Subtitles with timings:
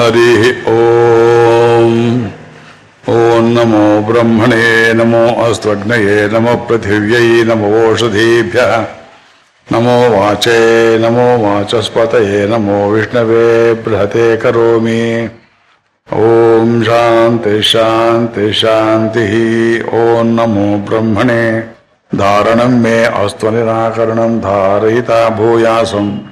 [0.00, 0.72] हरि ॐ
[3.08, 7.94] ॐ नमो ब्रह्मणे, नमो अस्त्वग्नये नमो पृथिव्यै, नमो
[9.72, 15.30] नमो वाचे, नमो वाचस्पतये, नमो विष्णवे, बृहते करोमि।
[16.12, 19.32] ॐ शान्ति शान्ति, शान्तिः।
[19.94, 21.60] ॐ नमो ब्रह्मणे,
[22.14, 26.29] धारणं मे अस्तु निराकरणं धारयिता भूयासम्।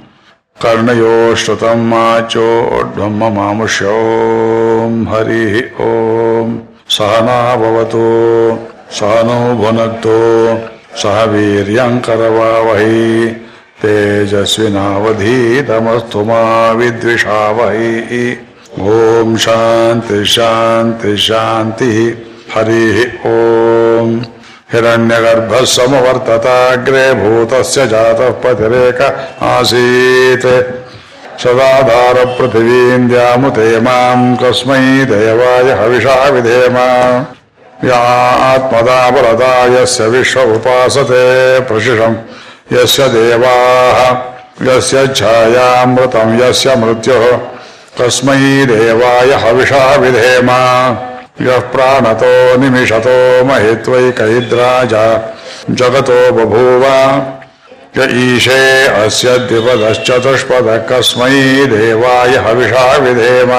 [0.61, 6.57] कर्णयो श्रुतं माचोढ्वं ममामुष्यो हरिः ॐ।
[6.89, 8.59] सहना भवतु
[8.91, 10.57] सहनौ भुनक्तु,
[10.97, 13.35] सह वीर्यङ्करवावहै
[13.81, 18.37] तेजस्विनावधीतमस्तु मा विद्विषावहै।
[18.79, 22.13] ॐ शान्ति शान्ति, शान्तिः।
[22.55, 24.25] हरिः ॐ।
[24.73, 29.01] हिरण्यगर्भः समवर्तताग्रे भूतस्य जातः पतिरेक
[29.43, 30.45] आसीत्।
[31.39, 36.77] सदाधारपृथिवीम् द्यामुते माम् कस्मै देवाय हविषा विधेम।
[37.89, 37.99] या
[38.53, 42.15] आत्मदा पुरता यस्य विश्व उपासते प्रशिषम्।
[42.73, 44.11] यस्य देवाः,
[44.67, 47.37] यस्य छायामृतम्, यस्य मृत्युः।
[48.01, 50.47] कस्मै देवाय हविषा विधेम।
[51.41, 54.89] यः प्राणतो निमिषतो महित्वैकैद्राज।
[55.71, 56.83] जगतो बभूव।
[57.97, 63.51] य ईशे अस्य द्विपदश्चतुष्पदः कस्मै देवाय हविषा विधेम।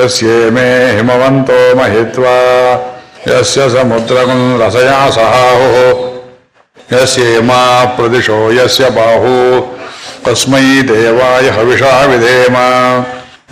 [0.00, 2.38] यस्येमे हिमवन्तो महित्वा।
[3.28, 6.08] यस्य समुद्रम् रसया सहाहुः।
[6.92, 9.60] यस्येमा प्रदिशो यस्य बाहू।
[10.28, 12.54] कस्मै देवाय हविषा विधेम।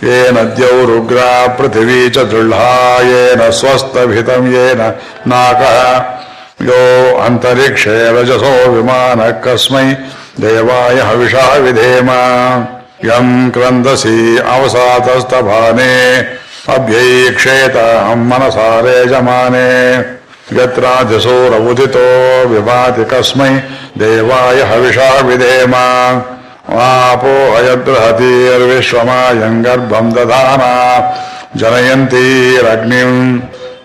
[0.03, 4.81] येन द्यौरुग्रा पृथिवी च दृढा येन स्वस्तभितं येन
[5.27, 6.17] नाकः।
[6.65, 9.83] यो अन्तरिक्षे रजसो विमानः कस्मै
[10.39, 12.09] देवाय हविषा विधेम।
[13.05, 15.93] यम् क्रन्दसि अवसातस्तभाने
[16.69, 17.75] अभ्यैक्षेत
[18.17, 19.67] मनसा रेजमाने।
[20.53, 22.07] यत्राधिसूरमुदितो
[22.47, 23.49] विभाति कस्मै
[23.97, 25.73] देवाय हविषा विधेम।
[26.67, 30.73] आपो हयद्बृहतीर्विश्वमायम् गर्भम् दधाना
[31.55, 33.39] जनयन्तीरग्निम्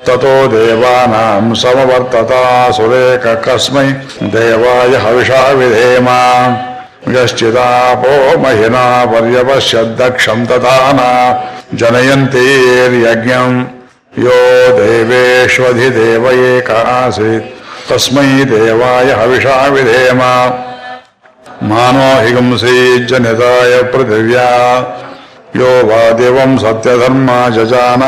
[0.06, 3.88] ततो देवानाम् समवर्तता सुरेक कस्मै
[4.34, 6.08] देवाय हविषा विधेम।
[7.16, 11.10] यश्चिदापो महिना पर्यपश्यद्दक्षम् दधाना
[11.74, 13.64] जनयन्तीर्यज्ञम्
[14.18, 14.40] यो
[14.78, 17.44] देवेष्वधिदेव एक आसीत्
[17.90, 20.20] तस्मै देवाय हविषा विधेम।
[21.62, 24.48] मानो हिगंसी जनताय पृथिव्या।
[25.56, 28.02] यो वा देवं सत्यधर्मा जजान।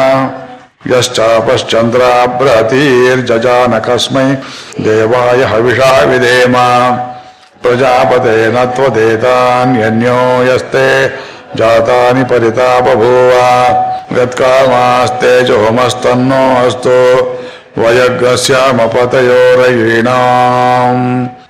[0.90, 4.24] यश्चापश्चन्द्रा बृहतीर्जजान कस्मै
[4.80, 6.54] देवाय हविषा विधेम।
[7.62, 10.88] प्रजापते न त्वदेतान्यन्यो यस्ते
[11.56, 13.32] जातानि परिता बभूव
[14.18, 16.98] यत्कामास्ते च होमस्तन्नो अस्तु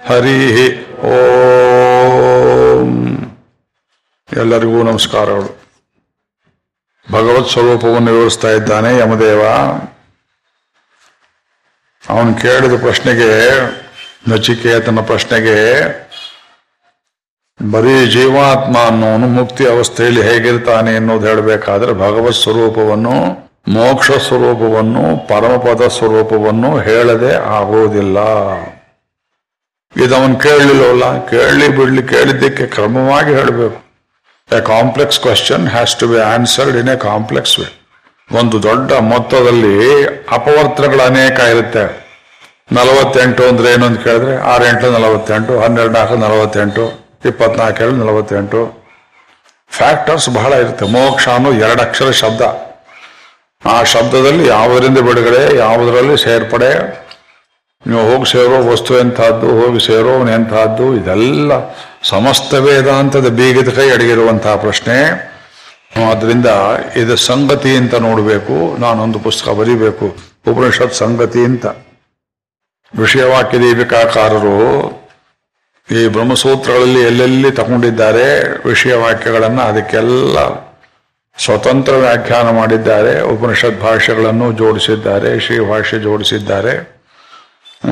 [0.08, 0.56] हरिः
[1.04, 1.16] ओ
[4.32, 5.64] ಎಲ್ಲರಿಗೂ ನಮಸ್ಕಾರಗಳು
[7.12, 9.42] ಭಗವತ್ ಸ್ವರೂಪವನ್ನು ವಿವರಿಸ್ತಾ ಇದ್ದಾನೆ ಯಮದೇವ.
[12.08, 13.60] ಅವನು ಕೇಳಿದ ಪ್ರಶ್ನೆಗೆ,
[14.28, 15.56] ನಚಿಕೇತನ ಪ್ರಶ್ನೆಗೆ,
[17.72, 23.12] ಬರೀ ಜೀವಾತ್ಮ ಅನ್ನೋನು ಮುಕ್ತಿ ಅವಸ್ಥೆಯಲ್ಲಿ ಹೇಗಿರ್ತಾನೆ ಎನ್ನುವುದು ಹೇಳಬೇಕಾದ್ರೆ, ಭಗವತ್ ಸ್ವರೂಪವನ್ನು,
[23.68, 28.18] ಮೋಕ್ಷ ಸ್ವರೂಪವನ್ನು, ಪರಮಪದ ಸ್ವರೂಪವನ್ನು ಹೇಳದೆ ಆಗುವುದಿಲ್ಲ
[30.02, 33.78] ಇದವನ್ ಕೇಳಲಿಲ್ಲವಲ್ಲ ಕೇಳಲಿ ಬಿಡ್ಲಿ, ಕೇಳಿದ್ದಕ್ಕೆ ಕ್ರಮವಾಗಿ ಹೇಳಬೇಕು.
[34.56, 37.66] A complex question has to be answered in a complex way
[38.38, 39.74] ಒಂದು ದೊಡ್ಡ ಮೊತ್ತದಲ್ಲಿ
[40.38, 41.84] ಅಪವರ್ತನಗಳು ಅನೇಕ ಇರುತ್ತೆ.
[42.72, 46.84] ನಲವತ್ತೆಂಟು ಅಂದ್ರೆ ಏನು ಅಂತ ಕೇಳಿದ್ರೆ ಆರೆಂಟು ನಲವತ್ತೆಂಟು, ಹನ್ನೆರಡು ನಾಲ್ಕು ನಲವತ್ತೆಂಟು,
[47.30, 48.60] ಇಪ್ಪತ್ನಾಲ್ಕು ಏಳು ನಲವತ್ತೆಂಟು.
[49.70, 50.84] ಫ್ಯಾಕ್ಟರ್ಸ್ ಬಹಳ ಇರುತ್ತೆ.
[50.86, 52.42] ಮೋಕ್ಷ ಅನ್ನೋ ಎರಡು ಅಕ್ಷರ ಶಬ್ದ.
[53.72, 56.70] ಆ ಶಬ್ದದಲ್ಲಿ ಯಾವುದರಿಂದ ಬಿಡುಗಡೆ, ಯಾವುದರಲ್ಲಿ ಸೇರ್ಪಡೆ
[57.86, 61.52] ನೀವು ಹೋಗಿ ಸೇರೋ ವಸ್ತು ಎಂಥದ್ದು, ಹೋಗಿ ಸೇರೋವನು ಎಂಥದ್ದು, ಇದೆಲ್ಲ
[62.02, 64.98] ಸಮಸ್ತ ವೇದಾಂತದ ಬೀಗದ ಕೈ ಅಡಗಿರುವಂತಹ ಪ್ರಶ್ನೆ.
[66.10, 66.46] ಆದ್ದರಿಂದ
[66.96, 70.06] ಇದು ಸಂಗತಿ ಅಂತ ನೋಡಬೇಕು, ನಾನೊಂದು ಪುಸ್ತಕ ಬರೀಬೇಕು,
[70.50, 71.66] ಉಪನಿಷತ್ ಸಂಗತಿ ಅಂತ.
[72.94, 74.56] ವಿಷಯವಾಕ್ಯ ದೀಪಿಕಾಕಾರರು
[75.88, 78.26] ಈ ಬ್ರಹ್ಮಸೂತ್ರಗಳಲ್ಲಿ ಎಲ್ಲೆಲ್ಲಿ ತಗೊಂಡಿದ್ದಾರೆ
[78.68, 80.38] ವಿಷಯವಾಕ್ಯಗಳನ್ನು, ಅದಕ್ಕೆಲ್ಲ
[81.38, 86.93] ಸ್ವತಂತ್ರ ವ್ಯಾಖ್ಯಾನ ಮಾಡಿದ್ದಾರೆ, ಉಪನಿಷತ್ ಭಾಷೆಗಳನ್ನು ಜೋಡಿಸಿದ್ದಾರೆ, ಶ್ರೀ ಭಾಷೆ ಜೋಡಿಸಿದ್ದಾರೆ.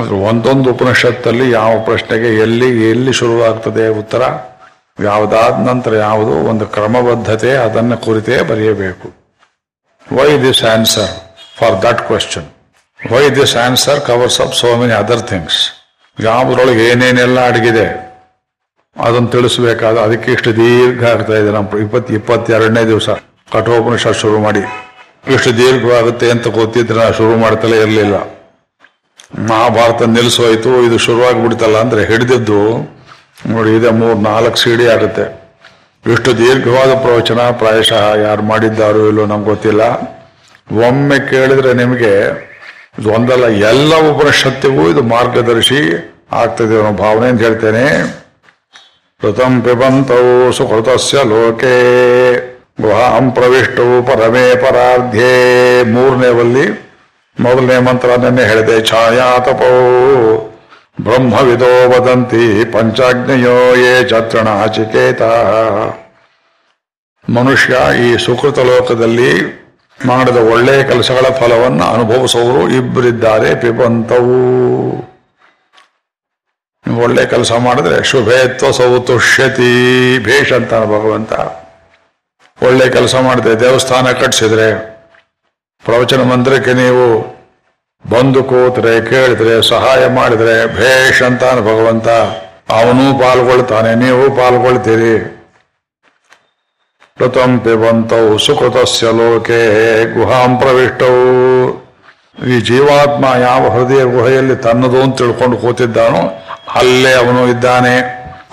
[0.01, 4.21] ಒಂದೊಂದು ಉಪನಿಷತ್ತಲ್ಲಿ ಯಾವ ಪ್ರಶ್ನೆಗೆ ಎಲ್ಲಿ ಎಲ್ಲಿ ಶುರುವಾಗ್ತದೆ ಉತ್ತರ,
[5.03, 9.07] ಯಾವುದಾದ ನಂತರ ಯಾವುದು ಒಂದು ಕ್ರಮಬದ್ಧತೆ ಅದನ್ನು ಕುರಿತೇ ಬರೆಯಬೇಕು.
[10.17, 11.11] Why this answer
[11.59, 12.47] for that question
[13.11, 15.61] why this answer covers up so many other things
[16.19, 17.85] ಯಾವುದ್ರೊಳಗೆ ಏನೇನೆಲ್ಲ ಅಡಗಿದೆ?
[18.95, 23.09] ಅದನ್ನು ತಿಳಿಸಬೇಕಾದ ಅದಕ್ಕೆ ಇಷ್ಟು ದೀರ್ಘ ಆಗ್ತಾ ಇದೆ ನಮ್ಮ ಇಪ್ಪತ್ತು, ಇಪ್ಪತ್ತೆರಡನೇ ದಿವಸ.
[23.53, 24.59] ಕಠೋಪನಿಷತ್ ಶುರು ಮಾಡಿ.
[25.33, 28.32] ಇಷ್ಟು ದೀರ್ಘವಾಗುತ್ತೆ ಅಂತ ಗೊತ್ತಿದ್ರೆ ನಾ ಶುರು ಮಾಡ್ತಲೇ ಇರಲಿಲ್ಲ.
[29.49, 32.61] ಮಹಾಭಾರತ ನಿಲ್ಲಿಸೋಯ್ತು, ಇದು ಶುರುವಾಗ್ಬಿಡ್ತಲ್ಲ ಅಂದ್ರೆ ಹಿಡಿದಿದ್ದು,
[33.47, 35.25] ನೋಡಿ, ಇದೆ ಮೂರ್, ನಾಲ್ಕು ಸಿಡಿ ಆಗುತ್ತೆ.
[36.05, 39.81] ಇಷ್ಟು ದೀರ್ಘವಾದ ಪ್ರವಚನ ಪ್ರಾಯಶಃ ಯಾರು ಮಾಡಿದ್ದಾರೋ ಇಲ್ಲೋ ನಮ್ಗೆ ಗೊತ್ತಿಲ್ಲ.
[40.87, 42.13] ಒಮ್ಮೆ ಕೇಳಿದ್ರೆ ನಿಮಗೆ
[42.99, 45.81] ಇದು ಒಂದಲ್ಲ, ಎಲ್ಲ ಉಪನಿಷತ್ತಿಗೂ ಇದು ಮಾರ್ಗದರ್ಶಿ
[46.31, 47.85] ಆಗ್ತದೆ ಅನ್ನೋ ಭಾವನೆ ಅಂತ ಹೇಳ್ತೇನೆ.
[49.23, 51.75] ಋತಂ ಪಿಬಂತೌ ಸುಕೃತಸ್ಯ ಲೋಕೆ,
[52.81, 55.33] ಗುಹಾಂ ಪ್ರವಿಷ್ಟವು ಪರಮೇ ಪರಾರ್ಧ್ಯೆ.
[55.83, 56.65] ಮೂರನೇವಲ್ಲಿ
[57.39, 58.85] ಮೊದಲನೇ ಮಂತ್ರ ನೆನ್ನೆ ಹೇಳಿದೆ.
[58.85, 59.71] ಛಾಯಾತಪೋ
[61.01, 65.21] ಬ್ರಹ್ಮವಿದೋ ವದಂತಿ ಪಂಚಾಗ್ನಿಯೋ ಯೇ ಚತ್ರಣ ಚಿಕೇತ.
[67.29, 69.63] ಮನುಷ್ಯ ಈ ಸುಕೃತ ಲೋಕದಲ್ಲಿ
[70.05, 74.37] ಮಾಡಿದ ಒಳ್ಳೆಯ ಕೆಲಸಗಳ ಫಲವನ್ನು ಅನುಭವಿಸುವವರು ಇಬ್ಬರಿದ್ದಾರೆ ಪಿಬಂತವು.
[77.03, 81.33] ಒಳ್ಳೆ ಕೆಲಸ ಮಾಡಿದ್ರೆ ಶುಭೇತ್ವ ಸೌತುಷ್ಯತಿ ಭೇಷ್ ಅಂತ ಭಗವಂತ.
[82.63, 84.92] ಒಳ್ಳೆ ಕೆಲಸ ಮಾಡಿದ್ರೆ ದೇವಸ್ಥಾನ ಕಟ್ಟಿಸಿದ್ರೆ
[85.85, 87.05] ಪ್ರವಚನ ಮಂತ್ರಕ್ಕೆ ನೀವು
[88.11, 92.07] ಬಂದು ಕೂತ್ರೆ, ಕೇಳಿದ್ರೆ, ಸಹಾಯ ಮಾಡಿದ್ರೆ ಭೇಷ್ ಅಂತಾನೆ ಭಗವಂತ
[92.69, 95.15] ಅವನೂ ಪಾಲ್ಗೊಳ್ತಾನೆ, ನೀವು ಪಾಲ್ಗೊಳ್ತೀರಿ.
[97.21, 99.59] ಋತಂ ಪಿಬಂತೌ ಸುಕೃತಸ್ಯ ಲೋಕೆ
[100.13, 101.25] ಗುಹಾಂ ಪ್ರವಿಷ್ಟವು
[102.47, 106.23] ಈ ಜೀವಾತ್ಮ ಯಾವ ಹೃದಯ ಗುಹೆಯಲ್ಲಿ ತನ್ನದು ಅಂತ ತಿಳ್ಕೊಂಡು ಕೂತಿದ್ದಾನೋ,
[106.75, 107.95] ಅಲ್ಲೇ ಅವನು ಇದ್ದಾನೆ,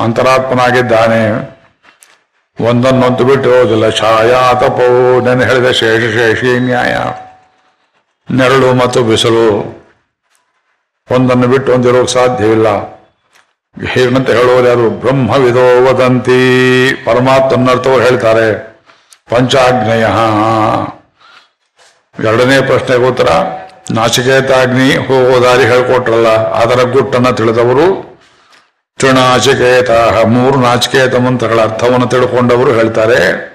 [0.00, 1.22] ಅಂತರಾತ್ಮನಾಗಿದ್ದಾನೆ.
[2.68, 6.96] ಒಂದನ್ನೊಂದು ಬಿಟ್ಟು ಹೋದಿಲ್ಲ ಛಾಯಾ ತಪವು ನೆನೆ ಹೇಳಿದ ಶೇಷ ಶೇಷಿ ನ್ಯಾಯ.
[8.36, 9.80] ನೆರಳು ಮತ್ತು ಬಿಸಿಲು.
[11.10, 12.68] ಒಂದನ್ನು ಬಿಟ್ಟು ಒಂದಿರೋಕೆ ಸಾಧ್ಯವಿಲ್ಲ.
[13.86, 14.90] ಹೇಗಂತ ಹೇಳೋರು ಯಾರು?
[14.90, 16.92] ಬ್ರಹ್ಮವಿದೋ ವದಂತಿ.
[17.04, 18.78] ಪರಮಾತ್ಮನರ್ಥವ್ರು ಹೇಳ್ತಾರೆ.
[19.30, 20.06] ಪಂಚಾಗ್ನೇಯ.
[22.28, 23.28] ಎರಡನೇ ಪ್ರಶ್ನೆ ಉತ್ತರ
[23.90, 26.28] ನಾಚಿಕೇತಾಗ್ನಿ ಹೋಗೋ ದಾರಿ ಹೇಳ್ಕೊಟ್ರಲ್ಲ.
[26.52, 28.09] ಅದರ ಗುಟ್ಟನ್ನು ತಿಳಿದವರು
[29.00, 29.90] ತೃಣಾಚಿಕೇತ
[30.26, 33.50] ಮೂರು ನಾಚಿಕೇತ ಮಂತ್ರಗಳ ಅರ್ಥವನ್ನು ತಿಳ್ಕೊಂಡವರು ಹೇಳ್ತಾರೆ.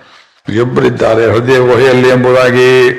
[0.50, 2.92] ಇಬ್ಬರಿದ್ದಾರೆ, ಹೃದಯ ಗುಹೆಯಲ್ಲಿ ಎಂಬುದಾಗಿ.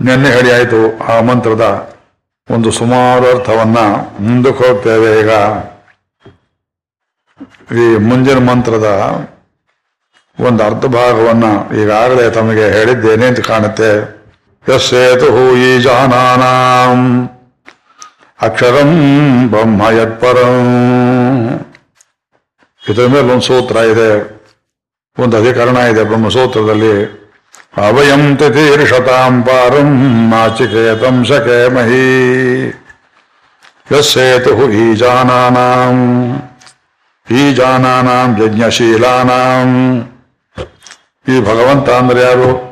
[0.00, 1.94] ನಿನ್ನೆ ಹೇಳಿ ಆಯಿತು ಆ ಮಂತ್ರದ
[2.50, 3.78] ಒಂದು ಸುಮಾರು ಅರ್ಥವನ್ನ.
[4.20, 5.30] ಮುಂದಕ್ಕೆ ಹೋಗ್ತೇವೆ ಈಗ.
[7.78, 8.84] ಈ ಮುಂಜಿನ ಮಂತ್ರದ
[10.40, 11.44] ಒಂದು ಅರ್ಧ ಭಾಗವನ್ನ
[11.82, 14.20] ಈಗಾಗಲೇ ತಮಗೆ ಹೇಳಿದ್ದೇನೆ ಅಂತ ಕಾಣುತ್ತೆ.
[14.74, 17.30] ಯಸ್ಸೇತು ಈ ಜಾನಾನಾಂ
[18.42, 18.90] ಅಕ್ಷರಂ
[19.50, 20.56] ಬ್ರಹ್ಮ ಯತ್ಪರಂ
[22.88, 24.40] ಇದರ ಮೇಲೆ ಒಂದು ಸೂತ್ರ ಇದೆ.
[25.18, 27.20] ಒಂದು ಅಧಿಕರಣ ಇದೆ ಬ್ರಹ್ಮಸೂತ್ರದಲ್ಲಿ.
[27.76, 32.68] ಅವಯಂ ತಿಥೀರ್ಷತಾಂ ಪಾರಂ ನಾಚಿಕೇತಂ ಶಕೇಮಹಿ.
[33.98, 35.96] ಯಸ್ಸೇತು ಈ ಜಾನಾನಾಂ.
[37.36, 40.00] ಈ ಜಾನಾನಾಂ ಯಜ್ಞಶೀಲಾನಾಂ.
[41.28, 42.69] ಈ ಭಗವಂತ ಅಂದ್ರೆ ಯಾರು?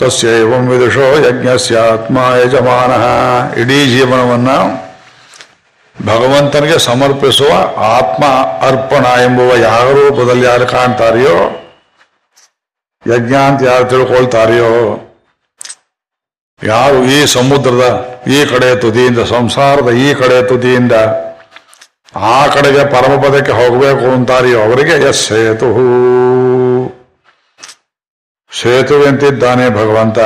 [0.00, 2.92] ತಸ್ಯೈವಂ ವಿದುಷೋ ಯಜ್ಞಸ್ಯ ಆತ್ಮ ಯಜಮಾನ
[3.60, 4.58] ಇಡೀ ಜೀವನವನ್ನು
[5.96, 7.52] ಭಗವಂತನಿಗೆ ಸಮರ್ಪಿಸುವ
[7.96, 8.24] ಆತ್ಮ
[8.66, 11.36] ಅರ್ಪಣ ಎಂಬುವ ಯಾವ ರೂಪದಲ್ಲಿ ಯಾರು ಕಾಣ್ತಾರೆಯೋ
[13.06, 14.70] ಯಜ್ಞ ಅಂತ ಯಾರು ತಿಳ್ಕೊಳ್ತಾರೆಯೋ,
[16.62, 17.84] ಯಾರು ಈ ಸಮುದ್ರದ
[18.26, 20.92] ಈ ಕಡೆ ತುದಿಯಿಂದ, ಸಂಸಾರದ ಈ ಕಡೆ ತುದಿಯಿಂದ
[22.30, 25.68] ಆ ಕಡೆಗೆ ಪರಮಪದಕ್ಕೆ ಹೋಗಬೇಕು ಅಂತಾರೆಯೋ ಅವರಿಗೆ ಎಸ್ ಸೇತು
[28.60, 30.18] ಸೇತುವೆ ಅಂತಿದ್ದಾನೆ ಭಗವಂತ.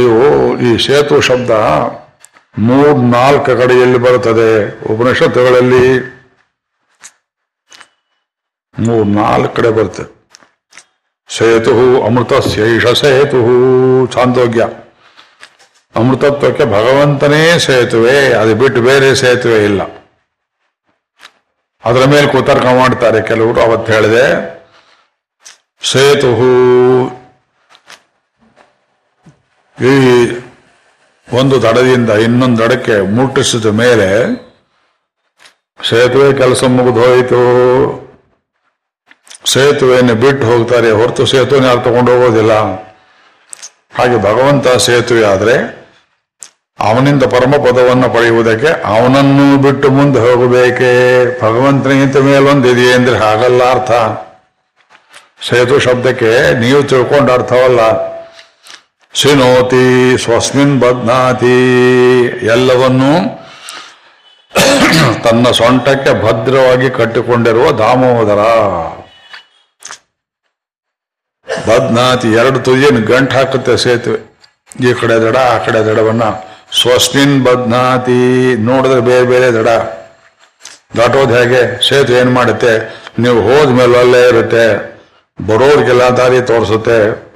[0.00, 0.16] ಇದು
[0.66, 1.50] ಈ ಸೇತು ಶಬ್ದ
[2.58, 4.50] ಮೂರ್ ನಾಲ್ಕು ಕಡೆಯಲ್ಲಿ ಬರುತ್ತದೆ.
[4.92, 5.86] ಉಪನಿಷತ್ತುಗಳಲ್ಲಿ
[8.78, 10.04] ಮೂರ್ ನಾಲ್ಕು ಕಡೆ ಬರುತ್ತೆ.
[11.36, 13.40] ಸೇತು ಅಮೃತ ಶೇಷ ಸೇತು
[14.06, 14.62] ಚಾಂದೋಗ್ಯ
[15.96, 19.82] ಅಮೃತತ್ವಕ್ಕೆ ಭಗವಂತನೇ ಸೇತುವೆ, ಅದು ಬಿಟ್ಟು ಬೇರೆ ಸೇತುವೆ ಇಲ್ಲ.
[21.84, 24.57] ಅದರ ಮೇಲೆ ಕುತರ್ಕ ಮಾಡ್ತಾರೆ ಕೆಲವರು, ಅವತ್ತು ಹೇಳಿದೆ.
[25.82, 26.30] ಸೇತು
[29.84, 29.94] ಈ
[31.32, 34.08] ಒಂದು ದಡದಿಂದ ಇನ್ನೊಂದು ದಡಕ್ಕೆ ಮುಟ್ಟಿಸಿದ ಮೇಲೆ
[35.88, 37.40] ಸೇತುವೆ ಕೆಲಸ ಮುಗಿದು ಹೋಯಿತು
[39.44, 40.90] ಸೇತುವೆಯನ್ನು ಬಿಟ್ಟು ಹೋಗ್ತಾರೆ.
[40.90, 42.52] ಹೊರತು ಸೇತುವೆ ಯಾರು ತಗೊಂಡು ಹೋಗೋದಿಲ್ಲ.
[43.94, 45.56] ಹಾಗೆ ಭಗವಂತ ಸೇತುವೆ ಆದರೆ
[46.80, 50.92] ಅವನಿಂದ ಪರಮ ಪದವನ್ನು ಪಡೆಯುವುದಕ್ಕೆ ಅವನನ್ನು ಬಿಟ್ಟು ಮುಂದೆ ಹೋಗಬೇಕೇ.
[51.42, 53.90] ಭಗವಂತನಿಗಿಂತ ಮೇಲೊಂದಿದೆಯೇ ಅಂದ್ರೆ ಹಾಗಲ್ಲ ಅರ್ಥ.
[55.42, 57.80] ಸೇತು ಶಬ್ದಕ್ಕೆ ನೀವು ತಿಳ್ಕೊಂಡು ಅರ್ಥವಲ್ಲ
[59.12, 61.56] ಶಿನೋತಿ ಸ್ವಸ್ಮಿನ್ ಬದ್ನಾತಿ.
[62.46, 63.38] ಎಲ್ಲವನ್ನೂ
[65.24, 68.38] ತನ್ನ ಸೊಂಟಕ್ಕೆ ಭದ್ರವಾಗಿ ಕಟ್ಟಿಕೊಂಡಿರುವ ದಾಮೋದರ.
[71.68, 74.38] ಬದ್ನಾತಿ ಎರಡು ತುದಿಯನ್ನು ಗಂಟು ಹಾಕುತ್ತೆ ಸೇತುವೆ.
[74.90, 76.22] ಈ ಕಡೆ ದಡ, ಆ ಕಡೆ ದಡವನ್ನ.
[76.80, 78.56] ಸ್ವಸ್ಮಿನ್ ಬದ್ನಾತಿ.
[78.56, 79.68] ನೋಡಿದ್ರೆ ಬೇರೆ ಬೇರೆ ದಡ.
[80.96, 81.88] ದಾಟೋದು ಹೇಗೆ?
[81.88, 83.02] ಸೇತುವೆ ಏನ್ ಮಾಡುತ್ತೆ?
[83.18, 84.97] ನೀವು ಹೋದ್ಮೇಲೆ ಅಲ್ಲೇ ಇರುತ್ತೆ.
[85.46, 87.28] ಬರೋರಿಗೆಲ್ಲ ದಾರಿ ತೋರಿಸುತ್ತೆ.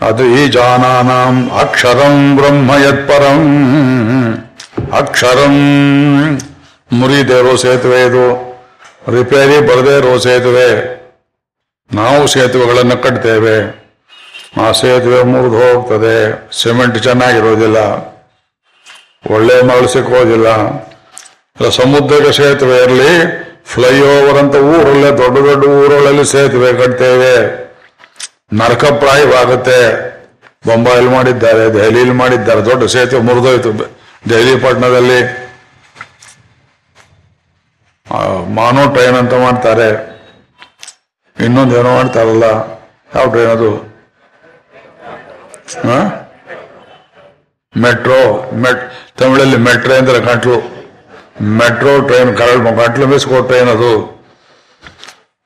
[0.00, 3.54] ಅದು ಈ ಜಾನಾನಂ ಅಕ್ಷರಂ ಬ್ರಹ್ಮ ಯತ್ಪರಂ
[4.92, 5.54] ಅಕ್ಷರಂ
[6.92, 8.54] ಮುರಿದೇ ಸೇತುವೆ ಇದು.
[9.16, 10.94] ರಿಪೇರಿ ಬರದೇ ಇರೋ ಸೇತುವೆ.
[11.92, 13.84] ನಾವು ಸೇತುವೆಗಳನ್ನು ಕಟ್ತೇವೆ.
[14.62, 16.48] ಆ ಸೇತುವೆ ಮುರಿದು ಹೋಗ್ತದೆ.
[16.62, 17.76] ಸಿಮೆಂಟ್ ಚೆನ್ನಾಗಿರೋದಿಲ್ಲ.
[19.30, 20.46] ಒಳ್ಳೆ ಮರಳು ಸಿಕ್ಕೋದಿಲ್ಲ.
[21.70, 27.34] ಸಮುದ್ರದ ಸೇತುವೆ ಇರಲಿ ಫ್ಲೈಓವರ್ ಅಂತ ಊರಲ್ಲೇ ದೊಡ್ಡ ದೊಡ್ಡ ಊರುಗಳಲ್ಲಿ ಸೇತುವೆ ಕಟ್ತೇವೆ
[28.60, 29.78] ನರಕಪ್ರಾಯವಾಗುತ್ತೆ.
[30.66, 33.70] ಬೊಂಬಾಯಲ್ಲಿ ಮಾಡಿದ್ದಾರೆ ದೆಹಲಿಯಲ್ಲಿ ಮಾಡಿದ್ದಾರೆ, ದೊಡ್ಡ ಸೇತುವೆ ಮುರಿದೋಯ್ತು.
[34.30, 35.18] ದೆಹಲಿ ಪಟ್ಟಣದಲ್ಲಿ
[38.58, 39.88] ಮಾನೋ ಟ್ರೈನ್ ಅಂತ ಮಾಡ್ತಾರೆ.
[41.36, 42.46] ಇನ್ನೊಂದು ಏನೋ ಮಾಡ್ತಾರಲ್ಲ,
[43.14, 43.70] ಯಾವ ಟ್ರೈನ್ ಅದು?
[47.84, 48.20] ಮೆಟ್ರೋ,
[48.64, 48.82] ಮೆಟ್,
[49.20, 50.56] ತಮಿಳಲ್ಲಿ ಮೆಟ್ರೋ ಅಂದ್ರೆ ಗಂಟ್ಲು
[51.60, 53.94] ಮೆಟ್ರೋ ಟ್ರೈನ್, ಕರಳು ಗಂಟ್ಲು ಮಿಸ್ಕೋ ಟ್ರೈನ್ ಅದು.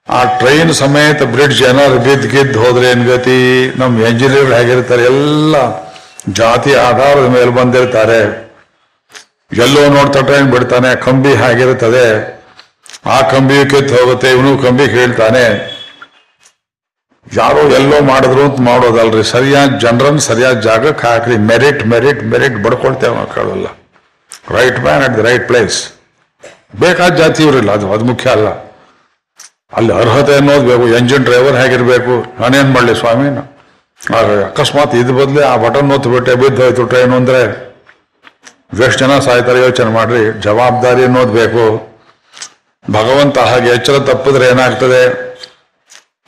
[0.09, 3.39] ಆ ಟ್ರೈನ್ ಸಮೇತ ಬ್ರಿಡ್ಜ್ ಏನಾದ್ರು ಬಿದ್ದು ಗಿದ್ದು ಹೋದ್ರೆ ಏನ್ ಗತಿ?
[3.81, 5.57] ನಮ್ಮ ಎಂಜಿನಿಯರ್ ಹೇಗಿರ್ತಾರೆ, ಎಲ್ಲ
[6.41, 8.21] ಜಾತಿ ಆಧಾರದ ಮೇಲೆ ಬಂದಿರ್ತಾರೆ.
[9.65, 12.07] ಎಲ್ಲೋ ನೋಡ್ತಾ ಟ್ರೈನ್ ಬಿಡ್ತಾನೆ, ಕಂಬಿ ಹೇಗಿರುತ್ತದೆ
[13.15, 15.45] ಆ ಕಂಬಿ ಕಿತ್ತು ಹೋಗುತ್ತೆ, ಇವನು ಕಂಬಿ ಹೇಳ್ತಾನೆ
[17.27, 19.23] ಯಾರೋ ಎಲ್ಲೋ ಮಾಡಿದ್ರು ಅಂತ ಮಾಡೋದಲ್ರಿ.
[19.35, 21.37] ಸರಿಯಾದ ಜನರನ್ನು ಸರಿಯಾದ ಜಾಗಕ್ಕೆ ಹಾಕ್ರಿ.
[21.51, 23.67] ಮೆರಿಟ್ ಮೆರಿಟ್ ಮೆರಿಟ್ ಬಡ್ಕೊಳ್ತೇವೆ ನಾವು ಕೇಳೋಲ್ಲ
[24.57, 25.79] right man at the right place
[26.83, 28.49] ಬೇಕಾದ ಜಾತಿ ಇವರಿಲ್ಲ, ಅದು ಅದು ಮುಖ್ಯ ಅಲ್ಲ.
[29.79, 33.29] ಅಲ್ಲಿ ಅರ್ಹತೆ ಅನ್ನೋದು ಬೇಕು ಎಂಜಿನ್ ಡ್ರೈವರ್ ಹೇಗಿರ್ಬೇಕು, ನಾನೇನು ಮಾಡಲಿ ಸ್ವಾಮಿ?
[34.49, 37.43] ಅಕಸ್ಮಾತ್ ಇದು ಬದಲೇ ಆ ಬಟನ್ ಒತ್ತುಬಿಟ್ಟೆ ಬಿದ್ದೋಯ್ತು ಟ್ರೈನ್ ಅಂದರೆ.
[38.87, 40.23] ಎಷ್ಟು ಜನ ಸಾಯ್ತಾರೆ, ಯೋಚನೆ ಮಾಡ್ರಿ.
[40.47, 41.65] ಜವಾಬ್ದಾರಿ ಅನ್ನೋದು ಬೇಕು.
[42.85, 45.03] ಭಗವಂತ ಹಾಗೆ ಎಚ್ಚರ ತಪ್ಪಿದ್ರೆ ಏನಾಗ್ತದೆ?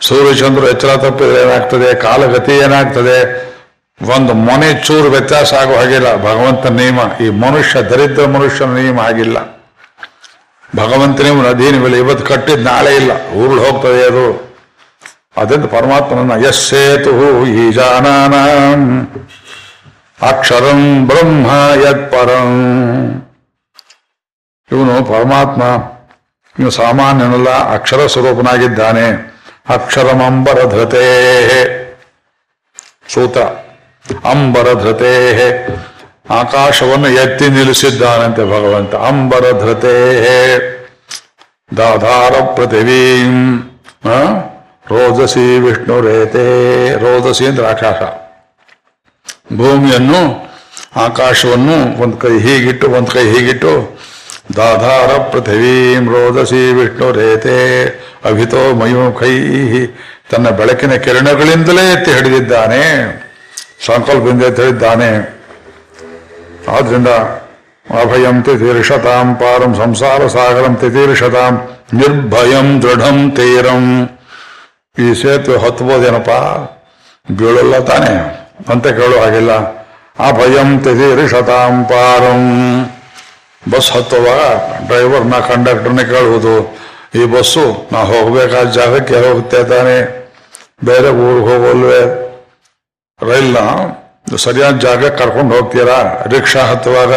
[0.09, 1.89] ಸೂರ್ಯಚಂದ್ರ ಎಚ್ಚರ ತಪ್ಪಿದ್ರೆ ಏನಾಗ್ತದೆ?
[2.07, 3.19] ಕಾಲಗತಿ ಏನಾಗ್ತದೆ?
[4.03, 6.17] ಒಂದು ಮೊನೆ ಚೂರು ವ್ಯತ್ಯಾಸ ಆಗೋ ಹಾಗಿಲ್ಲ.
[6.17, 9.61] ಭಗವಂತ ನಿಯಮ ಈ ಮನುಷ್ಯ, ದರಿದ್ರ ಮನುಷ್ಯನ ನಿಯಮ ಆಗಿಲ್ಲ
[10.77, 13.33] ಭಗವಂತನೇ ಅಧೀನವಿಲ್ಲ ಇವತ್ತು ಕಟ್ಟಿದ್ ನಾಳೆ ಇಲ್ಲ.
[13.33, 14.51] ಉರುಳು ಹೋಗ್ತದೆ ಅದು.
[15.37, 18.35] ಅದಂತ ಪರಮಾತ್ಮನನ್ನ, ಯಸ್ಸೇತು ಈ ಜಾನಾನ
[20.29, 21.47] ಅಕ್ಷರಂ ಬ್ರಹ್ಮ
[21.89, 22.51] ಯತ್ಪರಂ
[24.73, 25.63] ಇವನು ಪರಮಾತ್ಮ,
[26.59, 29.37] ಇವನು ಸಾಮಾನ್ಯನಲ್ಲ, ಅಕ್ಷರ ಸ್ವರೂಪನಾಗಿದ್ದಾನೆ.
[29.69, 31.07] ಅಕ್ಷರಮಂಬರ ಧೃತೇ
[33.09, 33.41] ಸೂತ್ರ.
[34.15, 35.67] ಅಂಬರ ಧೃತೇ
[36.31, 38.95] ಆಕಾಶವನ್ನು ಎತ್ತಿ ನಿಲ್ಲಿಸಿದ್ದಾನಂತೆ ಭಗವಂತ.
[38.95, 40.27] ಅಂಬರ ಧೃತೇ
[41.77, 43.59] ದಾಧಾರ ಪೃಥಿವೀಂ?
[44.91, 46.45] ರೋದಸಿ ವಿಷ್ಣು ರೇತೆ.
[46.99, 47.97] ರೋದಸಿ ಅಂದ್ರೆ ಆಕಾಶ.
[49.57, 50.51] ಭೂಮಿಯನ್ನು,
[50.97, 53.99] ಆಕಾಶವನ್ನು ಒಂದು ಕೈ ಹೀಗಿಟ್ಟು, ಒಂದ್ ಕೈ ಹೀಗಿಟ್ಟು,
[54.57, 57.87] ದಾಧಾರ ಪೃಥಿವೀಂ ರೋದಸಿ ವಿಷ್ಣು ರೇತೆ.
[58.25, 59.41] ಅಭಿತೋ ಮಯೋ ಕೈ
[60.31, 63.30] ತನ್ನ ಬೆಳಕಿನ ಕಿರಣಗಳಿಂದಲೇ ಎತ್ತಿ ಹಿಡಿದಿದ್ದಾನೆ.
[63.87, 65.41] ಸಂಕಲ್ಪದಿಂದ ತಿಳಿದ್ದಾನೆ.
[66.69, 67.09] ಆದ್ರಿಂದ
[68.01, 74.09] ಅಭಯಂ ತಿತೀರ್ಷತಾಂ, ಪಾರಂ ಸಂಸಾರ ಸಾಗರಂ ತಿತೀರ್ಷತಾಂ, ನಿರ್ಭಯಂ ದೃಢಂ ತೀರಂ.
[74.99, 76.31] ಈ ಸೇತುವೆ ಹತ್ಬೋದೇನಪ್ಪ?
[77.33, 78.41] ಬೀಳಲ್ಲ ತಾನೆ.
[78.69, 79.53] ಅಂತ ಕೇಳೋ ಹಾಗಿಲ್ಲ.
[80.29, 82.51] ಅಭಯಂ ತಿತೀರ್ಷತಾಂ, ಪಾರಂ.
[83.73, 86.79] ಬಸ್ ಹತ್ತುವಾಗ ಡ್ರೈವರ್ನ ಕಂಡಕ್ಟರ್ನ ಕೇಳುವುದು.
[87.15, 90.29] ಈ ಬಸ್ಸು ನಾ ಹೋಗ್ಬೇಕಾದ ಜಾಗಕ್ಕೆ ಹೋಗುತ್ತೆ ತಾನೆ
[90.85, 92.30] ಬೇರೆ ಊರಿಗೆ ಹೋಗೋಲ್ವೇ?
[93.29, 93.59] ರೈಲ್ನ
[94.45, 95.99] ಸರಿಯಾದ ಜಾಗ ಕರ್ಕೊಂಡು ಹೋಗ್ತೀರಾ?
[96.33, 97.13] ರಿಕ್ಷಾ ಹತ್ತುವಾಗ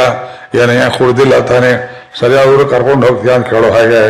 [0.62, 1.72] ಏನೇ ಕುಡ್ದಿಲ್ಲ ತಾನೆ,
[2.20, 4.02] ಸರಿಯಾದ ಊರು ಕರ್ಕೊಂಡು ಹೋಗ್ತೀಯಾ ಅಂತ ಕೇಳೋ ಹಾಗೆ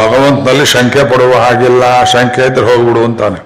[0.00, 3.40] ಭಗವಂತನಲ್ಲಿ ಶಂಕೆ ಪಡುವ ಹಾಗಿಲ್ಲ, ಶಂಕೆ ಇದ್ರೆ ಹೋಗ್ಬಿಡು ಅಂತಾನೆ.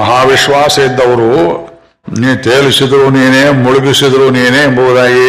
[0.00, 1.30] ಮಹಾವಿಶ್ವಾಸ ಇದ್ದವರು,
[2.20, 5.28] ನೀ ತೇಲಿಸಿದ್ರು ನೀನೇ, ಮುಳುಗಿಸಿದ್ರು ನೀನೇ ಎಂಬುದಾಗಿ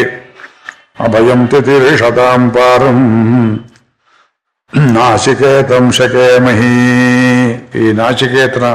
[1.06, 3.00] ಅಭಯಂ ತಿಥಿ ಶತಾಂ ಪಾರಂ.
[5.98, 6.74] ಶಕೇ ಮಹಿ
[7.82, 8.68] ಈ ನಾಚಿಕೇತನ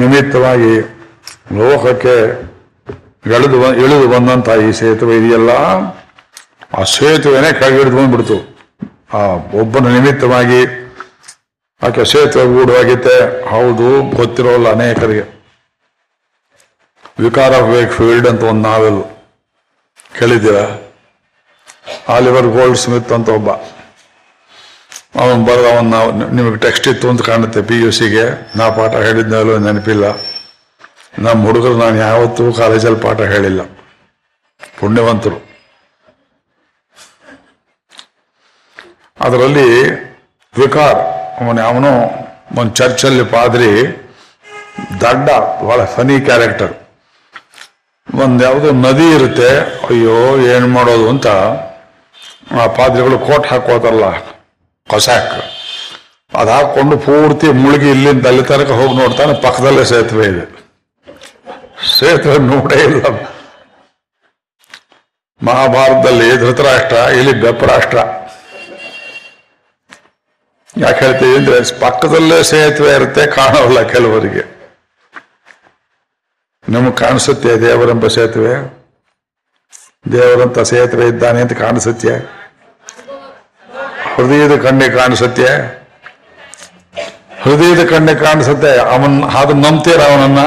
[0.00, 0.74] ನಿಮಿತ್ತವಾಗಿ
[1.56, 2.16] ಲೋಕಕ್ಕೆ
[3.36, 5.52] ಎಳೆದು ಇಳಿದು ಬಂದಂತ ಈ ಸೇತುವೆ ಇದೆಯಲ್ಲ,
[6.78, 8.38] ಆ ಸೇತುವೆನೇ ಕೆಳಗಿಳಿದು ಬಂದ್ಬಿಡ್ತು.
[9.18, 9.20] ಆ
[9.62, 10.60] ಒಬ್ಬನ ನಿಮಿತ್ತವಾಗಿ
[11.82, 13.16] ಆಕೆ ಸೇತುವೆ ಗೂಢವಾಗಿತ್ತೆ
[13.52, 13.88] ಹೌದು,
[14.18, 15.24] ಗೊತ್ತಿರೋಲ್ಲ ಅನೇಕರಿಗೆ.
[17.24, 19.00] ವಿಕಾರ ವೇಕ್ ಫೀಲ್ಡ್ ಅಂತ ಒಂದು ನಾವೆಲ್
[20.18, 20.58] ಕೇಳಿದ್ದೀರ?
[22.14, 23.50] ಆಲಿವರ್ ಗೋಲ್ಡ್ ಸ್ಮಿತ್ ಅಂತ ಒಬ್ಬ.
[25.22, 28.24] ಅವನು ಬರೆದ ಅವನು ನಾವು, ನಿಮಗೆ ಟೆಕ್ಸ್ಟ್ ಇತ್ತು ಅಂತ ಕಾಣುತ್ತೆ ಪಿ ಯು ಸಿಗೆ
[28.58, 30.04] ನಾ ಪಾಠ ಹೇಳಿದ್ನಲ್ಲ ನೆನಪಿಲ್ಲ.
[31.26, 33.62] ನಮ್ಮ ಹುಡುಗರು ನಾನು ಯಾವತ್ತೂ ಕಾಲೇಜಲ್ಲಿ ಪಾಠ ಹೇಳಿಲ್ಲ.
[34.78, 35.38] ಪುಣ್ಯವಂತರು.
[39.26, 39.68] ಅದರಲ್ಲಿ
[40.54, 41.00] ವಿಕಾರ್,
[41.42, 41.90] ಅವನು ಅವನು
[42.60, 43.70] ಒಂದು ಚರ್ಚಲ್ಲಿ ಪಾದ್ರಿ,
[45.04, 45.28] ದಡ್ಡ,
[45.62, 46.74] ಬಹಳ ಫನಿ ಕ್ಯಾರೆಕ್ಟರ್.
[48.24, 49.50] ಒಂದು ಯಾವುದೋ ನದಿ ಇರುತ್ತೆ,
[49.88, 50.18] ಅಯ್ಯೋ,
[50.52, 51.26] ಏನು ಮಾಡೋದು ಅಂತ
[52.60, 54.08] ಆ ಪಾದ್ರಿಗಳು ಕೋಟ್ ಹಾಕೋತಾರಲ್ಲ
[54.88, 55.34] ಕೊಸಾಕ್.
[56.32, 60.44] ಅದು ಹಾಕೊಂಡು ಪೂರ್ತಿ ಮುಳುಗಿ ಇಲ್ಲಿಂದ ಅಲ್ಲಿ ತನಕ ಹೋಗಿ ನೋಡ್ತಾನೆ, ಪಕ್ಕದಲ್ಲೇ ಸೇತುವೆ ಇದೆ.
[61.86, 63.04] ಸೇತುವೆ ನೋಡೇ ಇಲ್ಲ.
[65.42, 67.98] ಮಹಾಭಾರತದಲ್ಲಿ ಧೃತರಾಷ್ಟ್ರ ಇಲ್ಲಿ ಬೆಪ್ಪರಾಷ್ಟ್ರ
[70.76, 74.58] ಯಾಕೆ ಹೇಳ್ತೀವಿ ಅಂದ್ರೆ ಪಕ್ಕದಲ್ಲೇ ಸೇತುವೆ ಇರುತ್ತೆ, ಕಾಣೋಲ್ಲ ಕೆಲವರಿಗೆ.
[76.68, 78.78] ನಮಗೆ ಕಾಣಿಸುತ್ತೆ ದೇವರೆಂಬ ಸೇತುವೆ?
[80.12, 82.16] ದೇವರಂತ ಸೇತುವೆ ಇದ್ದಾನೆ ಅಂತ ಕಾಣಿಸುತ್ತೆ?
[84.14, 85.46] ಹೃದಯದ ಕಣ್ಣಿಗೆ ಕಾಣಿಸುತ್ತೆ?
[87.42, 88.78] ಹೃದಯದ ಕಣ್ಣಿಗೆ ಕಾಣಿಸುತ್ತೆ.
[88.78, 90.38] ಅವನ್ ಅದನ್ನ ನಂಬ್ತೀರ ಅವನನ್ನ?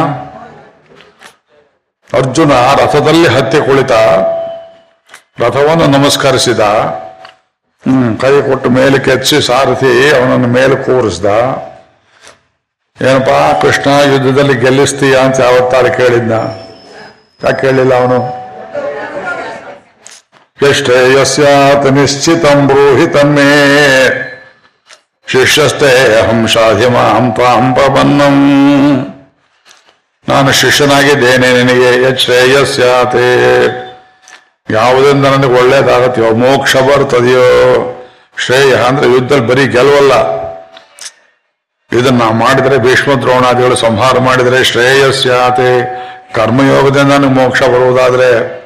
[2.13, 3.91] ಅರ್ಜುನ ರಥದಲ್ಲಿ ಹತ್ತಿ ಕುಳಿತ,
[5.41, 6.59] ರಥವನ್ನು ನಮಸ್ಕರಿಸಿದ.
[8.21, 11.25] ಕೈ ಕೊಟ್ಟು ಮೇಲೆ ಕೆಚ್ಚಿ ಸಾರಥಿ ಅವನನ್ನು ಮೇಲೆ ಕೂರಿಸ್ದ.
[13.01, 16.33] ಏನಪ್ಪಾ, ಕೃಷ್ಣ ಯುದ್ಧದಲ್ಲಿ ಗೆಲ್ಲಿಸ್ತೀಯ ಅಂತ ಯಾವತ್ತಾರ ಕೇಳಿದ್ನ?
[17.43, 18.19] ಯಾಕೆ ಕೇಳಿಲ್ಲ ಅವನು?
[20.69, 23.07] ಯಶ್ರೇಯಸ್ಯಾತ್ ನಿಶ್ಚಿತಂ ಬ್ರೂಹಿ
[25.27, 28.37] ಶಿಷ್ಯಸ್ತೆ ಅಹಂ ತ್ವಾಂ ಪ್ರಪನ್ನಂ
[30.27, 33.27] ನಾನು ಶಿಷ್ಯನಾಗಿದ್ದೇನೆ ನಿನಗೆ ಯತ್ ಶ್ರೇಯಸ್ಯಾತೆ
[34.69, 37.47] ಯಾವುದರಿಂದ ನನಗೆ ಒಳ್ಳೇದಾಗತ್ತೆಯೋ, ಮೋಕ್ಷ ಬರ್ತದೆಯೋ,
[38.37, 40.41] ಶ್ರೇಯ, ಅಂದ್ರೆ ಯುದ್ಧದಲ್ಲಿ ಬರೀ ಗೆಲುವಲ್ಲ.
[41.99, 45.71] ಇದನ್ನ ಮಾಡಿದರೆ ಭೀಷ್ಮ ದ್ರೋಣಾದಿಗಳು ಸಂಹಾರ ಮಾಡಿದರೆ ಶ್ರೇಯಸ್ಯಾತೆ.
[46.33, 48.61] ಕರ್ಮಯೋಗದಿಂದ ನನಗೆ ಮೋಕ್ಷ ಬರುವುದಾದ್ರೆ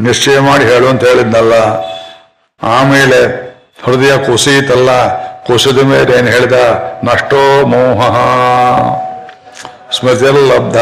[0.00, 1.54] ನಿಶ್ಚಯ ಮಾಡಿ ಹೇಳು ಅಂತ ಹೇಳಿದ್ನಲ್ಲ
[2.62, 3.20] ಆಮೇಲೆ
[3.82, 4.90] ಹೃದಯ ಕುಸಿಯಿತಲ್ಲ,
[5.44, 6.52] ಕುಸಿದ ಮೇಲೆ ಏನು ಹೇಳಿದ?
[7.04, 8.00] ನಷ್ಟೋ ಮೋಹ.
[9.94, 10.78] ಸ್ಮೃತಿರ್ಲಬ್ಧ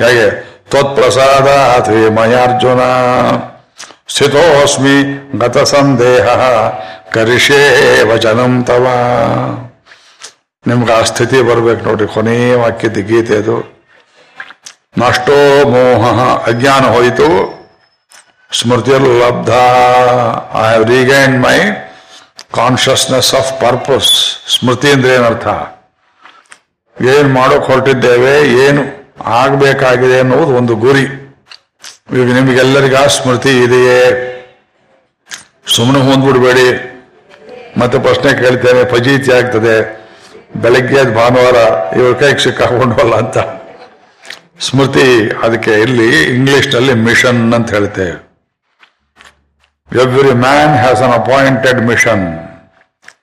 [0.00, 0.26] ಹೇಗೆ
[0.70, 2.82] ತ್ವತ್ಪ್ರಸಾದ ಅಥೇ ಮಯಾರ್ಜುನ
[4.08, 4.96] ಸ್ಥಿತೋಸ್ಮಿ
[5.38, 6.26] ಗತ ಸಂದೇಹ
[7.14, 7.60] ಕರಿಷೇ
[8.10, 8.86] ವಚನಂ ತವ
[10.64, 13.56] ನಿಮ್ಗೆ ಆ ಸ್ಥಿತಿ ಬರ್ಬೇಕು ನೋಡ್ರಿ ಕೊನೆಯ ವಾಕ್ಯದ ಗೀತೆ ಅದು
[14.98, 15.36] ನಷ್ಟೋ
[15.68, 16.04] ಮೋಹ
[16.50, 17.28] ಅಜ್ಞಾನ ಹೋಯಿತು
[18.50, 19.52] ಸ್ಮೃತಿರ್ಲಬ್ಧ
[20.58, 21.58] I have regain my
[22.54, 24.12] consciousness of purpose
[24.48, 25.48] ಸ್ಮೃತಿ ಅಂದ್ರೆ ಏನರ್ಥ
[27.12, 28.82] ಏನ್ ಮಾಡೋಕ್ ಹೊರಟಿದ್ದೇವೆ, ಏನು
[29.40, 31.06] ಆಗಬೇಕಾಗಿದೆ ಅನ್ನೋದು ಒಂದು ಗುರಿ.
[32.18, 34.00] ಈಗ ನಿಮಗೆಲ್ಲರಿಗ ಸ್ಮೃತಿ ಇದೆಯೇ?
[35.74, 36.68] ಸುಮ್ಮನೆ ಹೊಂದ್ಬಿಡ್ಬೇಡಿ.
[37.80, 39.76] ಮತ್ತೆ ಪ್ರಶ್ನೆ ಕೇಳ್ತೇನೆ, ಫಜೀತಿ ಆಗ್ತದೆ.
[40.62, 41.58] ಬೆಳಗ್ಗೆ ಭಾನುವಾರ
[41.98, 43.38] ಇವ್ರ ಕೈಗೆ ಸಿಕ್ಕಾಕೊಂಡ್ವಲ್ಲ ಅಂತ.
[44.66, 45.06] ಸ್ಮೃತಿ
[45.46, 48.16] ಅದಕ್ಕೆ ಇಲ್ಲಿ ಇಂಗ್ಲಿಷ್ನಲ್ಲಿ ಮಿಷನ್ ಅಂತ ಹೇಳ್ತೇವೆ
[49.90, 52.24] every man has an appointed mission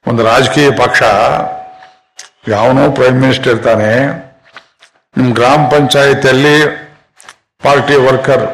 [0.10, 1.01] ಒಂದು ರಾಜಕೀಯ ಪಕ್ಷ
[2.53, 3.91] ಯಾವನೋ ಪ್ರೈಮ್ ಮಿನಿಸ್ಟರ್ ಇರ್ತಾನೆ.
[5.17, 6.55] ನಿಮ್ಮ ಗ್ರಾಮ ಪಂಚಾಯಿತಿಯಲ್ಲಿ
[7.65, 8.45] ಪಾರ್ಟಿ ವರ್ಕರ್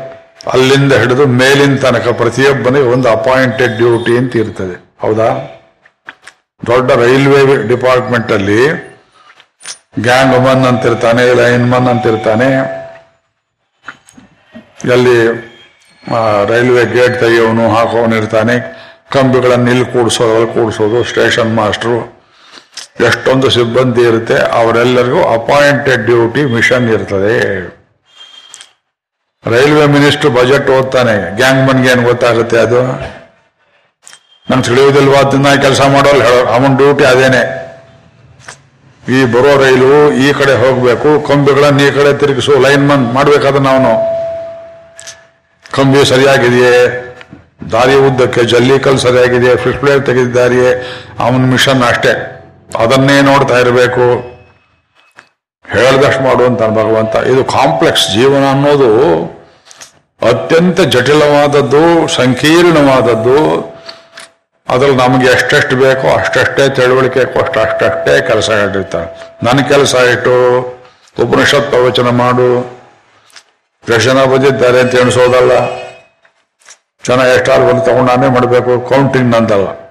[0.53, 4.75] ಅಲ್ಲಿಂದ ಹಿಡಿದು ಮೇಲಿನ ತನಕ ಪ್ರತಿಯೊಬ್ಬನಿಗೆ ಒಂದು ಅಪಾಯಿಂಟೆಡ್ ಡ್ಯೂಟಿ ಅಂತ ಇರ್ತದೆ.
[5.03, 5.27] ಹೌದಾ?
[6.69, 7.41] ದೊಡ್ಡ ರೈಲ್ವೆ
[7.73, 8.61] ಡಿಪಾರ್ಟ್ಮೆಂಟ್ ಅಲ್ಲಿ
[10.07, 12.49] ಗ್ಯಾಂಗ್ ಮನ್ ಅಂತಿರ್ತಾನೆ ಲೈನ್ ಮನ್ ಅಂತಿರ್ತಾನೆ
[14.95, 15.17] ಎಲ್ಲಿ
[16.51, 18.55] ರೈಲ್ವೆ ಗೇಟ್ ತೆಗೆಯೋನು, ಹಾಕೋನು ಇರ್ತಾನೆ.
[19.13, 21.97] ಕಂಬಿಗಳನ್ನ ಇಲ್ಲಿ ಕೂಡಿಸೋದು, ಅಲ್ಲಿ ಕೂಡಿಸೋದು ಸ್ಟೇಷನ್ ಮಾಸ್ಟ್ರು
[23.09, 27.35] ಎಷ್ಟೊಂದು ಸಿಬ್ಬಂದಿ ಇರುತ್ತೆ, ಅವರೆಲ್ಲರಿಗೂ ಅಪಾಯಿಂಟೆಡ್ ಡ್ಯೂಟಿ ಮಿಷನ್ ಇರ್ತದೆ.
[29.53, 32.81] ರೈಲ್ವೆ ಮಿನಿಸ್ಟರ್ ಬಜೆಟ್ ಓದ್ತಾನೆ, ಗ್ಯಾಂಗ್ ಮನ್ಗೆ ಏನು ಗೊತ್ತಾಗುತ್ತೆ ಅದು?
[34.47, 36.23] ನಂಗೆ ತಿಳಿಯೋದಿಲ್ವಾ ಅದನ್ನ ಕೆಲಸ ಮಾಡೋಲ್ಲ
[36.55, 37.41] ಅವನ ಡ್ಯೂಟಿ ಅದೇನೆ.
[39.15, 39.93] ಈ ಬರೋ ರೈಲು
[40.25, 43.93] ಈ ಕಡೆ ಹೋಗ್ಬೇಕು, ಕಂಬಿಗಳನ್ನು ಈ ಕಡೆ ತಿರುಗಿಸು ಲೈನ್ ಮನ್ ಮಾಡ್ಬೇಕಾದ್ರೆ ನಾವು
[45.77, 46.75] ಕಂಬಿ ಸರಿಯಾಗಿದೆಯೇ?
[47.73, 49.55] ದಾರಿ ಉದ್ದಕ್ಕೆ ಜಲ್ಲಿ ಕಲ್ ಸರಿಯಾಗಿದೆಯೇ?
[49.63, 50.71] ಫಿಕ್ಸ್ ಪ್ಲೇಟ್ ತೆಗೆದಿದ್ದಾರೆಯೇ?
[51.25, 52.13] ಅವನ ಮಿಷನ್ ಅಷ್ಟೇ.
[52.77, 54.31] ಅದನ್ನೇ ನೋಡ್ತಾ ಇರಬೇಕು.
[55.69, 57.15] ಹೇಳ್ದಷ್ಟು ಮಾಡುವಂತ ಭಗವಂತ.
[57.15, 58.91] ಇದು ಕಾಂಪ್ಲೆಕ್ಸ್ ಜೀವನ ಅನ್ನೋದು
[60.21, 63.71] ಅತ್ಯಂತ ಜಟಿಲವಾದದ್ದು, ಸಂಕೀರ್ಣವಾದದ್ದು.
[64.69, 70.59] ಅದ್ರಲ್ಲಿ ನಮಗೆ ಎಷ್ಟೆಷ್ಟು ಬೇಕೋ ಅಷ್ಟಷ್ಟೇ ತಿಳುವಳಿಕೆ ಕೊಟ್ಟು ಅಷ್ಟಷ್ಟೇ ಕೆಲಸ ಇಟ್ಟಿರ್ತಾರೆ ನನ್ನ ಕೆಲಸ ಇಟ್ಟು
[71.19, 72.81] ಉಪನಿಷತ್ ಪ್ರವಚನ ಮಾಡು.
[73.87, 75.51] ದರ್ಶನ ಬಂದಿದ್ದಾರೆ ಅಂತ ಎಣಿಸೋದಲ್ಲ.
[77.07, 78.89] ಜನ ಎಷ್ಟಾರು ಬಂದು ತಗೊಂಡು ಮಾಡಬೇಕು.
[78.89, 79.81] ಕೌಂಟಿಂಗ್ ಅಂತಲ್ಲ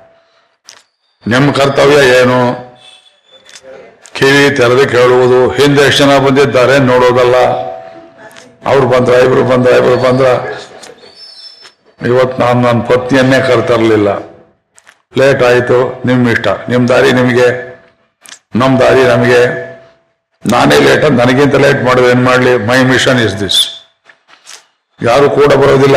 [1.26, 2.69] ನಿಮ್ಮ ಕರ್ತವ್ಯ ಏನು?
[4.20, 7.36] ಕಿವಿ ತೆರೆದು ಕೇಳುವುದು, ಹಿಂದೆ ಎಷ್ಟು ಜನ ಬಂದಿದ್ದಾರೆ, ನೋಡೋದಲ್ಲ.
[8.66, 10.26] ಅವ್ರು ಬಂದ್ರ ಇಬ್ರು ಬಂದ್ರ ಇಬ್ರು ಬಂದ್ರ.
[12.06, 14.08] ಇವತ್ತು ನಾನು ನನ್ನ ಪತ್ನಿಯನ್ನೇ ಕರ್ತರಲಿಲ್ಲ.
[15.18, 16.48] ಲೇಟ್ ಆಯಿತು ನಿಮ್ಮ ಇಷ್ಟ.
[16.68, 17.70] ನಿಮ್ಮ ದಾರಿ ನಿಮಗೆ.
[18.56, 19.70] ನಮ್ಮ ದಾರಿ ನಮಗೆ.
[20.46, 22.56] ನಾನೇ ಲೇಟ್, ನನಗಿಂತ ಲೇಟ್ ಮಾಡೋದು ಏನು ಮಾಡ್ಲಿ?
[22.56, 23.60] My mission is this.
[25.02, 25.96] ಯಾರು ಕೂಡ ಬರೋದಿಲ್ಲ.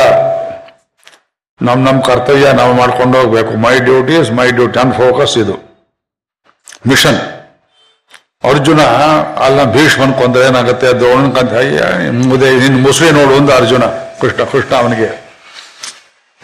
[1.61, 3.53] ನಮ್ಮ ನಮ್ಮ ಕರ್ತವ್ಯ ನಾವು ಮಾಡ್ಕೊಂಡು ಹೋಗ್ಬೇಕು.
[3.53, 4.79] My duty is my duty.
[4.79, 5.83] ನನ್ನ ಫೋಕಸ್ ಇದು.
[6.87, 7.32] ಮಿಷನ್.
[8.49, 8.81] ಅರ್ಜುನ
[9.45, 10.87] ಅಲ್ಲ ಭೀಷ್ಮನ್ ಕೊಂದ್ರೆ ಏನಾಗುತ್ತೆ?
[11.01, 11.81] ದ್ರೋಣನ್ ಕಂತ ಅಯ್ಯ
[12.29, 13.83] ಮುದೆ, ನಿನ್ ಮುಸುಳಿ ನೋಡು ಒಂದು ಅರ್ಜುನ,
[14.21, 15.09] ಕೃಷ್ಣ ಕೃಷ್ಣ ಅವನಿಗೆ.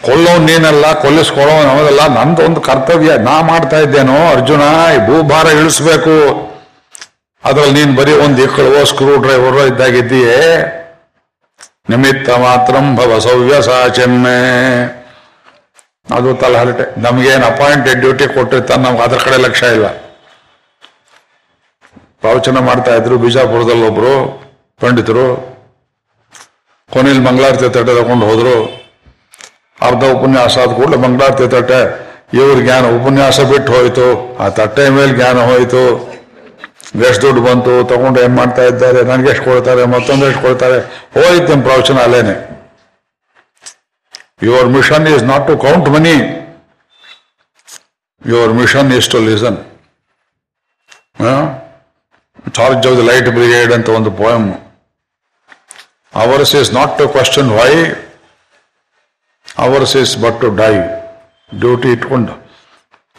[0.00, 4.62] ಕೊಲ್ಲೋ ನೀನಲ್ಲ ಕೊಲ್ಲಿಸ್ಕೊಳ್ಳೋ ಅವನಲ್ಲ, ನಂದು ಒಂದು ಕರ್ತವ್ಯ, ನಾ ಮಾಡ್ತಾ ಇದ್ದೇನೋ, ಅರ್ಜುನ,
[4.94, 6.16] ಈ ಭೂಭಾರ ಇಳಿಸ್ಬೇಕು.
[7.44, 10.40] ಅದ್ರಲ್ಲಿ ನೀನ್ ಬರೀ ಒಂದು ಇಕ್ಕಳುವೋ ಸ್ಕ್ರೂ ಡ್ರೈವರ್ ಇದ್ದಾಗಿದ್ದೀಯೇ.
[11.90, 14.38] ನಿಮಿತ್ತ ಮಾತ್ರ ಭವ ಸವ್ಯಸಾಚನ್ನೇ
[16.16, 19.88] ಅದು ತಲಹರಟೆ ನಮಗೇನು ಅಪಾಯಿಂಟೆಡ್ ಡ್ಯೂಟಿ ಕೊಟ್ಟಿರ್ತಾನೆ, ನಮ್ಗೆ ಅದ್ರ ಕಡೆ ಲಕ್ಷ್ಯ ಇಲ್ಲ.
[22.22, 24.12] ಪ್ರವಚನ ಮಾಡ್ತಾ ಇದ್ರು, ಬಿಜಾಪುರದಲ್ಲಿ ಒಬ್ರು
[24.82, 25.26] ಪಂಡಿತರು,
[26.90, 28.56] ಕೊನೆಯಲ್ಲಿ ಮಂಗಳಾರತಿ ತಟ್ಟೆ ತಗೊಂಡು ಹೋದ್ರು.
[29.88, 31.80] ಅರ್ಧ ಉಪನ್ಯಾಸ ಆದ ಕೂಡಲೇ ಮಂಗಳಾರತಿ ತಟ್ಟೆ
[32.38, 34.06] ಇವ್ರ ಜ್ಞಾನ, ಉಪನ್ಯಾಸ ಬಿಟ್ಟು ಹೋಯ್ತು.
[34.42, 35.82] ಆ ತಟ್ಟೆ ಮೇಲೆ ಜ್ಞಾನ ಹೋಯ್ತು.
[37.08, 40.78] ಎಷ್ಟು ದುಡ್ಡು ಬಂತು, ತಗೊಂಡು ಏನ್ ಮಾಡ್ತಾ ಇದ್ದಾರೆ, ನನಗೆ ಎಷ್ಟು ಕೊಡ್ತಾರೆ, ಮತ್ತೊಂದು ಎಷ್ಟು ಕೊಡ್ತಾರೆ,
[41.16, 42.34] ಹೋಯ್ತು ನಿಮ್ ಪ್ರವಚನ ಅಲ್ಲೇನೆ.
[44.48, 46.14] Your mission is not to count money
[48.22, 49.58] your mission is to listen
[52.58, 54.46] charge of the light brigade ಅಂತ ಒಂದು poem
[56.22, 57.70] ours is not to question why
[59.64, 60.72] ours is but to die
[61.62, 62.34] duty ಇಟ್ಕೊಂಡು.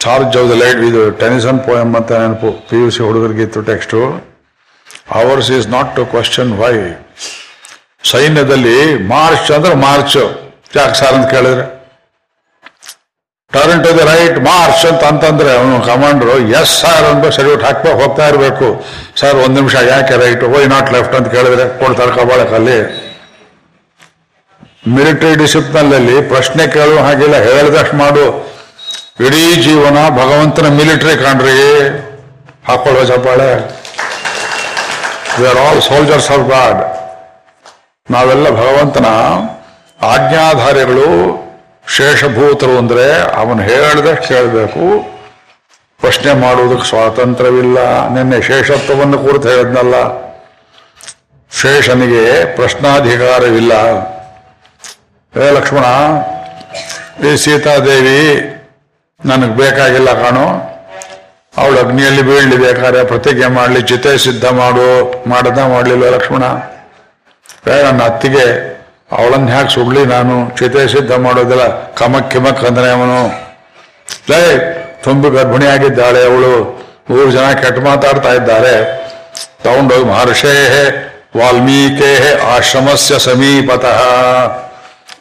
[0.05, 2.51] ಚಾರ್ಜ್ ಆಫ್ ದ ಲೈಟ್, ಇದು Tennyson poem ಅಂತ ನೆನಪು.
[2.69, 3.99] P U C ಹುಡುಗರಿಗಿತ್ತು text
[5.19, 6.73] ours is not to question why
[8.13, 8.77] ಸೈನ್ಯದಲ್ಲಿ
[9.13, 10.17] march ಅಂದ್ರೆ march.
[10.79, 11.65] ಯಾಕೆ sir ಅಂತ ಕೇಳಿದ್ರೆ?
[13.53, 18.25] Turn to the right march ಅಂತ ಅಂತಂದ್ರೆ ಅವನು ಕಮಾಂಡರು ಎಸ್ ಸರ್ ಅಂತ ಸೆಲ್ಯೂಟ್ ಹಾಕ್ಬೇಕು ಹೋಗ್ತಾ
[18.31, 18.67] ಇರಬೇಕು.
[19.21, 22.77] ಸರ್ ಒಂದು ನಿಮಿಷ, ಯಾಕೆ ರೈಟ್ ವೈ ನಾಟ್ ಲೆಫ್ಟ್ ಅಂತ ಕೇಳಿದ್ರೆ ಕೊಡ್ತಾರೆ ಕಬಾಳಕಲ್ಲಿ
[24.95, 28.25] ಮಿಲಿಟರಿ ಡಿಸಿಪ್ಲಿನಲ್ಲಿ ಪ್ರಶ್ನೆ ಕೇಳುವ ಹಾಗಿಲ್ಲ, ಹೇಳಿದಷ್ಟು ಮಾಡು.
[29.25, 31.59] ಇಡೀ ಜೀವನ ಭಗವಂತನ ಮಿಲಿಟರಿ ಕಾಣ್ರಿ
[32.69, 33.51] ಹಾಕೊಳ್ಳೋ ಚಪ್ಪಾಳೆ.
[35.37, 36.81] We are all soldiers of God
[38.07, 39.07] ನಾವೆಲ್ಲ ಭಗವಂತನ
[40.13, 41.09] ಆಜ್ಞಾಧಾರಿಗಳು
[41.87, 45.11] ಶೇಷಭೂತರು ಅಂದ್ರೆ ಅವನು ಹೇಳ್ದಷ್ಟು ಕೇಳಬೇಕು.
[45.99, 48.07] ಪ್ರಶ್ನೆ ಮಾಡುವುದಕ್ಕೆ ಸ್ವಾತಂತ್ರ್ಯವಿಲ್ಲ.
[48.09, 49.95] ನಿನ್ನೆ ಶೇಷತ್ವವನ್ನು ಕುರಿತು ಹೇಳಿದ್ನಲ್ಲ.
[51.61, 53.73] ಶೇಷನಿಗೆ ಪ್ರಶ್ನಾಧಿಕಾರವಿಲ್ಲ.
[55.33, 55.85] ಹೇ ಲಕ್ಷ್ಮಣ,
[57.27, 58.47] ಈ ಸೀತಾದೇವಿ
[59.25, 60.47] ನನಗೆ ಬೇಕಾಗಿಲ್ಲ ಕಾಣು.
[61.57, 65.23] ಅವಳು ಅಗ್ನಿಯಲ್ಲಿ ಬೀಳಲಿ ಬೇಕಾದ್ರೆ ಪ್ರತಿಜ್ಞೆ ಮಾಡಲಿ, ಚಿತೆ ಸಿದ್ಧ ಮಾಡು.
[65.29, 66.43] ಮಾಡದ ಮಾಡಲಿಲ್ಲ ಲಕ್ಷ್ಮಣ?
[67.83, 68.45] ನನ್ನ ಅತ್ತಿಗೆ
[69.11, 73.27] ಅವಳನ್ನ ಹ್ಯಾಕ್ ಸುಡ್ಲಿ ನಾನು, ಚಿತೆ ಸಿದ್ಧ ಮಾಡೋದಿಲ್ಲ ಕಮಕ್ ಕಿಮಕ್ ಅಂದ್ರೆ ಅವನು.
[74.29, 74.43] ಲೇ,
[75.03, 76.81] ತುಂಬಿ ಗರ್ಭಿಣಿಯಾಗಿದ್ದಾಳೆ ಅವಳು.
[77.09, 79.01] ಮೂರು ಜನ ಕೆಟ್ಟ ಮಾತಾಡ್ತಾ ಇದ್ದಾರೆ.
[79.63, 80.55] ತಗೊಂಡೋಗಿ ಮಹರ್ಷೇ
[81.37, 84.01] ವಾಲ್ಮೀಕೇ ಆಶ್ರಮಸ್ಯ ಸಮೀಪತಃ.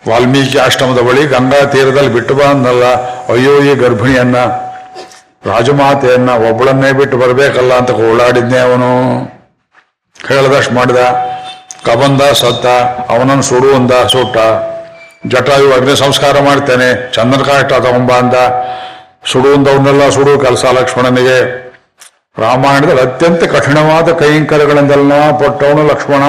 [0.09, 2.85] ವಾಲ್ಮೀಕಿ ಆಶ್ರಮದ ಬಳಿ ಗಂಗಾ ತೀರದಲ್ಲಿ ಬಿಟ್ಟು ಬಂದಲ್ಲ
[3.33, 4.37] ಅಯ್ಯೋ, ಈ ಗರ್ಭಿಣಿಯನ್ನ,
[5.47, 8.91] ರಾಜಮಾತೆಯನ್ನ ಒಬ್ಬಳನ್ನೇ ಬಿಟ್ಟು ಬರಬೇಕಲ್ಲ ಅಂತ ಓಡಾಡಿದ್ನೇ ಅವನು.
[10.29, 10.97] ಹೇಳದಷ್ಟು ಮಾಡಿದ.
[11.87, 12.67] ಕಬಂದ ಸತ್ತ
[13.11, 14.37] ಅವನನ್ನು ಸುಡು ಅಂದ, ಸುಟ್ಟ.
[15.27, 18.35] ಜಟಾಯು ಅಗ್ನಿ ಸಂಸ್ಕಾರ ಮಾಡ್ತೇನೆ, ಚಂದನ ಕಾಷ್ಟ ತಗೊಂಬ ಅಂದ.
[19.33, 21.71] ಸುಡು ಅಂದವನ್ನೆಲ್ಲ ಸುಡು ಕೆಲಸ ಲಕ್ಷ್ಮಣನಿಗೆ.
[22.39, 26.23] ರಾಮಾಯಣದಲ್ಲಿ ಅತ್ಯಂತ ಕಠಿಣವಾದ ಕೈಂಕರ್ಯಗಳಿಂದೆಲ್ಲ ಪಟ್ಟವನು ಲಕ್ಷ್ಮಣ.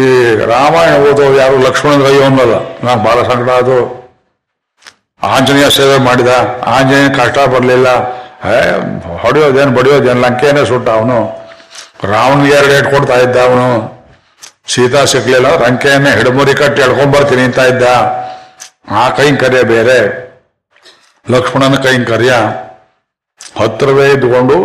[0.00, 4.06] ಈ ರಾಮಾಯಣ ಓದೋ ಯಾರು ಲಕ್ಷ್ಮಣನ ಕೈಯವನ್ನಲ್ಲ ನಾನು ಬಹಳ ಸಂಕಟ ಅದು.
[5.22, 6.28] ಆಂಜನೇಯ ಸೇವೆ ಮಾಡಿದ.
[6.66, 7.88] ಆಂಜನೇಯ ಕಷ್ಟ ಬರಲಿಲ್ಲ.
[9.22, 11.18] ಹೊಡೆಯೋದೇನು, ಬಡಿಯೋದೇನು ಲಂಕೆಯೇ ಸುಟ್ಟ ಅವನು.
[12.04, 13.95] ರಾವಣ ಎರಡು ಏಟ್ ಕೊಡ್ತಾ ಇದ್ದ ಅವನು.
[14.72, 17.84] ಸೀತಾ ಸಿಗ್ಲಿಲ್ಲ ರಂಕೆಯನ್ನ ಹಿಡಮುರಿ ಕಟ್ಟಿ ಎಳ್ಕೊಂಬರ್ತೀನಿ ಅಂತ ಇದ್ದ.
[19.00, 19.98] ಆ ಕೈಂಕರ್ಯ ಬೇರೆ.
[21.26, 22.32] ಲಕ್ಷ್ಮಣನ ಕೈಂಕರ್ಯ
[23.60, 24.56] ಹತ್ತಿರವೇ ಇದ್ದುಕೊಂಡು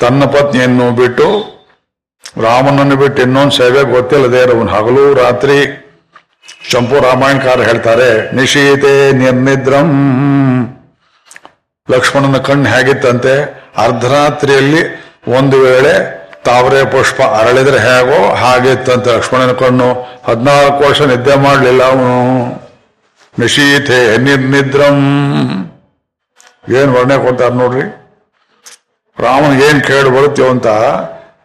[0.00, 1.28] ತನ್ನ ಪತ್ನಿಯನ್ನು ಬಿಟ್ಟು
[2.44, 5.58] ರಾಮನನ್ನು ಬಿಟ್ಟು ಇನ್ನೊಂದು ಸೇವೆ ಗೊತ್ತಿಲ್ಲದೆ ಇರೋನು ಹಗಲು ರಾತ್ರಿ
[6.70, 9.88] ಚಂಪು ರಾಮಾಯಣಕಾರ ಹೇಳ್ತಾರೆ, ನಿಶೀತೆ ನಿರ್ನಿದ್ರಂ.
[11.88, 13.34] ಲಕ್ಷ್ಮಣನ ಕಣ್ಣು ಹೇಗಿತ್ತಂತೆ?
[13.84, 14.82] ಅರ್ಧರಾತ್ರಿಯಲ್ಲಿ
[15.38, 15.94] ಒಂದು ವೇಳೆ
[16.48, 18.20] ತಾವರೆ ಪುಷ್ಪ ಅರಳಿದ್ರೆ ಹೇಗೋ
[18.92, 19.88] ಅಂತ ಲಕ್ಷ್ಮಣನ ಕಣ್ಣು
[20.24, 22.10] ಹದಿನಾಲ್ಕು ವರ್ಷ ನಿದ್ದೆ ಮಾಡಲಿಲ್ಲ ಅವನು.
[23.34, 24.98] ನಿಶೀತೆ ನಿರ್ನಿದ್ರಂ.
[26.78, 27.84] ಏನು ವರ್ಣೆ ಕೊಡ್ತಾರೆ ನೋಡ್ರಿ?
[29.18, 30.68] ರಾಮನ್ ಏನ್ ಕೇಳಿ ಬರುತ್ತೆ ಅಂತ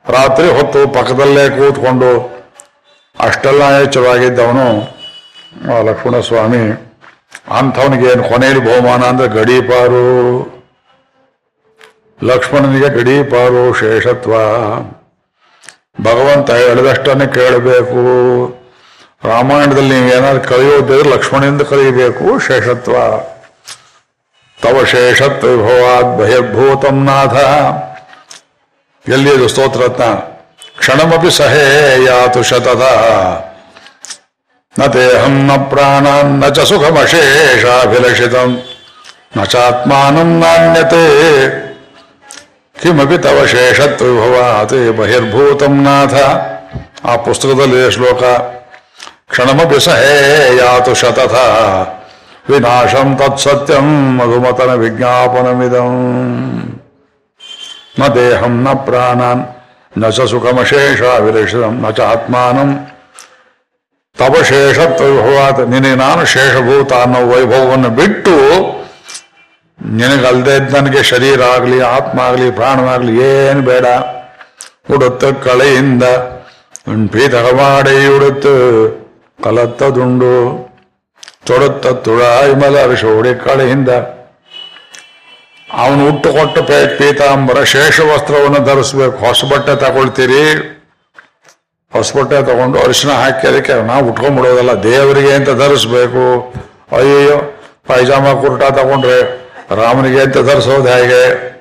[0.10, 2.10] ರಾತ್ರಿ ಹೊತ್ತು ಪಕ್ಕದಲ್ಲೇ ಕೂತ್ಕೊಂಡು
[3.16, 4.66] ಅಷ್ಟೆಲ್ಲ ಎಚ್ಚರವಾಗಿದ್ದವನು
[5.88, 6.62] ಲಕ್ಷ್ಮಣ ಸ್ವಾಮಿ
[7.58, 10.04] ಅಂಥವನಿಗೆ ಏನು ಕೊನೆಯಲ್ಲಿ ಬಹುಮಾನ ಅಂದ್ರೆ ಗಡೀಪಾರು
[12.24, 14.34] ಲಕ್ಷ್ಮಣನಿಗೆ ಗಡೀಪಾರು ಶೇಷತ್ವ
[16.02, 18.04] ಭಗವಂತ ಹೇಳಿದಷ್ಟನ್ನೇ ಕೇಳಬೇಕು.
[19.24, 22.96] ರಾಮಾಯಣದಲ್ಲಿ ನೀವು ಏನಾದ್ರು ಕಲಿಯೋದಿದ್ರೆ ಲಕ್ಷ್ಮಣನಿಂದ ಕಲಿಯಬೇಕು ಶೇಷತ್ವ.
[24.62, 27.36] ತವ ಶೇಷತ್ವ ವಿಭವಾದ್ ಬಹಿರ್ಭೂತಂ ನಾಥ.
[29.10, 30.04] ಎಲ್ಲಿಯದು ಸ್ತೋತ್ರತ್ನ
[30.78, 32.82] ಕ್ಷಣಮಪಿ ಸಹೇ ಯಾತು ಶತದ
[34.80, 38.62] ನ ದೇಹಂ ನ ಪ್ರಾಣಾನ್ನ ಚ ಸುಖಮಶೇಷಾಭಿಲಷಿತಂ.
[39.38, 41.73] ನ ಚಾತ್ಮಾನಂ ನಾಣ್ಯತೆ.
[42.84, 46.16] ಕಿಮಪಿ ತವ ಶೇಷತ್ವ ವಿಭವಾತ್ ಬಹಿರ್ಭೂತಂ ನಾಥ
[47.06, 48.24] ಆ ಪುಸ್ತಕದಲ್ಲಿ ಇದೆ ಶ್ಲೋಕ
[49.32, 50.16] ಕ್ಷಣಮಪಿ ಸಹೇ
[50.58, 51.36] ಯಾತು ಶತಥ
[52.46, 55.94] ವಿನಾಶಂ ತತ್ಸತ್ಯಂ ಮಧುಮತನ ವಿಜ್ಞಾಪನಮಿದಂ
[58.00, 62.70] ನ ದೇಹಂ ನ ಪ್ರಾಣಾನ್ನ ಚ ಸುಖಮಶೇಷ ವಿರಷಿತಂ ನ ಚ ಆತ್ಮಾನಂ
[64.18, 68.36] ತವ ಶೇಷತ್ವ ವಿಭವಾತ್ ನಿನಗೆ ನಾನು ಶೇಷಭೂತ ಅನ್ನೋ ವೈಭವವನ್ನು ಬಿಟ್ಟು
[69.84, 73.86] ನಿನಗಲ್ದೇ ನನಗೆ ಶರೀರ ಆಗಲಿ, ಆತ್ಮ ಆಗಲಿ, ಪ್ರಾಣವಾಗಲಿ ಏನು ಬೇಡ.
[74.96, 76.04] ಉಡುತ್ತ ಕಳೆಯಿಂದ
[77.14, 78.54] ಪೀತಕಮಾಡಿ ಉಡುತ್ತು
[79.44, 80.34] ಕಲತ್ತದುಂಡು
[81.48, 83.90] ತೊಡುತ್ತ ತುಳಾಯಿ ಮಲರಿಸೋಡಿ ಕಳೆಯಿಂದ.
[85.70, 89.18] ಅವನು ಹುಟ್ಟು ಕೊಟ್ಟ ಪೇ ಪೀತಾಂಬರ ಶೇಷ ವಸ್ತ್ರವನ್ನು ಧರಿಸ್ಬೇಕು.
[89.26, 90.44] ಹೊಸ ಬಟ್ಟೆ ತಗೊಳ್ತೀರಿ.
[91.94, 96.26] ಹೊಸ ಬಟ್ಟೆ ತಗೊಂಡು ಅರಿಶಿನ ಹಾಕಿ ಅದಕ್ಕೆ ನಾವು ಉಟ್ಕೊಂಡ್ಬಿಡೋದಲ್ಲ, ದೇವರಿಗೆ ಅಂತ ಧರಿಸ್ಬೇಕು.
[96.98, 97.38] ಅಯ್ಯಯ್ಯೋ,
[97.88, 99.43] ಪೈಜಾಮ ಕುರ್ಟಾ ತಗೊಂಡ್ರೆ
[99.76, 101.54] ರಾಮನಿಗೆ ಅಂತ ಧರಿಸೋದು ಹೇಗೆ?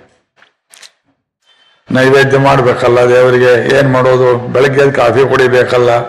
[1.90, 4.38] ನೈವೇದ್ಯ ಮಾಡಬೇಕಲ್ಲ ದೇವರಿಗೆ, ಏನ್ ಮಾಡೋದು?
[4.52, 6.00] ಬೆಳಗ್ಗೆ ಕಾಫಿ ಕುಡಿಬೇಕಲ್ಲ,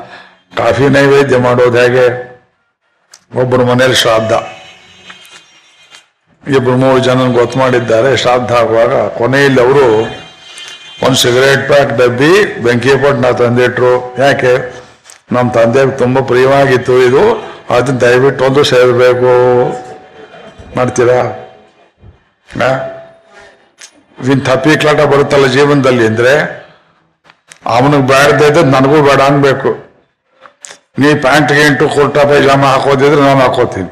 [0.57, 2.05] ಕಾಫಿ ನೈವೇದ್ಯ ಮಾಡೋದು ಹೇಗೆ?
[3.35, 4.31] ಒಬ್ಬರ ಮನೇಲಿ ಶ್ರಾದ್ದ.
[6.55, 9.85] ಇಬ್ಬರು ಮೂರು ಜನ ಗೊತ್ತು ಮಾಡಿದ್ದಾರೆ, ಶ್ರಾದ್ದ ಆಗುವಾಗ ಕೊನೆಯಲ್ಲಿ ಅವರು
[11.05, 14.15] ಒಂದು ಸಿಗರೇಟ್ ಪ್ಯಾಕ್ ಡಬ್ಬಿ ಬೆಂಕಿ ನಾ ತಂದಿಟ್ರು.
[14.19, 14.53] ಯಾಕೆ?
[15.31, 16.99] ನಮ್ಮ ತಂದೆ ತುಂಬ ಪ್ರಿಯವಾಗಿತ್ತು.
[16.99, 17.23] ಇದು
[17.69, 19.31] ಅದನ್ನ ದಯವಿಟ್ಟು ಒಂದು ಸೇರಬೇಕು.
[20.77, 21.21] ಮಾಡ್ತೀರಾ?
[22.61, 22.77] ಆ?
[24.63, 26.63] ಪೀಕ್ಲಾಟ ಬರುತ್ತಲ್ಲ ಜೀವನದಲ್ಲಿ ಅಂದ್ರೆ
[27.65, 29.69] ಅವನಿಗೆ ಬೇಡದೇ ಇದ್ದದ್ದು ನನಗೂ ಬೇಡ ಅನ್ಬೇಕು.
[30.99, 33.89] ನೀ ಪ್ಯಾಂಟ್ ಗೇಂಟು ಕುರ್ತಾ ಪೈಜಾಮ ಹಾಕೋದಿದ್ರೆ ನಾನು ಹಾಕೋತೀನಿ.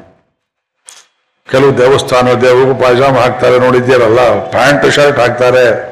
[1.49, 5.91] ಕೆಲವು ದೇವಸ್ಥಾನ ದೇವರಿಗೂ ಪೈಜಾಮ ಹಾಕ್ತಾರೆ ನೋಡಿದ್ದೀರಲ್ಲ, ಪ್ಯಾಂಟ್, ಶರ್ಟ್ ಹಾಕ್ತಾರೆ.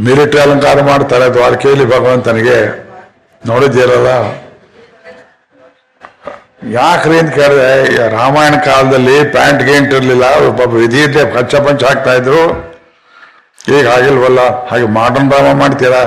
[0.00, 2.86] ಮಿಲಿಟರಿ ಅಲಂಕಾರ ಮಾಡ್ತಾರೆ ದ್ವಾರಕೆಯಲ್ಲಿ ಭಗವಂತನಿಗೆ.
[3.46, 4.08] ನೋಡಿದ್ದೀರಲ್ಲ?
[6.74, 12.14] ಯಾಕ್ರಿ ಅಂತ ಕೇಳಿದ್ರೆ ಈ ರಾಮಾಯಣ ಕಾಲದಲ್ಲಿ ಪ್ಯಾಂಟ್ ಗೇಂಟ್ ಇರಲಿಲ್ಲ ಒಬ್ಬ ವಿಧಿ ಇದ್ದೆ ಪಂಚ ಪಂಚ ಹಾಕ್ತಾ
[12.20, 12.42] ಇದ್ರು.
[13.76, 16.02] ಈಗ ಆಗಿಲ್ವಲ್ಲ ಹಾಗೆ ಮಾಡರ್ನ್ ಡ್ರಾಮಾ ಮಾಡ್ತೀರಾ?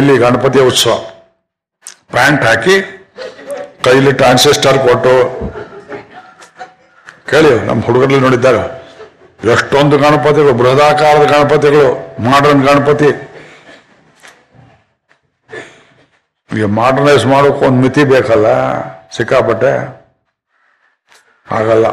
[0.00, 0.96] ಇಲ್ಲಿ ಗಣಪತಿ ಉತ್ಸವ.
[2.14, 2.76] ಪ್ಯಾಂಟ್ ಹಾಕಿ
[3.84, 5.14] ಕೈಲಿ ಟ್ರಾನ್ಸಿಸ್ಟರ್ ಕೊಟ್ಟು,
[7.30, 8.62] ಕೇಳಿ, ನಮ್ಮ ಹುಡುಗರಲ್ಲಿ ನೋಡಿದ್ದಾರೆ,
[9.54, 11.86] ಎಷ್ಟೊಂದು ಗಣಪತಿಗಳು, ಬೃಹದಾಕಾರದ ಗಣಪತಿಗಳು
[12.30, 13.10] ಮಾಡರ್ನ್ ಗಣಪತಿ.
[16.50, 18.48] ಈಗ ಮಾಡರ್ನೈಸ್ ಮಾಡೋಕೆ ಒಂದು ಮಿತಿ ಬೇಕಲ್ಲ.
[19.16, 19.72] ಸಿಕ್ಕಾಪಟ್ಟೆ
[21.48, 21.86] ಆಗಲ್ಲ.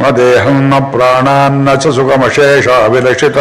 [0.00, 3.38] ನ ದೇಹಂ ನ ಪ್ರಾಣಾನ್ನ ಚ ಸುಖಮಶೇಷ ಅಭಿಲಕ್ಷಿತ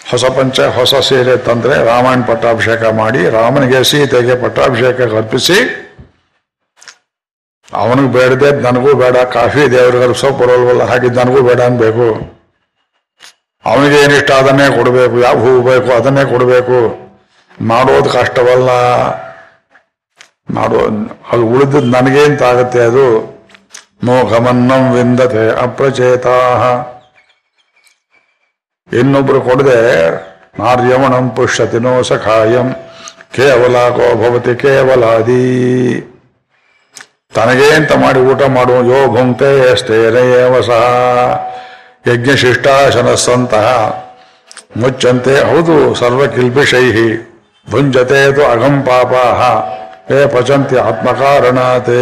[0.00, 5.58] ಹೊಸ ಪಂಚ, ಹೊಸ ಸೀರೆ ತಂದ್ರೆ ರಾಮಾಯಣ ಪಟ್ಟಾಭಿಷೇಕ ಮಾಡಿ, ರಾಮನಿಗೆ ಸೀತೆಗೆ ಪಟ್ಟಾಭಿಷೇಕ ಕಲ್ಪಿಸಿ,
[7.82, 12.08] ಅವನಿಗೆ ಬೇಡದೆ ನನಗೂ ಬೇಡ ಕಾಫಿ ದೇವರಿಗೆ ಕಲ್ಪಿಸೋ ಬರೋಲ್ವಲ್ಲ ಹಾಗೆ ನನಗೂ ಬೇಡ ಅನ್ಬೇಕು.
[13.64, 16.78] ಅವನಿಗೆ ಏನಿಷ್ಟ ಅದನ್ನೇ ಕೊಡಬೇಕು, ಯಾವ ಹೂವು ಬೇಕು ಅದನ್ನೇ ಕೊಡಬೇಕು.
[17.70, 18.70] ಮಾಡೋದು ಕಷ್ಟವಲ್ಲ.
[20.50, 20.80] ಮಾಡೋ.
[21.32, 22.78] ಅದು ಉಳಿದದ್ದು ನನಗೆ ಅಂತ ಆಗತ್ತೆ?
[22.78, 23.32] ಅದು
[24.04, 26.38] ಮೋಘಮನ್ನಂ ವಿಂದತೆ ಅಪ್ರಚೇತಾ
[28.92, 30.10] ಇನ್ನೊಬ್ರು ಕೊಡದೆ
[30.58, 32.72] ನಾರ್ಯಮಣಂ ಪುಷ್ಯತಿನೋ ಸಖಾಯಂ.
[33.36, 35.42] ಕೇವಲ ಭವತಿ ಕೇವಲಾದಿ.
[37.34, 40.82] ತನಗೆ ಅಂತ ಮಾಡಿ ಊಟ ಮಾಡುವ ಯೋ ಭುಂಕ್ತೆ ಸ್ಥೇರೇವ ಸಹ.
[42.12, 43.66] ಯಜ್ಞಶಿಷ್ಟಾಶನ ಸಂತಹ
[44.76, 47.16] ಮುಚ್ಚಂತೆ ಹೌದು ಸರ್ವಕಿಲ್ಬಿಷೈ
[47.70, 49.81] ಭುಂಜತೆ ಅಗಂ ಪಾಪಾಹ.
[50.10, 52.00] ಏ ಪಚಂತಿ ಆತ್ಮಕಾರಣಾತೆ.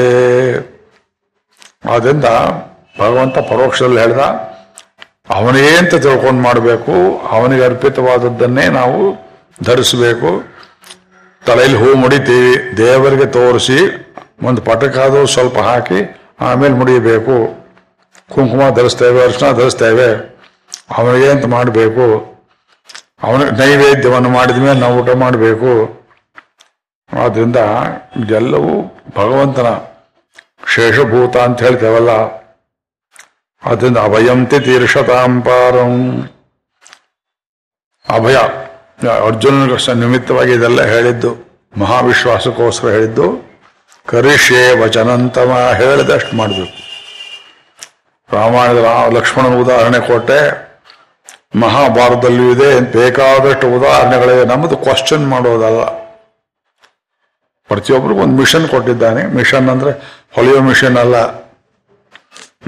[1.91, 2.25] ಆದ್ದರಿಂದ
[3.01, 4.21] ಭಗವಂತ ಪರೋಕ್ಷದಲ್ಲಿ ಹೇಳ್ದ
[5.31, 9.01] ಅವನಿಗೆ ಅಂತ ತಿಳ್ಕೊಂಡು ಮಾಡಬೇಕು, ಅವನಿಗೆ ಅರ್ಪಿತವಾದದ್ದನ್ನೇ ನಾವು
[9.63, 10.31] ಧರಿಸಬೇಕು.
[11.47, 13.79] ತಲೆಯಲ್ಲಿ ಹೂ ಮುಡಿತೀವಿ, ದೇವರಿಗೆ ತೋರಿಸಿ,
[14.43, 16.01] ಒಂದು ಪಟಕಾದರೂ ಸ್ವಲ್ಪ ಹಾಕಿ,
[16.41, 17.37] ಆಮೇಲೆ ಮುಡಿಯಬೇಕು
[18.35, 20.09] ಕುಂಕುಮ ಧರಿಸ್ತೇವೆ, ಅರ್ಶನ ಧರಿಸ್ತೇವೆ,
[20.99, 22.07] ಅವನಿಗೆ ಅಂತ ಮಾಡಬೇಕು.
[23.23, 26.00] ಅವನಿಗೆ ನೈವೇದ್ಯವನ್ನು ಮಾಡಿದ ಮೇಲೆ ನಾವು ಊಟ ಮಾಡಬೇಕು.
[27.19, 27.61] ಆದ್ರಿಂದ
[28.23, 28.75] ಇದೆಲ್ಲವೂ
[29.17, 29.69] ಭಗವಂತನ
[30.75, 32.13] ಶೇಷಭೂತ ಅಂತ ಹೇಳ್ತೇವಲ್ಲ.
[33.63, 35.95] ಅದರಿಂದ ಅಭಯಂತಿ ತೀರ್ಷತಾಂಪಾರಂ
[38.07, 38.37] ಅಭಯ.
[39.27, 41.31] ಅರ್ಜುನನ ಸ ನಿಮಿತ್ತವಾಗಿ ಇದೆಲ್ಲ ಹೇಳಿದ್ದು,
[41.79, 43.27] ಮಹಾವಿಶ್ವಾಸಕ್ಕೋಸ್ಕರ ಹೇಳಿದ್ದು,
[44.07, 46.77] ಕರಿಷ್ಯೇ ವಚನಂತಮ ಹೇಳಿದಷ್ಟು ಮಾಡಬೇಕು.
[48.31, 50.41] ರಾಮಾಯಣದ ಲಕ್ಷ್ಮಣನ ಉದಾಹರಣೆ ಕೊಟ್ಟೆ
[51.57, 56.00] ಮಹಾಭಾರತದಲ್ಲೂ ಇದೆ, ಬೇಕಾದಷ್ಟು ಉದಾಹರಣೆಗಳಿವೆ, ನಮ್ಮದು ಕ್ವಶನ್ ಮಾಡೋದಲ್ಲ.
[57.71, 59.23] ಪ್ರತಿಯೊಬ್ಬರಿಗೂ ಒಂದು ಮಿಷನ್ ಕೊಟ್ಟಿದ್ದಾನೆ.
[59.39, 59.93] ಮಿಷನ್ ಅಂದ್ರೆ
[60.37, 61.17] ಹೊಲಿಯೋ ಮಿಷನ್ ಅಲ್ಲ.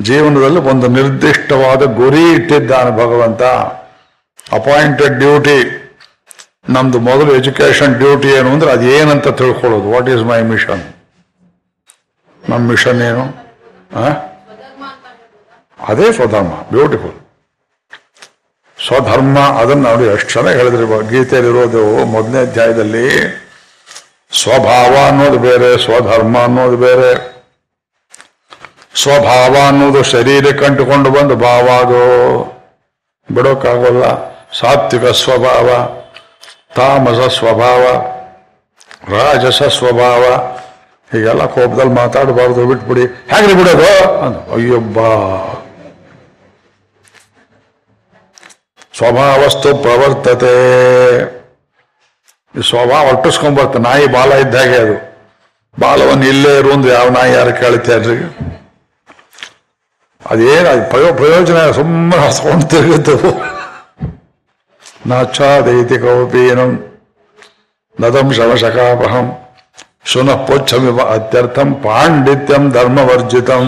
[0.09, 3.43] ಜೀವನದಲ್ಲಿ ಒಂದು ನಿರ್ದಿಷ್ಟವಾದ ಗುರಿ ಇಟ್ಟಿದ್ದಾನೆ ಭಗವಂತ.
[4.59, 5.59] ಅಪಾಯಿಂಟೆಡ್ ಡ್ಯೂಟಿ
[6.75, 9.87] ನಮ್ದು ಮೊದಲು ಎಜುಕೇಶನ್ ಡ್ಯೂಟಿ ಏನು ಅಂದ್ರೆ ಅದೇನಂತ ತಿಳ್ಕೊಳ್ಳೋದು.
[9.95, 10.85] ವಾಟ್ ಈಸ್ ಮೈ ಮಿಷನ್
[12.51, 13.25] ನಮ್ಮ ಮಿಷನ್ ಏನು?
[15.91, 16.53] ಅದೇ ಸ್ವಧರ್ಮ.
[16.75, 17.17] ಬ್ಯೂಟಿಫುಲ್
[18.79, 21.83] ಸ್ವಧರ್ಮ ಅದನ್ನ ನೋಡಿ ಎಷ್ಟು ಚೆನ್ನಾಗಿ ಹೇಳಿದ್ರಿ ಗೀತೆಯಲ್ಲಿರೋದು
[22.15, 23.07] ಮೊದಲನೇ ಅಧ್ಯಾಯದಲ್ಲಿ.
[24.33, 27.33] ಸ್ವಭಾವ ಅನ್ನೋದು ಬೇರೆ, ಸ್ವಧರ್ಮ ಅನ್ನೋದು ಬೇರೆ.
[29.03, 32.63] ಸ್ವಭಾವ ಅನ್ನೋದು ಶರೀರ ಅಂಟಿಕೊಂಡು ಬಂದು ಭಾವ ಅದು.
[33.35, 34.05] ಬಿಡೋಕ್ಕಾಗೋಲ್ಲ.
[34.61, 35.69] ಸಾತ್ವಿಕ ಸ್ವಭಾವ,
[36.75, 37.83] ತಾಮಸ ಸ್ವಭಾವ,
[39.17, 40.23] ರಾಜಸ ಸ್ವಭಾವ.
[41.13, 43.07] ಹೀಗೆಲ್ಲ ಕೋಪದಲ್ಲಿ ಮಾತಾಡಬಾರ್ದು, ಬಿಟ್ಬಿಡಿ.
[43.07, 44.53] ಹೇಗ್ರಿ ಬಿಡೋದು?
[44.55, 44.99] ಅಯ್ಯೊಬ್ಬ.
[48.97, 51.42] ಸ್ವಭಾವಸ್ತು ಪ್ರವರ್ತತೆ.
[52.55, 54.97] ಸ್ವಭಾವ ಅಟ್ಟಿಸ್ಕೊಂಬರ್ತ ನಾಯಿ ಬಾಲ ಇದ್ದ ಹಾಗೆ ಅದು.
[55.81, 58.17] ಬಾಲವನ್ನು ಇಲ್ಲೇ ಇರು ಅಂದ್ರೆ ಯಾವ ನಾಯಿ ಯಾರು ಕೇಳ್ತಾರ್ರಿ
[60.31, 63.31] ಅದೇನು, ಅದು ಪ್ರಯೋ, ಪ್ರಯೋಜನ ಸುಮ್ಮನೆ ಹಸ್ಕೊಂಡು ತಿರುಗುತ್ತದು.
[65.67, 66.73] ದೈತಿ ಕೌಪೀನಂ,
[67.97, 69.27] ನದಂ ಶವಶಕಾಪಹಂ
[70.05, 70.41] ಶುನಃ
[71.15, 73.65] ಅತ್ಯರ್ಥಂ ಪಾಂಡಿತ್ಯಂ ಧರ್ಮವರ್ಜಿತಂ.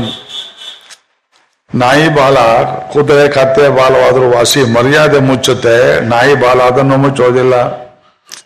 [1.70, 2.36] ನಾಯಿ ಬಾಲ
[2.92, 5.76] ಕುದುರೆ ಕತ್ತೆ ಬಾಲವಾದರೂ ವಾಸಿ ಮರ್ಯಾದೆ ಮುಚ್ಚುತ್ತೆ,
[6.12, 7.54] ನಾಯಿ ಬಾಲ ಅದನ್ನು ಮುಚ್ಚೋದಿಲ್ಲ.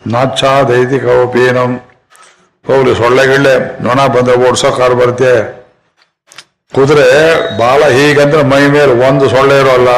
[0.07, 1.71] ನಾಚ್ಛಾದೈತಿ ಕೌಪೀನಂ
[2.67, 5.33] ಹೋಗ್ಲಿ ಸೊಳ್ಳೆಗಳೆ ನೊಣ ಬಂದ್ರೆ ಓಡ್ಸೋ ಕಾರ್ ಬರುತ್ತೆ
[6.75, 7.07] ಕುದುರೆ
[7.57, 9.89] ಬಾಲ ಹೀಗಂದ್ರೆ ಮೈ ಮೇಲೆ ಒಂದು ಸೊಳ್ಳೆ ಇರೋಲ್ಲ.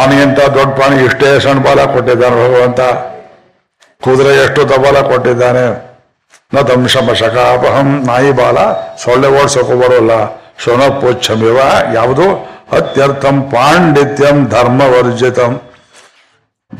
[0.00, 2.80] ಆನೆಗಿಂತ ದೊಡ್ಡ ಪ್ರಾಣಿ ಇಷ್ಟೇ ಸಣ್ಣ ಬಾಲ ಕೊಟ್ಟಿದ್ದಾನೆ ಭಗವಂತ.
[4.04, 5.92] ಕುದುರೆ ಎಷ್ಟು ದಬಾಲ ಕೊಟ್ಟಿದ್ದಾನೆ.
[6.54, 8.58] ನ ದಂಶಮ ಶಕಾಪಹಂ, ನಾಯಿ ಬಾಲ
[8.96, 10.10] ಸೊಳ್ಳೆ ಓಡ್ಸೋಕೆ ಬರೋಲ್ಲ.
[10.58, 11.58] ಶೊನಪೋಚ್ಛಮಿವ
[11.94, 12.26] ಯಾವುದು?
[12.72, 15.60] ಅತ್ಯರ್ಥಂ ಪಾಂಡಿತ್ಯಂ ಧರ್ಮವರ್ಜಿತಂ.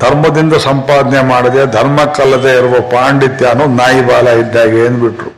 [0.01, 5.31] ಧರ್ಮದಿಂದ ಸಂಪಾದನೆ ಮಾಡದೆ ಧರ್ಮಕ್ಕಲ್ಲದೆ ಇರುವ ಪಾಂಡಿತ್ಯ ಅನ್ನೋ ನಾಯಿ ಬಾಲ ಇದ್ದಾಗ ಏನ್ಬಿಟ್ರು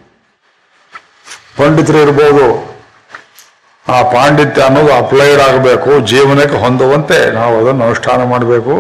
[1.59, 2.47] ಪಂಡಿತರು ಇರ್ಬೋದು,
[3.87, 8.75] ಆ ಪಾಂಡಿತ್ಯ ಅನ್ನೋದು ಅಪ್ಲೈಡ್ ಆಗಬೇಕು, ಜೀವನಕ್ಕೆ ಹೊಂದುವಂತೆ ನಾವು ಅದನ್ನು ಅನುಷ್ಠಾನ ಮಾಡಬೇಕು.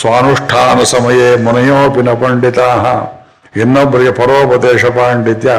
[0.00, 2.58] ಸ್ವಾನುಷ್ಠಾನ ಸಮಯೇ ಮುನಯೋಪಿನ ಪಂಡಿತ
[3.62, 5.50] ಇನ್ನೊಬ್ಬರಿಗೆ ಪರೋಪದೇಶ ಪಾಂಡಿತ್ಯ.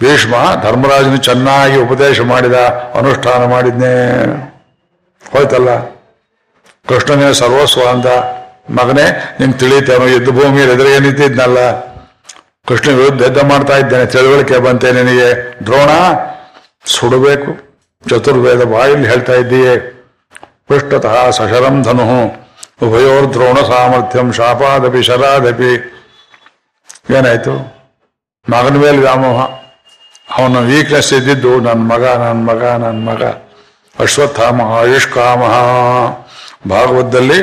[0.00, 2.54] ಭೀಷ್ಮ ಧರ್ಮರಾಜನು ಚೆನ್ನಾಗಿ ಉಪದೇಶ ಮಾಡಿದ,
[3.00, 3.94] ಅನುಷ್ಠಾನ ಮಾಡಿದ್ನೇ.
[5.32, 5.70] ಹೋಯ್ತಲ್ಲ?
[6.88, 8.06] ಕೃಷ್ಣನೇ ಸರ್ವಸ್ವ ಅಂತ
[8.70, 11.80] ಮಗನೇ ನಿಂಗೆ ತಿಳಿತೇನೋ ಯುದ್ಧ ಭೂಮಿಯಲ್ಲಿ ಎದುರಿಗೆ ನಿಂತಿದ್ನಲ್ಲ.
[12.68, 15.58] ಕೃಷ್ಣ ವಿರುದ್ಧ ಯುದ್ಧ ಮಾಡ್ತಾ ಇದ್ದೇನೆ, ತಿಳುವಳಿಕೆ ಬಂತೆ ನಿನಗೆ.
[15.66, 15.90] ದ್ರೋಣ,
[16.86, 17.66] ಸುಡಬೇಕು.
[18.10, 19.76] ಚತುರ್ವೇದ ಬಾಯಲ್ಲಿ ಹೇಳ್ತಾ ಇದ್ದೀಯೇ.
[20.68, 22.26] ಪೃಷ್ಠತಃ ಸಶರಂ ಧನು.
[22.82, 25.92] ಉಭಯೋರ್ ದ್ರೋಣ ಸಾಮರ್ಥ್ಯಂ, ಶಾಪಾದಪಿ, ಶರಾದಪಿ.
[27.18, 27.52] ಏನಾಯ್ತು?
[28.50, 29.42] ಮಗನ ಮೇಲೆ ವ್ಯಾಮೋಹ.
[30.38, 33.22] ಅವನ ವೀಕ್ನೆಸ್ ಇದ್ದಿದ್ದು ನನ್ನ ಮಗ ನನ್ನ ಮಗ ನನ್ನ ಮಗ.
[34.00, 35.42] ಅಶ್ವತ್ಥಾಮ, ಆಯುಷ್ಕಾಮ.
[36.72, 37.38] ಭಾಗವತದಲ್ಲಿ,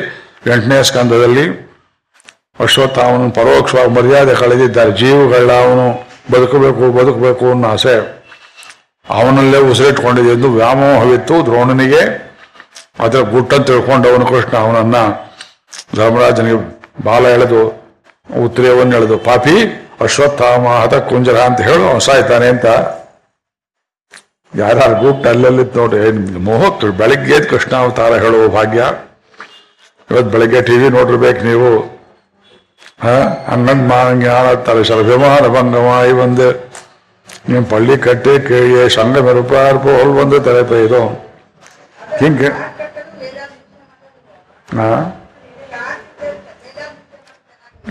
[0.54, 1.46] ಎಂಟನೇ ಸ್ಕಂದದಲ್ಲಿ
[2.64, 4.92] ಅಶ್ವತ್ಥಾಮನು ಪರೋಕ್ಷವಾಗಿ ಮರ್ಯಾದೆ ಕಳೆದಿದ್ದಾರೆ.
[5.02, 5.86] ಜೀವಗಳ ಅವನು
[6.34, 7.96] ಬದುಕಬೇಕು ಬದುಕಬೇಕು ಅನ್ನೋ ಆಸೆ
[9.10, 12.04] ಅವನಲ್ಲೇ ಉಸಿರಿಟ್ಕೊಂಡಿದ್ದು ವ್ಯಾಮೋಹವಿತ್ತು ದ್ರೋಣನಿಗೆ.
[13.04, 14.98] ಅದರ ಗುಟ್ಟನ್ನು ತಿಳ್ಕೊಂಡವನು ಕೃಷ್ಣ ಅವನನ್ನ
[15.96, 16.60] ಧರ್ಮರಾಜನಿಗೆ
[17.06, 17.62] ಬಾಲ ಎಳೆದು
[18.46, 19.56] ಉತ್ತರವನ್ನು ಎಳೆದು, ಪಾಪಿ,
[20.06, 22.68] ಅಶ್ವತ್ಥಾಮ ಹತ ಕುಂಜರ ಅಂತ ಹೇಳು ಸಾಯ್ತಾನೆ ಅಂತ.
[24.54, 26.00] ಯಾರು ಗುಟ್ಟು ಅಲ್ಲಲ್ಲಿ ನೋಡಿ
[26.48, 28.84] ಮೋಹಕ್, ಬೆಳಗ್ಗೆ ಎದ್ದು ಕೃಷ್ಣ ಅವತಾರ ಹೇಳುವ ಭಾಗ್ಯ.
[30.14, 31.70] ಇವತ್ತು ಬೆಳಗ್ಗೆ ಟಿವಿ ನೋಡಿರ್ಬೇಕು ನೀವು.
[33.50, 34.34] ಹನ್ನೊಂದು ಮಾನಂಗೆ
[34.66, 36.50] ತಲೆ ಶರಭಿಮಾನ ಭಂಗಮಾಯಿ ಬಂದು.
[37.50, 41.02] ನೀವು ಪಳ್ಳಿ ಕಟ್ಟಿ ಕೇಳಿ ಸಂಘ ಮೆರುಪಾರ್ಪು ಪೋಲ್ ಬಂದು ತಲೆ ಪೈರು
[42.22, 42.50] ಹಿಂಗೆ.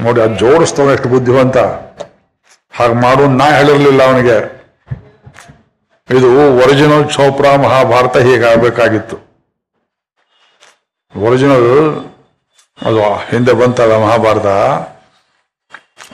[0.02, 1.58] ನೋಡಿ, ಅದು ಜೋಡಿಸ್ತವ ಎಷ್ಟು ಬುದ್ಧಿವಂತ.
[2.76, 4.38] ಹಾಗೆ ಮಾಡು ನಾ ಹೇಳಿರ್ಲಿಲ್ಲ ಅವನಿಗೆ.
[6.08, 6.30] ಇದು
[6.62, 9.16] ಒರಿಜಿನಲ್ ಚೋಪ್ರಾ ಮಹಾಭಾರತ ಹೀಗಾಗಬೇಕಾಗಿತ್ತು.
[11.14, 11.68] ಒರಿಜಿನಲ್
[12.78, 14.46] ಅದು ಹಿಂದೆ ಬಂತಲ್ಲ ಮಹಾಭಾರತ?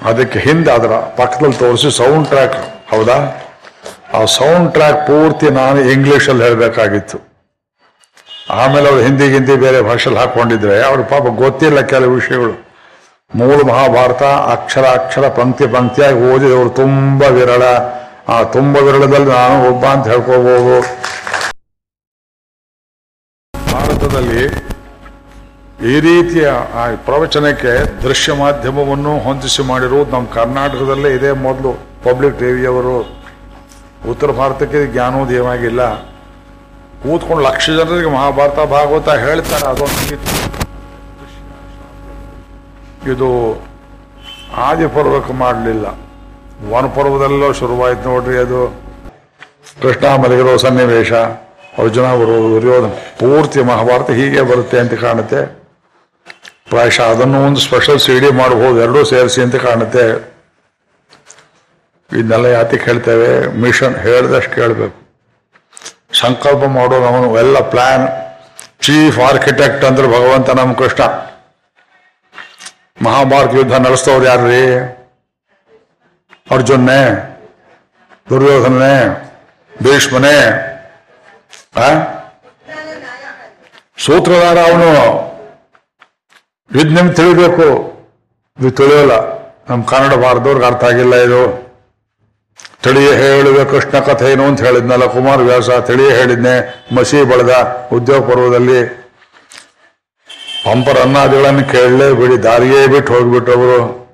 [0.03, 2.55] ಅದಕ್ಕೆ ಹಿಂದೆ ಅದರ ಪಕ್ಕದಲ್ಲಿ ತೋರಿಸಿ ಸೌಂಡ್ ಟ್ರ್ಯಾಕ್
[2.91, 3.17] ಹೌದಾ?
[4.15, 7.19] ಆ ಸೌಂಡ್ ಟ್ರ್ಯಾಕ್ ಪೂರ್ತಿ ನಾನು ಇಂಗ್ಲಿಷಲ್ಲಿ ಹೇಳಬೇಕಾಗಿತ್ತು.
[8.51, 12.69] ಆಮೇಲೆ ಅವ್ರು ಹಿಂದಿ ಹಿಂದಿ ಬೇರೆ ಭಾಷೆಯಲ್ಲಿ ಹಾಕೊಂಡಿದ್ರೆ ಅವ್ರ ಪಾಪ ಗೊತ್ತಿಲ್ಲ ಕೆಲವು ವಿಷಯಗಳು.
[13.35, 17.63] ಮೂಲ ಮಹಾಭಾರತ, ಅಕ್ಷರ ಅಕ್ಷರ, ಪಂಕ್ತಿ, ಪಂಕ್ತಿಯಾಗಿ ಓದಿದವರು ತುಂಬಾ ವಿರಳ.
[18.29, 20.81] ಆ ತುಂಬಾ ವಿರಳದಲ್ಲಿ ನಾನು ಒಬ್ಬ ಅಂತ ಹೇಳ್ಕೋಬಹುದು
[23.73, 24.43] ಭಾರತದಲ್ಲಿ
[25.87, 31.73] ಈ ರೀತಿಯ ಆ ಪ್ರವಚನಕ್ಕೆ ದೃಶ್ಯ ಮಾಧ್ಯಮವನ್ನು ಹೊಂದಿಸಿ ಮಾಡಿರುವುದು ನಮ್ಮ ಕರ್ನಾಟಕದಲ್ಲೇ ಇದೇ ಮೊದಲು.
[32.05, 32.97] ಪಬ್ಲಿಕ್ ಟಿವಿಯವರು
[34.11, 35.83] ಉತ್ತರ ಭಾರತಕ್ಕೆ ಜ್ಞಾನೋದಯವಾಗಿಲ್ಲ.
[37.03, 39.67] ಕೂತ್ಕೊಂಡು ಲಕ್ಷ ಜನರಿಗೆ ಮಹಾಭಾರತ, ಭಾಗವತ ಹೇಳ್ತಾರೆ.
[39.71, 40.31] ಅದೊಂದು ಇದು
[43.13, 43.29] ಇದು
[44.55, 45.87] ಆದಿಪರ್ವಕ್ಕೆ ಮಾಡಲಿಲ್ಲ
[46.73, 48.63] ವನಪರ್ವದಲ್ಲೋ ಶುರುವಾಯ್ತು ನೋಡ್ರಿ ಅದು.
[49.83, 51.13] ಕೃಷ್ಣ ಮಲಗಿರೋ ಸನ್ನಿವೇಶ,
[51.79, 55.58] ಅರ್ಜುನ ಅವರು ದುರ್ಯೋಧನ, ಪೂರ್ತಿ ಮಹಾಭಾರತ ಹೀಗೆ ಬರುತ್ತೆ ಅಂತ ಕಾಣುತ್ತೆ.
[56.69, 60.05] ಪ್ರಾಯಶಃ ಅದನ್ನು ಒಂದು ಸ್ಪೆಷಲ್ ಸಿಡಿ ಮಾಡಬಹುದು ಎರಡೂ ಸೇರಿಸಿ ಅಂತ ಕಾಣುತ್ತೆ.
[62.13, 63.47] ಇದನ್ನೆಲ್ಲ ಯಾತಿ ಹೇಳ್ತೇವೆ?
[63.47, 65.09] ಮಿಷನ್ ಹೇಳ್ದಷ್ಟು ಕೇಳಬೇಕು.
[66.13, 68.09] ಸಂಕಲ್ಪ ಮಾಡೋ ಅವನು ಎಲ್ಲ ಪ್ಲಾನ್
[68.81, 71.05] ಚೀಫ್ ಆರ್ಕಿಟೆಕ್ಟ್ ಅಂದ್ರೆ ಭಗವಂತ ನಮ್ಮ ಕೃಷ್ಣ.
[73.03, 74.65] ಮಹಾಭಾರತ ಯುದ್ಧ ನಡೆಸ್ತವ್ರು ಯಾರ್ರಿ?
[76.51, 77.01] ಅರ್ಜುನ್ನೇ,
[78.31, 79.31] ದುರ್ಯೋಧನನೇ,
[79.83, 80.65] ಭೀಷ್ಮನೇ?
[83.99, 85.28] ಸೂತ್ರಧಾರ ಅವನು.
[86.71, 87.69] ಇದು ನಿಮ್ಗೆ ತಿಳಿಬೇಕು.
[88.59, 89.15] ಇದು ತಿಳಿಯೋಲ್ಲ.
[89.71, 91.69] ನಮ್ಮ ಕನ್ನಡ ಭಾರತದವ್ರಿಗೆ ಅರ್ಥ ಆಗಿಲ್ಲ ಇದು.
[92.83, 96.85] ತಿಳಿಯೇ ಹೇಳುವೆ ಕೃಷ್ಣ ಕಥೆ ಏನು ಅಂತ ಹೇಳಿದ್ನಲ್ಲ ಕುಮಾರ ವ್ಯಾಸ, ತಿಳಿಯೇ ಹೇಳಿದ್ನೆ.
[96.95, 97.55] ಮಸಿ ಬಳದ
[97.93, 98.81] ಉದ್ಯೋಗ ಪರ್ವದಲ್ಲಿ
[100.65, 104.09] ಪಂಪರ ಅನ್ನಾದಿಗಳನ್ನು ಕೇಳಲೇ ಬಿಡಿ, ದಾರಿಯೇ ಬಿಟ್ಟು ಹೋಗ್ಬಿಟ್ಟವರು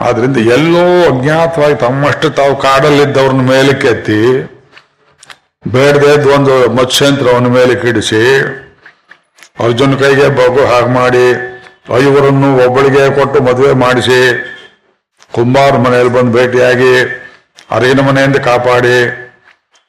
[0.00, 4.20] ಆದ್ರಿಂದ ಎಲ್ಲೋ ಅಜ್ಞಾತವಾಗಿ ತಮ್ಮಷ್ಟು ತಾವು ಕಾಡಲ್ಲಿದ್ದವ್ರನ್ನ ಮೇಲಕ್ಕೆತ್ತಿ,
[5.68, 8.22] ಬೇಡದೇ ಒಂದು ಮತ್ಸ್ಯಂತ್ರವನ್ನು ಮೇಲಕ್ಕೆ ಇಡಿಸಿ
[9.56, 11.26] ಅರ್ಜುನ್ ಕೈಗೆ ಬಗು ಹಾಗೆ ಮಾಡಿ,
[12.00, 14.20] ಐವರನ್ನು ಒಬ್ಬಳಿಗೆ ಕೊಟ್ಟು ಮದುವೆ ಮಾಡಿಸಿ,
[15.36, 16.92] ಕುಂಬಾರ ಮನೆಯಲ್ಲಿ ಬಂದು ಭೇಟಿಯಾಗಿ
[17.76, 18.96] ಅರಿಗಿನ ಮನೆಯಿಂದ ಕಾಪಾಡಿ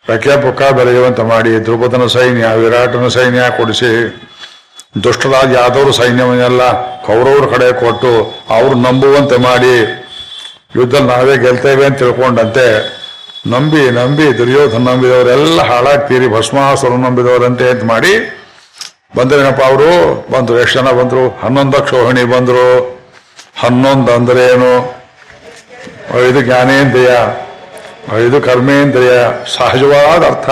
[0.06, 3.92] ರಕ್ಕೆ ಪುಕ್ಕ ಬೆಳಗುವಂತ ಮಾಡಿ, ದ್ರುಪದನ ಸೈನ್ಯ, ವಿರಾಟನ ಸೈನ್ಯ ಕೊಡಿಸಿ
[5.06, 6.64] ದುಷ್ಟರಾಜ ಯಾದವರು ಸೈನ್ಯವನ್ನೆಲ್ಲ
[7.08, 8.12] ಕೌರವ್ರ ಕಡೆ ಕೊಟ್ಟು
[8.58, 9.76] ಅವ್ರು ನಂಬುವಂತೆ ಮಾಡಿ
[10.78, 12.68] ಯುದ್ಧ ನಾವೇ ಗೆಲ್ತೇವೆ ಅಂತ ತಿಳ್ಕೊಂಡಂತೆ,
[13.54, 18.14] ನಂಬಿ ನಂಬಿ ದುರ್ಯೋಧನ ನಂಬಿದವರೆಲ್ಲ ಹಾಳಾಗ್ತೀರಿ ಭಸ್ಮಾಸುರ ನಂಬಿದವರಂತೆ ಅಂತ ಮಾಡಿ
[19.16, 20.26] ಬಂದ್ರೇನಪ್ಪ ಅವರು?
[20.32, 20.60] ಬಂದ್ರು.
[20.60, 21.30] ಎಷ್ಟು ಜನ ಬಂದ್ರು?
[21.30, 22.96] ಹನ್ನೊಂದು ಕ್ಷೋಹಿಣಿ ಬಂದ್ರು.
[23.60, 24.96] ಹನ್ನೊಂದು ಅಂದ್ರೆ ಏನು?
[26.30, 27.10] ಐದು ಜ್ಞಾನೇಂದ್ರಿಯ,
[28.16, 29.12] ಐದು ಕರ್ಮೇಂದ್ರಿಯ.
[29.58, 30.50] ಸಹಜವಾದ ಅರ್ಥ.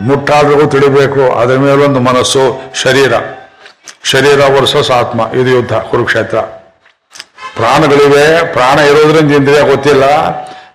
[0.00, 1.38] ಮುಟ್ಟಾದ್ರಿಗೂ ತಿಳಿಬೇಕು.
[1.38, 3.12] ಅದರ ಮೇಲೊಂದು ಮನಸ್ಸು, ಶರೀರ.
[4.04, 5.20] ಶರೀರ ವರ್ಸಸ್ ಆತ್ಮ.
[5.20, 6.38] ಇದು ಯುದ್ಧ, ಕುರುಕ್ಷೇತ್ರ.
[7.56, 8.52] ಪ್ರಾಣಗಳಿವೆ.
[8.52, 10.06] ಪ್ರಾಣ ಇರೋದ್ರಿಂದ ಇಂದ್ರಿಯ ಗೊತ್ತಿಲ್ಲ.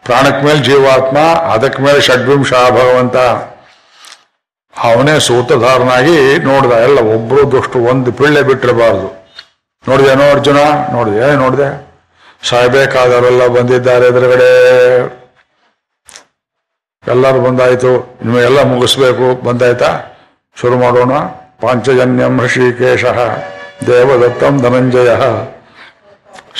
[0.05, 3.15] ಪ್ರಾಣಕ್ಕೆ ಮೇಲೆ ಜೀವಾತ್ಮ, ಅದಕ್ಕೆ ಮೇಲೆ ಷಡ್ವಿಂಶ ಭಗವಂತ.
[4.77, 9.21] ಅವನೇ ಸೂತ್ರಧಾರನಾಗಿ ನೋಡ್ದ ಎಲ್ಲ ಒಬ್ರು ದುಷ್ಟು ಒಂದು ಪಿಳ್ಳೆ ಬಿಟ್ಟಿರಬಾರ್ದು.
[9.87, 10.57] ನೋಡಿದೇನೋ ಅರ್ಜುನ?
[10.91, 11.35] ನೋಡಿದೆ.
[11.35, 11.91] ನೋಡಿದೆ.
[12.49, 14.51] ಸಾಯ್ಬೇಕಾದವರೆಲ್ಲ ಬಂದಿದ್ದಾರೆ ಎದುರುಗಡೆ.
[17.07, 18.19] ಎಲ್ಲರೂ ಬಂದಾಯ್ತು.
[18.25, 19.43] ನಿಮಗೆಲ್ಲ ಮುಗಿಸ್ಬೇಕು.
[19.43, 19.99] ಬಂದಾಯ್ತಾ?
[20.55, 21.11] ಶುರು ಮಾಡೋಣ.
[21.61, 23.05] ಪಾಂಚಜನ್ಯಂ ಋಷಿಕೇಶ
[23.87, 25.09] ದೇವದತ್ತಂ ಧನಂಜಯ.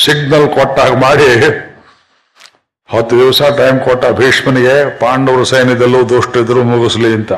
[0.06, 1.48] ಸಿಗ್ನಲ್ ಕೊಟ್ಟಾಗ ಮಾಡಿ.
[2.98, 7.32] ಹತ್ತು ದಿವಸ ಟೈಮ್ ಕೊಟ್ಟ ಭೀಷ್ಮನಿಗೆ ಪಾಂಡವರು ಸೈನ್ಯದಲ್ಲೂ ದುಷ್ಟಿದ್ರು ಮುಗಿಸ್ಲಿ ಅಂತ.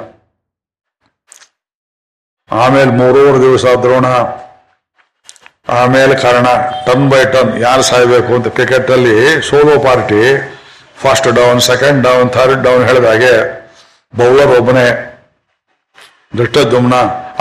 [2.54, 4.08] ಆಮೇಲೆ ಮೂರೂರು ದಿವಸ ದ್ರೋಣ,
[5.76, 6.48] ಆಮೇಲೆ ಕಾರಣ,
[6.86, 9.16] ಟನ್ ಬೈ ಟನ್ ಯಾರು ಸಾಯ್ಬೇಕು ಅಂತ ಕ್ರಿಕೆಟಲ್ಲಿ
[9.50, 10.22] solo party
[10.98, 13.34] first down second down third down ಹೇಳಿದಾಗೆ
[14.14, 14.88] ಬೌಲರ್ ಒಬ್ಬನೇ
[16.38, 16.96] ದುಷ್ಟದುಮ್ನ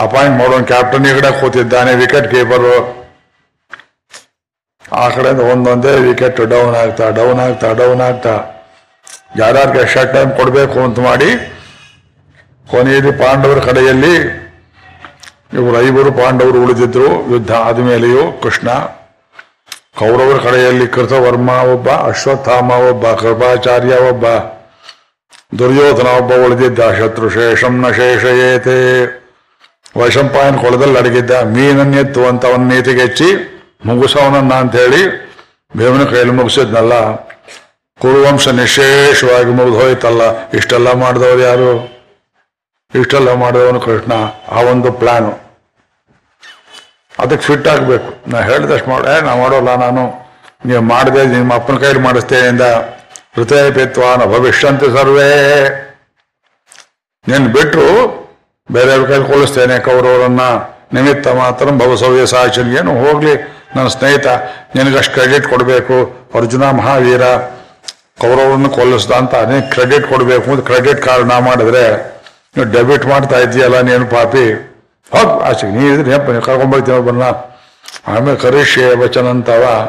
[0.05, 2.73] ಅಪಾಯಿಂಟ್ ಮಾಡೋನ್ ಕ್ಯಾಪ್ಟನ್ ಈ ಕಡೆ ಕೂತಿದ್ದಾನೆ ವಿಕೆಟ್ ಕೀಪರು
[4.85, 8.35] ಆ ಕಡೆಯಿಂದ ಒಂದೊಂದೇ ವಿಕೆಟ್ ಡೌನ್ ಆಗ್ತಾ ಡೌನ್ ಆಗ್ತಾ ಡೌನ್ ಆಗ್ತಾ.
[9.41, 11.29] ಯಾರ್ಯಾರಿಗೆ ಎಷ್ಟು ಟೈಮ್ ಕೊಡಬೇಕು ಅಂತ ಮಾಡಿ
[12.67, 14.15] ಕೊನೆಯಲ್ಲಿ ಪಾಂಡವರ ಕಡೆಯಲ್ಲಿ
[15.57, 18.69] ಇವರು ಐವರು ಪಾಂಡವರು ಉಳಿದಿದ್ರು, ಯುದ್ಧ ಆದಮೇಲೆಯೂ ಕೃಷ್ಣ,
[19.99, 24.27] ಕೌರವರ ಕಡೆಯಲ್ಲಿ ಕೃತವರ್ಮ ಒಬ್ಬ, ಅಶ್ವತ್ಥಾಮ ಒಬ್ಬ, ಕೃಪಾಚಾರ್ಯ ಒಬ್ಬ,
[25.59, 27.87] ದುರ್ಯೋಧನ ಒಬ್ಬ ಉಳಿದಿದ್ದ, ಶತ್ರು ಶೇಷಂ ನ
[28.45, 28.77] ಏತೆ
[30.01, 33.29] ವೈಶಂಪಾಯನ ಕೊಳದಲ್ಲಿ ಅಡಗಿದ್ದ ಮೀನನ್ನೆತ್ತು ಅಂತ ಅವನ ನೀತಿಗೆಚ್ಚಿ
[33.89, 35.03] ಮುಗಿಸೋನನ್ನ ಅಂತ ಹೇಳಿ
[35.77, 36.95] ಬೇವನ ಕೈಯಲ್ಲಿ ಮುಗಿಸಿದ್ನಲ್ಲ,
[38.01, 40.23] ಕುರುವಂಶ ನಿಶೇಷವಾಗಿ ಮುಗಿದು ಹೋಯ್ತಲ್ಲ
[40.59, 41.73] ಇಷ್ಟೆಲ್ಲ ಮಾಡಿದವರು ಯಾರು?
[43.01, 44.13] ಇಷ್ಟೆಲ್ಲ ಮಾಡಿದವನು ಕೃಷ್ಣ,
[44.57, 45.33] ಆ ಒಂದು ಪ್ಲಾನು
[47.19, 48.31] ಅದಕ್ಕೆ ಫಿಟ್ ಆಗಬೇಕು.
[48.31, 50.23] ನಾ ಹೇಳಿದಷ್ಟು ಮಾಡ ನಾ ಮಾಡೋಲ್ಲ ನಾನು.
[50.67, 52.61] ನೀವು ಮಾಡಿದೆ, ನಿಮ್ಮ ಅಪ್ಪನ ಕೈಲಿ ಮಾಡಿಸ್ತೇನೆ ಇಂದ
[53.37, 53.71] ಹೃದಯ
[54.19, 55.33] ನ ಭವಿಷ್ಯಂತ ಸರ್ವೇ.
[57.29, 57.89] ನೀನು ಬಿಟ್ಟರು
[58.73, 60.41] ಬೇರೆಯವ್ರ ಕೈಲಿ ಕೊಲಿಸ್ತೇನೆ ಕೌರವರನ್ನ.
[60.95, 63.35] ನಿಮಿತ್ತ ಮಾತ್ರ ಭವಸವ್ಯ ಸಾಚನ್ ಏನು ಹೋಗ್ಲಿ,
[63.77, 64.27] ನನ್ನ ಸ್ನೇಹಿತ.
[64.77, 66.29] ನಿನಗಷ್ಟು ಕ್ರೆಡಿಟ್ ಕೊಡಬೇಕು.
[66.35, 67.23] ಅರ್ಜುನ ಮಹಾವೀರ
[68.21, 70.51] ಕೌರವರನ್ನು ಕೊಲ್ಲಿಸ್ದ ಅಂತ ನೀನು ಕ್ರೆಡಿಟ್ ಕೊಡಬೇಕು.
[70.51, 72.13] ಅಂತ ಕ್ರೆಡಿಟ್ ಕಾರ್ಡ್ ನಾ ಮಾಡಿದ್ರೆ
[72.57, 74.72] ನೀವು ಡೆಬಿಟ್ ಮಾಡ್ತಾ ಇದೆಯಲ್ಲ ನೀನು ಪಾಪಿ.
[75.13, 77.23] ಹೋಗ್ ಆಚೆಗೆ ನೀ ಇದ್ರೆ ನೆನಪು ಕರ್ಕೊಂಡ್ಬರ್ತೀವಿ ಒಬ್ಬನ್ನ?
[78.07, 79.89] ಆಮೇಲೆ ಕರೀಶೆ ವಚನ ಅಂತವ.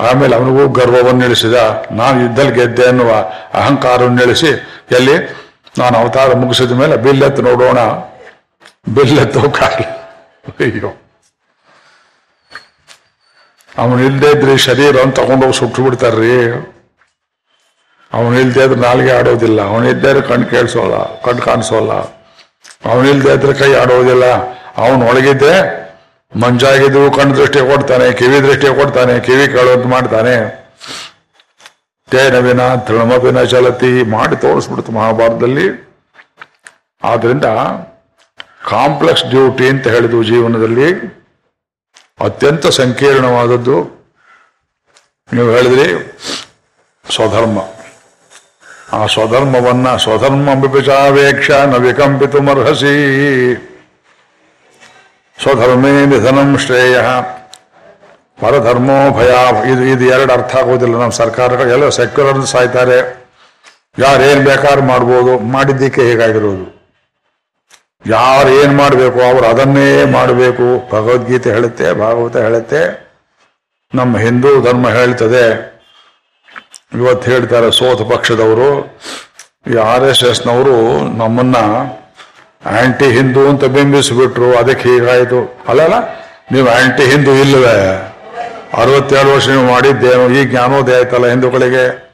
[0.00, 1.54] ಆಮೇಲೆ ಅವನಿಗೂ ಗರ್ವವನ್ನು ಇಳಿಸಿದ
[1.90, 3.12] ನಾನು ಯುದ್ಧದಲ್ಲಿ ಗೆದ್ದೆ ಅನ್ನುವ
[3.54, 4.46] ಅಹಂಕಾರವನ್ನು ಇಳಿಸಿ
[4.90, 5.46] ಎಲ್ಲಿ?
[5.78, 7.78] ನಾನು ಅವತಾರ ಮುಗಿಸಿದ ಮೇಲೆ ಬಿಲ್ಲೆತ್ತು ನೋಡೋಣ.
[8.94, 9.82] ಬಿಲ್ಲೆತ್ತು ಕಾಲ.
[10.60, 11.00] ಅಯ್ಯೋ.
[13.78, 16.52] ಅವನು ಇಲ್ಲದೆ ಇದ್ರೆ ಶರೀರವನ್ನು ತಗೊಂಡೋಗಿ ಸುಟ್ಟು ಬಿಡ್ತಾರ್ರಿ.
[18.12, 19.62] ಅವನು ಇಲ್ದೇ ಇದ್ರೆ ನಾಲ್ಗೆ ಆಡೋದಿಲ್ಲ.
[19.62, 22.15] ಅವನು ಇದ್ದರೆ ಕಣ್ಣು ಕೇಳಿಸೋಲ್ಲ, ಕಣ್ಣು ಕಾಣಿಸೋಲ್ಲ.
[22.90, 24.26] ಅವನು ಹತ್ರ ಕೈ ಆಡೋದಿಲ್ಲ.
[24.82, 25.54] ಅವನು ಒಳಗಿದ್ದೆ,
[26.32, 30.36] ಮಂಜಾಗಿದ್ದು ಕಣ್ಣು ದೃಷ್ಟಿ ಕೊಡ್ತಾನೆ, ಕಿವಿ ದೃಷ್ಟಿ ಕೊಡ್ತಾನೆ, ಕಿವಿ ಕೇಳೋದು ಮಾಡ್ತಾನೆ.
[32.10, 35.66] ತೇನವಿನ ತೃಣಮವಿನ ಚಲತಿ ಮಾಡಿ ತೋರಿಸ್ಬಿಡ್ತು ಮಹಾಭಾರತದಲ್ಲಿ.
[37.02, 37.46] ಆದ್ರಿಂದ
[38.70, 40.88] ಕಾಂಪ್ಲೆಕ್ಸ್ ಡ್ಯೂಟಿ ಅಂತ ಹೇಳಿದ್ವು ಜೀವನದಲ್ಲಿ.
[42.26, 43.76] ಅತ್ಯಂತ ಸಂಕೀರ್ಣವಾದದ್ದು.
[45.34, 45.86] ನೀವು ಹೇಳಿದ್ರಿ
[47.14, 47.58] ಸ್ವಧರ್ಮ.
[48.92, 52.94] ಆ ಸ್ವಧರ್ಮವನ್ನ ಸ್ವಧರ್ಮ ಬಿಪಿಚಾವೇಕ್ಷ ನ ವಿಕಂಪಿತುಮರ್ಹಸಿ
[55.42, 56.98] ಸ್ವಧರ್ಮೇ ನಿಧನಂ ಶ್ರೇಯ.
[58.40, 59.30] ಪರಧರ್ಮೋ ಭಯ.
[59.72, 60.94] ಇದು ಇದು ಎರಡು ಅರ್ಥ ಆಗೋದಿಲ್ಲ.
[60.94, 63.26] ನಮ್ಮ ಸರ್ಕಾರಗಳು ಎಲ್ಲ ಸೆಕ್ಯುಲರ್ ಸಾಯ್ತಾರೆ.
[63.98, 65.38] ಯಾರೇನ್ ಬೇಕಾದ್ರೂ ಮಾಡ್ಬೋದು.
[65.38, 66.76] ಮಾಡಿದ್ದಕ್ಕೆ ಹೇಗಾಗಿರೋದು?
[68.06, 69.20] ಯಾರು ಏನ್ ಮಾಡಬೇಕು?
[69.20, 70.88] ಅವರು ಅದನ್ನೇ ಮಾಡಬೇಕು.
[70.88, 73.06] ಭಗವದ್ಗೀತೆ ಹೇಳುತ್ತೆ, ಭಾಗವತ ಹೇಳುತ್ತೆ.
[73.94, 75.75] ನಮ್ಮ ಹಿಂದೂ ಧರ್ಮ ಹೇಳ್ತದೆ.
[76.92, 78.98] ಇವತ್ತು ಹೇಳ್ತಾರೆ ಸೋತ ಪಕ್ಷದವರು,
[79.70, 80.76] ಈ ಆರ್ ಎಸ್ ಎಸ್ನವರು
[81.16, 81.56] ನಮ್ಮನ್ನ
[82.66, 85.64] ಆಂಟಿ ಹಿಂದೂ ಅಂತ ಬಿಂಬಿಸಿಬಿಟ್ರು, ಅದಕ್ಕೆ ಹೀಗಾಯಿತು.
[85.68, 85.94] ಅಲ್ಲಲ್ಲ,
[86.52, 88.06] ನೀವು ಆಂಟಿ ಹಿಂದೂ ಇಲ್ಲವೇ?
[88.74, 92.06] ಅರವತ್ತೇಳು ವರ್ಷ ನೀವು ಮಾಡಿದ್ದೇನು ಈ ಜ್ಞಾನೋದಯ ಆಯ್ತಲ್ಲ ಹಿಂದೂಗಳಿಗೆ?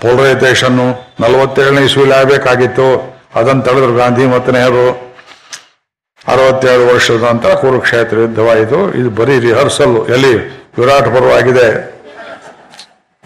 [0.00, 3.18] ಪೋಲರೈಸೇಷನ್ ನಲವತ್ತೇಳನೇ ಇಸ್ವಿಲಿ ಆಗಬೇಕಾಗಿತ್ತು.
[3.34, 5.12] ಅದನ್ನು ತಡೆದ್ರು ಗಾಂಧಿ ಮತ್ತು ನೆಹರು.
[6.28, 8.94] ಅರವತ್ತೇಳು ವರ್ಷದ ನಂತರ ಕುರುಕ್ಷೇತ್ರ ಯುದ್ಧವಾಯಿತು.
[8.94, 10.34] ಇದು ಬರೀ ರಿಹರ್ಸಲ್ ಎಲ್ಲಿ?
[10.78, 11.91] ವಿರಾಟ್ ಪರ್ವಾಗಿದೆ.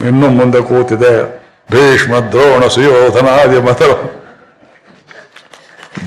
[0.00, 1.40] ಇನ್ನು ಮುಂದೆ ಕೂತಿದೆ.
[1.70, 3.82] ಭೀಷ್ಮ ದ್ರೋಣ ಸುಯೋಧನಾದಿ ಮತ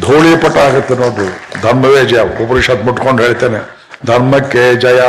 [0.02, 1.62] ಧೂಳಿಪಟ ಆಗುತ್ತೆ ನೋಡ್ರಿ.
[1.62, 2.20] ಧರ್ಮವೇ ಜಯ.
[2.20, 3.60] ಉಪನಿಷತ್ ಮುಟ್ಕೊಂಡು ಹೇಳ್ತೇನೆ.
[4.06, 5.02] ಧರ್ಮಕ್ಕೆ ಜಯ,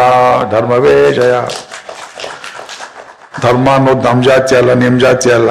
[0.50, 1.32] ಧರ್ಮವೇ ಜಯ.
[3.40, 5.50] ಧರ್ಮ ಅನ್ನೋದು ನಮ್ ಜಾತಿ ಅಲ್ಲ, ನಿಮ್ ಜಾತಿ ಅಲ್ಲ.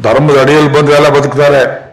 [0.00, 1.88] ಧರ್ಮದ ಅಡಿಯಲ್ಲಿ ಬಂದ್ರೆ ಎಲ್ಲ ಬದುಕ್ತಾರೆ.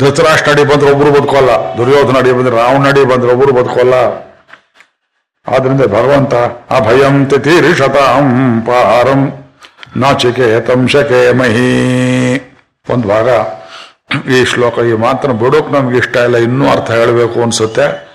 [0.00, 1.76] ಧೃತರಾಷ್ಟ್ರ ಅಡಿ ಬಂದ್ರೆ ಒಬ್ರು ಬದುಕೋಲ್ಲ.
[1.76, 3.94] ದುರ್ಯೋಧನ ಅಡಿ ಬಂದ್ರೆ ರಾವಣ ಅಡಿ ಬಂದ್ರೆ ಒಬ್ರು ಬದುಕೋಲ್ಲ.
[5.50, 6.34] ಆದ್ರಿಂದ ಭಗವಂತ,
[6.72, 9.32] ಅಭಯಂ ತಿತೀರಿಷತಾಂ ಪಾರಂ
[9.96, 11.70] ನಾಚಿಕೇತಂ ಶಕೆ ಮಹಿ
[12.90, 13.28] ಒಂದು ಭಾಗ.
[14.30, 18.10] ಈ ಶ್ಲೋಕ, ಈ ಮಾತ್ರ ಬಿಡೋಕ್ ನಮ್ಗೆ ಇಷ್ಟ ಇಲ್ಲ, ಇನ್ನೂ ಅರ್ಥ ಹೇಳಬೇಕು ಅನ್ಸುತ್ತೆ.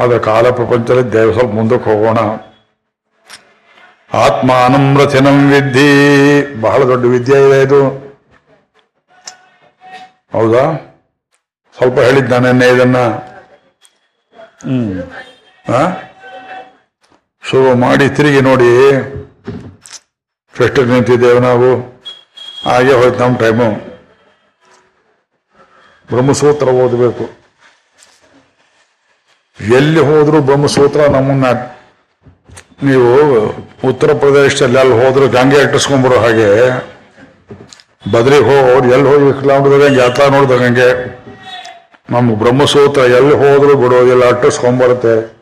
[0.00, 2.18] ಆದರೆ ಕಾಲ ಪ್ರಪಂಚದಲ್ಲಿ ದೇವ ಸ್ವಲ್ಪ ಮುಂದಕ್ಕೆ ಹೋಗೋಣ.
[4.14, 5.90] ಆತ್ಮಾನಂ ರಥಿನಂ ವಿದ್ಧಿ.
[6.60, 8.10] ಬಹಳ ದೊಡ್ಡ ವಿದ್ಯೆ ಇದೆ ಇದು.
[10.32, 10.62] ಹೌದಾ?
[11.76, 12.98] ಸ್ವಲ್ಪ ಹೇಳಿದ್ದಾನೆ ಇದನ್ನ.
[14.62, 15.02] ಹ್ಮ್?
[17.50, 18.72] ಶುರು ಮಾಡಿ ತಿರುಗಿ ನೋಡಿ.
[20.54, 22.00] ಫೆಸ್ಟಿಗೆ ನಿಂತಿದ್ದೇವೆ ನಾವು?
[22.66, 23.68] ಹಾಗೆ ಹೋಯ್ತು ನಮ್ಮ ಟೈಮು
[26.10, 27.24] ಬ್ರಹ್ಮಸೂತ್ರ ಓದಬೇಕು.
[29.60, 31.44] ಎಲ್ಲಿ ಹೋದ್ರು ಬ್ರಹ್ಮಸೂತ್ರ ನಮ್ಮನ್ನ
[32.82, 33.40] ನೀವು
[33.88, 36.70] ಉತ್ತರ ಪ್ರದೇಶದಲ್ಲಿ ಅಲ್ಲಿ ಹೋದ್ರು ಗಂಗೆ ಇಟ್ಟಿಸ್ಕೊಂಡ್ಬರೋ ಹಾಗೆ.
[38.12, 40.88] ಬದ್ರಿಗೆ ಅವ್ರು ಎಲ್ಲಿ ಹೋಗಿ ಕಿಲೋಮೀಟರ್ ಯಾತ್ರಾ ನೋಡಿದಂಗೆ
[42.10, 45.39] ನಮ್ಮ ಬ್ರಹ್ಮಸೂತ್ರ ಎಲ್ಲಿ ಹೋದ್ರು ಬಿಡೋದಿಲ್ಲ, ಅಟ್ಟಿಸ್ಕೊಂಡ್ಬರುತ್ತೆ.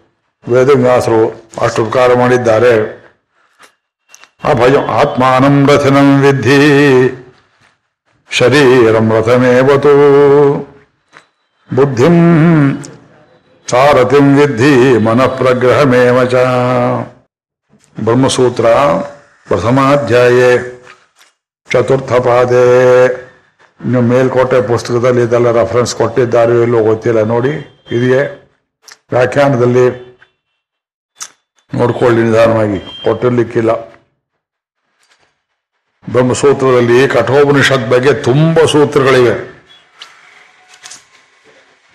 [0.52, 1.20] ವೇದವ್ಯಾಸರು
[1.64, 2.72] ಅಷ್ಟು ಉಪಕಾರ ಮಾಡಿದ್ದಾರೆ.
[4.50, 6.58] ಅಭಯಂ ಆತ್ಮಾನಂ ರಥನಂ ವಿಧಿ
[8.30, 9.94] ಶರೀರಂ ರಥಮೇವತು
[11.70, 12.16] ಬುದ್ಧಿಂ
[13.68, 14.74] ಸಾರಥಿಂ ವಿಧಿ
[15.06, 16.34] ಮನಃಪ್ರಗ್ರಹಮೇವ ಚ.
[17.96, 18.66] ಬ್ರಹ್ಮಸೂತ್ರ
[19.48, 20.50] ಪ್ರಥಮಾಧ್ಯಾಯೇ,
[21.68, 22.64] ಚತುರ್ಥ ಪಾದೆ.
[23.80, 27.52] ನೀವು ಮೇಲ್ಕೋಟೆ ಪುಸ್ತಕದಲ್ಲಿ ಇದೆಲ್ಲ ರೆಫರೆನ್ಸ್ ಕೊಟ್ಟಿದ್ದಾರೆ ಇಲ್ಲೋ ಗೊತ್ತಿಲ್ಲ, ನೋಡಿ,
[27.96, 28.22] ಇದೆಯೇ.
[29.12, 29.84] ವ್ಯಾಖ್ಯಾನದಲ್ಲಿ
[31.74, 32.78] ನೋಡ್ಕೊಳ್ಳಿ ನಿಧಾನವಾಗಿ.
[33.04, 33.72] ಕೊಟ್ಟಿರ್ಲಿಕ್ಕಿಲ್ಲ.
[36.12, 39.34] ಬ್ರಹ್ಮಸೂತ್ರದಲ್ಲಿ ಕಠೋಪನಿಷತ್ ಬಗ್ಗೆ ತುಂಬ ಸೂತ್ರಗಳಿವೆ.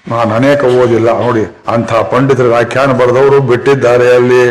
[0.08, 1.20] ನಾನು ಅನೇಕ ಓದಿಲ್ಲ.
[1.20, 4.44] ನೋಡಿ, ಅಂಥ ಪಂಡಿತರ ವ್ಯಾಖ್ಯಾನ ಬರೆದವರು ಬಿಟ್ಟಿದ್ದಾರೆ ಅಲ್ಲಿ.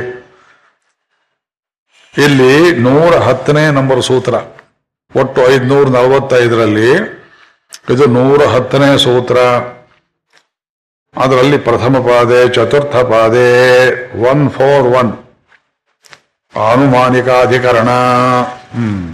[2.19, 4.35] ಇಲ್ಲಿ ನೂರ ಹತ್ತನೇ ನಂಬರ್ ಸೂತ್ರ.
[5.21, 6.91] ಒಟ್ಟು ಐದ್ನೂರ ನಲವತ್ತೈದರಲ್ಲಿ
[7.91, 9.37] ಇದು ನೂರ ಹತ್ತನೇ ಸೂತ್ರ.
[11.23, 13.49] ಅದರಲ್ಲಿ ಪ್ರಥಮ ಪಾದೆ, ಚತುರ್ಥ ಪಾದೆ
[14.31, 15.11] ಒನ್ ಫೋರ್ ಒನ್
[16.55, 17.91] ಆನುಮಾನಿಕಾಧಿಕರಣ.
[18.75, 19.05] ಹ್ಮ್,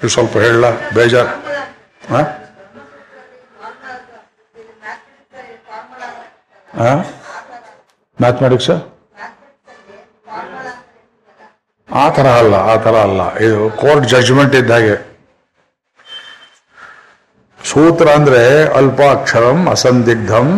[0.00, 0.64] ಇದು ಸ್ವಲ್ಪ ಹೇಳ,
[0.96, 1.32] ಬೇಜಾರ್.
[8.18, 8.70] ಮ್ಯಾಥಮೆಟಿಕ್ಸ್
[11.88, 13.22] ಆ ಥರ ಅಲ್ಲ, ಆ ಥರ ಅಲ್ಲ.
[13.38, 14.94] ಇದು ಕೋರ್ಟ್ ಜಡ್ಜ್ಮೆಂಟ್ ಇದ್ದಾಗೆ
[17.60, 18.42] ಸೂತ್ರ ಅಂದ್ರೆ
[18.78, 20.48] ಅಲ್ಪಾಕ್ಷರಂ ಅಸಂದಿಗ್ಧಂ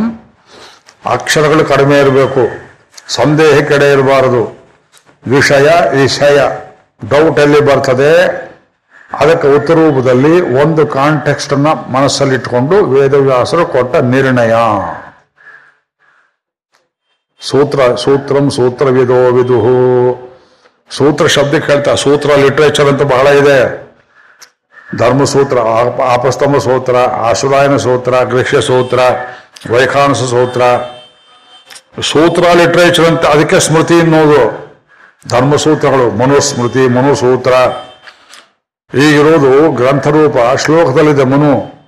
[1.07, 2.49] ಅಕ್ಷರಗಳು ಕಡಿಮೆ ಇರಬೇಕು.
[3.09, 4.59] ಸಂದೇಹ ಕಡೆ ಇರಬಾರದು.
[5.27, 6.41] ವಿಷಯ ವಿಷಯ.
[7.09, 8.49] ಡೌಟ್ ಎಲ್ಲಿ ಬರ್ತದೆ.
[9.19, 14.55] ಅದಕ್ಕೆ ಉತ್ತರ ರೂಪದಲ್ಲಿ ಒಂದು ಕಾಂಟೆಕ್ಸ್ಟ್ ಅನ್ನ ಮನಸ್ಸಲ್ಲಿಟ್ಟುಕೊಂಡು ವೇದವ್ಯಾಸರು ಕೊಟ್ಟ ನಿರ್ಣಯ.
[17.41, 20.29] ಸೂತ್ರ, ಸೂತ್ರಂ ಸೂತ್ರವಿದೋ ವಿದುಹು
[20.91, 23.89] ಸೂತ್ರ ಶಬ್ದ ಹೇಳ್ತಾ ಸೂತ್ರ ಲಿಟ್ರೇಚರ್ ಅಂತ ಬಹಳ ಇದೆ.
[24.99, 28.99] ಧರ್ಮಸೂತ್ರ ಆಪ- ಆಪಸ್ತಂಭ ಸೂತ್ರ, ಆಶುರಾಯನ ಸೂತ್ರ, ಗೃಹ್ಯ ಸೂತ್ರ
[29.67, 30.63] ವೈಖಾನಸ ಸೂತ್ರ.
[32.01, 34.69] ಸೂತ್ರ ಲಿಟ್ರೇಚರ್ ಅಂತ ಅದಕ್ಕೆ ಸ್ಮೃತಿ ಅನ್ನೋದು.
[35.29, 37.53] ಧರ್ಮಸೂತ್ರಗಳು, ಮನುಸ್ಮೃತಿ, ಮನುಸೂತ್ರ.
[38.97, 41.79] ಈಗಿರೋದು ಗ್ರಂಥರೂಪ, ಶ್ಲೋಕದಲ್ಲಿದೆ ಮನು.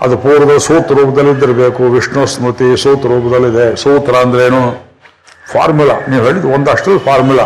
[0.00, 3.76] ಅದು ಪೂರ್ವ ಸೂತ್ರ ರೂಪದಲ್ಲಿದ್ದಿರಬೇಕು, ವಿಷ್ಣು ಸ್ಮೃತಿ ಸೂತ್ರ ರೂಪದಲ್ಲಿದೆ.
[3.76, 4.86] ಸೂತ್ರ ಅಂದ್ರೇನು?
[5.52, 5.94] ಫಾರ್ಮುಲಾ.
[6.08, 7.44] ನೀವು ಹೇಳಿದ್ದು ಒಂದಷ್ಟು ಫಾರ್ಮುಲಾ.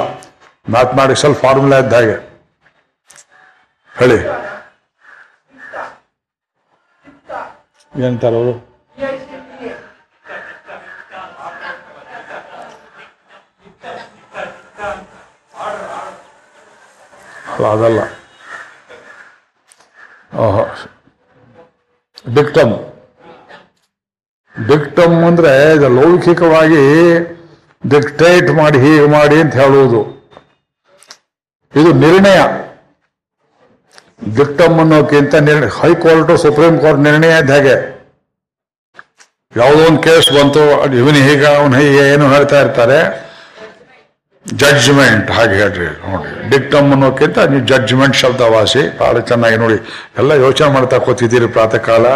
[0.71, 2.31] ಮ್ಯಾಥಮ್ಯಾಟಿಕ್ಸ್ ಅಲ್ಲಿ ಫಾರ್ಮುಲಾ ಇದ್ದ ಹಾಗೆ.
[3.99, 4.41] ಹೇಳಿ.
[8.05, 8.67] ಏನಂತಾರೆ ಅಲ್ಲ,
[17.65, 18.01] ಅದಲ್ಲ.
[20.37, 20.65] ಓಹೋ.
[22.35, 22.87] ಡಿಕ್ಟಮ್
[24.69, 27.19] ಡಿಕ್ಟಮ್ ಅಂದ್ರೆ ಲೌಕಿಕವಾಗಿ
[27.89, 30.21] ಡಿಕ್ಟೇಟ್ ಮಾಡಿ, ಹೀಗೆ ಮಾಡಿ ಅಂತ ಹೇಳುವುದು.
[31.77, 32.41] ಇದು ನಿರ್ಣಯ.
[34.37, 38.01] ಡಿಕ್ಟಮ್ ಅನ್ನೋಕ್ಕಿಂತ ನಿರ್ಣಯ ಹೈಕೋರ್ಟ್ ಸುಪ್ರೀಂ ಕೋರ್ಟ್ ನಿರ್ಣಯ ಇದ್ದ ಹಾಗೆ.
[39.57, 40.61] ಯಾವುದೋ ಒಂದು ಕೇಸ್ ಬಂತು
[40.97, 43.30] ಇವನು ಹೀಗ, ಅವನು ಹೀಗೆ, ಏನು ಹೇಳ್ತಾ ಇರ್ತಾರೆ.
[44.47, 46.51] ಜಡ್ಜ್ಮೆಂಟ್ ಹಾಗೆ ಹೇಳ್ರಿ, ನೋಡಿ.
[46.51, 49.77] ಡಿಕ್ಟಮ್ ಅನ್ನೋಕ್ಕಿಂತ ನೀವು ಜಡ್ಜ್ಮೆಂಟ್ ಶಬ್ದವಾಸಿ ಬಹಳ ಚೆನ್ನಾಗಿ ನೋಡಿ.
[50.19, 52.07] ಎಲ್ಲ ಯೋಚನೆ ಮಾಡ್ತಾ ಕೂತಿದ್ದೀರಿ ಪ್ರಾತಃ ಕಾಲ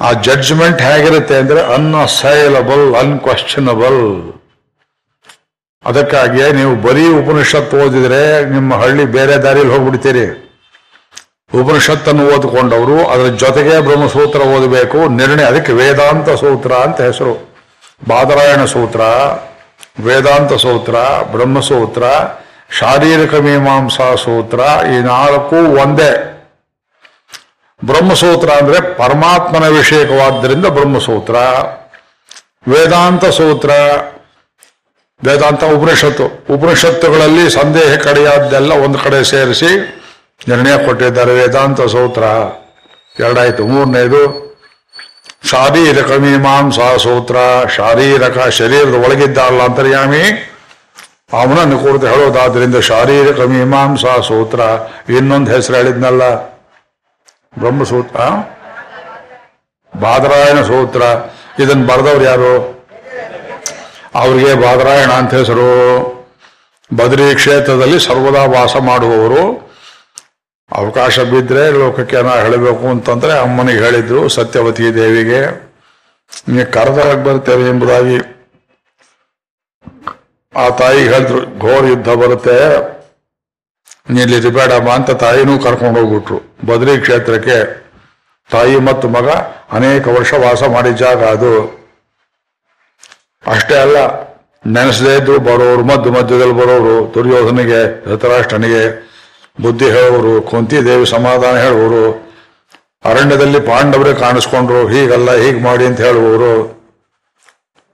[0.00, 4.00] ಆ ಜಡ್ಜ್ಮೆಂಟ್ ಹೇಗಿರುತ್ತೆ ಅಂದ್ರೆ ಅನ್ಅಸೈಲಬಲ್ ಅನ್ಕ್ವಶನಬಲ್
[5.84, 10.26] ಅದಕ್ಕಾಗಿಯೇ ನೀವು ಬರೀ ಉಪನಿಷತ್ತು ಓದಿದ್ರೆ ನಿಮ್ಮ ಹಳ್ಳಿ ಬೇರೆ ದಾರಿಯಲ್ಲಿ ಹೋಗ್ಬಿಡ್ತೀರಿ.
[11.60, 14.98] ಉಪನಿಷತ್ತನ್ನು ಓದಿಕೊಂಡವರು, ಅದರ ಜೊತೆಗೆ ಬ್ರಹ್ಮಸೂತ್ರ ಓದಬೇಕು.
[15.08, 17.34] ನಿರ್ಣಯ, ಅದಕ್ಕೆ ವೇದಾಂತ ಸೂತ್ರ ಅಂತ ಹೆಸರು.
[18.08, 19.00] ಬಾದರಾಯಣ ಸೂತ್ರ.
[20.02, 20.94] ವೇದಾಂತ ಸೂತ್ರ,
[21.32, 22.02] ಬ್ರಹ್ಮಸೂತ್ರ,
[22.78, 26.30] ಶಾರೀರಿಕ ಮೀಮಾಂಸಾ ಸೂತ್ರ, ಈ ನಾಲ್ಕು ಒಂದೇ.
[27.84, 31.34] ಬ್ರಹ್ಮಸೂತ್ರ ಅಂದ್ರೆ ಪರಮಾತ್ಮನ ವಿಷಯಕವಾದ್ದರಿಂದ ಬ್ರಹ್ಮಸೂತ್ರ.
[32.68, 33.70] ವೇದಾಂತ ಸೂತ್ರ,
[35.24, 40.00] ವೇದಾಂತ ಉಪನಿಷತ್ತು, ಉಪನಿಷತ್ತುಗಳಲ್ಲಿ ಸಂದೇಹ ಕಡೆಯಾದ್ದೆಲ್ಲ ಒಂದು ಕಡೆ ಸೇರಿಸಿ
[40.48, 42.22] ನಿರ್ಣಯ ಕೊಟ್ಟಿದ್ದಾರೆ ವೇದಾಂತ ಸೂತ್ರ.
[43.22, 44.43] ಎರಡಾಯ್ತು, ಮೂರನೇದು
[45.44, 47.36] ಶಾರೀರಕ ಮೀಮಾಂಸಾ ಸೂತ್ರ,
[47.68, 50.22] ಶಾರೀರಕ ಶರೀರದ ಒಳಗಿದ್ದಾರಲ್ಲ ಅಂತರ್ಯಾಮಿ.
[51.32, 54.60] ಅವನನ್ನು ಕುರಿತು ಹೇಳೋದಾದ್ರಿಂದ ಶಾರೀರಕ ಮೀಮಾಂಸಾ ಸೂತ್ರ.
[55.12, 56.36] ಇನ್ನೊಂದು ಹೆಸರು ಹೇಳಿದ್ನಲ್ಲ,
[57.58, 58.20] ಬ್ರಹ್ಮಸೂತ್ರ.
[60.00, 61.02] ಬಾದರಾಯಣ ಸೂತ್ರ.
[61.62, 62.54] ಇದನ್ನು ಬರೆದವ್ರು ಯಾರು?
[64.14, 65.68] ಅವರಿಗೆ ಬಾದರಾಯಣ ಅಂತ ಹೆಸರು.
[66.96, 69.73] ಬದರಿ ಕ್ಷೇತ್ರದಲ್ಲಿ ಸರ್ವದಾ ವಾಸ ಮಾಡುವವರು.
[70.80, 75.40] ಅವಕಾಶ ಬಿದ್ದರೆ ಲೋಕಕ್ಕೆ ನಾ ಹೇಳಬೇಕು ಅಂತಂದರೆ ಅಮ್ಮನಿಗೆ ಹೇಳಿದ್ರು ಸತ್ಯವತಿ ದೇವಿಗೆ
[76.54, 78.16] ನೀವು ಕರೆದಾಗ ಬರ್ತೇವೆ ಎಂಬುದಾಗಿ.
[80.54, 82.56] ಆ ತಾಯಿ ಹೇಳಿದ್ರು, ಘೋರ ಯುದ್ಧ ಬರುತ್ತೆ
[84.14, 86.38] ನೀಲ್ಲಿ ರಿಬೇಡಮ್ಮ ಅಂತ ತಾಯಿನೂ ಕರ್ಕೊಂಡು ಹೋಗ್ಬಿಟ್ರು.
[86.66, 87.58] ಬದ್ರಿ ಕ್ಷೇತ್ರಕ್ಕೆ
[88.50, 89.28] ತಾಯಿ ಮತ್ತು ಮಗ
[89.78, 91.52] ಅನೇಕ ವರ್ಷ ವಾಸ ಮಾಡಿದ ಜಾಗ ಅದು.
[93.44, 93.96] ಅಷ್ಟೇ ಅಲ್ಲ,
[94.66, 98.84] ನೆನೆಸದೇ ಇದ್ರು ಬರೋರು, ಮಧ್ಯ ಮಧ್ಯದಲ್ಲಿ ಬರೋರು, ದುರ್ಯೋಧನಿಗೆ, ಧೃತರಾಷ್ಟ್ರನಿಗೆ
[99.60, 102.32] ಬುದ್ಧಿ ಹೇಳುವರು, ಕುಂತಿ ದೇವಿ ಸಮಾಧಾನ ಹೇಳುವರು,
[103.04, 106.84] ಅರಣ್ಯದಲ್ಲಿ ಪಾಂಡವರೇ ಕಾಣಿಸ್ಕೊಂಡ್ರು, ಹೀಗಲ್ಲ, ಹೀಗೆ ಮಾಡಿ ಅಂತ ಹೇಳುವವರು.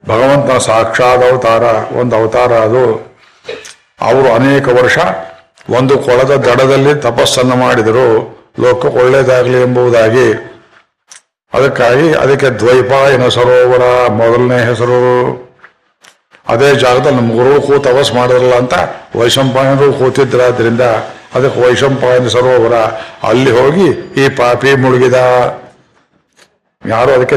[0.08, 1.62] ಭಗವಂತನ ಸಾಕ್ಷಾತ್ ಅವತಾರ,
[1.96, 3.10] ಒಂದು ಅವತಾರ ಅದು.
[4.00, 4.98] ಅವರು ಅನೇಕ ವರ್ಷ
[5.70, 8.40] ಒಂದು ಕೊಳದ ದಡದಲ್ಲಿ ತಪಸ್ಸನ್ನು ಮಾಡಿದರು.
[8.60, 10.32] ಲೋಕ ಒಳ್ಳೆಯದಾಗಲಿ ಎಂಬುದಾಗಿ.
[11.52, 15.50] ಅದಕ್ಕಾಗಿ ಅದಕ್ಕೆ ದ್ವೈಪಾಯನ ಸರೋವರ ಮೊದಲನೇ ಹೆಸರು.
[16.48, 18.74] ಅದೇ ಜಾಗದಲ್ಲಿ ಗುರು ಕೂತು ತಪಸ್ ಮಾಡಿದ್ರಲ್ಲ ಅಂತ
[19.16, 20.80] ವೈಶಂಪಾಯನರು ಕೂತಿದ್ರಾದ್ರಿಂದ
[21.34, 22.76] ಅದಕ್ಕೆ ವೈಶಂಪಾಯನ ಸರೋವರ,
[23.28, 23.86] ಅಲ್ಲಿ ಹೋಗಿ
[24.20, 25.18] ಈ ಪಾಪಿ ಮುಳುಗಿದ.
[26.82, 27.36] ಯಾರು ಅದಕ್ಕೆ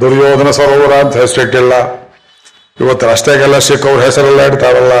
[0.00, 1.74] ದುರ್ಯೋಧನ ಸರೋವರ ಅಂತ ಹೆಸರಿಟ್ಟಿಲ್ಲ.
[2.80, 4.94] ಇವತ್ತು ರಸ್ತೆಗೆಲ್ಲ ಸಿಕ್ಕವ್ರ ಹೆಸರೆಲ್ಲ ಇಡ್ತಾರಲ್ಲ,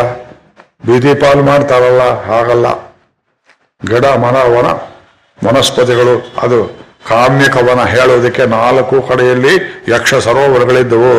[0.86, 2.66] ಬೀದಿ ಪಾಲು ಮಾಡ್ತಾರಲ್ಲ, ಹಾಗಲ್ಲ.
[3.82, 4.68] ಗಿಡ ಮನ ವನ,
[5.38, 6.14] ವನಸ್ಪತಿಗಳು,
[6.44, 6.58] ಅದು
[7.08, 9.54] ಕಾಮ್ಯಕವನ ಹೇಳೋದಕ್ಕೆ ನಾಲ್ಕು ಕಡೆಯಲ್ಲಿ
[9.94, 11.14] ಯಕ್ಷ ಸರೋವರಗಳಿದ್ದವು.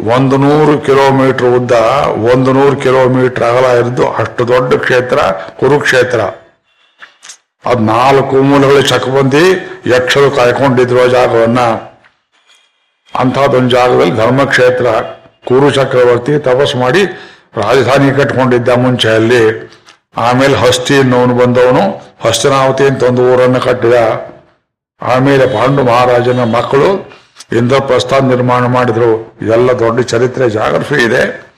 [0.00, 1.72] ಒಂದು ನೂರು ಕಿಲೋಮೀಟರ್ ಉದ್ದ
[2.32, 5.18] ಒಂದು ನೂರು ಕಿಲೋಮೀಟರ್ ಅಗಲ ಇದ್ದು ಅಷ್ಟು ದೊಡ್ಡ ಕ್ಷೇತ್ರ,
[5.60, 6.20] ಕುರುಕ್ಷೇತ್ರ.
[7.70, 11.60] ಅದ್ ನಾಲ್ಕು ಮೂಲಗಳು ಚಕಬಂದಿ ಯಕ್ಷರು ಕಾಯ್ಕೊಂಡಿದ್ರು ಜಾಗವನ್ನ.
[13.18, 14.86] ಅಂಥದ್ದೊಂದು ಜಾಗದಲ್ಲಿ ಧರ್ಮಕ್ಷೇತ್ರ,
[15.46, 17.04] ಕುರು ಚಕ್ರವರ್ತಿ ತಪಸ್ ಮಾಡಿ
[17.56, 19.72] ರಾಜಧಾನಿ ಕಟ್ಕೊಂಡಿದ್ದ ಮುಂಚೆ ಅಲ್ಲಿ.
[20.16, 23.94] ಆಮೇಲೆ ಹಸ್ತಿ ಅನ್ನೋನು ಬಂದವನು, ಹಸ್ತಿನಾವತಿ ಅಂತ ಒಂದು ಊರನ್ನು ಕಟ್ಟಿದ.
[25.02, 27.18] ಆಮೇಲೆ ಪಾಂಡು ಮಹಾರಾಜನ ಮಕ್ಕಳು
[27.52, 29.36] ಇಂದ್ರಪ್ರಸ್ಥ ನಿರ್ಮಾಣ ಮಾಡಿದ್ರು.
[29.42, 31.48] ಇದೆಲ್ಲ ದೊಡ್ಡ ಚರಿತ್ರೆ ಜಾಗ್ರಫಿ ಇದೆ.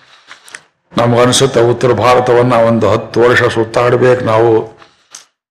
[0.97, 4.79] ನಮಗನ್ಸುತ್ತೆ ಉತ್ತರ ಭಾರತವನ್ನ ಒಂದು ಹತ್ತು ವರ್ಷ ಸುತ್ತಾಡ್ಬೇಕು ನಾವು.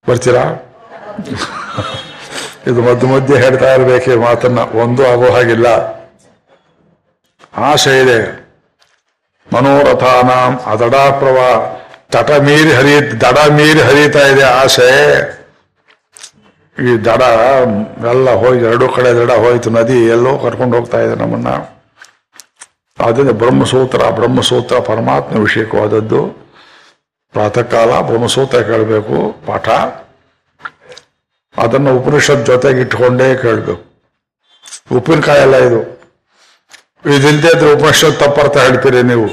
[0.09, 0.43] ಬರ್ತೀರಾ?
[2.67, 4.59] ಇದು ಮಧ್ಯ ಮಧ್ಯೆ ಹೇಳ್ತಾ ಇರಬೇಕೆ ಮಾತನ್ನ.
[4.59, 5.67] ಒಂದು ಆಗೋ ಹಾಗಿಲ್ಲ.
[7.57, 8.49] ಆಸೆ ಇದೆ.
[9.53, 11.75] ಮನೋರಥಾನಾಂ ಅದಡಾ ಪ್ರವಾ
[12.11, 15.38] ತಟ ಮೀರಿ ಹರಿ ದಡ ಮೀರಿ ಹರಿತಾ ಇದೆ ಆಸೆ.
[16.87, 17.21] ಈ ದಡ
[18.05, 21.47] ಎಲ್ಲ ಹೋಗಿ ಎರಡೂ ಕಡೆ ದಡ ಹೋಯ್ತು, ನದಿ ಎಲ್ಲೋ ಕರ್ಕೊಂಡು ಹೋಗ್ತಾ ಇದೆ ನಮ್ಮನ್ನ.
[22.99, 26.49] ಆದ್ದರಿಂದ ಬ್ರಹ್ಮಸೂತ್ರ ಬ್ರಹ್ಮಸೂತ್ರ ಪರಮಾತ್ಮ ವಿಷಯಕವಾದದ್ದು
[27.31, 29.17] ಪ್ರಾತಃ ಕಾಲ ಬ್ರಹ್ಮಸೂತ್ರ ಕೇಳಬೇಕು,
[29.47, 29.69] ಪಾಠ.
[31.57, 33.83] ಅದನ್ನು ಉಪನಿಷತ್ ಜೊತೆಗೆ ಇಟ್ಕೊಂಡೇ ಕೇಳಬೇಕು.
[34.95, 35.79] ಉಪ್ಪಿನಕಾಯಿ ಅಲ್ಲ ಇದು.
[37.15, 39.27] ಇದಿಲ್ಲದೆ ಇದ್ರೆ ಉಪನಿಷತ್ ತಪ್ಪರ್ಥ ಹೇಳ್ತೀರಿ ನೀವು.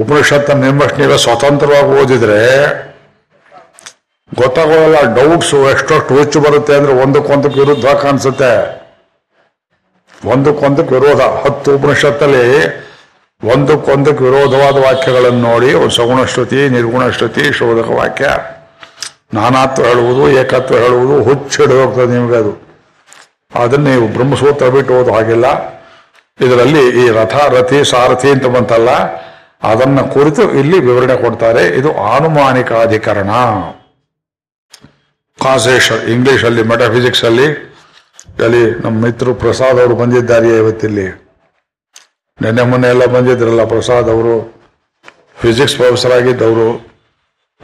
[0.00, 2.40] ಉಪನಿಷತ್ ನಿಮ್ಮಷ್ಟು ನೀವೇ ಸ್ವತಂತ್ರವಾಗಿ ಓದಿದ್ರೆ
[4.34, 8.80] ಗೊತ್ತಾಗೋಲ್ಲ ಡೌಟ್ಸ್ ಎಷ್ಟೊಷ್ಟು ಹುಚ್ಚು ಬರುತ್ತೆ ಅಂದ್ರೆ ಒಂದಕ್ಕೊಂದಕ್ಕೆ ವಿರುದ್ಧ ಕಾಣಿಸುತ್ತೆ.
[10.24, 11.20] ಒಂದಕ್ಕೊಂದಕ್ಕೆ ವಿರೋಧ.
[11.20, 12.66] ಹತ್ತು ಉಪನಿಷತ್ತಲ್ಲಿ
[13.44, 15.74] ಒಂದಕ್ಕೊಂದಕ್ಕೆ ವಿರೋಧವಾದ ವಾಕ್ಯಗಳನ್ನು ನೋಡಿ.
[15.74, 18.28] ಒಂದು ಸಗುಣ ಶ್ರುತಿ, ನಿರ್ಗುಣ ಶ್ರುತಿ, ಶೋಧಕ ವಾಕ್ಯ.
[19.34, 22.70] ನಾನಾತ್ವ ಹೇಳುವುದು, ಏಕತ್ವ ಹೇಳುವುದು ಹುಚ್ಚಿಡ ಹೋಗ್ತದೆ ನಿಮಗೆ ಅದು.
[23.54, 25.46] ಅದನ್ನ ನೀವು ಬ್ರಹ್ಮಸೂತ್ರ ಬಿಟ್ಟು ಓದು ಹಾಗಿಲ್ಲ.
[26.40, 28.90] ಇದರಲ್ಲಿ ಈ ರಥ, ರಥಿ, ಸಾರಥಿ ಅಂತ ಬಂತಲ್ಲ,
[29.62, 31.66] ಅದನ್ನ ಕುರಿತು ಇಲ್ಲಿ ವಿವರಣೆ ಕೊಡ್ತಾರೆ.
[31.66, 33.30] ಇದು ಆನುಮಾನಿಕಾಧಿಕರಣ
[35.42, 37.46] ಕಾಸೇಷನ್ ಇಂಗ್ಲಿಷ್ ಅಲ್ಲಿ ಮೆಟಾಫಿಸಿಕ್ಸ್ ಅಲ್ಲಿ
[38.44, 41.30] ಅಲ್ಲಿ ನಮ್ಮ ಮಿತ್ರರು ಪ್ರಸಾದ್ ಅವರು ಬಂದಿದ್ದಾರೆ ಇವತ್ತಿಲ್ಲಿ.
[42.42, 44.54] ನೆನ್ನೆ ಮೊನ್ನೆ ಎಲ್ಲ ಬಂದಿದ್ರಲ್ಲ ಪ್ರಸಾದ್ ಅವರು.
[45.36, 46.90] Physics professor ಆಗಿದ್ದವರು.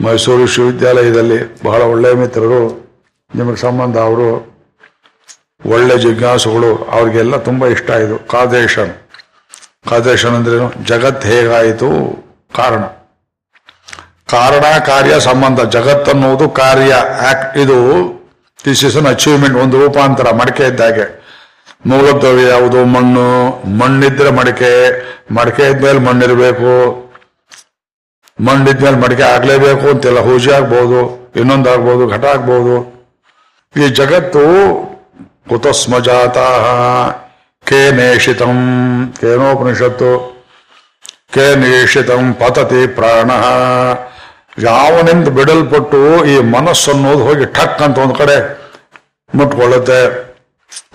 [0.04, 2.86] ಮೈಸೂರು ವಿಶ್ವವಿದ್ಯಾಲಯದಲ್ಲಿ ಬಹಳ ಒಳ್ಳೆಯ ಮಿತ್ರರು.
[3.34, 4.56] ನಿಮಗೆ ಸಂಬಂಧ ಅವರು.
[5.66, 6.76] ಒಳ್ಳೆ ಜಿಜ್ಞಾಸುಗಳು.
[6.76, 8.28] ಅವ್ರಿಗೆಲ್ಲ ತುಂಬ ಇಷ್ಟ ಇದು.
[8.28, 8.94] ಕಾದೇಶನ್.
[9.88, 11.88] ಕಾದೇಶನ್ ಅಂದ್ರೇನು, ಜಗತ್ ಹೇಗಾಯಿತು
[12.54, 12.95] ಕಾರಣ.
[14.28, 16.92] ಕಾರಣ ಕಾರ್ಯ ಸಂಬಂಧ ಜಗತ್ತನ್ನುವುದು ಕಾರ್ಯ
[17.30, 17.78] ಆಕ್ಟ್ ಇದು
[18.64, 21.06] ದಿಸ್ ಇಸ್ ಅನ್ ಅಚೀವ್ಮೆಂಟ್ ಒಂದು ರೂಪಾಂತರ, ಮಡಿಕೆ ಇದ್ದಾಗೆ
[21.86, 22.84] ಮೂಲದ್ರವ್ಯ ಯಾವುದು?
[22.84, 23.26] ಮಣ್ಣು.
[23.78, 24.72] ಮಣ್ಣಿದ್ರೆ ಮಡಿಕೆ.
[25.34, 26.72] ಮಡಿಕೆ ಇದ್ಮೇಲೆ ಮಣ್ಣಿರಬೇಕು.
[28.46, 31.00] ಮಣ್ಣಿದ್ಮೇಲೆ ಮಡಿಕೆ ಆಗ್ಲೇಬೇಕು ಅಂತಿಲ್ಲ ಹೂಜಿ ಆಗ್ಬೋದು,
[31.36, 32.76] ಇನ್ನೊಂದಾಗ್ಬೋದು, ಘಟ ಆಗ್ಬೋದು.
[33.76, 34.44] ಈ ಜಗತ್ತು
[35.48, 36.38] ಕುತಸ್ಮಜಾತ
[37.66, 38.58] ಕೇನೇಷಿತಂ
[39.20, 40.10] ಕೇನೋಪನಿಷತ್ತು
[41.34, 43.30] ಕೇನೇಷಿತಂ ಪತತಿ ಪ್ರಾಣ.
[44.62, 48.58] ಯಾವನಿಂದ ಬಿಡಲ್ಪಟ್ಟು ಈ ಮನಸ್ಸು ಅನ್ನೋದು ಹೋಗಿ ಠಕ್ ಅಂತ ಒಂದು ಕಡೆ
[49.34, 50.26] ಮುಟ್ಕೊಳ್ಳುತ್ತೆ.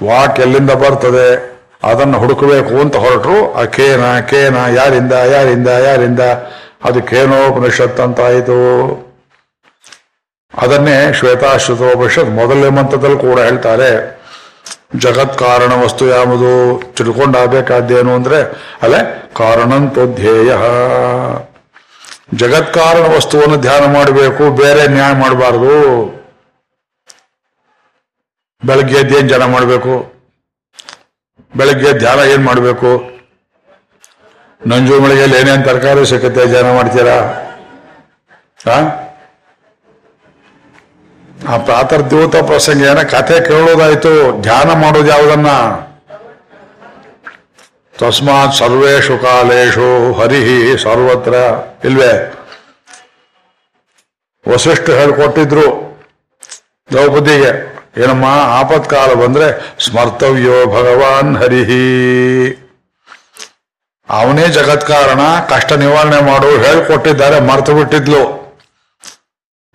[0.05, 1.51] ವಾಕ್ ಎಲ್ಲಿಂದ ಬರ್ತದೆ?
[1.83, 6.19] ಅದನ್ನು ಹುಡುಕಬೇಕು ಅಂತ ಹೊರಟರು, ಆ ಕೇನ ಕೇನ, ಯಾರಿಂದ ಯಾರಿಂದ ಯಾರಿಂದ?
[6.83, 8.57] ಅದು ಕೇನೋಪನಿಷತ್ ಅಂತ ಆಯಿತು
[10.57, 14.21] ಅದನ್ನೇ ಶ್ವೇತಾಶ್ವತೋಪನಿಷತ್ ಮೊದಲನೇ ಮಂತ್ರದಲ್ಲಿ ಕೂಡ ಹೇಳ್ತಾರೆ.
[14.97, 16.81] ಜಗತ್ ಕಾರಣ ವಸ್ತು ಯಾವುದು?
[16.95, 18.41] ತಿಳ್ಕೊಂಡಾಗಬೇಕಾದ್ದೇನು ಅಂದ್ರೆ
[18.81, 20.05] ಅಲ್ಲೇ ಕಾರಣಂತೋ
[22.37, 22.77] ಧ್ಯೇಯ ಜಗತ್
[23.15, 25.71] ವಸ್ತುವನ್ನು ಧ್ಯಾನ ಮಾಡಬೇಕು, ಬೇರೆ ನ್ಯಾಯ ಮಾಡಬಾರ್ದು.
[28.65, 30.23] ಬೆಳಗ್ಗೆ ಏನ್ ಜನ ಮಾಡಬೇಕು?
[31.55, 33.21] ಬೆಳಗ್ಗೆ ಧ್ಯಾನ ಏನು ಮಾಡಬೇಕು?
[34.67, 37.47] ನಂಜು ಮಳಿಗೆಯಲ್ಲಿ ಏನೇನ್ ತರಕಾರಿ ಸಿಗುತ್ತೆ, ಧ್ಯಾನ ಮಾಡ್ತೀರಾ?
[38.67, 38.77] ಆ?
[41.57, 45.47] ಪ್ರಾತರ್ದ್ಯೂತ ಪ್ರಸಂಗ ಏನ ಕಥೆ ಕೇಳೋದಾಯ್ತು, ಧ್ಯಾನ ಮಾಡೋದು ಯಾವುದನ್ನ?
[48.01, 49.89] ತಸ್ಮಾತ್ ಸರ್ವೇಶು ಕಾಲೇಶು
[50.19, 51.33] ಹರಿಹಿ ಸರ್ವತ್ರ
[51.87, 52.13] ಇಲ್ವೇ
[54.45, 55.65] ವಸಿಷ್ಠ ಹೇಳ್ಕೊಟ್ಟಿದ್ರು
[56.91, 57.51] ದ್ರೌಪದಿಗೆ,
[58.03, 58.25] ಏನಮ್ಮ,
[58.59, 59.47] ಆಪತ್ಕಾಲ ಬಂದ್ರೆ
[59.85, 61.85] ಸ್ಮರ್ತವ್ಯೋ ಭಗವಾನ್ ಹರಿಹಿ
[64.09, 65.21] ಅವನೇ ಜಗತ್ಕಾರಣ,
[65.51, 68.23] ಕಷ್ಟ ನಿವಾರಣೆ ಮಾಡು ಹೇಳ್ಕೊಟ್ಟಿದ್ದಾರೆ, ಮರ್ತು ಬಿಟ್ಟಿದ್ಲು.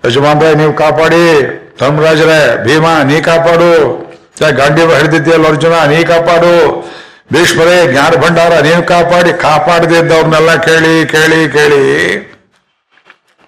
[0.05, 1.25] ಯಜಮಾನ್ರೆ, ನೀವು ಕಾಪಾಡಿ.
[1.81, 3.73] ಧರ್ಮರಾಜರೇ, ಭೀಮಾ, ನೀ ಕಾಪಾಡು.
[4.61, 6.55] ಗಾಂಧಿ ಹಿಡಿದಿದ್ದೀಯಲ್ಲ ಅರ್ಜುನ, ನೀ ಕಾಪಾಡು.
[7.33, 11.83] ಭೀಷ್ಮರೇ, ಜ್ಞಾನ ಭಂಡಾರ ನೀವು ಕಾಪಾಡಿ ಕಾಪಾಡದಿದ್ದವ್ರನ್ನೆಲ್ಲ ಕೇಳಿ ಕೇಳಿ ಕೇಳಿ.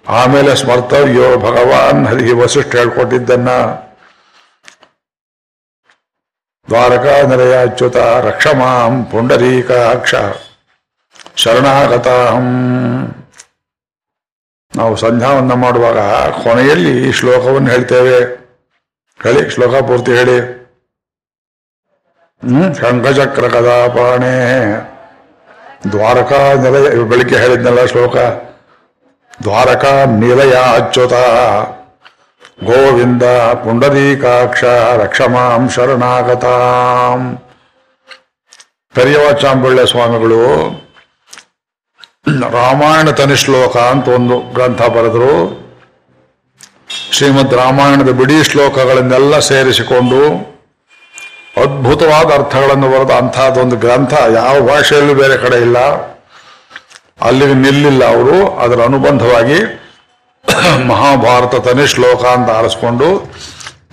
[0.09, 3.49] ಆಮೇಲೆ ಸ್ಮರ್ತವ್ಯೋ ಭಗವಾನ್ ಹರಿಗೆ ವಸಿಷ್ಠ ಹೇಳ್ಕೊಟ್ಟಿದ್ದನ್ನ.
[6.69, 10.15] ದ್ವಾರಕಾ ನಿಲಯ ಅಚ್ಯುತ ರಕ್ಷಮಾಂ ಪುಂಡರೀಕಾಕ್ಷ,
[11.37, 12.49] ಶರಣಾಗತಾಹಂ.
[14.77, 15.99] ನಾವು ಸಂಧ್ಯಾವನ್ನ ಮಾಡುವಾಗ
[16.43, 18.19] ಕೊನೆಯಲ್ಲಿ ಈ ಶ್ಲೋಕವನ್ನು ಹೇಳ್ತೇವೆ.
[19.23, 20.68] ಹೇಳಿ, ಶ್ಲೋಕ ಪೂರ್ತಿ ಹೇಳಿ.
[22.81, 24.35] ಶಂಖಚಕ್ರ ಕದಾಪಾಣೆ
[25.93, 28.17] ದ್ವಾರಕಾ ನಿಲಯ ಬೆಳಿಗ್ಗೆ ಹೇಳಿದ್ನಲ್ಲ ಶ್ಲೋಕ?
[29.43, 31.15] ದ್ವಾರಕಾ ನಿಲಯ ಅಚ್ಯುತ.
[32.65, 33.23] ಗೋವಿಂದ
[33.65, 34.65] ಪುಂಡರೀಕಾಕ್ಷ
[35.03, 37.21] ರಕ್ಷಮಾಂ ಶರಣಾಗತಾಂ.
[38.95, 40.43] ಪೆರಿಯವಾಚಾಂಬಳ್ಳ ಸ್ವಾಮಿಗಳು,
[42.51, 45.35] ರಾಮಾಯಣ ತನಿ ಶ್ಲೋಕ ಅಂತ ಒಂದು ಗ್ರಂಥ ಬರೆದರು.
[47.13, 50.58] ಶ್ರೀಮದ್ ರಾಮಾಯಣದ ಬಿಡಿ ಶ್ಲೋಕಗಳನ್ನೆಲ್ಲ ಸೇರಿಸಿಕೊಂಡು
[51.63, 54.15] ಅದ್ಭುತವಾದ ಅರ್ಥಗಳನ್ನು ಬರೆದ ಅಂತಹದೊಂದು ಗ್ರಂಥ.
[54.35, 55.79] ಯಾವ ಭಾಷೆಯಲ್ಲೂ ಬೇರೆ ಕಡೆ ಇಲ್ಲ.
[57.21, 58.57] ಅಲ್ಲಿಗೆ ನಿಲ್ಲಿಲ್ಲ ಅವರು.
[58.57, 59.85] ಅದರ ಅನುಬಂಧವಾಗಿ
[60.87, 63.33] ಮಹಾಭಾರತ ತನಿ ಶ್ಲೋಕ ಅಂತ ಆರಿಸ್ಕೊಂಡು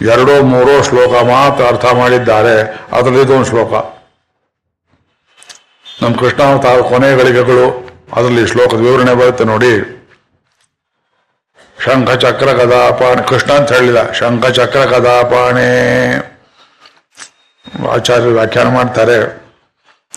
[0.02, 2.62] ಎರಡೋ ಮೂರೋ ಶ್ಲೋಕ ಮಾತ್ರ ಅರ್ಥ ಮಾಡಿದ್ದಾರೆ.
[2.92, 3.74] ಅದರಲ್ಲಿ ಇದೊಂದು ಶ್ಲೋಕ.
[6.04, 9.92] ನಮ್ಮ ಕೃಷ್ಣಾವತಾರ ಕೊನೆ ಗಳಿಗೆಗಳು ಅದರಲ್ಲಿ ಶ್ಲೋಕದ ವಿವರಣೆ ಬರುತ್ತೆ ನೋಡಿ.
[11.86, 14.12] ಶಂಖ ಚಕ್ರ ಕದಾಪಾಣೆ ಕೃಷ್ಣ ಅಂತ ಹೇಳಿಲ್ಲ.
[14.12, 16.35] ಶಂಖ ಚಕ್ರ ಕದಾಪಾಣೆ
[17.94, 19.44] ಆಚಾರ್ಯರು ವ್ಯಾಖ್ಯಾನ ಮಾಡ್ತಾರೆ.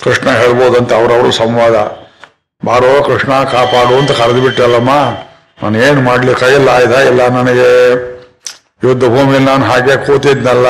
[0.05, 1.73] ಕೃಷ್ಣ ಹೇಳ್ಬೋದಂತ ಅವರವರು ಸಂವಾದ.
[2.65, 4.91] ಬಾರೋ ಕೃಷ್ಣ, ಕಾಪಾಡು ಅಂತ ಕರೆದು ಬಿಟ್ಟಲ್ಲಮ್ಮ.
[5.63, 7.93] ನಾನು ಏನು ಮಾಡಲಿ, ಕೈಯಲ್ಲಿ ಆಯ್ದ ಇಲ್ಲ ನನಗೆ.
[8.85, 10.69] ಯುದ್ಧ ಭೂಮಿಯಲ್ಲಿ ನಾನು ಹಾಗೆ ಕೂತಿದ್ನಲ್ಲ.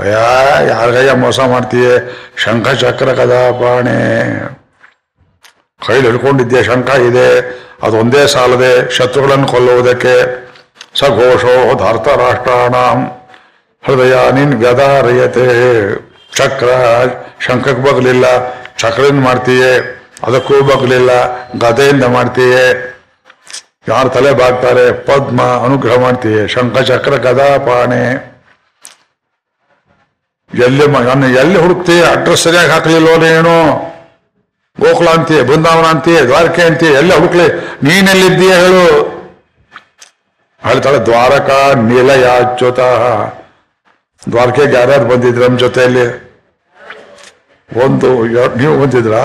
[0.00, 1.90] ಅಯ್ಯಾ, ಯಾರ ಕೈಯ ಮೋಸ ಮಾಡ್ತೀಯ?
[2.36, 4.22] ಶಂಖ ಚಕ್ರ ಕದಾಪಾಣೆ.
[5.86, 7.40] ಕೈಲಿ ಹಿಡ್ಕೊಂಡಿದ್ದೆ ಶಂಖ ಇದೆ.
[7.82, 10.46] ಅದೊಂದೇ ಸಾಲದೆ ಶತ್ರುಗಳನ್ನು ಕೊಲ್ಲುವುದಕ್ಕೆ.
[10.98, 13.10] ಸಘೋಷೋ ಧಾರ್ತ ರಾಷ್ಟ್ರಾಣಾಂ.
[13.86, 16.05] ಹೃದಯ ನಿನ್ ವ್ಯದಾರಯತೆ
[16.36, 16.68] ಚಕ್ರ,
[17.40, 18.24] ಶಂಖಕ್ಕೆ ಬಗ್ಲಿಲ್ಲ.
[18.76, 21.10] ಚಕ್ರದಿಂದ ಮಾಡ್ತೀಯೇ, ಅದಕ್ಕೂ ಬಗ್ಲಿಲ್ಲ.
[21.58, 22.92] ಗದೆಯಿಂದ ಮಾಡ್ತೀಯೇ.
[23.88, 26.48] ಯಾರು ತಲೆ ಬಾಗ್ತಾರೆ, ಪದ್ಮ ಅನುಗ್ರಹ ಮಾಡ್ತೀಯೇ.
[26.48, 28.36] ಶಂಖ, ಚಕ್ರ, ಗದಾ, ಪಾಣೆ.
[30.64, 32.04] ಎಲ್ಲಿ ನನ್ನ ಎಲ್ಲಿ ಹುಡುಕ್ತೀಯ?
[32.04, 33.86] ಅಡ್ರೆಸ್ ಸರಿಯಾಗಿ ಹಾಕಲಿಲ್ಲೋ ನೀನು?
[34.80, 37.48] ಗೋಕುಲ ಅಂತೀಯ, ಬೃಂದಾವನ ಅಂತೀಯ, ದ್ವಾರಕೆ ಅಂತೀಯ, ಎಲ್ಲ ಹುಡುಕ್ಲಿ?
[37.82, 39.16] ನೀನೆಲ್ಲಿದ್ದೀಯ ಹೇಳು.
[40.62, 42.80] ಹೇಳ್ತಾಳೆ ದ್ವಾರಕಾ ನಿಲಯಾಚ್ಯುತ
[44.30, 46.25] ದ್ವಾರಕೆಗೆ ಯಾರ್ಯಾರು ಬಂದಿದ್ರು ನಮ್ಮ ಜೊತೆಯಲ್ಲಿ?
[47.84, 48.08] ಒಂದು
[48.60, 49.22] ನೀವು ಬಂದಿದ್ರಾ?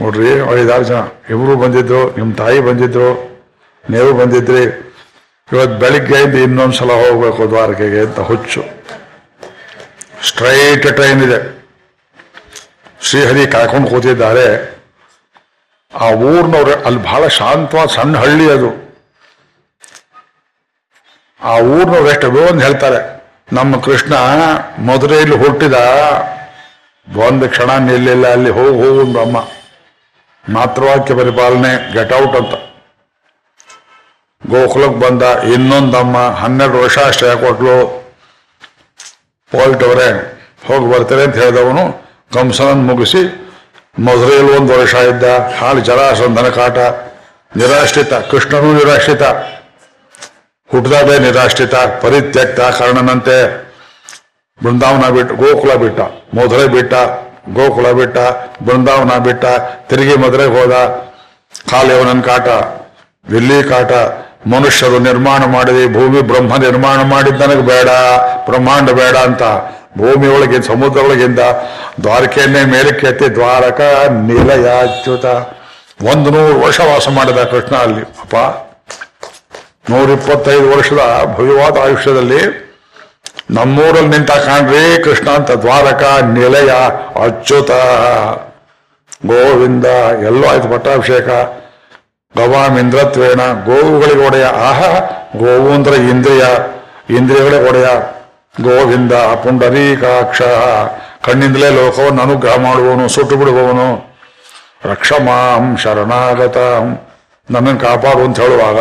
[0.00, 0.30] ನೋಡ್ರಿ,
[0.60, 1.00] ಐದಾರು ಜನ.
[1.32, 3.10] ಇಬ್ರು ಬಂದಿದ್ರು ನಿಮ್ಮ ತಾಯಿ ಬಂದಿದ್ರು,
[3.90, 4.64] ನೀವು ಬಂದಿದ್ರಿ.
[5.52, 8.62] ಇವತ್ತು ಬೆಳಿಗ್ಗೆಯಿಂದ ಇನ್ನೊಂದ್ಸಲ ಹೋಗ್ಬೇಕು ದ್ವಾರಕೆಗೆ ಅಂತ ಹುಚ್ಚು.
[10.28, 11.38] ಸ್ಟ್ರೈಟ್ ಟ್ರೈನ್ ಇದೆ.
[13.02, 14.48] ಶ್ರೀಹರಿ ಕಾಯ್ಕೊಂಡು ಕೂತಿದ್ದಾರೆ.
[15.94, 18.70] ಆ ಊರ್ನವ್ರೆ, ಅಲ್ಲಿ ಬಹಳ ಶಾಂತವಾದ ಸಣ್ಣ ಹಳ್ಳಿ ಅದು.
[21.40, 23.00] ಆ ಊರ್ನವ್ರು ಎಷ್ಟು ಒಂದು ಹೇಳ್ತಾರೆ,
[23.52, 24.14] ನಮ್ಮ ಕೃಷ್ಣ
[24.88, 25.76] ಮಧುರೆಯಲ್ಲಿ ಹುಟ್ಟಿದ
[27.16, 29.38] ಒಂದು ಕ್ಷಣ ನಿಲ್ಲಿಲ್ಲ, ಅಲ್ಲಿ ಹೋಗಿ ಹೋಗುಂದು ಅಮ್ಮ.
[30.44, 31.72] ಮಾತೃವಾಕ್ಯ ಪರಿಪಾಲನೆ
[32.20, 32.54] ಔಟ್ ಅಂತ.
[34.42, 35.22] ಗೋಕುಲಕ್ಕೆ ಬಂದ
[35.54, 37.76] ಇನ್ನೊಂದಮ್ಮ, ಹನ್ನೆರಡು ವರ್ಷ ಅಷ್ಟೇ ಕೊಟ್ಲು
[39.52, 40.08] ಹೊರಟವ್ರೆ
[40.68, 41.84] ಹೋಗಿ ಬರ್ತಾರೆ ಅಂತ ಹೇಳಿದವನು,
[42.34, 43.22] ಕಂಸನನ್ನು ಮುಗಿಸಿ
[44.06, 45.24] ಮಧುರೆಯಲ್ಲಿ ಒಂದು ವರ್ಷ ಇದ್ದ
[45.58, 46.78] ಹಾಳು ಜಲಾಸಂಧನ ಕಾಟ,
[47.56, 49.22] ನಿರಾಶ್ರಿತ, ಕೃಷ್ಣನೂ ನಿರಾಶ್ರಿತ.
[50.70, 53.67] ಹುಟ್ಟದಾಗೆ ನಿರಾಶ್ರಿತ, ಪರಿತ್ಯಕ್ತ ಕರ್ಣನಂತೆ.
[54.62, 56.00] ಬೃಂದಾವನ ಬೆಟ್ಟ, ಗೋಕುಲ ಬೆಟ್ಟ,
[56.36, 56.94] ಮಧುರೆ ಬೆಟ್ಟ,
[57.54, 58.18] ಗೋಕುಲ ಬೆಟ್ಟ,
[58.62, 59.44] ಬೃಂದಾವನ ಬೆಟ್ಟ,
[59.88, 60.72] ತಿರುಗಿ ಮಧುರೆ ಹೋದ
[61.70, 62.48] ಕಾಲೇವನನ್ ಕಾಟ
[63.30, 63.92] ವಿಲ್ಲಿ ಕಾಟ,
[64.46, 67.88] ಮನುಷ್ಯರು ನಿರ್ಮಾಣ ಮಾಡಿದೆ, ಭೂಮಿ ಬ್ರಹ್ಮ ನಿರ್ಮಾಣ ಮಾಡಿದ್ ನನಗೆ ಬೇಡ,
[68.50, 69.42] ಬ್ರಹ್ಮಾಂಡ ಬೇಡ ಅಂತ.
[69.98, 71.38] ಭೂಮಿ ಒಳಗಿಂದ ಸಮುದ್ರ ಒಳಗಿಂದ
[72.02, 73.80] ದ್ವಾರಕೆಯನ್ನೇ ಮೇಲಕ್ಕೆ ಎತ್ತಿ ದ್ವಾರಕ
[74.10, 75.24] ನಿಲಯಾಚ್ಯುತ
[76.12, 78.00] ಒಂದು ನೂರು ವರ್ಷ ವಾಸ ಮಾಡಿದ ಕೃಷ್ಣ ಅಲ್ಲಿ.
[78.00, 78.36] ಅಪ್ಪ,
[79.90, 81.02] ನೂರಿಪ್ಪತ್ತೈದು ವರ್ಷದ
[81.38, 82.67] ಭವ್ಯವಾದ ಆಯುಷ್ಯದಲ್ಲಿ
[83.50, 86.70] ನಮ್ಮೂರಲ್ಲಿ ನಿಂತ ಕಾಣ್ರಿ ಕೃಷ್ಣ ಅಂತ ದ್ವಾರಕ, ನಿಲಯ
[87.24, 87.70] ಅಚ್ಯುತ
[89.26, 89.86] ಗೋವಿಂದ,
[90.26, 91.28] ಎಲ್ಲೋ ಆಯ್ತು ಪಟ್ಟಾಭಿಷೇಕ.
[92.38, 95.00] ಗವಾಮಿಂದ್ರತ್ವೇಣ ಗೋವುಗಳಿಗೆ ಒಡೆಯ, ಆಹ,
[95.36, 96.44] ಗೋವು ಅಂದ್ರೆ ಇಂದ್ರಿಯ
[97.16, 97.86] ಇಂದ್ರಿಯಗಳೇ ಒಡೆಯ.
[98.62, 100.42] ಗೋವಿಂದ, ಪುಂಡರೀಕಾಕ್ಷ.
[101.24, 104.16] ಕಣ್ಣಿಂದಲೇ ಲೋಕವನ್ನು ಅನುಗ್ರಹ ಮಾಡುವವನು, ಸುಟ್ಟು ಬಿಡುವವನು.
[104.84, 106.56] ರಕ್ಷಮಾಂ ಶರಣಾಗತ.
[107.50, 108.78] ನನ್ನನ್ನು ಕಾಪಾಡು ಅಂತ ಹೇಳುವಾಗ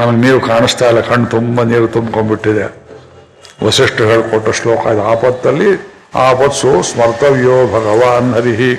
[0.00, 2.85] ನನಗೆ ನೀರು ಕಾಣಿಸ್ತಾ ಇಲ್ಲ, ಕಣ್ಣು ತುಂಬ ನೀರು ತುಂಬ್ಕೊಂಡ್ಬಿಟ್ಟಿದೆ.
[3.64, 8.72] ವಸಿಷ್ಠ ಹೇಳ್ಕೊಟ್ಟ ಶ್ಲೋಕ ಇದು ಆಪತ್ತಲ್ಲಿ ಆಪತ್ಸು ಸ್ಮರ್ತವ್ಯೋ ಭಗವಾನ್ ಹರಿಹಿ.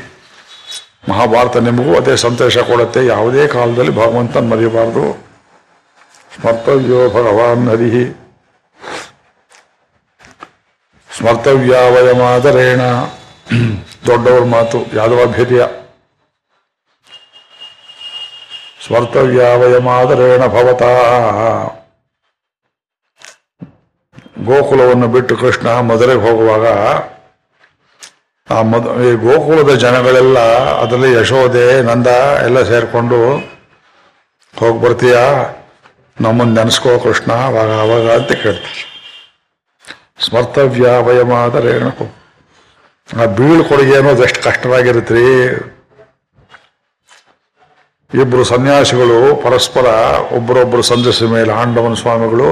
[1.10, 3.06] ಮಹಾಭಾರತ ನಿಮಗೂ ಅದೇ ಸಂತೋಷ ಕೊಡುತ್ತೆ.
[3.06, 5.28] ಯಾವುದೇ ಕಾಲದಲ್ಲಿ ಭಗವಂತನ ಮರೆಯಬಾರದು.
[6.36, 8.06] ಸ್ಮರ್ತವ್ಯೋ ಭಗವಾನ್ ಹರಿಹಿ.
[11.18, 12.82] ಸ್ಮರ್ತವ್ಯಾವಯಮಾದರೇಣ
[14.08, 15.66] ದೊಡ್ಡವ್ರ ಮಾತು ಯಾದವಾಭ್ಯುದಯ
[18.88, 20.92] ಸ್ಮರ್ತವ್ಯಾವಯಮಾದರೇಣ ಭವತಾ.
[24.50, 26.66] ಗೋಕುಲವನ್ನು ಬಿಟ್ಟು ಕೃಷ್ಣ ಮದುರೆಗೆ ಹೋಗುವಾಗ
[28.48, 30.40] ಆ ಮದ್, ಈ ಗೋಕುಲದ ಜನಗಳೆಲ್ಲ
[30.82, 32.10] ಅದರಲ್ಲಿ ಯಶೋದೆ ನಂದ
[32.48, 33.18] ಎಲ್ಲ ಸೇರಿಕೊಂಡು
[34.54, 35.24] ಹೋಗಿ ಬರ್ತೀಯಾ?
[36.18, 38.84] ನಮ್ಮನ್ನು ನೆನೆಸ್ಕೋ ಕೃಷ್ಣ, ಅವಾಗ ಅವಾಗ ಅಂತ ಕೇಳ್ತಾರೆ
[40.26, 41.92] ಸ್ಮರ್ತವ್ಯ ವಯಮಾದರೇನು?
[43.10, 45.26] ಆ ಬೀಳ್ಕೊಡುಗೆ ಅನ್ನೋದು ಎಷ್ಟು ಕಷ್ಟವಾಗಿರುತ್ತೆ
[48.12, 49.88] ಇಬ್ಬರು ಸನ್ಯಾಸಿಗಳು ಪರಸ್ಪರ
[50.38, 52.48] ಒಬ್ಬರೊಬ್ಬರು ಸಂಧಿಸಿದ ಮೇಲೆ ಆಂಡವನ ಸ್ವಾಮಿಗಳು,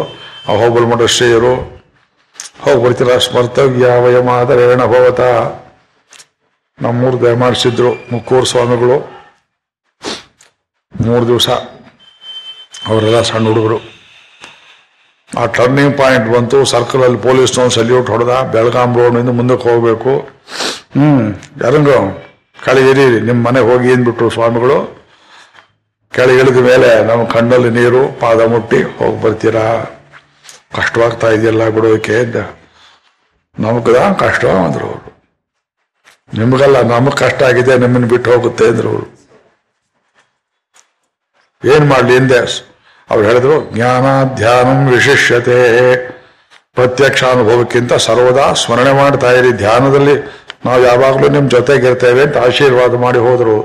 [0.50, 0.54] ಆ
[0.92, 1.54] ಮಠ ಶ್ರೀಯರು
[2.64, 5.22] ಹೋಗಿ ಬರ್ತೀರ ಸ್ಮರ್ತವ್ಯ ವಯಮಾದರೇಣ ಭವತ.
[6.82, 8.98] ನಮ್ಮೂರು ದಯಮಾಡಿಸಿದ್ರು ಮುಕ್ಕೂರು ಸ್ವಾಮಿಗಳು.
[11.02, 11.50] ಮೂರು ದಿವಸ
[12.88, 13.96] ಅವರೆಲ್ಲ ಸಣ್ಣ ಹುಡುಗರು.
[15.38, 20.14] ಆ ಟರ್ನಿಂಗ್ ಪಾಯಿಂಟ್ ಬಂತು ಸರ್ಕಲ್ ಅಲ್ಲಿ ಸ್ಟೋನ್ ಸಲ್ಯೂಟ್ ಹೊಡೆದ, ಬೆಳಗಾಂ ರೋಡ್ನಿಂದ ಮುಂದಕ್ಕೆ ಹೋಗಬೇಕು.
[20.96, 21.34] ಹ್ಮ್,
[21.64, 21.90] ಯಾರಂಗ
[22.66, 24.78] ಕೆಳಗೆ ಇರೀರಿ ನಿಮ್ಮ ಮನೆಗೆ ಹೋಗಿ ಅಂದ್ಬಿಟ್ರು ಸ್ವಾಮಿಗಳು?
[26.14, 29.86] ಕೆಳಗಿಳಿದ ಮೇಲೆ ನಮ್ಮ ಕಣ್ಣಲ್ಲಿ ನೀರು, ಪಾದ ಮುಟ್ಟಿ, ಹೋಗಿ ಬರ್ತೀರಾ?
[30.76, 32.36] ಕಷ್ಟವಾಗ್ತಾ ಇದೆಯಲ್ಲ ಬಿಡೋದಕ್ಕೆ ಅಂತ
[33.60, 35.16] ನಮಗದ ಕಷ್ಟ ಅಂದ್ರು ಅವರು.
[36.38, 39.08] ನಿಮಗಲ್ಲ ನಮಗೆ ಕಷ್ಟ ಆಗಿದೆ, ನಿಮ್ಮನ್ನು ಬಿಟ್ಟು ಹೋಗುತ್ತೆ ಅಂದ್ರು ಅವರು.
[41.76, 42.40] ಏನ್ ಮಾಡ್ಲಿ ಹಿಂದೆ?
[43.10, 44.06] ಅವ್ರು ಹೇಳಿದ್ರು, ಜ್ಞಾನ
[44.36, 45.60] ಧ್ಯಾನಂ ವಿಶಿಷ್ಯತೆ.
[46.74, 49.52] ಪ್ರತ್ಯಕ್ಷ ಅನುಭವಕ್ಕಿಂತ ಸರ್ವದಾ ಸ್ಮರಣೆ ಮಾಡ್ತಾ ಇರಿ.
[49.52, 50.16] ಧ್ಯಾನದಲ್ಲಿ
[50.66, 53.58] ನಾವು ಯಾವಾಗಲೂ ನಿಮ್ ಜೊತೆಗಿರ್ತೇವೆ ಅಂತ ಆಶೀರ್ವಾದ ಮಾಡಿ ಹೋದರು.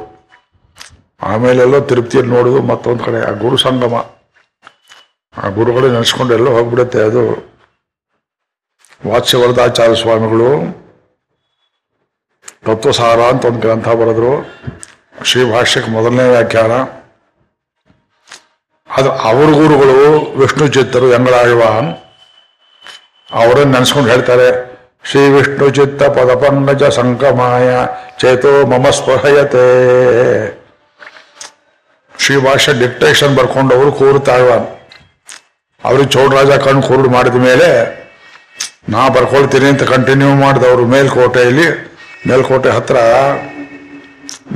[1.23, 3.95] ಆಮೇಲೆಲ್ಲೋ ತಿರುಪ್ತಿಯಲ್ಲಿ ನೋಡುದು ಮತ್ತೊಂದು ಕಡೆ, ಆ ಗುರು ಸಂಗಮ.
[5.39, 6.99] ಆ ಗುರುಗಳು ನೆನೆಸ್ಕೊಂಡು ಎಲ್ಲೋ ಹೋಗ್ಬಿಡುತ್ತೆ.
[6.99, 7.23] ಅದು
[9.07, 10.49] ವಾತ್ಸ್ಯವರದಾಚಾರ್ಯ ಸ್ವಾಮಿಗಳು,
[12.67, 14.33] ತತ್ವಸಾರ ಅಂತ ಒಂದು ಗ್ರಂಥ ಬರೆದ್ರು.
[15.25, 16.73] ಶ್ರೀ ಭಾಷ್ಯಕ್ಕೆ ಮೊದಲನೇ ವ್ಯಾಖ್ಯಾನ.
[18.97, 21.95] ಅದು ಅವ್ರ ಗುರುಗಳು, ವಿಷ್ಣು ಚಿತ್ತರು ಎಂಗಳಾಳ್ವಾನ್
[23.33, 24.49] ಅವರನ್ನು ನೆನೆಸ್ಕೊಂಡು ಹೇಳ್ತಾರೆ,
[25.05, 27.87] ಶ್ರೀ ವಿಷ್ಣು ಚಿತ್ತ ಪದಪಂಗಜ ಸಂಕಮಾಯ
[28.19, 29.67] ಚೇತೋ ಮಮ ಸ್ಪೃಹಯತೆ.
[32.19, 34.80] ಶ್ರೀ ಭಾಷ್ಯ ಡಿಕ್ಟೇಷನ್ ಬರ್ಕೊಂಡು ಅವರು ಕೂರುತ್ತಾಳ್ವಾನ್
[35.87, 37.69] ಅವ್ರಿಗೆ ಚೌಡರಾಜ ಕಣ್ಣು ಕುರುಡು ಮಾಡಿದ ಮೇಲೆ,
[38.93, 41.67] ನಾ ಬರ್ಕೊಳ್ತೀನಿ ಅಂತ ಕಂಟಿನ್ಯೂ ಮಾಡಿದ ಅವರು ಮೇಲ್ಕೋಟೆಯಲ್ಲಿ,
[42.29, 42.97] ಮೇಲ್ಕೋಟೆ ಹತ್ರ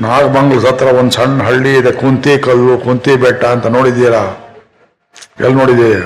[0.04, 4.22] ನಾಗಮಂಗ್ಲದ ಹತ್ರ ಒಂದು ಸಣ್ಣ ಹಳ್ಳಿ ಇದೆ, ಕುಂತಿ ಕಲ್ಲು, ಕುಂತಿ ಬೆಟ್ಟ ಅಂತ ನೋಡಿದ್ದೀರಾ?
[5.44, 6.02] ಎಲ್ಲಿ ನೋಡಿದ್ದೀರಿ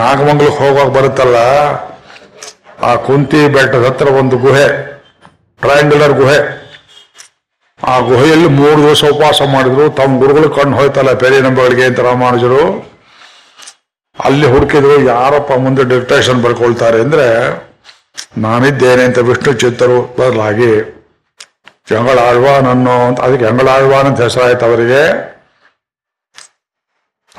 [0.00, 1.38] ನಾಗಮಂಗ್ಲಕ್ಕೆ ಹೋಗುವಾಗ ಬರುತ್ತಲ್ಲ,
[2.88, 4.66] ಆ ಕುಂತಿ ಬೆಟ್ಟದ ಹತ್ರ ಒಂದು ಗುಹೆ
[5.60, 6.38] ಟ್ರಯಾಂಗುಲರ್ ಗುಹೆ.
[7.80, 12.62] ಆ ಗುಹೆಯಲ್ಲಿ ಮೂರು ದಿವಸ ಉಪವಾಸ ಮಾಡಿದ್ರು, ತಮ್ಮ ಗುರುಗಳು ಕಣ್ಣು ಹೋಯ್ತಲ್ಲ ಪೆರಿಯ ನಂಬಗಳಿಗೆ ಅಂತ ರಾಮಾನುಜರು.
[14.24, 17.26] ಅಲ್ಲಿ ಹುಡುಕಿದ್ರು ಯಾರಪ್ಪ ಮುಂದೆ ಡಿಕ್ಟೇಷನ್ ಬರ್ಕೊಳ್ತಾರೆ ಅಂದ್ರೆ,
[18.38, 20.80] ನಾನಿದ್ದೇನೆ ಅಂತ ವಿಷ್ಣು ಚಿತ್ತರು ಬದಲಾಗಿ
[21.86, 25.32] ಹೆಂಗಳಾಳ್ವಾನ್ ಅನ್ನೋ ಅಂತ, ಅದಕ್ಕೆ ಹೆಂಗಳಾಳ್ವಾನ್ ಅಂತ ಹೆಸರಾಯ್ತು ಅವರಿಗೆ.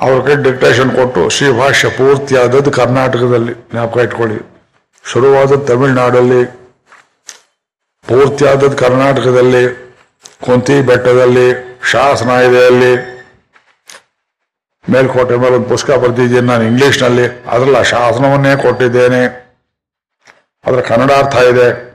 [0.00, 4.54] ಅವ್ರಿಗೆ ಡಿಕ್ಟೇಷನ್ ಕೊಟ್ಟು ಶ್ರೀ ಭಾಷ್ಯ ಪೂರ್ತಿ ಆದದ್ದು ಕರ್ನಾಟಕದಲ್ಲಿ ಜ್ಞಾಪಕ ಇಟ್ಕೊಳ್ಳಿ.
[5.04, 6.44] ಶುರುವಾದದ್ದು ತಮಿಳ್ನಾಡಲ್ಲಿ
[8.08, 9.94] ಪೂರ್ತಿ ಆದದ್ದು ಕರ್ನಾಟಕದಲ್ಲಿ,
[10.44, 13.13] ಕುಂತಿ ಬೆಟ್ಟದಲ್ಲಿ, ಶಾಸನ ಇದೆ ಅಲ್ಲಿ.
[14.90, 17.44] ಮೇಲ್ಕೋಟೆ ಮೇಲೆ ಒಂದು ಪುಸ್ತಕ ಬರೆದಿದ್ದೀನಿ ನಾನು ಇಂಗ್ಲಿಷ್ನಲ್ಲಿ.
[17.46, 19.44] ಅದರಲ್ಲಿ ಆ ಶಾಸನವನ್ನೇ ಕೊಟ್ಟಿದ್ದೇನೆ.
[20.66, 21.94] ಅದರ ಕನ್ನಡ ಅರ್ಥ ಇದೆ.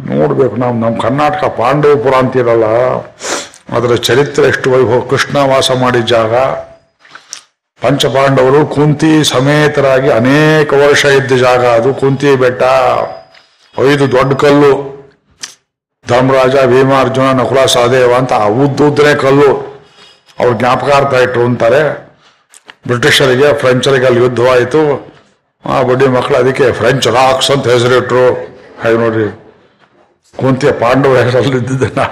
[0.00, 2.64] ನೋಡಬೇಕು ನಾವು, ನಮ್ಮ ಕರ್ನಾಟಕ ಪಾಂಡವಪುರ ಅಂತಿರಲ್ಲ,
[3.76, 5.06] ಅದರ ಚರಿತ್ರೆ ಎಷ್ಟು ವೈಭವ.
[5.10, 6.34] ಕೃಷ್ಣ ವಾಸ ಮಾಡಿದ ಜಾಗ.
[7.82, 12.62] ಪಂಚಪಾಂಡವರು ಕುಂತಿ ಸಮೇತರಾಗಿ ಅನೇಕ ವರ್ಷ ಇದ್ದ ಜಾಗ ಅದು, ಕುಂತಿ ಬೆಟ್ಟ.
[13.80, 14.94] ಐದು ದೊಡ್ಡ ಕಲ್ಲು.
[16.08, 19.74] ಧರ್ಮರಾಜ ಭೀಮಾರ್ಜುನ ನಕುಲ ಸಹದೇವ ಅಂತ ಉದ್ದುದ್ರೆ ಕಲ್ಲು.
[20.40, 22.03] ಅವ್ರ ಜ್ಞಾಪಕಾರ್ಥ ಇಟ್ರು ಅಂತಾರೆ.
[22.86, 25.14] ಬ್ರಿಟಿಷರಿಗೆ, ಫ್ರೆಂಚರಿಗೆ ಅಲ್ಲಿ ಯುದ್ಧವಾಯಿತು.
[25.66, 28.32] ಆ ಬಡ್ಡಿ ಮಕ್ಕಳು ಅದಕ್ಕೆ ಫ್ರೆಂಚ್ ರಾಕ್ಸ್ ಅಂತ ಹೆಸರಿಟ್ರು.
[28.82, 29.40] ಹಾಗೆ ನೋಡ್ರಿ
[30.36, 32.02] ಕುಂತಿಯ ಪಾಂಡವ ಹೆಸರಲ್ಲಿ ಇದ್ದಿದ್ದನ್ನ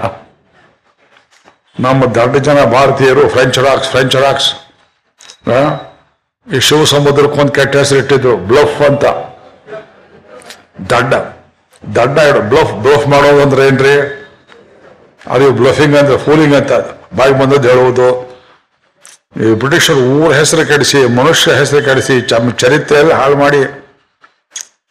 [1.81, 4.55] ನಮ್ಮ ದೊಡ್ಡ ಜನ ಭಾರತೀಯರು, ಫ್ರೆಂಚ್ ರಾಕ್ಸ್ ಫ್ರೆಂಚ್ ರಾಕ್ಸ್?
[6.57, 9.05] ಈ ಶಿವ ಸಮುದ್ರಕ್ಕೆ ಒಂದು ಕೆಟ್ಟ ಹೆಸರು ಇಟ್ಟಿದ್ರು ಬ್ಲಫ್ ಅಂತ.
[10.91, 11.15] ದಡ್ಡ.
[11.97, 14.19] ದಡ್ಡ ಇಡು ಬ್ಲಫ್ ಬ್ಲಫ್ ಮಾಡೋದು ಅಂದ್ರೆ ಏನ್ರಿ?
[15.27, 16.73] ಅದು ಬ್ಲಫಿಂಗ್ ಅಂದ್ರೆ ಫೂಲಿಂಗ್ ಅಂತ.
[17.17, 18.32] ಬಾಯಿ ಬಂದದ್ದು ಹೇಳುವುದು.
[19.37, 23.89] ಬ್ರಿಟಿಷರು ಊರ ಹೆಸರು ಕೆಡಿಸಿ, ಮನುಷ್ಯ ಹೆಸರು ಕೆಡಿಸಿ, ಚಮ್ ಚರಿತ್ರೆಯಲ್ಲಿ ಹಾಳು ಮಾಡಿ,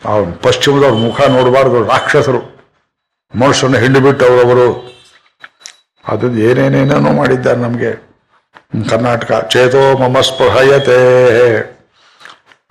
[0.05, 2.61] ಆ ಪಶ್ಚಿಮದವ್ರ ಮುಖ ನೋಡಬಾರ್ದು, ರಾಕ್ಷಸರು.
[3.35, 4.97] ಮನುಷ್ಯನ ಹಿಂಡು ಅವರವರು.
[6.07, 8.11] ಅದನ್ನು ಏನೇನೇನೇನೋ ಮಾಡಿದ್ದಾರೆ ನಮಗೆ.
[8.89, 11.81] ಕರ್ನಾಟಕ, ಚೇತೋ ಮಮ ಸ್ಪೃಹಯತೆ.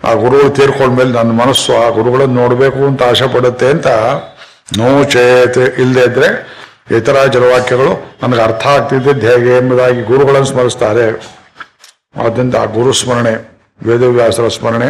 [0.05, 3.87] ಆ ಗುರುಗಳು ತೀರ್ಕೊಂಡ್ಮೇಲೆ ನನ್ನ ಮನಸ್ಸು ಆ ಗುರುಗಳನ್ನು ನೋಡಬೇಕು ಅಂತ ಆಸೆ ಪಡುತ್ತೆ ಅಂತ
[4.79, 6.61] ನೋ ಚೇತ್ ಇಲ್ಲದೆ ಇದ್ರೆ
[6.97, 11.40] ಇತರ ಜಲವಾಕ್ಯಗಳು ನನಗೆ ಅರ್ಥ ಆಗ್ತಿದ್ದದ್ದು ಹೇಗೆ ಎಂಬುದಾಗಿ ಗುರುಗಳನ್ನು ಸ್ಮರಿಸ್ತಾರೆ.
[12.15, 13.35] ಆದ್ದರಿಂದ ಆ ಗುರು ಸ್ಮರಣೆ,
[13.89, 14.89] ವೇದವ್ಯಾಸರ ಸ್ಮರಣೆ,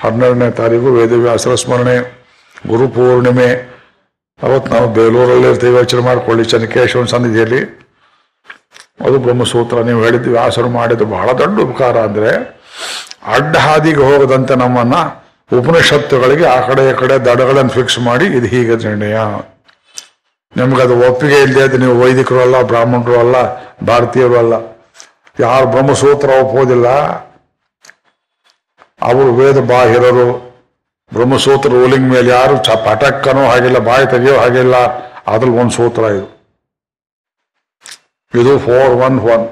[0.00, 1.96] ಹನ್ನೆರಡನೇ ತಾರೀಕು ವೇದವ್ಯಾಸರ ಸ್ಮರಣೆ,
[2.70, 3.50] ಗುರು ಪೂರ್ಣಿಮೆ.
[4.40, 7.60] ಅವತ್ತು ನಾವು ಬೇಲೂರಲ್ಲಿ ಇರ್ತೀವಿ ಯೋಚನೆ ಮಾಡ್ಕೊಳ್ಳಿ ಚನ್ನಕೇಶವನ ಸನ್ನಿಧಿಯಲ್ಲಿ.
[9.06, 12.32] ಅದು ಬ್ರಹ್ಮಸೂತ್ರ, ನೀವು ಹೇಳಿದ್ದು ವ್ಯಾಸರು ಮಾಡಿದ್ದು ಬಹಳ ದೊಡ್ಡ ಉಪಕಾರ ಅಂದರೆ,
[13.36, 15.00] ಅಡ್ಡ ಹಾದಿಗೆ ಹೋಗದಂತೆ ನಮ್ಮನ್ನು
[15.50, 19.16] ಉಪನಿಷತ್ತುಗಳಿಗೆ ಆ ಕಡೆ, ಈ ಕಡೆ ದಡಗಳನ್ನು ಫಿಕ್ಸ್ ಮಾಡಿ ಇದು ಹೀಗೆ ನಿರ್ಣಯ.
[20.86, 23.36] ಅದು ಒಪ್ಪಿಗೆ ಇಲ್ಲದೆ ನೀವು ವೈದಿಕರು ಅಲ್ಲ, ಬ್ರಾಹ್ಮಣರು ಅಲ್ಲ,
[23.90, 24.54] ಭಾರತೀಯರು ಅಲ್ಲ
[25.40, 26.88] ಯಾರು ಬ್ರಹ್ಮಸೂತ್ರ ಒಪ್ಪೋದಿಲ್ಲ?
[29.02, 30.52] ಅವರು ವೇದ ಬಾಹಿರರು.
[31.14, 34.76] ಬ್ರಹ್ಮಸೂತ್ರ ರೂಲಿಂಗ್ ಮೇಲೆ ಯಾರು ಚ ಪಟಕ್ಕನೋ ಹಾಗಿಲ್ಲ, ಬಾಯಿ ತೆಗೆಯೋ ಹಾಗಿಲ್ಲ.
[35.26, 36.42] ಅದ್ರಲ್ಲಿ ಒಂದು ಸೂತ್ರ ಇದು.
[38.40, 39.44] ಇದು ಫೋರ್ ಒನ್ ಒನ್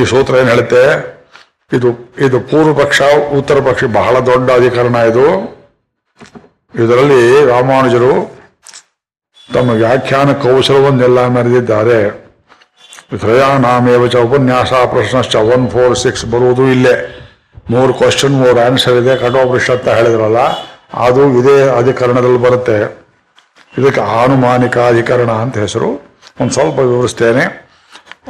[0.00, 1.10] ಈ ಸೂತ್ರ ಏನು ಹೇಳುತ್ತೆ?
[1.72, 1.88] ಇದು
[2.18, 3.02] ಇದು ಪೂರ್ವ ಪಕ್ಷ,
[3.38, 5.26] ಉತ್ತರ ಪಕ್ಷ ಬಹಳ ದೊಡ್ಡ ಅಧಿಕರಣ ಇದು.
[6.84, 8.40] ಇದರಲ್ಲಿ ರಾಮಾನುಜರು
[9.54, 12.29] ತಮ್ಮ ವ್ಯಾಖ್ಯಾನ ಕೌಶಲವನ್ನೆಲ್ಲ ಮೆರೆದಿದ್ದಾರೆ.
[13.18, 16.94] ತ್ರಯಾನಾಮೇವ ಚ ಉಪನ್ಯಾಸ ಪ್ರಶ್ನಶ್ಚ ಒನ್ ಫೋರ್ ಸಿಕ್ಸ್ ಬರುವುದು ಇಲ್ಲೇ.
[17.70, 19.16] ಮೂರು ಕ್ವಶನ್ ಮೂರು ಆನ್ಸರ್ ಇದೆ.
[19.16, 20.38] ಕಠೋಪನಿಷತ್ ಹೇಳಿದ್ರಲ್ಲ,
[20.94, 23.00] ಅದು ಇದೇ ಅಧಿಕರಣದಲ್ಲಿ ಬರುತ್ತೆ.
[23.78, 25.88] ಇದಕ್ಕೆ ಆನುಮಾನಿಕ ಅಧಿಕರಣ ಅಂತ ಹೆಸರು.
[26.40, 27.44] ಒಂದು ಸ್ವಲ್ಪ ವಿವರಿಸ್ತೇನೆ.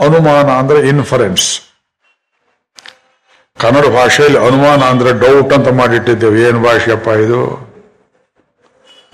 [0.06, 1.60] ಅನುಮಾನ ಅಂದ್ರೆ ಇನ್ಫರೆನ್ಸ್
[3.60, 6.40] ಕನ್ನಡ ಭಾಷೆಯಲ್ಲಿ ಅನುಮಾನ ಅಂದ್ರೆ ಡೌಟ್ ಅಂತ ಮಾಡಿಟ್ಟಿದ್ದೇವೆ.
[6.42, 7.40] ಏನು ಭಾಷೆಯಪ್ಪ ಇದು?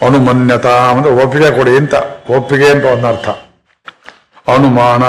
[0.03, 1.95] ಅನುಮನ್ಯತಾ ಅಂದ್ರೆ ಒಪ್ಪಿಗೆ ಕೊಡಿ ಅಂತ.
[2.31, 3.29] ಒಪ್ಪಿಗೆ ಅಂತ ಒಂದರ್ಥ.
[4.49, 5.05] ಅನುಮಾನ,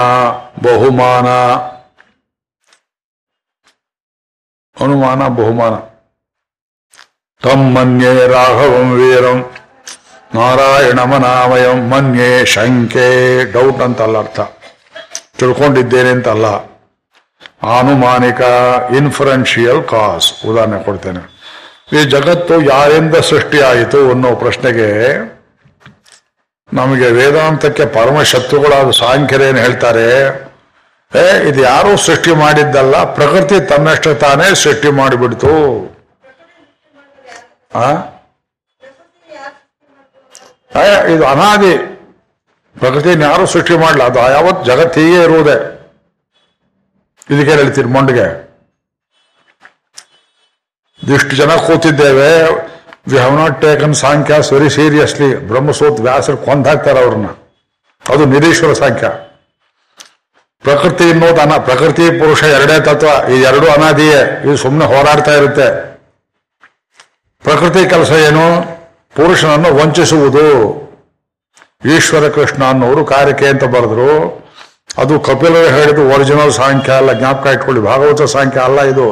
[0.62, 1.26] ಬಹುಮಾನ.
[4.84, 5.74] ಅನುಮಾನ, ಬಹುಮಾನ.
[7.42, 9.50] ತಂ ಮನ್ಯೆ ರಾಘವಂ ವೀರಂ
[10.34, 14.40] ನಾರಾಯಣಮನಾಮಯಂ ಮನ್ಯೆ ಶಂಕೆ ಡೌಟ್ ಅಂತಲ್ಲ ಅರ್ಥ.
[15.38, 16.46] ತಿಳ್ಕೊಂಡಿದ್ದೇನೆ ಅಂತಲ್ಲ.
[17.62, 18.40] ಆನುಮಾನಿಕ
[18.96, 21.38] ಇನ್ಫರೆನ್ಷಿಯಲ್ ಕಾಸ್ ಉದಾಹರಣೆ ಕೊಡ್ತೇನೆ.
[21.92, 25.37] ಈ ಜಗತ್ತು ಯಾರಿಂದ ಸೃಷ್ಟಿಯಾಯಿತು ಅನ್ನೋ ಪ್ರಶ್ನೆಗೆ
[26.72, 30.26] ನಮಗೆ ವೇದಾಂತಕ್ಕೆ ಪರಮ ಶತ್ರುಗಳಾದ ಸಾಂಖ್ಯರೇನು ಹೇಳ್ತಾರೆ,
[31.14, 35.52] ಏ, ಇದು ಯಾರೂ ಸೃಷ್ಟಿ ಮಾಡಿದ್ದಲ್ಲ, ಪ್ರಕೃತಿ ತನ್ನಷ್ಟು ತಾನೇ ಸೃಷ್ಟಿ ಮಾಡಿಬಿಡ್ತು.
[37.74, 37.92] ಆ?
[41.08, 41.78] ಇದು ಅನಾದಿ.
[42.78, 45.74] ಪ್ರಕೃತಿಯನ್ನು ಯಾರು ಸೃಷ್ಟಿ ಮಾಡಲ್ಲ ಅದು ಯಾವತ್ತು ಜಗತ್ತು ಹೀಗೆ ಇರುವುದೇ.
[47.30, 48.48] ಇದಕ್ಕೆ ಹೇಳ್ತೀರಿ ಮೊಂಡಿಗೆ?
[51.14, 52.46] ಇಷ್ಟು ಜನ ಕೂತಿದ್ದೇವೆ
[53.06, 57.28] we have not taken Sankhya very seriously ಬ್ರಹ್ಮಸೂತ್ ವ್ಯಾಸರು ಕೊಂದಾಕ್ತಾರೆ ಅವ್ರನ್ನ
[58.04, 59.08] ಅದು ನಿರೀಶ್ವರ ಸಾಂಖ್ಯ
[60.64, 65.68] ಪ್ರಕೃತಿ ಅನ್ನೋದು ಅನ ಪ್ರಕೃತಿ ಪುರುಷ ಎರಡೇ ತತ್ವ ಈ ಎರಡೂ ಅನಾದಿಯೇ ಇದು ಸುಮ್ಮನೆ ಹೋರಾಡ್ತಾ ಇರುತ್ತೆ
[67.42, 68.44] ಪ್ರಕೃತಿ ಕೆಲಸ ಏನು
[69.16, 70.44] ಪುರುಷನನ್ನು ವಂಚಿಸುವುದು
[71.88, 74.10] ಈಶ್ವರ ಕೃಷ್ಣ ಅನ್ನೋರು ಕಾರ್ಯಕ್ಕೆ ಅಂತ ಬರೆದ್ರು
[74.98, 79.06] ಅದು ಕಪಿಲರು ಹೇಳಿದ್ದು ಒರಿಜಿನಲ್ ಸಾಂಖ್ಯ ಅಲ್ಲ ಜ್ಞಾಪಕ ಇಟ್ಕೊಳ್ಳಿ ಭಾಗವತ ಸಾಂಖ್ಯ ಅಲ್ಲ ಇದು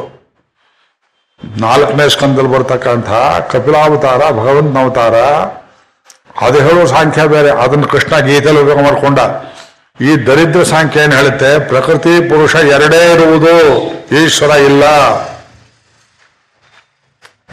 [1.45, 3.09] ನಾಲ್ಕನೇ ಸ್ಕಂದಲ್ಲಿ ಬರ್ತಕ್ಕಂಥ
[3.53, 5.15] ಕಪಿಲಾವತಾರ ಭಗವಂತನ ಅವತಾರ
[6.47, 9.19] ಅದು ಹೇಳೋ ಸಾಂಖ್ಯ ಬೇರೆ, ಅದನ್ನು ಕೃಷ್ಣ ಗೀತೆಯಲ್ಲಿ ಉಪಯೋಗ ಮಾಡಿಕೊಂಡ.
[10.01, 11.69] ಈ ದರಿದ್ರ ಸಾಂಖ್ಯ ಏನು ಹೇಳುತ್ತೆ?
[11.69, 13.55] ಪ್ರಕೃತಿ ಪುರುಷ ಎರಡೇ ಇರುವುದು,
[14.25, 14.85] ಈಶ್ವರ ಇಲ್ಲ.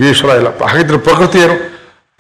[0.09, 0.65] ಈಶ್ವರ ಇಲ್ಲ.
[0.65, 1.55] ಹಾಗಿದ್ರೆ ಪ್ರಕೃತಿ ಏನು?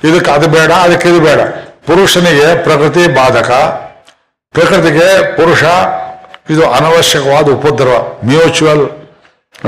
[0.09, 1.39] ಇದಕ್ಕೆ ಅದು ಬೇಡ, ಅದಕ್ಕೆ ಇದು ಬೇಡ.
[1.87, 3.51] ಪುರುಷನಿಗೆ ಪ್ರಕೃತಿ ಬಾಧಕ,
[4.51, 5.63] ಪ್ರಕೃತಿಗೆ ಪುರುಷ
[6.49, 9.02] ಇದು ಅನವಶ್ಯಕವಾದ ಉಪದ್ರವ, ಮ್ಯೂಚುವಲ್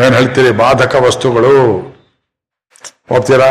[0.04, 1.52] ಏನ್ ಹೇಳ್ತೀರಿ ಬಾಧಕ ವಸ್ತುಗಳು.
[3.10, 3.48] ಹೋಗ್ತೀರಾ?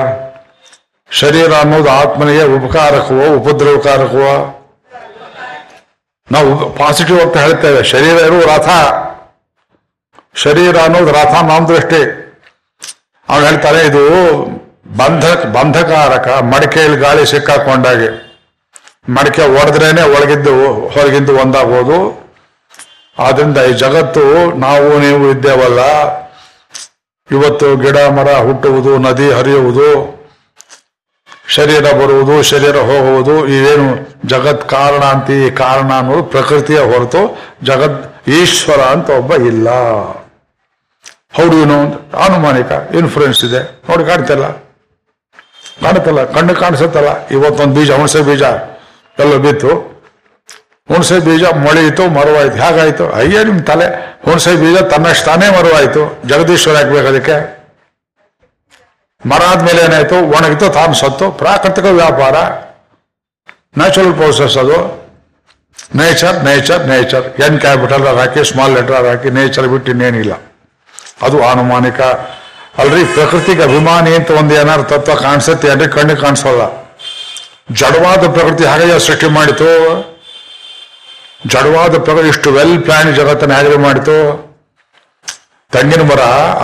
[1.10, 4.60] ಶರೀರ ಅನ್ನೋದು ಆತ್ಮನಿಗೆ ಉಪಕಾರಕವೋ, ಉಪದ್ರವಕಾರಕವೋ?
[6.32, 7.82] ನಾವು ಪಾಸಿಟಿವ್ ಅಂತ ಹೇಳ್ತೇವೆ.
[7.82, 8.68] ಶರೀರ ಇರುವ ರಥ.
[10.34, 12.24] ಶರೀರ ಅನ್ನೋದು ರಥ ನಮ್ಮ ದೃಷ್ಟಿ
[13.28, 14.08] ಅವ್ನು ಹೇಳ್ತಾರೆ, ಇದು
[14.96, 15.24] ಬಂಧ,
[15.56, 18.08] ಬಂಧಕಾರಕ, ಮಡಿಕೆಯಲ್ಲಿ ಗಾಳಿ ಸಿಕ್ಕಾಕೊಂಡಾಗೆ.
[19.08, 22.24] ಮಡಿಕೆ ಒಡೆದ್ರೇನೆ ಒಳಗಿದ್ದು, ಹೊರಗಿದ್ದು ಒಂದಾಗ್ಬೋದು.
[23.18, 25.80] ಆದ್ರಿಂದ ಈ ಜಗತ್ತು ನಾವು, ನೀವು ಇದ್ದೇವಲ್ಲ
[27.30, 30.14] ಇವತ್ತು ಗಿಡ, ಮರ ಹುಟ್ಟುವುದು, ನದಿ ಹರಿಯುವುದು,
[31.48, 38.80] ಶರೀರ ಬರುವುದು, ಶರೀರ ಹೋಗುವುದು ಇವೇನು ಜಗತ್ ಕಾರಣ ಅಂತ ಈ ಕಾರಣ ಅನ್ನೋದು ಪ್ರಕೃತಿಯ ಹೊರತು ಜಗತ್ ಈಶ್ವರ
[38.80, 39.68] ಅಂತ ಒಬ್ಬ ಇಲ್ಲ.
[41.34, 41.82] ಹೌದು ಏನು
[42.16, 43.82] ಅನುಮಾನಿಕ ಇನ್ಫ್ಲೂಯೆನ್ಸ್ ಇದೆ.
[43.90, 44.48] ನೋಡಿ, ಕಾಣ್ತಿಲ್ಲ.
[45.82, 47.26] ಕಾಣುತ್ತಲ್ಲ ಕಣ್ಣು ಕಾಣಿಸುತ್ತಲ್ಲ.
[47.26, 48.42] ಇವತ್ತೊಂದು ಬೀಜ, ಹುಣಸೆ ಬೀಜ
[49.18, 49.93] ಎಲ್ಲ ಬಿತ್ತು.
[50.92, 52.56] ಹುಣಸೆ ಬೀಜ ಮೊಳೆಯಿತು, ಮರವಾಯಿತು.
[52.56, 53.12] ಹೇಗಾಯ್ತು?
[53.12, 54.18] ಅಯ್ಯ ನಿಮ್ಮ ತಲೆ.
[54.24, 56.22] ಹುಣಸೆ ಬೀಜ ತನ್ನಷ್ಟು ತಾನೇ ಮರವಾಯ್ತು.
[56.26, 57.64] ಜಗದೀಶ್ವರ ಹಾಕ್ಬೇಕು ಅದಕ್ಕೆ.
[59.26, 60.14] ಮರ ಆದ್ಮೇಲೆ ಏನಾಯ್ತು?
[60.14, 61.30] ಒಣಗಿತು, ತಾನು ಸತ್ತು.
[61.30, 62.34] ಪ್ರಾಕೃತಿಕ ವ್ಯಾಪಾರ.
[63.78, 65.04] ನ್ಯಾಚುರಲ್ ಪ್ರೋಸೆಸ್ ಅದು.
[65.94, 70.32] Nature nature nature N capital ಹಾಕಿ ಸ್ಮಾಲ್ ಲೆಟರ್ ಹಾಕಿ ನೇಚರ್ ಬಿಟ್ಟು ಇನ್ನೇನಿಲ್ಲ.
[71.22, 72.00] ಅದು ಆನುಮಾನಿಕ
[72.78, 76.92] ಅಲ್ರಿ, ಪ್ರಕೃತಿಗೆ ಅಭಿಮಾನಿ ಅಂತ ಒಂದು ಏನಾದ್ರು ತತ್ವ ಕಾಣಿಸುತ್ತೆ ಅಂದ್ರೆ ಕಣ್ಣು ಕಾಣಿಸೋಲ್ಲ.
[77.72, 80.13] ಜಡವಾದ ಪ್ರಕೃತಿ ಹಾಗೆ ಸೃಷ್ಟಿ ಮಾಡಿತು.
[81.52, 84.16] ಜಡವಾದ ಪ್ರಕಾರ ಇಷ್ಟು ವೆಲ್ ಪ್ಲಾನ್ ಜಗತ್ತನ್ನ ಹೇಗೆ ಮಾಡಿತು.
[85.72, 86.22] ತೆಂಗಿನ ಮರ,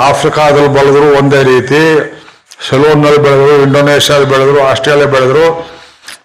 [0.08, 1.82] ಆಫ್ರಿಕಾದಲ್ಲಿ ಬೆಳೆದ್ರು ಒಂದೇ ರೀತಿ,
[2.68, 5.44] ಸೆಲೋನ್ನಲ್ಲಿ ಬೆಳೆದ್ರು, ಇಂಡೋನೇಷ್ಯಾದಲ್ಲಿ ಬೆಳೆದ್ರು ಆಸ್ಟ್ರೇಲಿಯಾ ಬೆಳೆದ್ರು,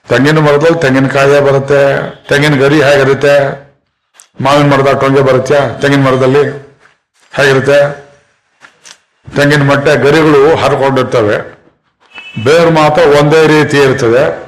[0.09, 1.81] ತೆಂಗಿನ ಮರದಲ್ಲಿ ತೆಂಗಿನಕಾಯೇ ಬರುತ್ತೆ.
[2.29, 3.35] ತೆಂಗಿನ ಗರಿ ಹೇಗಿರುತ್ತೆ
[4.41, 6.43] ಮಾವಿನ ಮರದ ಟೊಂಗೆ ಬರುತ್ತೆ ತೆಂಗಿನ ಮರದಲ್ಲಿ
[7.33, 7.79] ಹೇಗಿರುತ್ತೆ
[9.35, 11.37] ತೆಂಗಿನ ಮಟ್ಟೆ ಗರಿಗಳು ಹರ್ಕೊಂಡಿರ್ತವೆ.
[12.43, 14.44] ಬೇರು ಮಾತ್ರ ಒಂದೇ ರೀತಿ ಇರ್ತದೆ.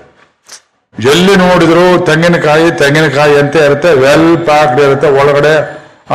[1.12, 3.90] ಎಲ್ಲಿ ನೋಡಿದ್ರು ತೆಂಗಿನಕಾಯಿ ತೆಂಗಿನಕಾಯಿ ಅಂತ ಇರುತ್ತೆ.
[4.04, 5.10] ವೆಲ್ ಪ್ಯಾಕ್ಡ್ ಇರುತ್ತೆ.
[5.22, 5.54] ಒಳಗಡೆ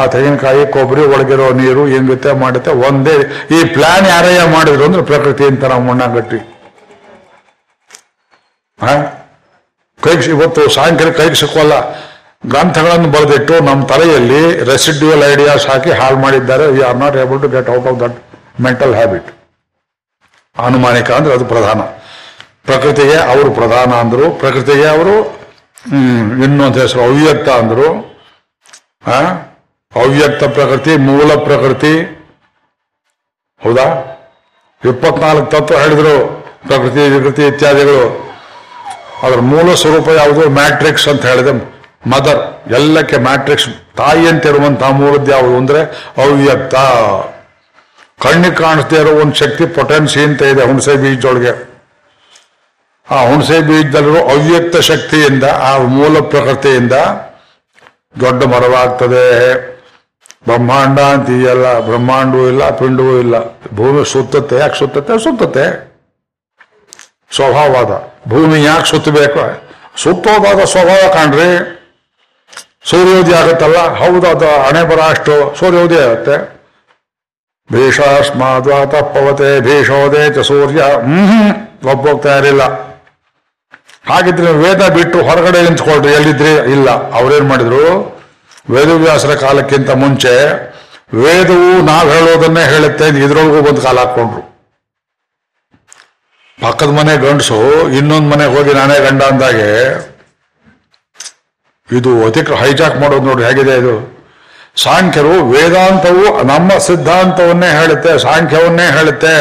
[0.00, 2.72] ಆ ತೆಂಗಿನಕಾಯಿ, ಕೊಬ್ಬರಿ, ಒಳಗಿರೋ ನೀರು ಹೆಂಗುತ್ತೆ ಮಾಡುತ್ತೆ.
[2.88, 3.16] ಒಂದೇ
[3.56, 6.40] ಈ ಪ್ಲಾನ್ ಯಾರಯ್ಯ ಮಾಡಿದ್ರು ಅಂದ್ರೆ ಪ್ರಕೃತಿ ಅಂತ ನಾವು ಮಣ್ಣಾಗಟ್ಟಿ.
[10.00, 11.74] ಕೈಗೆ ಇವತ್ತು ಸಾಯಂಕಾಲ ಕೈಗೆ ಸಿಕ್ಕೋಲ್ಲ
[12.52, 16.64] ಗ್ರಂಥಗಳನ್ನು ಬರೆದಿಟ್ಟು ನಮ್ಮ ತಲೆಯಲ್ಲಿ ರೆಸಿಡ್ಯೂಯಲ್ ಐಡಿಯಾಸ್ ಹಾಕಿ ಹಾಳು ಮಾಡಿದ್ದಾರೆ.
[16.76, 18.16] We are not able to get out of that
[18.66, 19.28] mental habit
[20.56, 21.80] ಅನುಮಾನಿಕ ಅಂದ್ರೆ ಅದು ಪ್ರಧಾನ.
[22.66, 25.14] ಪ್ರಕೃತಿಗೆ ಅವರು ಪ್ರಧಾನ ಅಂದ್ರು, ಪ್ರಕೃತಿಗೆ ಅವರು
[26.44, 27.88] ಇನ್ನೊಂದು ಹೆಸರು, ಅವ್ಯಕ್ತ ಅಂದ್ರು.
[29.96, 31.94] ಅವ್ಯಕ್ತ ಪ್ರಕೃತಿ, ಮೂಲ ಪ್ರಕೃತಿ.
[33.64, 33.86] ಹೌದಾ?
[34.84, 36.14] ಇಪ್ಪತ್ನಾಲ್ಕು ತತ್ವ ಹೇಳಿದ್ರು,
[36.66, 38.32] ಪ್ರಕೃತಿ, ವಿಕೃತಿ ಇತ್ಯಾದಿಗಳು.
[39.22, 40.50] ಅದರ ಮೂಲ ಸ್ವರೂಪ ಯಾವುದು?
[40.50, 41.52] ಮ್ಯಾಟ್ರಿಕ್ಸ್ ಅಂತ ಹೇಳಿದೆ.
[42.10, 43.68] ಮದರ್, ಎಲ್ಲಕ್ಕೆ ಮ್ಯಾಟ್ರಿಕ್ಸ್.
[43.96, 45.80] ತಾಯಿ ಅಂತ ಇರುವಂತಹ ಮೂಲದ್ದು ಯಾವುದು ಅಂದ್ರೆ
[46.22, 46.74] ಅವ್ಯಕ್ತ.
[48.24, 51.71] ಕಣ್ಣಿಗೆ ಕಾಣಿಸ್ದೇ ಇರೋ ಒಂದು ಶಕ್ತಿ, ಪೊಟೆನ್ಸಿ ಅಂತ ಇದೆ ಹುಣಸೆ ಬೀಜದೊಳಗೆ
[53.16, 56.92] ಆ ಹುಣಸೆ ಬೀಜದಲ್ಲಿರೋ ಅವ್ಯಕ್ತ ಶಕ್ತಿಯಿಂದ, ಆ ಮೂಲ ಪ್ರಕೃತಿಯಿಂದ
[58.22, 59.26] ದೊಡ್ಡ ಮರವಾಗ್ತದೆ.
[60.46, 63.34] ಬ್ರಹ್ಮಾಂಡ ಅಂತ ಇದೆಯಲ್ಲ ಬ್ರಹ್ಮಾಂಡವೂ ಇಲ್ಲ, ಪಿಂಡವೂ ಇಲ್ಲ.
[63.76, 65.66] ಭೂಮಿ ಸುತ್ತತೆ ಯಾಕೆ ಸುತ್ತತೆ ಸುತ್ತತ್ತೆ.
[67.36, 67.92] ಸ್ವಭಾವದ
[68.28, 69.44] ಭೂಮಿ ಯಾಕೆ ಸುತ್ತಬೇಕು?
[70.02, 71.50] ಸುತ್ತೋದಾದ ಸ್ವಭಾವ ಕಾಣ್ರಿ.
[72.90, 76.36] ಸೂರ್ಯೋದಯ ಆಗುತ್ತಲ್ಲ, ಹೌದು, ಅದು ಹಣೆ ಬರ ಅಷ್ಟು ಸೂರ್ಯೋದಯ ಆಗುತ್ತೆ.
[77.72, 80.80] ಭೀಷಾಸ್ಮಾದ್ವಾತ ಪವತೆ ಭೀಷೋದೇ ಚ ಸೂರ್ಯ.
[80.82, 81.52] ಹ್ಮ್
[81.92, 82.62] ಒಪ್ಪೋಗ್ತಾ ಇರಲಿಲ್ಲ
[84.10, 86.12] ಹಾಗಿದ್ರೆ ವೇದ ಬಿಟ್ಟು ಹೊರಗಡೆ ನಿಂತ್ಕೊಳ್ರಿ.
[86.12, 86.54] ಎಲ್ಲಿದ್ರಿ?
[86.54, 87.12] ಇಲ್ಲ.
[87.12, 88.12] ಅವ್ರೇನ್ ಮಾಡಿದ್ರು?
[88.70, 90.32] ವೇದವ್ಯಾಸರ ಕಾಲಕ್ಕಿಂತ ಮುಂಚೆ
[91.14, 94.52] ವೇದವು ನಾವು ಹೇಳೋದನ್ನೇ ಹೇಳುತ್ತೆ ಇದ್ರೊಳಗೂ ಬಂದು ಕಾಲ ಹಾಕೊಂಡ್ರು
[96.62, 99.92] ಪಕ್ಕದ ಮನೆ ಗಂಡಸು, ಇನ್ನೊಂದು ಮನೆಗೆ ಹೋಗಿ ನಾನೇ ಗಂಡ ಅಂದಾಗೆ,
[101.98, 104.24] ಇದು ಅತಿಕ್ರ ಹೈಜಾಕ್ ಮಾಡೋದು ನೋಡಿ ಹೇಗಿದೆ ಇದು?
[104.76, 109.34] ಸಾಂಖ್ಯರು ವೇದಾಂತವು ನಮ್ಮ ಸಿದ್ಧಾಂತವನ್ನೇ ಹೇಳುತ್ತೆ, ಸಾಂಖ್ಯವನ್ನೇ ಹೇಳುತ್ತೆ.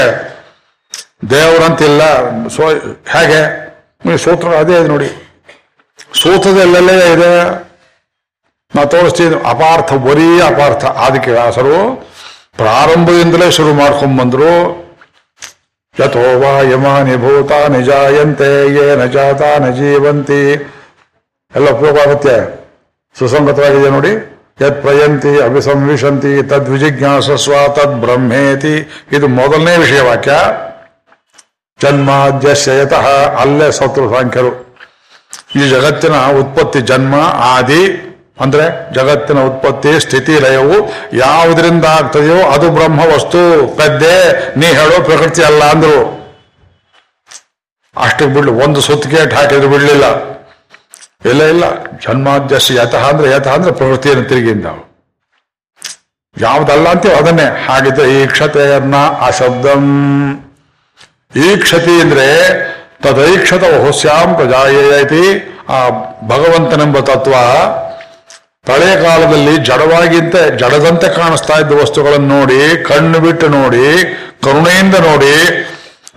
[1.30, 2.02] ದೇವರಂತಿಲ್ಲ.
[2.48, 2.70] ಸೊ,
[3.10, 3.71] ಹೇಗೆ?
[4.06, 5.10] ಈ ಸೂತ್ರ ಅದೇ ಇದೆ ನೋಡಿ.
[6.22, 7.34] ಸೂತ್ರದಲ್ಲೆಲ್ಲೇ ಇದೆ.
[8.76, 9.36] ನಾ ತೋರಿಸ್ತೀನಿ.
[9.36, 10.86] ಅಪಾರ್ಥ, ಬರೀ ಅಪಾರ್ಥ.
[10.86, 12.08] ಅದಕ್ಕೆ ವ್ಯಾಸರು
[12.58, 14.82] ಪ್ರಾರಂಭದಿಂದಲೇ ಶುರು ಮಾಡ್ಕೊಂಡ್ ಬಂದ್ರು
[16.00, 20.54] ಯಥೋ ವಾ ಯಮಾನಿ ಭೂತ ನಿಜಾಯಂತೆ ಏ ನ ಜಾತ ನ ಜೀವಂತಿ.
[21.56, 22.36] ಎಲ್ಲ ಉಪಯೋಗ ಆಗುತ್ತೆ.
[23.20, 24.12] ಸುಸಂಗತವಾಗಿದೆ ನೋಡಿ.
[24.62, 30.32] ಯತ್ ಪ್ರಯಂತಿ ಅಭಿಸಂವಿಶಂತಿ ತದ್ ವಿಜಿಜ್ಞಾಸಸ್ವ ತದ್ ಬ್ರಹ್ಮೇತಿ ಇದು ಮೊದಲನೇ ವಿಷಯ ವಾಕ್ಯ.
[31.82, 34.72] ಜನ್ಮಾದ್ಯಶಯತಃ ಅಲ್ಲೇ ಸತ್ರು ಸಾಂಖ್ಯರು.
[35.56, 38.08] ಈ ಜಗತ್ತಿನ ಉತ್ಪತ್ತಿ ಜನ್ಮ, ಆದಿ,
[38.40, 40.78] ಅಂದ್ರೆ ಜಗತ್ತಿನ ಉತ್ಪತ್ತಿ, ಸ್ಥಿತಿ, ಲಯವು
[41.14, 44.16] ಯಾವುದರಿಂದ ಆಗ್ತದೆಯೋ ಅದು ಬ್ರಹ್ಮ ವಸ್ತು ಪದ್ದೆ
[44.58, 46.22] ನೀ ಹೇಳೋ ಪ್ರಕೃತಿ ಅಲ್ಲ ಅಂದ್ರು.
[47.98, 50.32] ಅಷ್ಟಕ್ಕೆ ಬಿಡ್ಲಿ, ಒಂದು ಸುತ್ತಿಗೆಟ್ ಹಾಕಿದ್ರು ಬಿಡ್ಲಿಲ್ಲ.
[51.30, 54.66] ಇಲ್ಲ ಇಲ್ಲ ಜನ್ಮಾದ್ಯಶ ಯತಃ ಅಂದ್ರೆ ಯತಃ ಅಂದ್ರೆ ಪ್ರಕೃತಿಯನ್ನು ತಿರುಗಿಂದ
[56.42, 57.66] ಯಾವುದಲ್ಲ ಅಂತೀವಿ ಅದನ್ನೇ.
[57.70, 59.84] ಹಾಗಿದ್ರೆ ಈ ಕ್ಷತೆಯನ್ನ ಆ ಶಬ್ದಂ
[61.36, 62.28] ಈಕ್ಷತಿ ಅಂದ್ರೆ
[63.04, 65.90] ತದೈಕ್ಷತ ಹೊಸ್ಯಾಂ ಪ್ರಜಾಯತಿ ಆ
[66.28, 67.34] ಭಗವಂತನೆಂಬ ತತ್ವ
[68.70, 74.04] ಹಳೆಯ ಕಾಲದಲ್ಲಿ ಜಡವಾಗಿದ್ದ, ಜಡದಂತೆ ಕಾಣಿಸ್ತಾ ಇದ್ದ ವಸ್ತುಗಳನ್ನು ನೋಡಿ, ಕಣ್ಣು ಬಿಟ್ಟು ನೋಡಿ,
[74.44, 75.36] ಕರುಣೆಯಿಂದ ನೋಡಿ,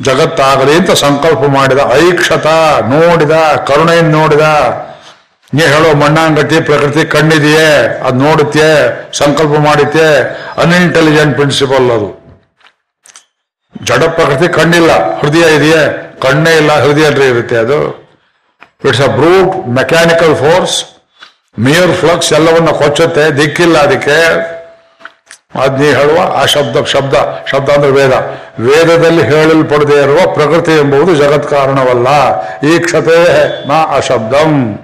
[0.02, 2.46] ಜಗತ್ತಾಗಲಿ ಅಂತ ಸಂಕಲ್ಪ ಮಾಡಿದ, ಐಕ್ಷತ
[2.82, 3.30] ನೋಡಿದ,
[3.66, 4.40] ಕರುಣೆಯಿಂದ ನೋಡಿದ.
[5.54, 8.68] ನೀ ಹೇಳೋ ಮಣ್ಣಾಂಗತಿ ಪ್ರಕೃತಿ ಕಣ್ಣಿದೆಯೇ, ಅದು ನೋಡುತ್ತೆ
[9.12, 10.06] ಸಂಕಲ್ಪ ಮಾಡುತ್ತೆ
[10.58, 12.23] ಅನ್ಇಂಟೆಲಿಜೆಂಟ್ ಪ್ರಿನ್ಸಿಪಲ್ ಅದು.
[13.84, 15.18] ಜಡ ಪ್ರಕೃತಿ ಕಣ್ಣಿಲ್ಲ.
[15.18, 16.14] ಹೃದಯ ಇದೆಯೇ?
[16.22, 18.04] ಕಣ್ಣೇ ಇಲ್ಲ, ಹೃದಯ ಇರುತ್ತೆ ಅದು.
[18.84, 20.84] It's a brute mechanical force
[21.58, 24.54] mere flux ಎಲ್ಲವನ್ನ ಕೊಚ್ಚುತ್ತೆ, ದಿಕ್ಕಿಲ್ಲ ಅದಕ್ಕೆ.
[25.60, 27.14] ಅದ್ ನೀ ಹೇಳುವ, ಆ ಶಬ್ದ ಶಬ್ದ
[27.50, 28.12] ಶಬ್ದ ಅಂದ್ರೆ ವೇದ.
[28.60, 32.08] ವೇದದಲ್ಲಿ ಹೇಳಲ್ಪಡದೇ ಇರುವ ಪ್ರಕೃತಿ ಎಂಬುದು ಜಗತ್ ಕಾರಣವಲ್ಲ.
[32.60, 33.22] ಈ ಕ್ಷತೆ
[33.68, 34.78] ನಾ ಅಶಬ್ದಂ.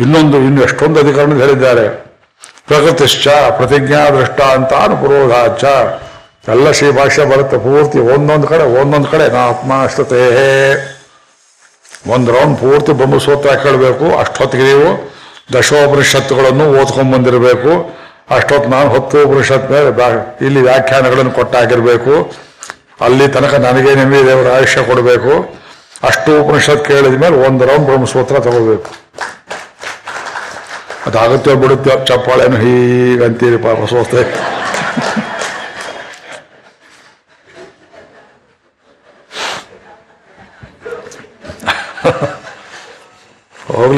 [0.00, 1.88] ಇನ್ನೊಂದು, ಇನ್ನು ಎಷ್ಟೊಂದು ಅಧಿಕರಣ ಹೇಳಿದ್ದಾರೆ.
[2.66, 4.72] ಪ್ರಕೃತಿಶ್ಚ, ಪ್ರತಿಜ್ಞಾ ದೃಷ್ಟ ಅಂತ
[6.46, 9.24] ಎಲ್ಲ ಶ್ರೀ ಭಾಷೆ ಬರುತ್ತೆ ಪೂರ್ತಿ, ಒಂದೊಂದು ಕಡೆ ಒಂದೊಂದು ಕಡೆ.
[9.34, 10.20] ನಾ ಆತ್ಮಾಷ್ಟತೆ
[12.14, 14.88] ಒಂದು ರೌಂಡ್ ಪೂರ್ತಿ ಬ್ರಹ್ಮಸೂತ್ರ ಕೇಳಬೇಕು, ಅಷ್ಟೊತ್ತಿಗೆ ನೀವು
[15.54, 17.72] ದಶೋಪನಿಷತ್ತುಗಳನ್ನು ಓದ್ಕೊಂಡ್ ಬಂದಿರಬೇಕು.
[18.36, 19.90] ಅಷ್ಟೊತ್ತು ನಾನು ಹತ್ತು ಉಪನಿಷತ್ ಮೇಲೆ
[20.46, 22.14] ಇಲ್ಲಿ ವ್ಯಾಖ್ಯಾನಗಳನ್ನು ಕೊಟ್ಟಾಗಿರಬೇಕು.
[23.06, 25.32] ಅಲ್ಲಿ ತನಕ ನನಗೆ ನಿಮಗೆ ದೇವರ ಆಯುಷ್ಯ ಕೊಡಬೇಕು.
[26.08, 28.90] ಅಷ್ಟು ಉಪನಿಷತ್ ಕೇಳಿದ ಮೇಲೆ ಒಂದು ರೌಂಡ್ ಬ್ರಹ್ಮಸೂತ್ರ ತಗೋಬೇಕು.
[31.08, 34.22] ಅದಾಗುತ್ತೆ ಬಿಡುತ್ತೆ ಚಪ್ಪಾಳೆನು ಹೀಗಂತೀರಿ ಪಾಪ ಸೋಸ್ತೆ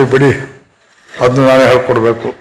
[0.00, 0.62] ಹೋಗ್ಲಿ ಬಿಡಿ.
[1.20, 2.34] ಅದನ್ನ ನಾನೇ ಹೇಳ್ಕೊಡ್ಬೇಕು.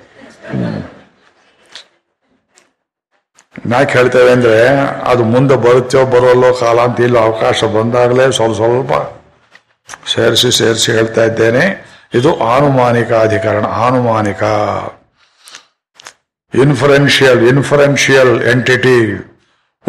[3.71, 4.67] ಯಾಕೆ ಹೇಳ್ತೇವೆ ಅಂದ್ರೆ,
[5.11, 7.19] ಅದು ಮುಂದೆ ಬರುತ್ತೋ, ಬರೋಲ್ಲೋ ಕಾಲ ಅಂತ ಇಲ್ಲ.
[7.19, 8.91] ಅವಕಾಶ ಬಂದಾಗಲೇ ಸ್ವಲ್ಪ ಸ್ವಲ್ಪ
[10.15, 11.85] ಸೇರಿಸಿ ಸೇರಿಸಿ ಹೇಳ್ತಾ ಇದ್ದೇನೆ.
[12.13, 13.65] ಇದು ಆನುಮಾನಿಕ ಅಧಿಕರಣ.
[13.65, 14.43] ಆನುಮಾನಿಕ.
[16.55, 19.25] ಇನ್ಫರೆನ್ಷಿಯಲ್ ಇನ್ಫರೆನ್ಷಿಯಲ್ ಎಂಟಿಟಿ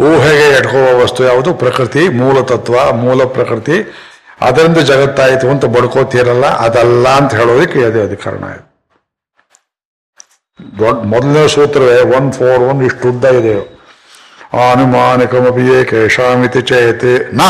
[0.01, 1.53] ಊಹೆಗೆ ಎಟ್ಕೊಳ್ಳುವ ವಸ್ತು ಯಾವುದು?
[1.53, 3.93] ಪ್ರಕೃತಿ, ಮೂಲ ತತ್ವ, ಮೂಲ ಪ್ರಕೃತಿ.
[4.47, 8.65] ಅದರಿಂದ ಜಗತ್ತಾಯಿತು ಅಂತ ಬಡ್ಕೋತೀರಲ್ಲ, ಅದಲ್ಲ ಅಂತ ಹೇಳೋದಕ್ಕೆ ಅದೇ ಅಧಿಕರಣ ಇದು.
[10.81, 13.55] ದೊಡ್ಡ ಮೊದಲನೇ ಸೂತ್ರವೇ, ಒನ್ ಫೋರ್ ಒನ್ ಇಷ್ಟು ಉದ್ದ ಇದೆ.
[14.67, 17.41] ಆನುಮಾನಿಕಮಪಿ ಕೇಶಾಮಿತಿ ಚೇತಿ ನ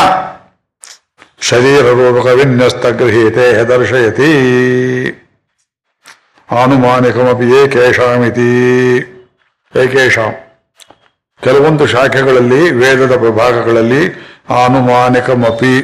[1.48, 4.30] ಶರೀರ ರೂಪಕ ವಿನ್ಯಸ್ತ ಗೃಹೀತೆ ಹೆದರ್ಶಯತಿ
[6.48, 8.50] ಆನುಮಾನಿಕಮಪಿ ಕೇಶಾಮಿತಿ
[9.74, 10.32] ಏಕೇಶಾಂ
[11.42, 14.02] ಕೆಲವೊಂದು ಶಾಖೆಗಳಲ್ಲಿ, ವೇದದ ವಿಭಾಗಗಳಲ್ಲಿ
[14.60, 15.74] ಆನುಮಾನಿಕಮಪಿ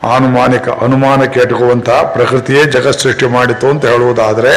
[0.00, 4.52] ಆನುಮಾನಿಕ ಅನುಮಾನಕ್ಕೆ ಇಟ್ಟುಕುವಂತ ಪ್ರಕೃತಿಯೇ ಜಗತ್ ಸೃಷ್ಟಿ ಮಾಡಿತು ಅಂತ ಹೇಳುವುದಾದರೆ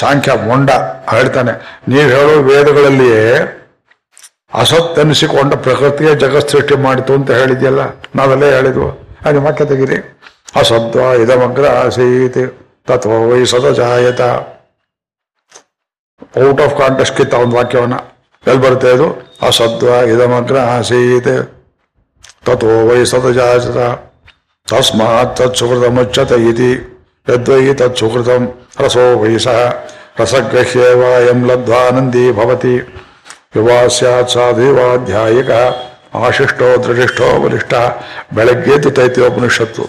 [0.00, 0.70] ಸಾಂಖ್ಯ ಮೊಂಡ
[1.14, 1.52] ಹೇಳ್ತಾನೆ,
[1.92, 3.24] ನೀವು ಹೇಳುವ ವೇದಗಳಲ್ಲಿಯೇ
[4.62, 7.82] ಅಸತ್ ಎನಿಸಿಕೊಂಡ ಪ್ರಕೃತಿಯೇ ಜಗತ್ ಸೃಷ್ಟಿ ಮಾಡಿತು ಅಂತ ಹೇಳಿದ್ಯಲ್ಲ,
[8.18, 8.88] ನಾವೆಲ್ಲೇ ಹೇಳಿದ್ವು.
[9.26, 9.98] ಅದು ವಾಕ್ಯ ತೆಗೀರಿ.
[10.60, 12.42] ಅಸದ್ವ ಇದಮಗ್ರ ಆಸೀತ್
[12.88, 14.22] ತತ್ವ ವೈ ಸದಜಾಯತ.
[16.46, 17.96] ಔಟ್ ಆಫ್ ಕಾಂಟೆಸ್ಟ್ ಕಿತ್ತ ಒಂದು ವಾಕ್ಯವನ್ನ.
[18.44, 19.06] ಎಲ್ಲಿ ಬರುತ್ತೆ ಅದು?
[19.48, 21.34] ಅಸದ್ವ ಇದಮಗ್ರ ಆಸೀತ್
[22.46, 23.78] ತಥೋ ವೈ ಸದಜಾಯತ
[24.68, 26.70] ತಸ್ಮಾತ್ ತತ್ಸುಕೃತ ಮುಚ್ಚತ ಇತಿ
[27.26, 28.42] ಯದ್ವೈ ತತ್ಸುಕೃತಂ
[28.80, 29.58] ರಸೋ ವೈ ಸಹ
[30.20, 32.74] ರಸಗ್ರಹ್ಯೇವ ಎಂ ಲಬ್ಧ್ವಾನಂದಿ ಭವತಿ
[33.56, 35.50] ಯುವಾ ಸ್ಯಾತ್ ಸಾಧುವಾಧ್ಯಾಯಿಕ
[36.14, 37.74] ಆಶಿಷ್ಟೋ ದೃಢಿಷ್ಠೋ ಬಲಿಷ್ಠ
[38.34, 39.84] ಬೆಳಗ್ಗೆ ತೈತಿರೋ ಉಪನಿಷತ್ತು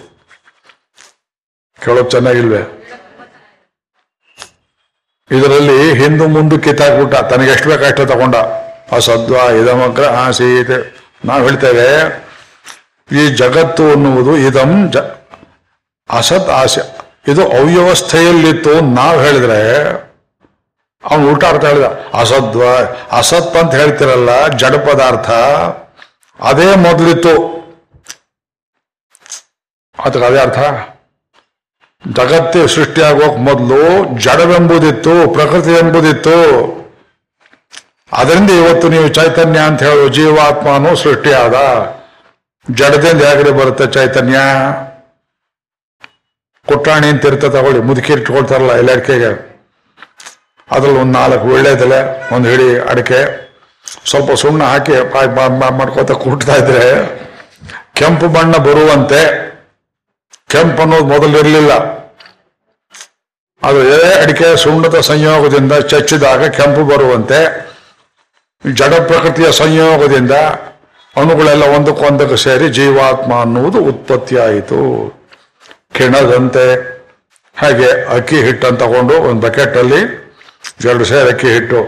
[1.78, 2.62] ಕೇಳೋದು ಚೆನ್ನಾಗಿಲ್ವೇ?
[5.30, 8.36] ಇದರಲ್ಲಿ ಹಿಂದು ಮುಂದು ಕಿತ್ತಾಕ್ಬಿಟ್ಟ ತನಗೆ ಎಷ್ಟು ಬೇಕು ಅಷ್ಟು ತಗೊಂಡ.
[8.92, 10.76] ಅಸದ್ವ ಇದಮಗ್ರ ಆಸೀತ್
[11.24, 11.88] ನಾವು ಹೇಳ್ತೇವೆ
[13.12, 14.96] ಈ ಜಗತ್ತು ಅನ್ನುವುದು ಇದಂ ಜ
[16.10, 16.80] ಅಸತ್ ಆಸೆ
[17.28, 19.88] ಇದು ಅವ್ಯವಸ್ಥೆಯಲ್ಲಿತ್ತು ನಾವು ಹೇಳಿದ್ರೆ,
[21.04, 22.62] ಅವನು ಊಟ ಅರ್ಥ ಹೇಳಿದ, ಅಸದ್ವ,
[23.12, 25.30] ಅಸತ್ ಅಂತ ಹೇಳ್ತಿರಲ್ಲ, ಜಡ ಪದಾರ್ಥ.
[26.40, 27.58] ಅದೇ ಮೊದಲಿತ್ತು.
[29.98, 30.58] ಅದಕ್ಕೆ ಅದೇ ಅರ್ಥ?
[32.08, 36.38] ಜಗತ್ತೇ ಸೃಷ್ಟಿಯಾಗೋಕ್ ಮೊದಲು ಜಡವೆಂಬುದಿತ್ತು ಪ್ರಕೃತಿ ಎಂಬುದಿತ್ತು
[38.12, 41.54] ಅದರಿಂದ ಇವತ್ತು ನೀವು ಚೈತನ್ಯ ಅಂತ ಹೇಳೋ ಜೀವಾತ್ಮನು ಸೃಷ್ಟಿಯಾದ.
[42.74, 44.38] ಜಡದಿಂದ ಹೇಗಡೆ ಬರುತ್ತೆ ಚೈತನ್ಯ?
[46.68, 47.80] ಕುಟ್ಟಾಣಿ ಅಂತ ಇರ್ತ ತಗೊಳ್ಳಿ.
[47.80, 49.30] ಮುದುಕಿ ಇಟ್ಕೊಳ್ತಾರಲ್ಲ ಎಲ್ಲ ಅಡಿಕೆಗೆ
[50.70, 52.00] ಅದ್ರಲ್ಲಿ ಒಂದು ನಾಲ್ಕು ಒಳ್ಳೇದೆಲೆ,
[52.34, 53.20] ಒಂದು ಹಿಡಿ ಅಡಿಕೆ.
[54.06, 54.92] ಸ್ವಲ್ಪ ಸುಣ್ಣ ಹಾಕಿ
[55.78, 56.84] ಮಾಡ್ಕೋತ ಕೂಟ್ತಾ ಇದ್ರೆ,
[57.94, 59.22] ಕೆಂಪು ಬಣ್ಣ ಬರುವಂತೆ,
[60.48, 61.72] ಕೆಂಪು ಅನ್ನೋದು ಮೊದಲಿರಲಿಲ್ಲ.
[63.62, 67.40] ಅದು ಎಲೆ ಅಡಿಕೆ ಸುಣ್ಣದ ಸಂಯೋಗದಿಂದ ಚಚ್ಚಿದಾಗ ಕೆಂಪು ಬರುವಂತೆ
[68.74, 70.32] ಜಡ ಪ್ರಕೃತಿಯ ಸಂಯೋಗದಿಂದ
[71.20, 74.80] ಅಣುಗಳೆಲ್ಲ ಒಂದಕ್ಕೊಂದಕ್ಕೆ ಸೇರಿ ಜೀವಾತ್ಮ ಅನ್ನುವುದು ಉತ್ಪತ್ತಿಯಾಯಿತು.
[75.96, 76.64] ಕೆಣದಂತೆ
[77.56, 80.00] ಹಾಗೆ ಅಕ್ಕಿ ಹಿಟ್ಟನ್ನು ತಗೊಂಡು ಒಂದು ಬಕೆಟಲ್ಲಿ
[80.88, 81.80] ಎರಡು ಸೇರು ಅಕ್ಕಿ ಹಿಟ್ಟು,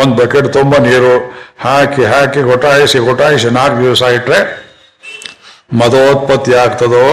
[0.00, 1.14] ಒಂದು ಬಕೆಟ್ ತುಂಬ ನೀರು
[1.60, 4.40] ಹಾಕಿ ಹಾಕಿ, ಗೊಟಾಯಿಸಿ ಗೊಟಾಯಿಸಿ ನಾಲ್ಕು ದಿವಸ ಇಟ್ಟರೆ
[5.80, 7.06] ಮದೋತ್ಪತ್ತಿ ಆಗ್ತದೋ?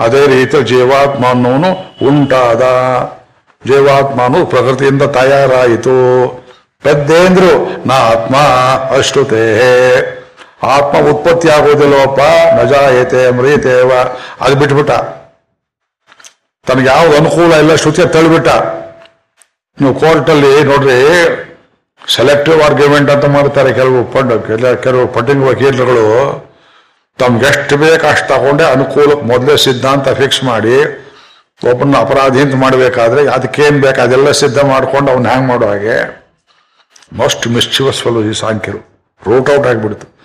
[0.00, 1.70] ಅದೇ ರೀತಿ ಜೀವಾತ್ಮ ಅನ್ನೋನು
[2.08, 2.62] ಉಂಟಾದ.
[3.66, 5.96] ಜೀವಾತ್ಮ ಅನ್ನೋದು ಪ್ರಕೃತಿಯಿಂದ ತಯಾರಾಯಿತು.
[6.82, 7.52] ಪೆದ್ದೇಂದ್ರು
[7.88, 8.36] ನಾ ಆತ್ಮ
[8.98, 9.44] ಅಷ್ಟುತೇ.
[10.62, 12.20] ಆತ್ಮ ಉತ್ಪತ್ತಿ ಆಗೋದಿಲ್ಲವಪ್ಪ.
[12.54, 13.92] ನಜಾಯತೆ ಮ್ರೀತೇವ.
[14.40, 14.90] ಅದು ಬಿಟ್ಬಿಟ್ಟ.
[16.66, 18.48] ತನಗೆ ಯಾವ್ದು ಅನುಕೂಲ ಇಲ್ಲ, ಶ್ರುತಿಯ ತಳ್ಳಿಬಿಟ್ಟ
[19.80, 21.04] ನೀವು ಕೋರ್ಟಲ್ಲಿ ನೋಡ್ರಿ
[22.16, 26.48] ಸೆಲೆಕ್ಟಿವ್ ಆರ್ಗ್ಯುಮೆಂಟ್ ಅಂತ ಮಾಡ್ತಾರೆ ಕೆಲವು ಪಂಡ, ಕೆಲ- ಕೆಲವು ಪಟ್ಟಿಂಗ್ ವಕೀಲರುಗಳು.
[27.18, 31.04] ತಮ್ಗೆ ಎಷ್ಟು ಬೇಕು ಅಷ್ಟು ತಗೊಂಡೆ ಅನುಕೂಲ ಮೊದಲೇ ಸಿದ್ಧಾಂತ ಫಿಕ್ಸ್ ಮಾಡಿ
[31.70, 36.24] ಒಬ್ಬನ ಅಪರಾಧಿ ಅಂತ ಮಾಡಬೇಕಾದ್ರೆ ಅದಕ್ಕೇನು ಬೇಕು, ಅದೆಲ್ಲ ಸಿದ್ಧ ಮಾಡ್ಕೊಂಡು ಅವ್ನ ಹ್ಯಾಂಗ್ ಮಾಡೋ ಹಾಗೆ.
[37.12, 38.78] ಮೋಸ್ಟ್ ಮಿಸ್ಚಿವಸ್ ಫೆಲೋ ಈ ಸಾಂಖ್ಯರು.
[39.26, 40.17] ರೂಟ್ ಔಟ್ ಆಗಿಬಿಡ್ತು.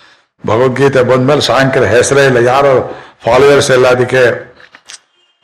[0.48, 2.38] ಭಗವದ್ಗೀತೆ ಬಂದ್ಮೇಲೆ ಸಾಯಂಕಾಲ ಹೆಸರೇ ಇಲ್ಲ.
[2.38, 4.54] ಯಾರು ಫಾಲೋವರ್ಸ್ ಇಲ್ಲ ಅದಕ್ಕೆ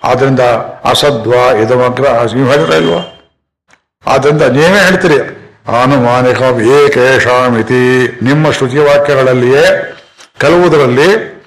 [0.03, 0.39] ಆದ್ರಿಂದ
[0.85, 2.03] ಅಸದ್ವ ಇದಮಗ್ರ
[2.33, 3.01] ನೀವು ಹೇಳಿದ್ರೆ ಇಲ್ವಾ?
[4.05, 5.35] ಆದ್ರಿಂದ ನೀವೇ ಹೇಳ್ತೀರಿ.
[5.67, 9.95] ಆನುಮಾನಿಕ ಏಕೇಶಾಮಿತಿ ನಿಮ್ಮ ಶ್ರುತಿ ವಾಕ್ಯಗಳಲ್ಲಿಯೇ
[10.39, 11.39] ಕೆಲವುದರಲ್ಲಿ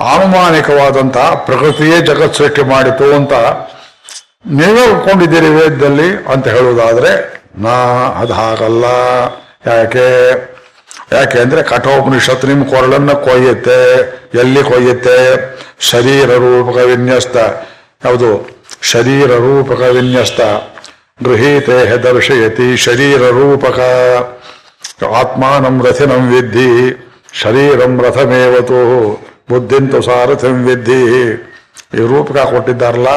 [0.00, 3.32] ಆನುಮಾನಿಕವಾದಂತಹ ಪ್ರಕೃತಿಯೇ ಜಗತ್ ಸೃಷ್ಟಿ ಮಾಡಿತು ಅಂತ
[4.46, 7.70] ನೀವೇ ಒಪ್ಕೊಂಡಿದ್ದೀರಿ ವೇದದಲ್ಲಿ ಅಂತ ಹೇಳುವುದಾದ್ರೆ, ನಾ
[8.16, 8.84] ಅದು ಹಾಗಲ್ಲ
[9.66, 10.08] ಯಾಕೆ?
[11.12, 14.00] ಯಾಕೆ ಅಂದ್ರೆ ಕಠೋಪನಿಷತ್ತು ನಿಮ್ಮ ಕೊರಳನ್ನ ಕೊಯ್ಯುತ್ತೆ.
[14.38, 15.58] ಎಲ್ಲಿ ಕೊಯ್ಯುತ್ತೆ?
[15.80, 17.36] ಶರೀರ ರೂಪಕ ವಿನ್ಯಸ್ತ.
[18.04, 18.50] ಯಾವುದು?
[18.82, 20.40] ಶರೀರ ರೂಪಕ ವಿನ್ಯಸ್ತ.
[21.24, 23.78] ಗೃಹೀತೆ ದರ್ಶಯತಿ ಶರೀರ ರೂಪಕ.
[25.04, 27.04] ಆತ್ಮಾನಂ ರಥಿನಂ ವಿದ್ಧಿ.
[27.32, 29.28] ಶರೀರಂ ರಥಮೇವತು.
[29.50, 31.30] ಬುದ್ಧಿಂತು ಸಾರಥಿಂ ವಿದ್ಧಿ.
[31.94, 33.08] ಈ ರೂಪಕ ಕೊಟ್ಟಿದ್ದಾರಲ್ಲ?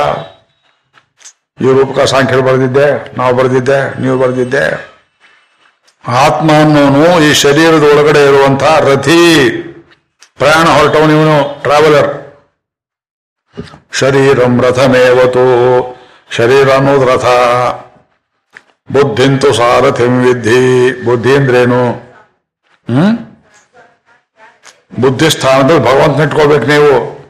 [1.61, 4.90] ಈ ರೂಪಕ ಸಾಂಖ್ಯರು ಬರೆದಿದ್ದೆ, ನಾವು ಬರೆದಿದ್ದೆ, ನೀವು ಬರೆದಿದ್ದೆ.
[6.07, 9.51] ಆತ್ಮ ಅನ್ನೋನು ಈ ಶರೀರದ ಒಳಗಡೆ ಇರುವಂತಹ ರಥಿ
[10.37, 12.21] ಪ್ರಯಾಣ ಹೊರಟವನು ಇವನು ಟ್ರಾವೆಲರ್
[13.93, 15.45] ಶರೀರಂ ರಥಮೇವತು
[16.31, 17.25] ಶರೀರ ಅನ್ನೋದು ರಥ.
[18.91, 20.91] ಬುದ್ಧಿಂತು ಸಾರಥಿಂ ವಿದ್ಧಿ.
[21.05, 21.91] ಬುದ್ಧಿ ಅಂದ್ರೇನು?
[22.89, 23.17] ಹ್ಮ್?
[24.99, 27.21] ಬುದ್ಧಿ ಸ್ಥಾನದಲ್ಲಿ ಭಗವಂತನ ಇಟ್ಕೋಬೇಕು ನೀವು.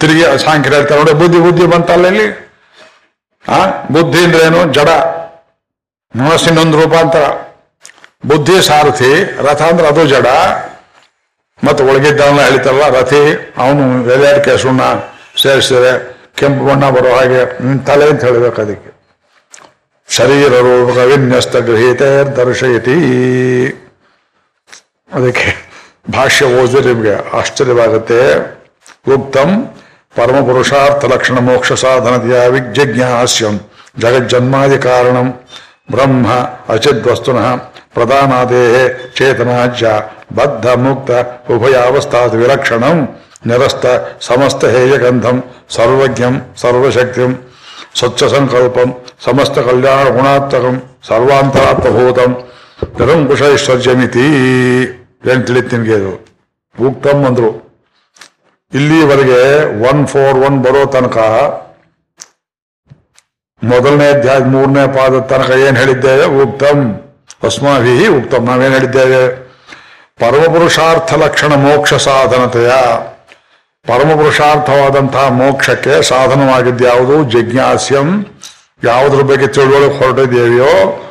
[0.00, 2.52] ತಿರುಗಿ ಸಾಂಖ್ಯರು ಹೇಳ್ತಾರೆ ನೋಡಿ, ಬುದ್ಧಿ ಬುದ್ಧಿ ಬಂತಲ್ಲ ಇಲ್ಲಿ?
[3.48, 3.66] ಆ?
[3.90, 4.72] ಬುದ್ಧಿ ಅಂದ್ರೇನು?
[4.72, 4.88] ಜಡ.
[6.16, 7.51] ಮನಸ್ಸಿನೊಂದು ರೂಪಾಂತರ.
[8.26, 10.26] ಬುದ್ಧಿ ಸಾರಥಿ ರಥ ಅಂದ್ರೆ ಅದು ಜಡ.
[11.64, 14.80] ಮತ್ತು ಒಳಗಿದ್ದವನ್ನ ಹೇಳ್ತಾರಲ್ಲ ರಥಿ, ಅವನು ಎಲೆಯಡಿಕೆ ಸುಣ್ಣ
[15.42, 18.92] ಸೇರಿಸಿದ್ರೆ ಕೆಂಪು ಬಣ್ಣ ಬರೋ ಹಾಗೆ ನಿನ್ ತಲೆ ಅಂತ ಹೇಳ್ಬೇಕು ಅದಕ್ಕೆ.
[20.08, 22.96] ಶರೀರ ರೂಪಕ ವಿನ್ಯಸ್ತ ಗೃಹೀತೆ ದರ್ಶಯತಿ.
[25.14, 25.72] ಅದಕ್ಕೆ
[26.12, 28.36] ಭಾಷ್ಯ ಓದಿದ್ರೆ ನಿಮಗೆ ಆಶ್ಚರ್ಯವಾಗುತ್ತೆ.
[29.14, 29.74] ಉಕ್ತಂ
[30.16, 33.60] ಪರಮ ಪುರುಷಾರ್ಥ ಲಕ್ಷಣ ಮೋಕ್ಷ ಸಾಧನತೆಯ ವಿಜ್ಞಾಸ್ಯಂ.
[33.98, 35.40] ಜಗಜ್ಜನ್ಮಾದಿ ಕಾರಣಂ
[35.90, 36.32] ಬ್ರಹ್ಮ
[36.68, 38.64] ಅಚಿದ್ವಸ್ತುನಃ ಪ್ರಧಾನಾದೇ
[39.16, 39.86] ಚೇತನಾಜ್ಯ,
[40.32, 41.10] ಬದ್ಧ, ಮುಕ್ತ
[41.50, 42.98] ಉಭಯಾವಸ್ಥಾತ್ ವಿಲಕ್ಷಣಂ
[43.46, 43.86] ನಿರಸ್ತ,
[44.20, 47.32] ಸಮಸ್ತ ಹೇಯಗಂಧಂ ಸರ್ವಜ್ಞಂ, ಸರ್ವಶಕ್ತಿಂ,
[47.94, 48.90] ಸ್ವಚ್ಛ ಸಂಕಲ್ಪಂ,
[49.24, 50.76] ಸಮಸ್ತ ಕಲ್ಯಾಣ ಗುಣಾತ್ಮಕಂ
[51.08, 52.32] ಸರ್ವಾಂತರಾತ್ಮಭೂತಂ
[53.00, 54.26] ನಿರಂಕುಶೈಶ್ವರ್ಯಮಿತಿ
[55.32, 56.12] ಏನ್ ತಿಳಿತು ನಿನ್ಗೆ ಇದು?
[56.86, 57.50] ಉಕ್ತಂ ಅಂದ್ರು.
[58.72, 59.40] ಇಲ್ಲಿವರೆಗೆ
[59.90, 61.18] ಒನ್ ಫೋರ್ ಒನ್ ಬರೋ ತನಕ
[63.62, 66.78] ಮೊದಲನೇ ಅಧ್ಯಾಯ ಮೂರನೇ ಪಾದ ತನಕ ಏನು ಹೇಳಿದ್ದೇವೆ ಉಕ್ತಂ.
[67.44, 69.52] ಅಸ್ಮಾಭಿ ಉಕ್ತಂ ನಾವೇನು ಹೇಳಿದ್ದೇವೆ
[70.20, 72.70] ಪರಮಪುರುಷಾರ್ಥ ಲಕ್ಷಣ ಮೋಕ್ಷ ಸಾಧನತೆಯ.
[73.86, 78.26] ಪರಮಪುರುಷಾರ್ಥವಾದಂತಹ ಮೋಕ್ಷಕ್ಕೆ ಸಾಧನವಾಗಿದ್ದ್ಯಾವುದು ಜಿಜ್ಞಾಸ್ಯಂ.
[78.84, 81.08] ಯಾವುದ್ರ ಬಗ್ಗೆ ತಿಳುವಳಿಕೆ ಹೊರಟಿದ್ದೇವೆಯೋ?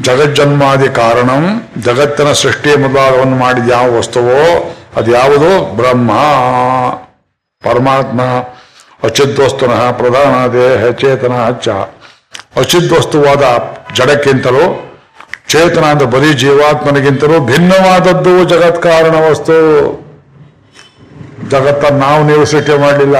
[0.00, 1.68] ಜಗಜ್ಜನ್ಮಾದಿ ಕಾರಣಂ.
[1.82, 5.76] ಜಗತ್ತಿನ ಸೃಷ್ಟಿಯ ಮೊದಲಾಗವನ್ನು ಮಾಡಿದ ಯಾವ ವಸ್ತುವೋ ಅದ್ಯಾವುದು?
[5.76, 6.10] ಬ್ರಹ್ಮ.
[7.62, 8.22] ಪರಮಾತ್ಮ.
[9.02, 11.68] ಅಚಿದ್ವಸ್ತುನಃ ಪ್ರಧಾನ ದೇಹ ಚೇತನ ಚ.
[12.56, 13.44] ಅಚಿದ್ವಸ್ತುವಾದ
[13.94, 14.82] ಜಡಕ್ಕಿಂತಲೂ
[15.48, 19.56] ಚೇತನ ಅಂತ ಬರೀ ಜೀವಾತ್ಮನಿಗಿಂತಲೂ ಭಿನ್ನವಾದದ್ದು ಜಗತ್ ಕಾರಣ ವಸ್ತು
[21.48, 23.16] ಜಗತ್ತನ್ನು ನಾವು ನೀವು ಸೃಷ್ಟಿ ಮಾಡಲಿಲ್ಲ.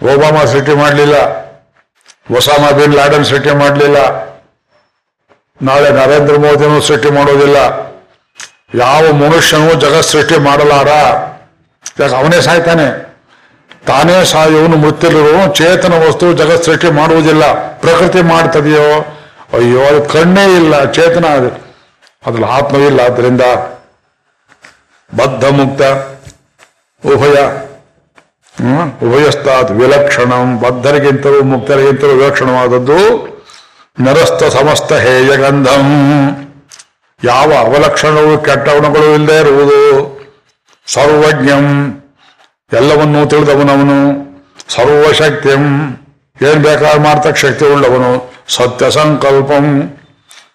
[0.00, 1.16] ಒಬಾಮ ಸೃಷ್ಟಿ ಮಾಡಲಿಲ್ಲ.
[2.36, 3.98] ಒಸಾಮಾ ಬಿನ್ ಲಾಡನ್ ಸೃಷ್ಟಿ ಮಾಡಲಿಲ್ಲ.
[5.62, 7.56] ನಾಳೆ ನರೇಂದ್ರ ಮೋದಿನೂ ಸೃಷ್ಟಿ ಮಾಡೋದಿಲ್ಲ.
[8.74, 10.88] ಯಾವ ಮನುಷ್ಯನೂ ಜಗತ್ ಸೃಷ್ಟಿ ಮಾಡಲಾರ.
[12.00, 12.88] ಯಾಕೆ ಅವನೇ ಸಾಯ್ತಾನೆ?
[13.86, 17.44] ತಾನೇ ಸಾಯುವನು ಮೃತ್ಯುರು ಚೇತನ ವಸ್ತು ಜಗತ್ ಸೃಷ್ಟಿ ಮಾಡುವುದಿಲ್ಲ.
[17.84, 19.19] ಪ್ರಕೃತಿ ಮಾಡ್ತದೆಯೋ?
[19.56, 21.50] ಅಯ್ಯೋ, ಅದು ಕಣ್ಣೇ ಇಲ್ಲ, ಚೇತನ ಅದು.
[22.26, 23.44] ಅದ್ರಲ್ಲಿ ಆತ್ಮವಿಲ್ಲ ಆದ್ದರಿಂದ
[25.10, 25.82] ಬದ್ಧ ಮುಕ್ತ
[27.02, 27.36] ಉಭಯ
[29.06, 30.46] ಉಭಯಸ್ತಾತ್ ವಿಲಕ್ಷಣಂ.
[30.62, 32.98] ಬದ್ಧರಿಗಿಂತಲೂ ಮುಕ್ತರಿಗಿಂತಲೂ ವಿಲಕ್ಷಣವಾದದ್ದು
[33.96, 35.86] ನರಸ್ಥ ಸಮಸ್ತ ಹೇಯಗಂಧಂ
[37.20, 39.80] ಯಾವ ಅವಲಕ್ಷಣವು ಕೆಟ್ಟ ಗುಣಗಳು ಇಲ್ಲದೆ ಇರುವುದು.
[40.86, 41.66] ಸರ್ವಜ್ಞಂ,
[42.72, 43.98] ಎಲ್ಲವನ್ನೂ ತಿಳಿದವನವನು
[44.74, 45.64] ಸರ್ವಶಕ್ತಿಂ
[46.42, 49.66] ಏನ್ ಬೇಕಾದ್ರೆ ಮಾಡ್ತಕ್ಕ ಶಕ್ತಿ ಉಳ್ಳವನು ಸತ್ಯ ಸಂಕಲ್ಪಂ,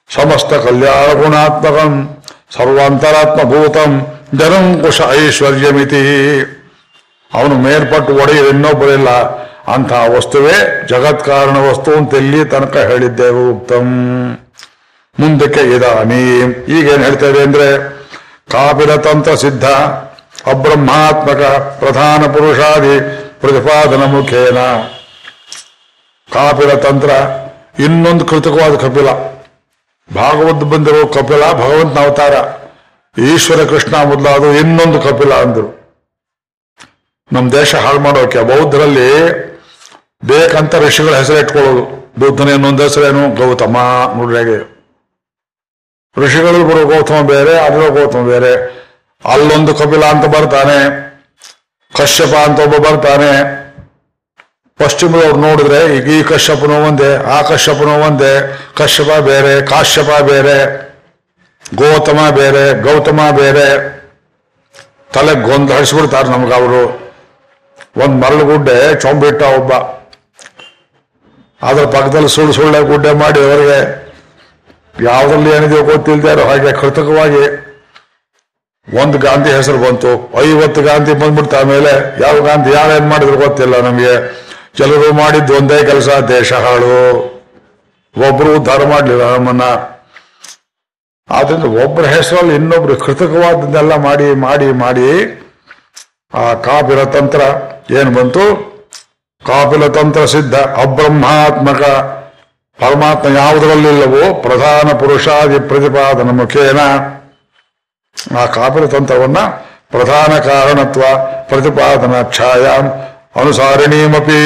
[0.09, 2.23] ಸಮಸ್ತ ಕಲ್ಯಾಣ ಗುಣಾತ್ಮಕಂ
[2.57, 4.07] ಸರ್ವಾಂತರಾತ್ಮಭೂತಂ
[4.37, 6.03] ಜನಂಕುಶ ಐಶ್ವರ್ಯಮಿತಿ.
[7.33, 9.09] ಅವನು ಮೇಲ್ಪಟ್ಟು ಒಡೆಯ ಇನ್ನೊಬ್ಬರಿಲ್ಲ.
[9.73, 13.85] ಅಂತಹ ವಸ್ತುವೇ ಜಗತ್ಕಾರಣ ವಸ್ತು ಅಂತ ಇಲ್ಲಿ ತನಕ ಹೇಳಿದ್ದೇವೆ ಉಕ್ತಂ
[15.19, 16.21] ಮುಂದಕ್ಕೆ ಇದಾನಿ.
[16.71, 17.67] ಈಗೇನು ಹೇಳ್ತೇವೆ ಅಂದ್ರೆ
[18.51, 19.65] ಕಾಪಿರ ತಂತ್ರ ಸಿದ್ಧ,
[20.53, 21.41] ಅಬ್ರಹ್ಮಾತ್ಮಕ
[21.79, 22.95] ಪ್ರಧಾನ ಪುರುಷಾದಿ
[23.41, 24.57] ಪ್ರತಿಪಾದನ ಮುಖೇನ.
[26.35, 27.11] ಕಾಪಿಲ ತಂತ್ರ,
[27.79, 29.09] ಇನ್ನೊಂದು ಕೃತಕವಾದ ಕಪಿಲ.
[30.15, 32.33] ಭಾಗವತ್ ಬಂದಿರೋ ಕಪಿಲ ಭಗವಂತನ ಅವತಾರ.
[33.21, 35.67] ಈಶ್ವರ ಕೃಷ್ಣ ಮೊದಲಾದ ಇನ್ನೊಂದು ಕಪಿಲ ಅಂದರು.
[37.33, 39.09] ನಮ್ಮ ದೇಶ ಹಾಳು ಮಾಡೋಕೆ ಬೌದ್ಧರಲ್ಲಿ
[40.25, 41.83] ಬೇಕಂತ ಋಷಿಗಳ ಹೆಸರು ಇಟ್ಕೊಳ್ಳೋದು.
[42.19, 43.35] ಬುದ್ಧನ ಇನ್ನೊಂದು ಹೆಸರೇನು?
[43.35, 43.77] ಗೌತಮ
[44.17, 44.57] ನೋಡ್ರಿ ಹಾಗೆ
[46.17, 48.53] ಋಷಿಗಳಲ್ಲಿ ಬರೋ ಗೌತಮ ಬೇರೆ ಅದರ ಗೌತಮ ಬೇರೆ.
[49.25, 50.77] ಅಲ್ಲೊಂದು ಕಪಿಲ ಅಂತ ಬರ್ತಾನೆ.
[51.97, 53.64] ಕಶ್ಯಪ ಅಂತ ಒಬ್ಬ ಬರ್ತಾನೆ.
[54.83, 60.57] ಪಶ್ಚಿಮದವ್ರು ನೋಡಿದ್ರೆ ಈಗ ಈ ಕಶ್ಯಪನೋ ಒಂದೇ, ಆ ಕಶ್ಯಪನೋ ಒಂದೇ, ಕಶ್ಯಪ ಬೇರೆ, ಕಾಶ್ಯಪ ಬೇರೆ,
[61.75, 63.67] ಗೌತಮ ಬೇರೆ ಗೌತಮ ಬೇರೆ.
[65.13, 66.83] ತಲೆ ಗೊಂದು ಹರಿಸ್ಬಿಡ್ತಾರೆ ನಮ್ಗೆ ಅವರು.
[67.97, 69.73] ಒಂದ್ ಮರಳುಗುಡ್ಡೆ ಚೊಂಬಿಟ್ಟ ಒಬ್ಬ.
[71.65, 73.79] ಅದರ ಪಕ್ಕದಲ್ಲಿ ಸುಳ್ಳು ಸುಳ್ಳೆ ಗುಡ್ಡೆ ಮಾಡಿ ಅವರಿಗೆ
[75.03, 77.43] ಯಾವ್ದ್ರಲ್ಲಿ ಏನಿದೆಯೋ ಗೊತ್ತಿಲ್ಲದೆ ಹಾಗೆ ಕೃತಕವಾಗಿ
[79.01, 80.31] ಒಂದು ಗಾಂಧಿ ಹೆಸರು ಬಂತು.
[80.41, 84.44] ಐವತ್ತು ಗಾಂಧಿ ಬಂದ್ಬಿಡ್ತು ಆಮೇಲೆ ಯಾವ ಗಾಂಧಿ ಯಾರೇನ್ ಮಾಡಿದ್ರು ಗೊತ್ತಿಲ್ಲ ನಮಗೆ.
[84.77, 86.95] ಕೆಲವರು ಮಾಡಿದ್ದು ಒಂದೇ ಕೆಲಸ, ದೇಶ ಹಾಳು.
[88.29, 89.61] ಒಬ್ರು ಉದ್ಧಾರ ಮಾಡಲಿಲ್ಲ ನಮ್ಮನ್ನ
[91.29, 95.09] ಆದ್ರಿಂದ ಒಬ್ಬರ ಹೆಸರಲ್ಲಿ ಇನ್ನೊಬ್ರು ಕೃತಕವಾದದ್ದೆಲ್ಲ ಮಾಡಿ ಮಾಡಿ ಮಾಡಿ
[96.33, 97.41] ಆ ಕಾಪಿಲ ತಂತ್ರ
[97.91, 98.75] ಏನು ಬಂತು?
[99.45, 101.81] ಕಾಪಿಲ ತಂತ್ರ ಸಿದ್ಧ, ಅಬ್ರಹ್ಮಾತ್ಮಕ.
[102.79, 106.79] ಪರಮಾತ್ಮ ಯಾವುದರಲ್ಲಿಲ್ಲವೋ ಪ್ರಧಾನ ಪುರುಷಾದಿ ಪ್ರತಿಪಾದನ ಮುಖೇನ.
[108.37, 109.37] ಆ ಕಾಪಿಲ ತಂತ್ರವನ್ನ
[109.91, 111.01] ಪ್ರಧಾನ ಕಾರಣತ್ವ,
[111.47, 112.85] ಪ್ರತಿಪಾದನ ಛಾಯಾಂ
[113.41, 114.41] ಅನುಸಾರಿಣೀಮಪಿ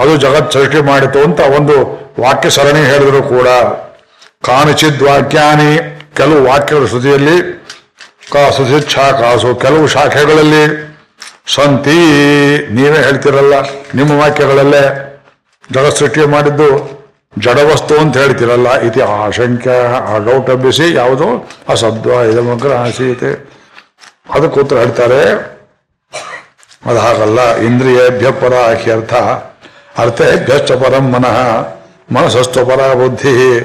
[0.00, 1.76] ಅದು ಜಗತ್ ಸೃಷ್ಟಿ ಮಾಡಿತು ಅಂತ ಒಂದು
[2.22, 3.48] ವಾಕ್ಯ ಸರಣಿ ಹೇಳಿದ್ರು ಕೂಡ.
[4.48, 5.70] ಕಾನಿಚಿದ್ ವಾಕ್ಯಾನಿ
[6.18, 7.36] ಕೆಲವು ವಾಕ್ಯಗಳ ಶ್ರುತಿಯಲ್ಲಿ
[8.32, 8.62] ಕಾಸು
[9.20, 10.64] ಕಾಸು ಕೆಲವು ಶಾಖೆಗಳಲ್ಲಿ,
[11.56, 11.98] ಸಂತಿ
[12.76, 13.54] ನೀವೇ ಹೇಳ್ತಿರಲ್ಲ,
[13.98, 14.84] ನಿಮ್ಮ ವಾಕ್ಯಗಳಲ್ಲೇ
[15.74, 16.68] ಜಗತ್ ಸೃಷ್ಟಿ ಮಾಡಿದ್ದು
[17.44, 18.68] ಜಡವಸ್ತು ಅಂತ ಹೇಳ್ತಿರಲ್ಲ.
[18.86, 19.72] ಇತಿ ಆಶಂಕ್ಯ
[20.12, 21.26] ಆ ಡೌಟ್ ಹಬ್ಬಿಸಿ ಯಾವುದು
[21.68, 23.32] ಅಸದ್ವ ಇದಮಗ್ರ ಆಸೀತೆ.
[24.34, 25.20] ಅದಕ್ಕೆ ಉತ್ತರ ಹೇಳ್ತಾರೆ
[26.86, 29.14] ಅದು ಹಾಗಲ್ಲ, ಇಂದ್ರಿಯೇಭ್ಯ ಪರ ಅರ್ಥ.
[29.98, 31.66] ಅರ್ಥೇಭ್ಯಷ್ಟ ಪರಂ ಮನಃ
[32.12, 33.56] ಮನಸ್ಸಷ್ಟು ಪರ ಬುದ್ಧಿ,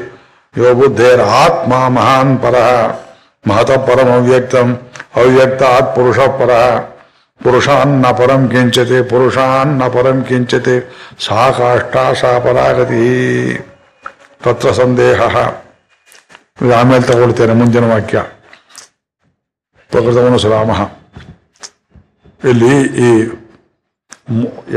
[0.58, 2.56] ಯೋ ಬುದ್ಧೇರ್ ಆತ್ಮ ಮಹಾನ್ ಪರ.
[3.48, 4.90] ಮಹತ ಪರಂ ಅವ್ಯಕ್ತಂ
[5.64, 6.80] ಆತ್ ಪುರುಷ ಪರ.
[7.44, 10.94] ಪುರುಷಾನ್ನ ಪರಂ ಕಿಂಚತೆ ಪುರುಷಾನ್ನ ಪರಂ ಕಿಂಚತೆ
[11.26, 13.54] ಸಾ ಕಾಷ್ಟ ಸಾ ಪರಾಗತಿ.
[14.44, 15.22] ತತ್ರ ಸಂದೇಹ.
[16.80, 18.24] ಆಮೇಲೆ ತಗೊಳ್ತೇನೆ ಮುಂದಿನ ವಾಕ್ಯ.
[19.92, 21.01] ಪ್ರಕೃತವನು ಶ್ರಾಮ.
[22.50, 22.74] ಇಲ್ಲಿ
[23.06, 23.10] ಈ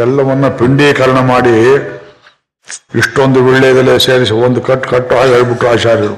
[0.04, 1.54] ಎಲ್ಲವನ್ನ ಪಿಂಡೀಕರಣ ಮಾಡಿ
[3.00, 6.16] ಇಷ್ಟೊಂದು ವಿಳ್ಳೆದಲ್ಲೇ ಸೇರಿಸಿ ಒಂದು ಕಟ್ ಕಟ್ಟು ಹಾಗೆ ಹೇಳ್ಬಿಟ್ಟು ಆಚಾರ್ಯರು.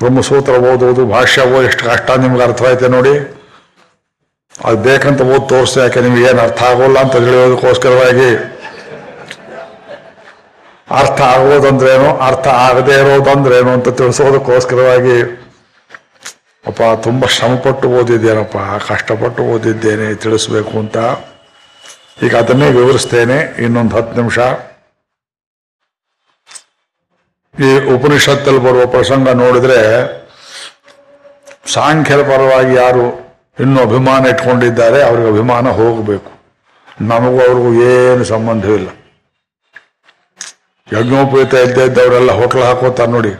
[0.00, 3.14] ಬ್ರಹ್ಮಸೂತ್ರ ಓದೋದು ಭಾಷ್ಯ ಓದ್ ಎಷ್ಟು ಕಷ್ಟ ನಿಮ್ಗೆ ಅರ್ಥ ಆಯ್ತೆ ನೋಡಿ.
[4.54, 8.28] ಅದು ಬೇಕಂತ ಓದ್ ತೋರಿಸ್ತಾ ಯಾಕೆ ನಿಮ್ಗೆ ಏನು ಅರ್ಥ ಆಗೋಲ್ಲ ಅಂತ ಹೇಳೋದಕ್ಕೋಸ್ಕರವಾಗಿ
[11.00, 15.16] ಅರ್ಥ ಆಗೋದಂದ್ರೇನು, ಅರ್ಥ ಆಗದೆ ಇರೋದಂದ್ರೇನು ಅಂತ ತಿಳಿಸೋದಕ್ಕೋಸ್ಕರವಾಗಿ
[16.66, 18.56] ಅಪ್ಪ, ತುಂಬ ಶ್ರಮಪಟ್ಟು ಓದಿದ್ದೇನಪ್ಪ,
[18.88, 20.96] ಕಷ್ಟಪಟ್ಟು ಓದಿದ್ದೇನೆ, ತಿಳಿಸ್ಬೇಕು ಅಂತ.
[22.26, 24.38] ಈಗ ಅದನ್ನೇ ವಿವರಿಸ್ತೇನೆ, ಇನ್ನೊಂದು ಹತ್ತು ನಿಮಿಷ.
[27.54, 29.78] ಈ ಉಪನಿಷತ್ತಲ್ಲಿ ಬರುವ ಪ್ರಸಂಗ ನೋಡಿದ್ರೆ
[31.76, 33.06] ಸಾಂಖ್ಯರ ಪರವಾಗಿ ಯಾರು
[33.62, 36.30] ಇನ್ನೂ ಅಭಿಮಾನ ಇಟ್ಕೊಂಡಿದ್ದಾರೆ, ಅವ್ರಿಗೆ ಅಭಿಮಾನ ಹೋಗಬೇಕು.
[37.10, 38.88] ನಮಗೂ ಅವ್ರಿಗೂ ಏನು ಸಂಬಂಧವಿಲ್ಲ.
[40.88, 43.32] ಯಜ್ಞೋಪೇತ ಇದ್ದೇ ಇದ್ದವರೆಲ್ಲ ಹೋಟ್ಲ್ ಹಾಕೋತಾರೆ ನೋಡಿ.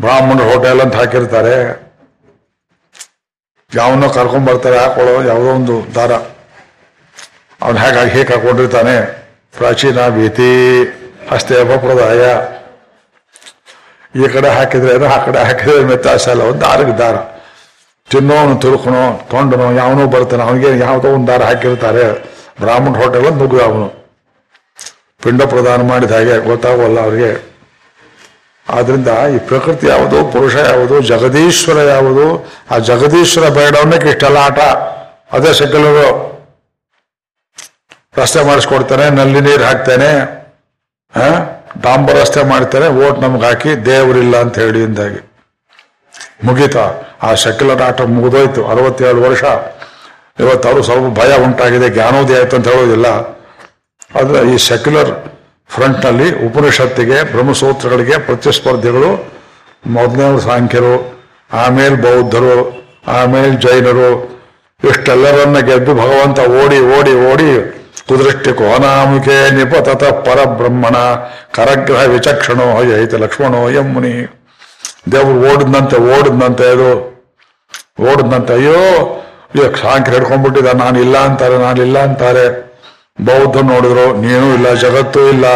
[0.00, 1.84] ಬ್ರಾಹ್ಮಣರು ಹೋಟೆಲ್ ಅಂತ ಹಾಕಿರ್ತಾರೆ.
[3.74, 6.12] ಯಾವನ್ನೋ ಕರ್ಕೊಂಡ್ ಬರ್ತಾರೆ, ಹಾಕೊಳ್ಳೋ ಯಾವುದೋ ಒಂದು ದಾರ.
[7.62, 9.24] ಅವನು ಹೇಗೆ ಹೇಗೆ ಹಾಕೊಂಡಿರ್ತಾನೆ
[9.56, 10.84] ಪ್ರಾಚೀನ ಭೀತಿ.
[11.30, 12.22] ಅಷ್ಟೇ ಅಪಪ್ರದಾಯ
[14.22, 17.16] ಈ ಕಡೆ ಹಾಕಿದ್ರೆ ಅದು, ಆ ಕಡೆ ಹಾಕಿದ್ರೆ ವ್ಯತ್ಯಾಸ ಇಲ್ಲ ಒಂದು ದಾರಿಗೆ ದಾರ.
[18.10, 22.34] ತಿನ್ನೋನು, ತುರುಕನೋ, ತೊಂಡನೋ, ಯಾವನೋ ಬರ್ತಾನೆ, ಅವನಿಗೆ ಯಾವುದೋ ಒಂದು ದಾರ ಹಾಕಿರ್ತಾರೆ.
[22.60, 23.88] ಬ್ರಾಹ್ಮಣ ಹೋಟೆಲ್ ಅಂತ ನುಗ್ಗು ಅವನು.
[25.22, 27.53] ಪಿಂಡ ಪ್ರದಾನ ಮಾಡಿದ ಹಾಗೆ ಗೊತ್ತಾಗೋಲ್ಲ ಅವರಿಗೆ.
[28.66, 32.26] ಆದ್ರಿಂದ ಈ ಪ್ರಕೃತಿ ಯಾವುದು, ಪುರುಷ ಯಾವುದು, ಜಗದೀಶ್ವರ ಯಾವುದು,
[32.70, 34.60] ಆ ಜಗದೀಶ್ವರ ಬೇಡವನ್ನಕ್ಕೆ ಇಷ್ಟೆಲ್ಲ ಆಟ.
[35.36, 36.06] ಅದೇ ಸೆಕ್ಯುಲರು
[38.16, 40.10] ರಸ್ತೆ ಮಾಡಿಸ್ಕೊಡ್ತಾನೆ, ನಲ್ಲಿ ನೀರು ಹಾಕ್ತಾನೆ?
[41.82, 45.20] ಡಾಂಬರ್ ರಸ್ತೆ ಮಾಡ್ತಾನೆ ಓಟ್ ನಮ್ಗೆ ಹಾಕಿ ದೇವರಿಲ್ಲ ಅಂತ ಹೇಳಿ ಇಂದಾಗಿ.
[46.44, 46.84] ಮುಗೀತಾ?
[47.22, 49.44] ಆ ಸೆಕ್ಯುಲರ್ ಆಟ ಮುಗಿದೋಯ್ತು, ಅರವತ್ತೇಳು ವರ್ಷ.
[50.38, 53.06] ಇವತ್ತು ಅವರು ಸ್ವಲ್ಪ ಭಯ ಉಂಟಾಗಿದೆ, ಜ್ಞಾನೋದಯ ಆಯ್ತು ಅಂತ ಹೇಳೋದಿಲ್ಲ.
[54.18, 55.10] ಆದರೆ ಈ ಸೆಕ್ಯುಲರ್
[55.74, 59.10] ಫ್ರಂಟ್ನಲ್ಲಿ ಉಪನಿಷತ್ತಿಗೆ, ಬ್ರಹ್ಮಸೂತ್ರಗಳಿಗೆ ಪ್ರತಿಸ್ಪರ್ಧಿಗಳು
[59.96, 60.94] ಮೊದಲನೇವ್ರ ಸಾಂಖ್ಯರು,
[61.62, 62.56] ಆಮೇಲೆ ಬೌದ್ಧರು,
[63.18, 64.10] ಆಮೇಲೆ ಜೈನರು,
[64.80, 67.50] ಇಷ್ಟೆಲ್ಲರನ್ನ ಗೆದ್ದು ಭಗವಂತ ಓಡಿ ಓಡಿ ಓಡಿ
[68.08, 70.96] ಕುದೃಷ್ಟಿ ಅನಾಮಿಕೆ ನಿಪತತ ಪರಬ್ರಹ್ಮಣ
[71.56, 72.66] ಕರಗ್ರಹ ವಿಚಕ್ಷಣೋ
[73.02, 74.14] ಐತೆ ಲಕ್ಷ್ಮಣೋ ಎಂ ಮುನಿ.
[75.12, 76.90] ದೇವರು ಓಡಿದಂತೆ ಓಡಿದಂತೆ ಇದು
[78.10, 78.80] ಓಡಿದಂತೆ ಅಯ್ಯೋ
[80.14, 82.46] ಹಿಡ್ಕೊಂಡ್ಬಿಟ್ಟಿದ ನಾನು ಇಲ್ಲ ಅಂತಾರೆ ನಾನು ಇಲ್ಲ ಅಂತಾರೆ.
[83.18, 85.46] ಬೌದ್ಧ ನೋಡಿದ್ರು, ನೀನು ಇಲ್ಲ, ಜಗತ್ತು ಇಲ್ಲ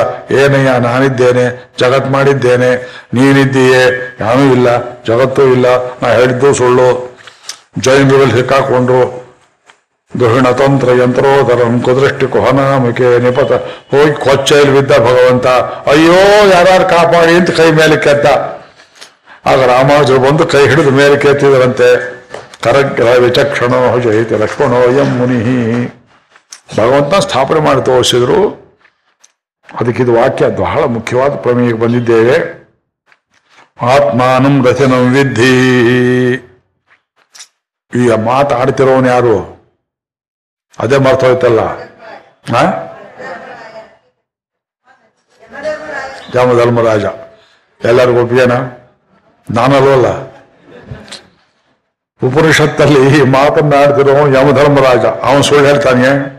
[0.40, 1.47] ಏನಯ್ಯ ನಾನಿದ್ದೇನೆ,
[1.80, 2.70] ಜಗತ್ ಮಾಡಿದ್ದೇನೆ,
[3.16, 3.82] ನೀನಿದ್ದೀಯೇ
[4.20, 4.68] ನಾನು ಇಲ್ಲ,
[5.09, 5.66] ಜಗತ್ತು ಇಲ್ಲ,
[6.02, 6.90] ನಾ ಹೇಳಿದ್ದು ಸುಳ್ಳು.
[7.86, 9.02] ಜೈನರಲ್ಲಿ ಸಿಕ್ಕಾಕೊಂಡ್ರು
[10.12, 13.52] ದುಹಿಣ ತಂತ್ರ ಯಂತ್ರೋದರಂ ಕುದೃಷ್ಟಿ ಕುಹನಾಮಿಕೆ ನಿಪತ,
[13.93, 15.47] ಹೋಗಿ ಕೊಚ್ಚೆಯಲ್ಲಿ ಬಿದ್ದ ಭಗವಂತ,
[15.93, 16.20] ಅಯ್ಯೋ
[16.55, 17.35] ಯಾರು ಕಾಪಾಡಿ?
[17.40, 18.26] ಅಂತ ಕೈ ಮೇಲೆ ಕೆತ್ತ
[19.51, 21.89] ಆಗ ರಾಮಾನುಜರು ಬಂದು ಕೈ ಹಿಡಿದು ಮೇಲೆ ಕೆತ್ತಿದರಂತೆ
[22.64, 25.39] ಕರಗ್ರ ವಿಚಕ್ಷಣೋ ಜಯತಿ ಲಕ್ಷ್ಮಣೋ ಎಂ ಮುನಿ
[26.77, 28.69] ಭಗವಂತ ಸ್ಥಾಪನೆ ಮಾಡಿ ತೋರಿಸಿದ್ರು.
[29.81, 32.59] ಅದಕ್ಕಿದು ವಾಕ್ಯ ಬಹಳ ಮುಖ್ಯವಾದ ಪ್ರಮೇಯಕ್ಕೆ ಬಂದಿದ್ದೇವೆ.
[33.82, 35.53] ಆತ್ಮಾನಂ ರಚನಂ ವಿದ್ಧಿ.
[37.95, 39.59] ಈ ಮಾತಾಡ್ತಿರೋನು ಯಾರು?
[40.78, 41.61] ಅದೇ ಮರ್ತೋಯ್ತಲ್ಲ?
[46.35, 47.05] ಜಾಮಧರ್ಮರಾಜ
[47.85, 48.53] ಎಲ್ಲರಿಗೂ ಒಪ್ಪಿಗೆನ?
[49.93, 50.07] ಅಲ್ಲ.
[52.24, 55.07] ಉಪನಿಷತ್ತಲ್ಲಿ ಈ ಮಾತನ್ನಾಡ್ತಿರೋ ಯಮಧರ್ಮರಾಜ.
[55.07, 56.38] ಅವನು ಸುಳ್ಳು ಹೇಳ್ತಾನೆ.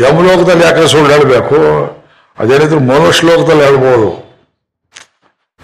[0.00, 1.56] ಯಮಲೋಕದಲ್ಲಿ ಯಾಕೆ ಸುಳ್ಳು ಹೇಳಬೇಕು?
[2.38, 4.30] ಅದೇನಿದ್ರು ಮನುಷ್ಯಲೋಕದಲ್ಲಿ ಹೇಳ್ಬೋದು.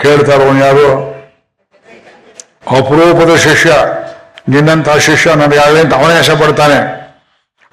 [0.03, 1.17] ಕೇಳ್ತಾರವನು ಯಾರು?
[2.71, 3.73] ಅಪರೂಪದ ಶಿಷ್ಯ.
[4.49, 7.07] ನಿನ್ನಂಥ ಶಿಷ್ಯ ನನಗೆ ಯಾವೇ ಅಂತ ಅವನೇ ಆಶೆ ಪಡ್ತಾನೆ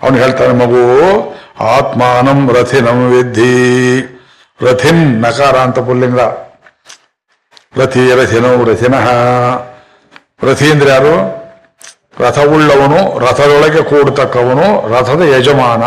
[0.02, 0.84] ಅವನು ಹೇಳ್ತಾನೆ, ಮಗು,
[1.64, 4.00] ಆತ್ಮಾನಂ ರಥಿನಂ ವಿದ್ಧಿ.
[4.62, 6.20] ರಥಿನ್ ನಕಾರ ಅಂತ ಪುಲ್ಲಿಂಗ.
[7.78, 9.12] ರಥಿ ರಥಿನೋ ರಥಿನಃ.
[10.44, 11.44] ರಥಿ ಅಂದ್ರೆ ಯಾರು?
[12.20, 15.84] ರಥವುಳ್ಳವನು, ರಥದೊಳಗೆ ಕೂಡತಕ್ಕವನು, ರಥದ ಯಜಮಾನ.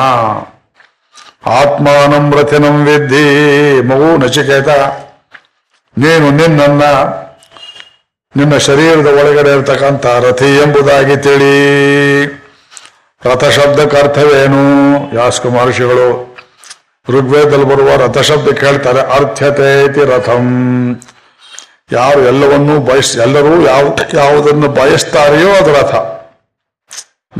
[1.43, 3.27] ಆತ್ಮಾನಂ ರಥನಂ ವಿದ್ಧಿ.
[3.89, 4.71] ಮಗು ನಚಿಕೇತ,
[5.97, 6.83] ನೀನು ನಿನ್ನ
[8.35, 11.57] ನಿನ್ನ ಶರೀರದ ಒಳಗಡೆ ಇರತಕ್ಕಂಥ ರಥಿ ಎಂಬುದಾಗಿ ತಿಳಿ.
[13.23, 14.65] ರಥ ಶಬ್ದಕ್ಕೆ ಅರ್ಥವೇನು?
[15.19, 16.09] ಯಾಸ್ಕ ಮಹರ್ಷಿಗಳು
[17.09, 20.47] ಋಗ್ವೇದದಲ್ಲಿ ಬರುವ ರಥ ಶಬ್ದ ಕೇಳ್ತಾರೆ, ಅರ್ಥ್ಯತೆ ಇತಿ ರಥಂ.
[21.93, 23.85] ಯಾರು ಎಲ್ಲವನ್ನೂ ಬಯಸ್, ಎಲ್ಲರೂ ಯಾವ,
[24.15, 25.95] ಯಾವುದನ್ನು ಬಯಸ್ತಾರೆಯೋ ಅದು ರಥ.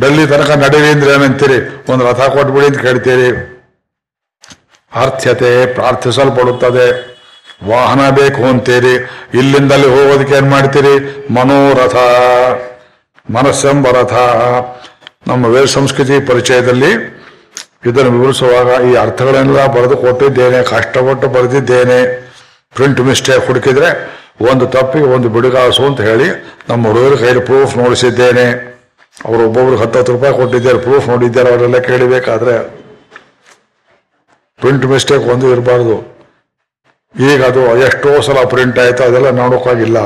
[0.01, 1.59] ಡೆಲ್ಲಿ ತನಕ ನಡೀರಿ ಅಂದ್ರೆ ಏನಂತೀರಿ?
[1.93, 3.29] ಒಂದು ರಥ ಕೊಟ್ಬಿಡಿ ಅಂತ ಕೇಳ್ತೀರಿ.
[5.03, 6.87] ಅರ್ಥ್ಯತೆ ಪ್ರಾರ್ಥಿಸಲ್ಪಡುತ್ತದೆ.
[7.69, 8.95] ವಾಹನ ಬೇಕು ಅಂತೀರಿ
[9.41, 10.95] ಇಲ್ಲಿಂದಲ್ಲಿ ಹೋಗೋದಕ್ಕೆ ಏನ್ ಮಾಡ್ತೀರಿ?
[11.37, 11.97] ಮನೋರಥ,
[13.37, 14.15] ಮನಸ್ಸೆಂಬ ರಥ.
[15.31, 16.93] ನಮ್ಮ ವೇದ ಸಂಸ್ಕೃತಿ ಪರಿಚಯದಲ್ಲಿ
[17.89, 21.99] ಇದನ್ನು ವಿವರಿಸುವಾಗ ಈ ಅರ್ಥಗಳನ್ನೆಲ್ಲ ಬರೆದು ಕೊಟ್ಟಿದ್ದೇನೆ, ಕಷ್ಟಪಟ್ಟು ಬರೆದಿದ್ದೇನೆ.
[22.77, 23.91] ಪ್ರಿಂಟ್ ಮಿಸ್ಟೇಕ್ ಹುಡುಕಿದ್ರೆ
[24.51, 26.29] ಒಂದು ತಪ್ಪಿಗೆ ಒಂದು ಬಿಡುಗಾಸು ಅಂತ ಹೇಳಿ
[26.69, 28.47] ನಮ್ಮ ಹುಡುಗರ ಕೈಯಲ್ಲಿ ಪ್ರೂಫ್ ನೋಡಿಸಿದ್ದೇನೆ.
[29.27, 32.55] ಅವರು ಒಬ್ಬೊಬ್ರಿಗೆ ಹತ್ತತ್ತು ರೂಪಾಯಿ ಕೊಟ್ಟಿದ್ದಾರೆ ಪ್ರೂಫ್ ನೋಡಿದ್ದಾರೆ, ಅವರೆಲ್ಲ ಕೇಳಿಬೇಕಾದ್ರೆ
[34.61, 36.17] ಪ್ರಿಂಟ್ ಮಿಸ್ಟೇಕ್ ಒಂದು ಇರಬಾರ್ದು.
[37.33, 39.97] ಈಗ ಅದು ಎಷ್ಟೋ ಸಲ ಪ್ರಿಂಟ್ ಆಯಿತು, ಅದೆಲ್ಲ ನೋಡೋಕ್ಕಾಗಿಲ್ಲ.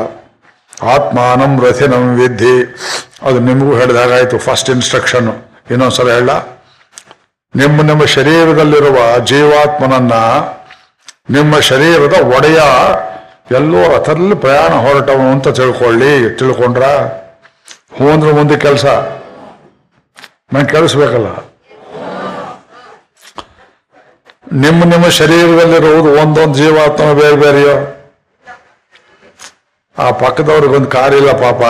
[0.82, 2.62] ಆತ್ಮಾನಂ ನಮ್ಮ ವಿದ್ಧಿ.
[3.22, 5.32] ಅದು ನಿಮಗೂ ಹೇಳಿದಾಗಾಯಿತು ಫಸ್ಟ್ ಇನ್ಸ್ಟ್ರಕ್ಷನ್
[5.70, 6.30] ಇನ್ನೊಂದ್ಸಲ ಹೇಳ.
[7.56, 10.12] ನಿಮ್ಮ ನಿಮ್ಮ ಶರೀರದಲ್ಲಿರುವ ಜೀವಾತ್ಮನನ್ನ,
[11.30, 12.60] ನಿಮ್ಮ ಶರೀರದ ಒಡೆಯ
[13.50, 16.38] ಎಲ್ಲೋ ರಥದಲ್ಲಿ ಪ್ರಯಾಣ ಹೊರಟವನು ಅಂತ ತಿಳ್ಕೊಳ್ಳಿ.
[16.38, 16.84] ತಿಳ್ಕೊಂಡ್ರ?
[17.92, 18.84] ಹೂ ಅಂದ್ರೆ ಮುಂದೆ ಕೆಲಸ.
[20.54, 21.49] ನಂಗೆ ಕೇಳಿಸ್ಬೇಕಲ್ಲ.
[24.52, 28.02] ನಿಮ್ಮ ನಿಮ್ಮ ಶರೀರದಲ್ಲಿರುವುದು ಒಂದೊಂದು ಜೀವಾತ್ಮ ಬೇರೆ ಬೇರೆಯೋ?
[29.98, 31.62] ಆ ಪಕ್ಕದವ್ರಿಗೊಂದು ಕಾರಿಲ್ಲ ಪಾಪ.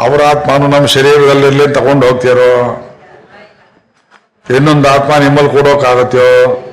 [0.00, 2.82] ಅವರ ಆತ್ಮನು ನಮ್ಮ ಶರೀರದಲ್ಲಿರ್ಲಿ ತಗೊಂಡು ಹೋಗ್ತೀರೋ?
[4.50, 6.64] ಇನ್ನೊಂದು ಆತ್ಮ ನಿಮ್ಮಲ್ಲಿ ಕೊಡೋಕ್ಕಾಗತ್ತೆಯೋ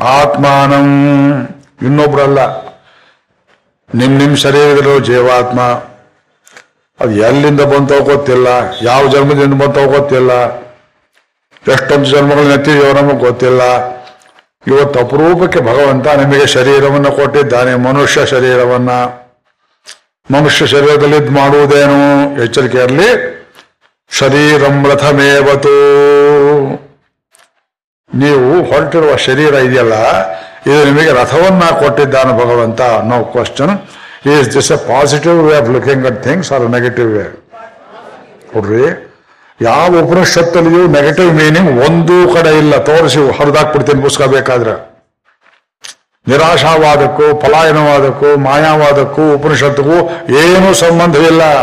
[0.00, 0.84] ಆತ್ಮಾನಂ
[1.82, 2.60] ಇನ್ನೊಬ್ರಲ್ಲ.
[3.94, 5.60] ನಿಮ್ ನಿಮ್ ಶರೀರದಲ್ಲಿರೋ ಜೀವಾತ್ಮ.
[7.00, 8.46] ಅದು ಎಲ್ಲಿಂದ ಬಂತೋ ಗೊತ್ತಿಲ್ಲ.
[8.82, 10.56] ಯಾವ ಜನ್ಮದಿಂದ ಬಂತೋ ಗೊತ್ತಿಲ್ಲ.
[11.72, 13.95] ಎಷ್ಟೊಂದು ಜನ್ಮಗಳನ್ನ ಎತ್ತಿದೆಯೋ ನಮಗೆ ಗೊತ್ತಿಲ್ಲ.
[14.66, 18.90] ಇವತ್ತು ಅಪರೂಪಕ್ಕೆ ಭಗವಂತ ನಿಮಗೆ ಶರೀರವನ್ನು ಕೊಟ್ಟಿದ್ದಾನೆ, ಮನುಷ್ಯ ಶರೀರವನ್ನ.
[20.34, 22.00] ಮನುಷ್ಯ ಶರೀರದಲ್ಲಿ ಇದ್ ಮಾಡುವುದೇನು?
[22.44, 23.36] ಎಚ್ಚರಿಕೆ ಇರಲಿ.
[24.10, 25.76] ಶರೀರಂ ರಥಮೇವತು.
[28.14, 29.94] ನೀವು ಹೊರಟಿರುವ ಶರೀರ ಇದೆಯಲ್ಲ,
[30.66, 32.80] ಇದು ನಿಮಗೆ ರಥವನ್ನ ಕೊಟ್ಟಿದ್ದಾನೆ ಭಗವಂತ.
[32.80, 33.78] No question
[34.26, 37.24] is this a positive way of looking at things or negative way
[38.54, 39.05] ನೋಡ್ರಿ.
[39.60, 42.76] ಯಾವ ಉಪನಿಷತ್ತಲ್ಲಿಯೂ ನೆಗೆಟಿವ್ ಮೀನಿಂಗ್ ಒಂದೂ ಕಡೆ ಇಲ್ಲ.
[42.76, 44.96] ತೋರಿಸಿ, ಹರಿದಾಕ್ಬಿಡ್ತೀನಿ ಪುಸ್ತಕ ಬೇಕಾದ್ರೆ.
[46.28, 49.94] ನಿರಾಶಾವಾದಕ್ಕೂ, ಪಲಾಯನವಾದಕ್ಕೂ, ಮಾಯಾವಾದಕ್ಕೂ, ಉಪನಿಷತ್ತಿಗೂ
[50.38, 51.62] ಏನೂ ಸಂಬಂಧವಿಲ್ಲ.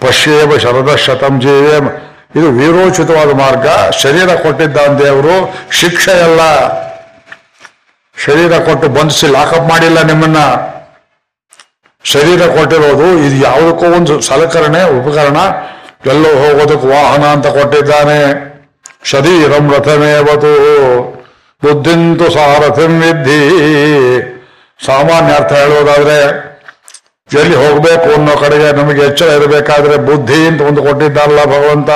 [0.00, 1.76] ಪಶ್ಯೇವ ಶರದ ಶತಂ ಜೀವೇ.
[2.36, 3.90] ಇದು ವೀರೋಚಿತವಾದ ಮಾರ್ಗ.
[3.90, 6.40] ಶರೀರ ಕೊಟ್ಟಿದ್ದಾನೆ ದೇವರು, ಶಿಕ್ಷೆ ಅಲ್ಲ.
[8.24, 10.36] ಶರೀರ ಕೊಟ್ಟು ಬಂಧಿಸಿ ಲಾಕಪ್ ಮಾಡಿಲ್ಲ ನಿಮ್ಮನ್ನ.
[12.04, 15.36] ಶರೀರ ಕೊಟ್ಟಿರೋದು ಇದು ಯಾವುದಕ್ಕೂ ಒಂದು ಸಲಕರಣೆ, ಉಪಕರಣ.
[16.06, 18.48] ಎಲ್ಲೋ ಹೋಗೋದಕ್ಕೆ ವಾಹನ ಅಂತ ಕೊಟ್ಟಿದ್ದಾನೆ.
[19.04, 20.52] ಶರೀರಂ ರಥಮೇವತು
[21.64, 23.40] ಬುದ್ಧಿಂತು ಸಾರಥಿಂ ವಿದ್ಧಿ.
[24.86, 26.48] ಸಾಮಾನ್ಯ ಅರ್ಥ ಹೇಳೋದಾದ್ರೆ,
[27.40, 31.90] ಎಲ್ಲಿ ಹೋಗ್ಬೇಕು ಅನ್ನೋ ಕಡೆಗೆ ನಮಗೆ ಎಚ್ಚರ ಇರಬೇಕಾದ್ರೆ ಬುದ್ಧಿ ಅಂತ ಒಂದು ಕೊಟ್ಟಿದ್ದಾರಲ್ಲ ಭಗವಂತ.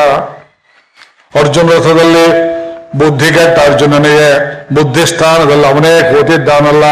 [1.38, 2.52] ಅರ್ಜುನ ರಥದಲ್ಲಿ
[2.98, 6.84] ಬುದ್ಧಿಗೆಟ್ಟ ಅರ್ಜುನನಿಗೆ ಬುದ್ಧಿ ಸ್ಥಾನದಲ್ಲಿ ಅವನೇ ಕೂತಿದ್ದಾನಲ್ಲ.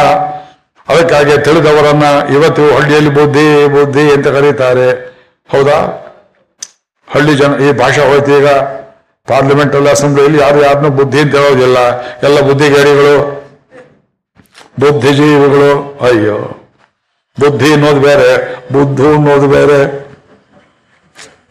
[0.88, 2.02] ಅದಕ್ಕಾಗಿ ತಿಳಿದವರನ್ನ
[2.34, 4.90] ಇವತ್ತು ಹಳ್ಳಿಯಲ್ಲಿ ಬುದ್ಧಿ ಬುದ್ಧಿ ಅಂತ ಕರೀತಾರೆ.
[5.52, 6.06] ಹೌದಾ?
[7.12, 8.48] ಹಳ್ಳಿ ಜನ ಈ ಭಾಷೆ ಹೋಯ್ತು ಈಗ
[9.28, 11.78] ಪಾರ್ಲಿಮೆಂಟ್ ಅಲ್ಲಿ ಅಸೆಂಬ್ಲಿಯಲ್ಲಿ ಯಾರು ಯಾರನ್ನೂ ಬುದ್ಧಿ ಅಂತ ಹೇಳೋದಿಲ್ಲ.
[12.22, 13.16] ಎಲ್ಲ ಬುದ್ಧಿಗೇಡಿಗಳು,
[14.80, 16.38] ಬುದ್ಧಿಜೀವಿಗಳು, ಅಯ್ಯೋ,
[17.40, 18.30] ಬುದ್ಧಿ ಅನ್ನೋದು ಬೇರೆ,
[18.72, 20.10] ಬುದ್ಧು ಅನ್ನೋದು ಬೇರೆ.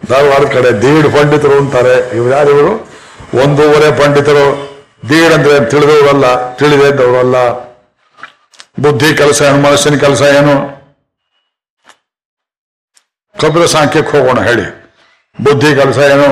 [0.09, 2.15] ಧಾರವಾಡ ಕಡೆ ದೀಡ್ ಪಂಡಿತರು ಅಂತಾರೆ.
[2.17, 2.73] ಇವ್ರು ಯಾರು ಇವರು?
[3.43, 4.47] ಒಂದೂವರೆ ಪಂಡಿತರು.
[5.09, 7.37] ದೀಡ್ ಅಂದ್ರೆ ತಿಳಿದವರಲ್ಲ ತಿಳಿದವರಲ್ಲ
[8.79, 10.55] ಬುದ್ಧಿ ಕೆಲಸ ಏನು, ಮನಸ್ಸಿನ ಕೆಲಸ ಏನು?
[13.39, 14.78] ಕಪಿಲ ಸಾಂಖ್ಯಕ್ಕೆ ಹೋಗೋಣ, ಹೇಳಿ.
[15.43, 16.29] ಬುದ್ಧಿ ಕೆಲಸ ಏನು.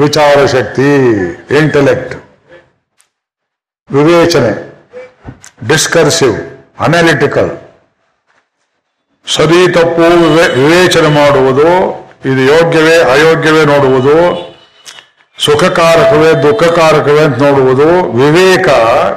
[0.00, 0.88] ವಿಚಾರ ಶಕ್ತಿ
[1.58, 2.14] ಇಂಟೆಲೆಕ್ಟ್
[3.90, 4.50] ವಿವೇಚನೆ
[5.68, 6.36] ಡಿಸ್ಕರ್ಸಿವ್
[6.78, 7.50] ಅನಾಲಿಟಿಕಲ್
[9.26, 11.68] ಸರಿ ತಪ್ಪು ವಿವೇ- ವಿವೇಚನೆ ಮಾಡುವುದು,
[12.24, 14.16] ಇದು ಯೋಗ್ಯವೇ, ಅಯೋಗ್ಯವೇ ನೋಡುವುದು
[15.38, 18.68] ಸುಖಕಾರಕವೇ ದುಃಖಕಾರಕವೇ ಅಂತ ನೋಡುವುದು ವಿವೇಕ,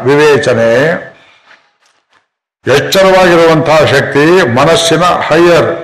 [0.03, 0.89] ವಿವೇಚನೆ.
[2.75, 5.75] ಎಚ್ಚರವಾಗಿರುವಂತಹ ಶಕ್ತಿ, ಮನಸ್ಸಿನ higher,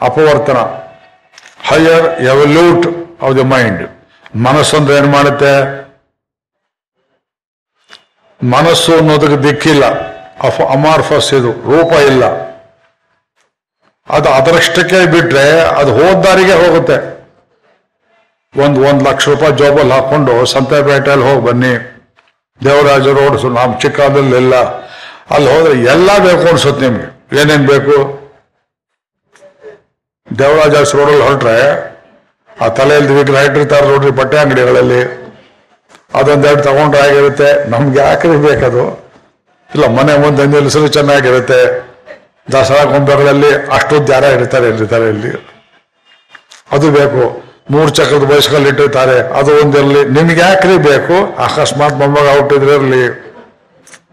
[0.00, 0.56] ಅಪವರ್ತನ.
[1.68, 2.86] Higher, evolute
[3.22, 3.82] of the mind.
[4.36, 5.84] ಮನಸ್ಸಂದ್ರೆ ಏನು ಮಾಡುತ್ತೆ?
[8.42, 9.84] ಮನಸ್ಸು ಅನ್ನೋದಕ್ಕೆ ದಿಕ್ಕಿಲ್ಲ.
[10.38, 12.24] ಅಫ್, ಅಮಾರ್ಫಸ್ ಇದು, ರೂಪ ಇಲ್ಲ.
[14.08, 17.13] ಅದು ಅದರಷ್ಟಕ್ಕೆ ಬಿಟ್ರೆ ಅದು ಹೋದಾರಿಗೆ ಹೋಗುತ್ತೆ.
[18.56, 21.90] ಒಂದು ಒಂದು ಲಕ್ಷ ರೂಪಾಯಿ ಜಾಬಲ್ಲಿ ಹಾಕೊಂಡು ಸಂತೆಪೇಟೆಯಲ್ಲಿ ಹೋಗಿ ಬನ್ನಿ.
[22.64, 24.54] ದೇವರಾಜ ರೋಡ್ ನಮ್ಮ ಚಿಕ್ಕದಲ್ಲೆಲ್ಲ.
[25.30, 27.40] ಅಲ್ಲಿ ಹೋದ್ರೆ ಎಲ್ಲ ಬೇಕು ಅನ್ಸುತ್ತೆ ನಿಮ್ಗೆ.
[27.40, 28.24] ಏನೇನು ಬೇಕು?
[30.38, 31.58] ದೇವರಾಜ ರೋಡಲ್ಲಿ ಹೊರಟ್ರೆ
[32.60, 35.30] ಆ ತಲೆಯಲ್ಲಿ ವಿಗ್ರಹ ಇಟ್ಟಿರ್ತಾರೆ ನೋಡ್ರಿ ಬಟ್ಟೆ ಅಂಗಡಿಗಳಲ್ಲಿ.
[36.14, 37.70] ಅದೊಂದೆರಡು ತಗೊಂಡ್ರೆ ಆಗಿರುತ್ತೆ.
[37.70, 39.04] ನಮ್ಗೆ ಯಾಕ್ರಿ ಬೇಕದು?
[39.74, 41.88] ಇಲ್ಲ, ಮನೆ ಮುಂದೆ ನಿಲ್ಲಿಸಲು ಚೆನ್ನಾಗಿರುತ್ತೆ.
[42.52, 45.60] ದಸರಾ ಗೊಂಬೆಗಳಲ್ಲಿ ಅಷ್ಟು ಜನ ಇರ್ತಾರೆ ಇರ್ತಾರೆ ಇಲ್ಲಿ
[46.72, 47.43] ಅದು ಬೇಕು.
[47.70, 49.38] ಮೂರು ಚಕ್ರದ ಬೈಸ್ಕಲ್ ಇಟ್ಟಿರ್ತಾರೆ.
[49.38, 51.42] ಅದು ಒಂದಿರಲಿ ನಿಮ್ಗೆ ಯಾಕ್ರಿ ಬೇಕು?
[51.42, 53.24] ಅಕಸ್ಮಾತ್ ಮೊಮ್ಮಗ ಹುಟ್ಟಿದ್ರೆ ಇರಲಿ.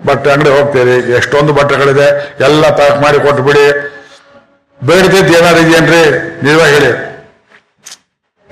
[0.05, 1.11] ಬಟ್ಟೆ ಅಂಗಡಿ ಹೋಗ್ತೀರಿ.
[1.11, 2.35] ಎಷ್ಟೊಂದು ಬಟ್ಟೆಗಳಿದೆ.
[2.39, 3.79] ಎಲ್ಲ ಪ್ಯಾಕ್ ಮಾಡಿ ಕೊಟ್ಬಿಡಿ
[4.83, 6.19] ಬೇಡದಿದ್ದು ಏನಾರು ಇದೆಯೇನ್ರಿ?
[6.43, 7.11] ನೀವೇ ಹೇಳಿ.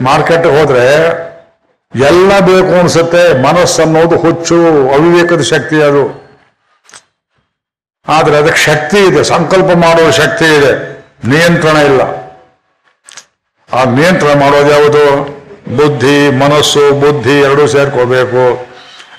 [0.01, 0.85] ಮಾರ್ಕೆಟ್ ಹೋದ್ರೆ
[1.95, 3.41] ಎಲ್ಲ ಬೇಕು ಅನ್ಸುತ್ತೆ.
[3.41, 6.29] ಮನಸ್ಸು ಅನ್ನೋದು ಹುಚ್ಚು, ಅವಿವೇಕದ ಶಕ್ತಿ ಅದು.
[8.07, 9.23] ಆದ್ರೆ ಅದಕ್ಕೆ ಶಕ್ತಿ ಇದೆ.
[9.23, 10.99] ಸಂಕಲ್ಪ ಮಾಡುವ ಶಕ್ತಿ ಇದೆ.
[11.27, 12.18] ನಿಯಂತ್ರಣ ಇಲ್ಲ.
[13.77, 15.05] ಆ ನಿಯಂತ್ರಣ ಮಾಡೋದು ಯಾವುದು?
[15.77, 18.43] ಬುದ್ಧಿ, ಮನಸ್ಸು, ಬುದ್ಧಿ ಎರಡೂ ಸೇರ್ಕೋಬೇಕು.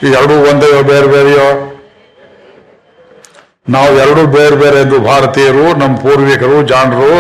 [0.06, 1.46] ಈ ಎರಡೂ ಒಂದೇ ಬೇರೆ ಬೇರೆಯೋ?
[3.68, 7.14] ನಾವು ಎರಡು ಬೇರೆ ಬೇರೆ ಎಂದು ಭಾರತೀಯರು, ನಮ್ಮ ಪೂರ್ವಿಕರು, ಜಾಣರು,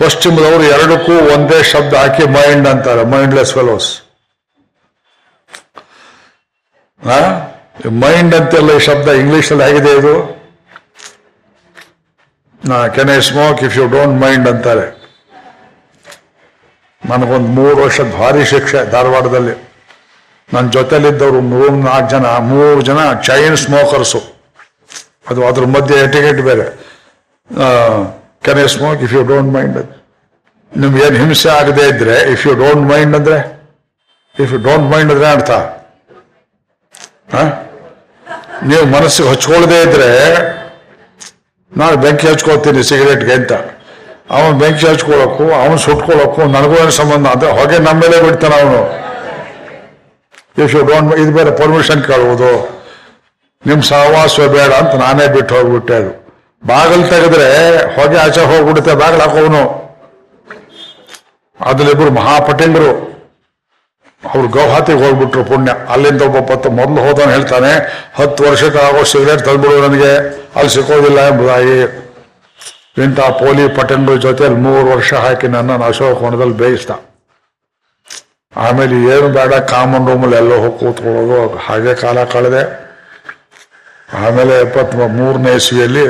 [0.00, 3.90] ಪಶ್ಚಿಮದವರು ಎರಡಕ್ಕೂ ಒಂದೇ ಶಬ್ದ ಹಾಕಿ ಮೈಂಡ್ ಅಂತಾರೆ ಮೈಂಡ್ಲೆಸ್ ಫೆಲೋಸ್
[8.02, 10.14] ಮೈಂಡ್ ಅಂತೆಲ್ಲ ಈ ಶಬ್ದ ಇಂಗ್ಲಿಷಲ್ಲಿ ಆಗಿದೆ ಇದು?
[12.94, 14.86] Can I smoke if you don't mind ಅಂತಾರೆ.
[17.10, 19.54] ನನಗೊಂದು ಮೂರು ವರ್ಷದ ಭಾರಿ ಶಿಕ್ಷೆ ಧಾರವಾಡದಲ್ಲಿ.
[20.54, 24.20] ನನ್ನ ಜೊತೆಲಿದ್ದವರು ಮೂರು ನಾಲ್ಕು ಜನ, ಮೂರು ಜನ ಚೈನ್ ಸ್ಮೋಕರ್ಸು
[25.30, 26.66] ಅದು ಅದ್ರ ಮಧ್ಯೆ ಟಿಕೆಟ್ ಬೇರೆ.
[28.46, 29.78] Can you smoke if you don't mind
[30.72, 33.38] ನಿಮ್ಗೆ ಏನು ಹಿಂಸೆ ಆಗದೆ ಇದ್ರೆ ಇಫ್ ಯು ಡೋಂಟ್ ಮೈಂಡ್ ಅಂದ್ರೆ?
[34.36, 35.50] ಇಫ್ ಯು ಡೋಂಟ್ ಮೈಂಡ್ ಅಂದ್ರೆ ಅರ್ಥ?
[38.68, 40.10] ನೀವು ಮನಸ್ಸಿಗೆ ಹಚ್ಕೊಳ್ಳದೆ ಇದ್ರೆ
[41.72, 43.52] ನಾನು ಬೆಂಕಿ ಹಚ್ಕೊಳ್ತೀನಿ ಸಿಗರೇಟ್ಗೆ ಅಂತ.
[44.30, 47.26] ಅವನು ಬೆಂಕಿ ಹಚ್ಕೊಳ್ಳೋಕ್ಕೂ ಅವನು ಸುಟ್ಕೊಳ್ಳೋಕ್ಕೂ ನನಗೂ ಸಂಬಂಧ.
[47.26, 49.06] ಅಂದ್ರೆ ಹೊಗೆ ನಮ್ಮ ಮೇಲೆ ಬಿಡ್ತಾನೆ ಅವನು.
[50.64, 52.76] ಇಫ್ ಯು ಡೋಂಟ್ ಇದು ಬೇರೆ ಪರ್ಮಿಷನ್ ಕೇಳುವುದು.
[53.66, 56.26] ನಿಮ್ಮ ಸಹವಾಸ ಬೇಡ ಅಂತ ನಾನೇ ಬಿಟ್ಟು ಹೋಗ್ಬಿಟ್ಟೆ ಅದು.
[56.66, 59.86] ಬಾಗಿಲು ತೆಗೆದ್ರೆ ಹೊಗೆ ಆಚೆ ಹೋಗ್ಬಿಡುತ್ತೆ, ಬಾಗಿಲು ಹಾಕೋನು.
[61.60, 63.16] ಅದ್ರಲ್ಲಿಬ್ರು ಮಹಾಪಟಿಂಗರು
[64.34, 65.72] ಅವ್ರು ಗೌಹಾತಿಗೆ ಹೋಗ್ಬಿಟ್ರು ಪುಣ್ಯ.
[65.88, 67.72] ಅಲ್ಲಿಂದ ಒಬ್ಬ ಪತ್ತ ಮೊದಲು ಹೋದವನು ಹೇಳ್ತಾನೆ,
[68.14, 70.12] ಹತ್ತು ವರ್ಷಕ್ಕೆ ಆಗೋ ಸಿಗರೇಟ್ ತಂದ್ಬಿಡು ನನಗೆ,
[70.56, 72.05] ಅಲ್ಲಿ ಸಿಕ್ಕೋದಿಲ್ಲ ಎಂಬುದಾಗಿ.
[73.04, 76.92] ಇಂಥ ಪೋಲಿ ಪಟೇಂದ್ರ ಜೊತೆಯಲ್ಲಿ ಮೂರು ವರ್ಷ ಹಾಕಿ ನನ್ನನ್ನು ಅಶೋಕವನದಲ್ಲಿ ಬೇಯಿಸ್ದ.
[78.64, 82.62] ಆಮೇಲೆ ಏನು ಬೇಡ ಕಾಮನ್ ರೂಮಲ್ಲಿ ಎಲ್ಲೋ ಹೋಗಿ ಕೂತ್ಕೊಳ್ಳೋದು, ಹಾಗೆ ಕಾಲ ಕಳೆದೆ.
[84.26, 86.06] ಆಮೇಲೆ ಎಪ್ಪತ್ತ್ ಮೂರನೇ ಇಸ್ವಿಯಲ್ಲಿ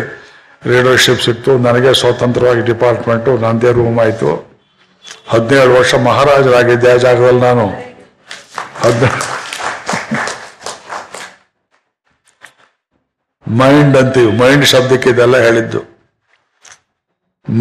[0.70, 1.52] ಲೀಡರ್ಶಿಪ್ ಸಿಕ್ತು.
[1.66, 4.30] ನನಗೆ ಸ್ವತಂತ್ರವಾಗಿ ಡಿಪಾರ್ಟ್ಮೆಂಟು ನಂದೇ ರೂಮ್ ಆಯಿತು.
[5.32, 7.66] ಹದಿನೇಳು ವರ್ಷ ಮಹಾರಾಜರಾಗಿದ್ದೆ ಆ ಜಾಗದಲ್ಲಿ ನಾನು.
[13.46, 15.82] ಮೈಂಡ್ ಅಂತೀವಿ ಮೈಂಡ್ ಶಬ್ದಕ್ಕೆ ಇದೆಲ್ಲ ಹೇಳಿದ್ದು.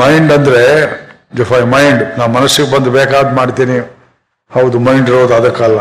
[0.02, 0.62] ಮೈಂಡ್ ಅಂದ್ರೆ
[1.44, 3.78] ಇಫ್ ಐ ಮೈಂಡ್ ನಾ ಮನಸ್ಸಿಗೆ ಬಂದು ಬೇಕಾದ್ ಮಾಡ್ತೀನಿ.
[4.52, 5.80] ಹೌದು ಮೈಂಡ್ ಇರೋದು ಅದಕ್ಕಲ್ಲ.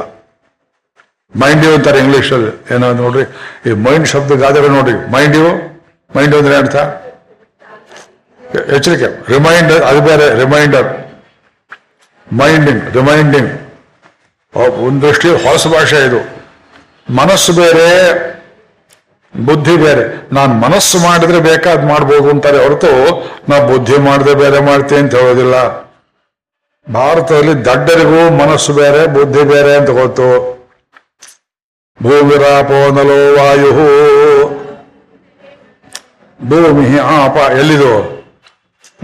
[1.42, 3.24] ಮೈಂಡ್ ಯು ಅಂತಾರೆ ಇಂಗ್ಲಿಷಲ್ಲಿ ಏನೋ ನೋಡ್ರಿ,
[3.68, 4.96] ಈ ಮೈಂಡ್ ಶಬ್ದ ಗಾದೆಗಳು ನೋಡ್ರಿ.
[5.14, 5.48] ಮೈಂಡ್ ಯು
[6.16, 6.76] ಮೈಂಡ್ ಅಂದ್ರೆ ಅರ್ಥ?
[8.76, 9.08] ಎಚ್ಚರಿಕೆ.
[9.34, 10.88] ರಿಮೈಂಡರ್ ಅದು ಬೇರೆ ರಿಮೈಂಡರ್
[12.40, 13.50] ಮೈಂಡಿಂಗ್ ರಿಮೈಂಡಿಂಗ್
[14.86, 16.20] ಒಂದು ದೃಷ್ಟಿ ಹೊಸ ಭಾಷೆ ಇದು.
[17.18, 17.88] ಮನಸ್ಸು ಬೇರೆ
[19.36, 20.34] ಬುದ್ಧಿ ಬೇರೆ.
[20.34, 25.84] ನಾನು ಮನಸ್ಸು ಮಾಡಿದ್ರೆ ಬೇಕಾದ್ ಮಾಡ್ಬೋದು ಅಂತಾರೆ ಹೊರತು ನಾ ಬುದ್ಧಿ ಮಾಡದೆ ಬೇರೆ ಮಾಡ್ತೀನಿ ಅಂತ ಹೇಳೋದಿಲ್ಲ.
[26.92, 30.54] ಭಾರತದಲ್ಲಿ ದಡ್ಡರಿಗೂ ಮನಸ್ಸು ಬೇರೆ, ಬುದ್ಧಿ ಬೇರೆ ಅಂತ ಗೊತ್ತು.
[32.02, 33.70] ಭೂಮಿರಾಪೋ ನಲೋ ವಾಯು.
[36.48, 38.24] ಭೂಮಿ ಆಪ ಎಲ್ಲಿದು?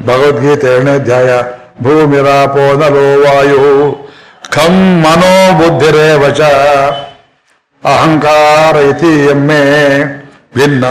[0.07, 1.43] ಭಗವದ್ಗೀತೆ ಎರಡನೇ ಅಧ್ಯಾಯ.
[1.83, 3.93] ಭೂಮಿರಾಪೋ ನಲೋ ವಾಯು.
[4.53, 6.41] ಖಂ ಮನೋ ಬುದ್ಧಿರೇ ವಚ
[7.85, 10.20] ಅಹಂಕಾರ ಇತಿ ಎಮ್ಮೆ.
[10.55, 10.85] ಭಿನ್ನ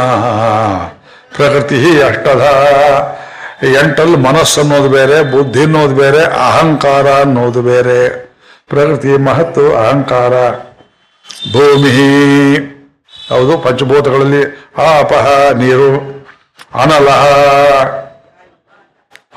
[1.35, 2.47] ಪ್ರಕೃತಿ ಅಷ್ಟದ.
[3.63, 8.09] ಎಂಟಲ್ ಮನಸ್ಸು ಅನ್ನೋದು ಬೇರೆ, ಬುದ್ಧಿ ಅನ್ನೋದು ಬೇರೆ, ಅಹಂಕಾರ ಅನ್ನೋದು ಬೇರೆ.
[8.69, 10.51] ಪ್ರಕೃತಿ ಮಹತ್ತು, ಅಹಂಕಾರ.
[11.53, 11.89] ಭೂಮಿ.
[13.29, 16.19] ಹೌದು, ಪಂಚಭೂತಗಳಲ್ಲಿ ಆಪಹ, ನೀರು.
[16.73, 17.27] ಅನಲಹ.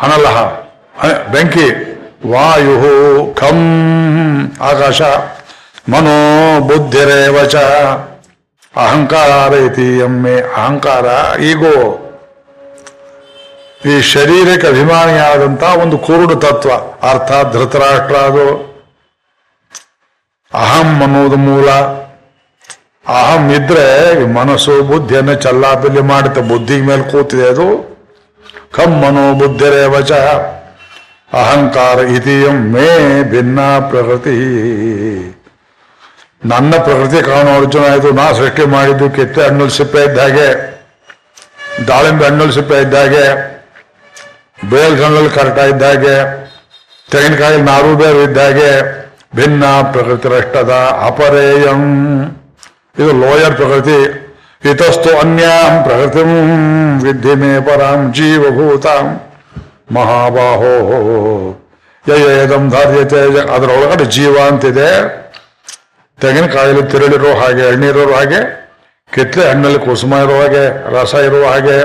[0.02, 0.44] ಅನಲಹ.
[1.32, 1.92] ಬೆಂಕಿ.
[2.30, 3.58] ವಾಯು ಖಂ
[4.60, 5.02] ಆಕಾಶ.
[5.88, 7.56] ಮನೋ ಬುದ್ಧಿರೇವಚ.
[8.76, 11.98] ಅಹಂಕಾರ ಇತಿ ಎಮ್ಮೆ ಅಹಂಕಾರ ಈಗೋ
[13.86, 16.70] ಈ ಶರೀರಕ್ಕೆ ಅಭಿಮಾನಿಯಾದಂತ ಒಂದು ಕುರುಡು ತತ್ವ.
[17.08, 18.46] ಅರ್ಥಾತ್ ಧೃತರಾಷ್ಟ್ರ ಅದು.
[20.54, 21.70] ಅಹಂ ಅನ್ನೋದು ಮೂಲ.
[23.06, 26.40] ಅಹಂ ಇದ್ರೆ ಮನಸ್ಸು, ಬುದ್ಧಿಯನ್ನು ಚಲ್ಲಾಪಿಲ್ಲಿ ಮಾಡುತ್ತೆ.
[26.40, 27.92] ಬುದ್ಧಿ ಮೇಲೆ ಕೂತಿದೆ ಅದು.
[28.72, 30.12] ಕಮ್ಮನೋ ಮನೋ ವಚ.
[31.32, 34.62] ಅಹಂಕಾರ ಇತಿಯಂ ಮೇ ಭಿನ್ನ ಪ್ರಕೃತಿ
[36.44, 38.12] ನನ್ನ ಪ್ರಕೃತಿ ಕಾಣೋ ಅರ್ಜುನ ಇದು.
[38.12, 40.72] ನಾ ಸೃಷ್ಟಿ ಮಾಡಿದ್ದು ಕಿತ್ತೆ ಹಣ್ಣಲ್ಲಿ ಸಿಪ್ಪೆ ಇದ್ದ ಹಾಗೆ,
[41.88, 43.52] ದಾಳಿಂಬೆ ಹಣ್ಣಲ್ಲಿ ಸಿಪ್ಪೆ ಇದ್ದ ಹಾಗೆ
[44.70, 46.14] ಬೇಲ್ಗಣ್ಣಲ್ಲಿ ಕರಟ ಇದ್ದ ಹಾಗೆ
[47.10, 49.02] ತೆಂಗಿನಕಾಯಿ ನಾರು ಬೇರು ಇದ್ದ ಹಾಗೆ,
[49.36, 50.70] ಭಿನ್ನ ಪ್ರಕೃತಿ ರಷ್ಟದ
[51.06, 51.82] ಅಪರೇಯಂ.
[52.98, 54.18] ಇದು ಲೋಯರ್ ಪ್ರಕೃತಿ.
[54.70, 56.22] ಇತಸ್ತು ಅನ್ಯಾಂ ಪ್ರಕೃತಿ
[57.04, 59.20] ವಿದ್ಧಿ ಮೇ ಪರಾಂ ಜೀವಭೂತಾಂ.
[59.92, 60.74] ಮಹಾಬಾಹೋ.
[62.08, 63.40] ಯಯೇದಂ ಧಾರ್ಯತೆ.
[63.54, 65.21] ಅದರೊಳಗಡೆ ಜೀವ ಅಂತಿದೆ.
[66.22, 68.62] ತೆಂಗಿನಕಾಯಲ್ಲಿ ತಿರುಳಿರೋ ಹಾಗೆ ಎಣ್ಣೀರೋ ಹಾಗೆ
[69.14, 71.78] ಕಿತ್ಲೆ ಹಣ್ಣಲ್ಲಿ ಕುಸುಮ ಇರೋ ಹಾಗೆ, ರಸ ಇರುವ ಹಾಗೆ,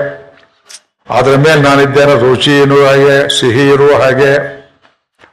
[1.10, 4.58] ಅದರ ಮೇಲೆ ನಾನಿದ್ದೇನೆ ರುಚಿ ಇರುವ ಹಾಗೆ, ಸಿಹಿ ಇರುವ ಹಾಗೆ,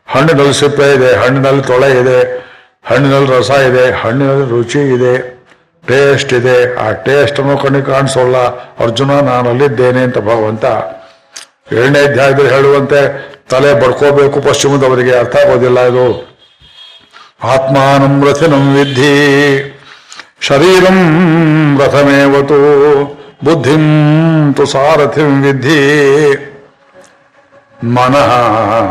[0.07, 2.49] ಹಣ್ಣಿನಲ್ಲಿ ಸಿಪ್ಪೆ ಇದೆ, ಹಣ್ಣಿನಲ್ಲಿ ತೊಳೆ ಇದೆ,
[2.87, 5.35] ಹಣ್ಣಿನಲ್ಲಿ ರಸ ಇದೆ, ಹಣ್ಣಿನಲ್ಲಿ ರುಚಿ ಇದೆ
[5.87, 6.77] ಟೇಸ್ಟ್ ಇದೆ.
[6.77, 8.37] ಆ ಟೇಸ್ಟ್ ಅನ್ನು ಕಣ್ಣಿಗೆ ಕಾಣಿಸೋಲ್ಲ.
[8.85, 10.65] ಅರ್ಜುನ ನಾನು ಅಲ್ಲಿದ್ದೇನೆ ಅಂತ ಭಗವಂತ
[11.73, 15.19] ಎರಡನೇ ಅಧ್ಯಾಯದಲ್ಲಿ ಹೇಳುವಂತೆ ತಲೆ ಬಡ್ಕೋಬೇಕು ಪಶ್ಚಿಮದವರಿಗೆ.
[15.19, 16.34] ಅರ್ಥ ಆಗೋದಿಲ್ಲ ಇದು.
[17.45, 19.15] ಆತ್ಮಾನಂ ರಥಿನಂ ವಿದ್ಧಿ
[20.41, 22.59] ಶರೀರಂ ರಥಮೇವತು,
[23.45, 25.81] ಬುದ್ಧಿಂ ತುಸಾರಥಿಂ ವಿದ್ಧಿ.
[27.85, 28.31] ಮನಃ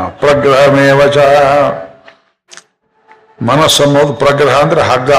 [0.09, 1.17] ಪ್ರಗ್ರಹಮೇವ ಚ.
[3.41, 5.11] ಮನಸ್ಸನ್ನೋದು ಪ್ರಗ್ರಹ ಅಂದ್ರೆ ಹಗ್ಗ.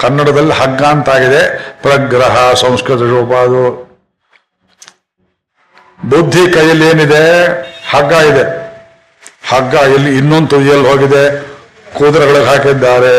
[0.00, 1.58] ಕನ್ನಡದಲ್ಲಿ ಹಗ್ಗ ಅಂತಾಗಿದೆ.
[1.82, 3.86] ಪ್ರಗ್ರಹ, ಸಂಸ್ಕೃತ ರೂಪ ಅದು.
[6.04, 7.50] ಬುದ್ಧಿ ಕೈಯಲ್ಲಿ ಏನಿದೆ
[7.90, 8.66] ಹಗ್ಗ ಇದೆ.
[9.48, 11.55] ಹಗ್ಗ ಎಲ್ಲಿ ಇನ್ನೊಂದು ತುದಿಯಲ್ಲಿ ಹೋಗಿದೆ.
[11.98, 13.12] ಕುದುರೆಗಳಿಗೆ ಹಾಕಿದ್ದಾರೆ.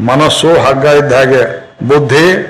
[0.00, 1.42] ಮನಸ್ಸು ಹಗ್ಗ ಇದ್ದ ಹಾಗೆ.
[1.88, 2.46] ಬುದ್ಧಿ,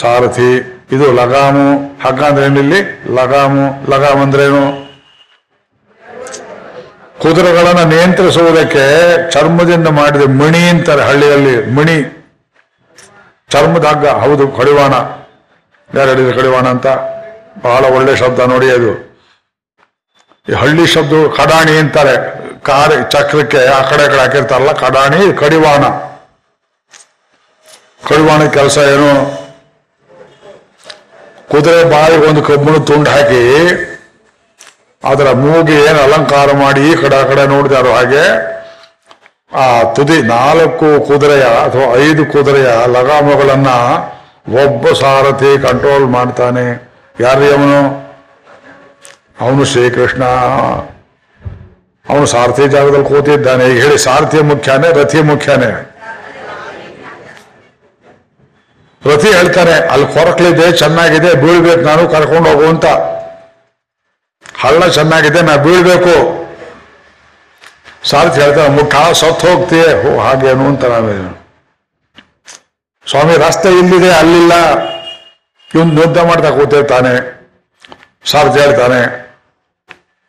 [0.00, 0.56] ಸಾರಥಿ,
[0.92, 1.78] ಇದು ಲಗಾಮು.
[2.06, 3.04] ಹಗ್ಗ ಅಂದ್ರೆ ಏನಿಲ್ಲಿ?
[3.14, 3.90] ಲಗಾಮು.
[3.90, 4.86] ಲಗಾಮ್ ಅಂದ್ರೇನು
[7.18, 8.84] ಕುದುರೆಗಳನ್ನು ನಿಯಂತ್ರಿಸುವುದಕ್ಕೆ
[9.30, 11.66] ಚರ್ಮದಿಂದ ಮಾಡಿದ ಮಣಿ ಅಂತಾರೆ ಹಳ್ಳಿಯಲ್ಲಿ.
[11.66, 12.26] ಮಣಿ.
[13.50, 14.06] ಚರ್ಮದ ಹಗ್ಗ.
[14.06, 14.92] ಹೌದು, ಕಡಿವಾಣ.
[15.98, 16.86] ಯಾರು ಕಡಿವಾಣ ಅಂತ?
[17.62, 19.20] ಬಹಳ ಒಳ್ಳೆ ಶಬ್ದ ನೋಡಿ ಅದು.
[20.48, 22.45] ಈ ಹಳ್ಳಿ ಶಬ್ದ ಕಡಾಣಿ ಅಂತಾರೆ.
[22.68, 25.84] ಕಾರ್ ಚಕ್ರಕ್ಕೆ ಆ ಕಡೆ ಕಡೆ ಹಾಕಿರ್ತಾರಲ್ಲ, ಕಡಾಣಿ, ಕಡಿವಾಣ.
[28.08, 29.10] ಕಡಿವಾಣ ಕೆಲಸ ಏನು?
[31.50, 33.42] ಕುದುರೆ ಬಾಯಿಗೆ ಒಂದು ಕಬ್ಬನ್ನು ತುಂಡು ಹಾಕಿ,
[35.04, 38.24] ಅದರ ಮೂಗಿ ಏನು ಅಲಂಕಾರ ಮಾಡಿ ಈ ಕಡೆ ಆ ಕಡೆ ನೋಡಿದಾರೋ ಹಾಗೆ,
[39.62, 39.66] ಆ
[39.96, 43.70] ತುದಿ ನಾಲ್ಕು ಕುದುರೆಯ ಅಥವಾ ಐದು ಕುದುರೆಯ ಲಗಾಮಗಳನ್ನ
[44.64, 46.66] ಒಬ್ಬ ಸಾರಥಿ ಕಂಟ್ರೋಲ್ ಮಾಡ್ತಾನೆ.
[47.20, 47.80] ಯಾರು ಅವನು?
[49.44, 50.22] ಅವನು ಶ್ರೀಕೃಷ್ಣ.
[52.08, 53.64] ಅವನು ಸಾರಥಿ ಜಾಗದಲ್ಲಿ ಕೂತಿದ್ದಾನೆ.
[53.66, 55.92] ಈಗ ಹೇಳಿ ಸಾರಥಿ ಮುಖ್ಯನೇ ರಥಿ ಮುಖ್ಯನೇ?
[59.10, 62.86] ರಥಿ ಹೇಳ್ತಾನೆ, ಅಲ್ಲಿ ಕೊರಕ್ಲಿದೆ, ಚೆನ್ನಾಗಿದೆ, ಬೀಳ್ಬೇಕು, ನಾನು ಕರ್ಕೊಂಡು ಹೋಗು ಅಂತ.
[64.58, 66.14] ಹಳ್ಳ ಚೆನ್ನಾಗಿದೆ, ನಾ ಬೀಳ್ಬೇಕು.
[68.08, 69.82] ಸಾರಥಿ ಹೇಳ್ತಾನೆ, ಮುಖ, ಸತ್ತು ಹೋಗ್ತೀಯ?
[69.82, 71.46] ಹೋ ಹಾಗೇನು ಅಂತ ನಾವೇನು.
[73.10, 74.52] ಸ್ವಾಮಿ, ರಸ್ತೆ ಇಲ್ಲಿದೆ, ಅಲ್ಲಿಲ್ಲ.
[75.74, 77.14] ಇವನು ನಿದ್ದೆ ಮಾಡ್ತಾ ಕೂತಿರ್ತಾನೆ.
[78.24, 79.25] ಸಾರಥಿ ಹೇಳ್ತಾನೆ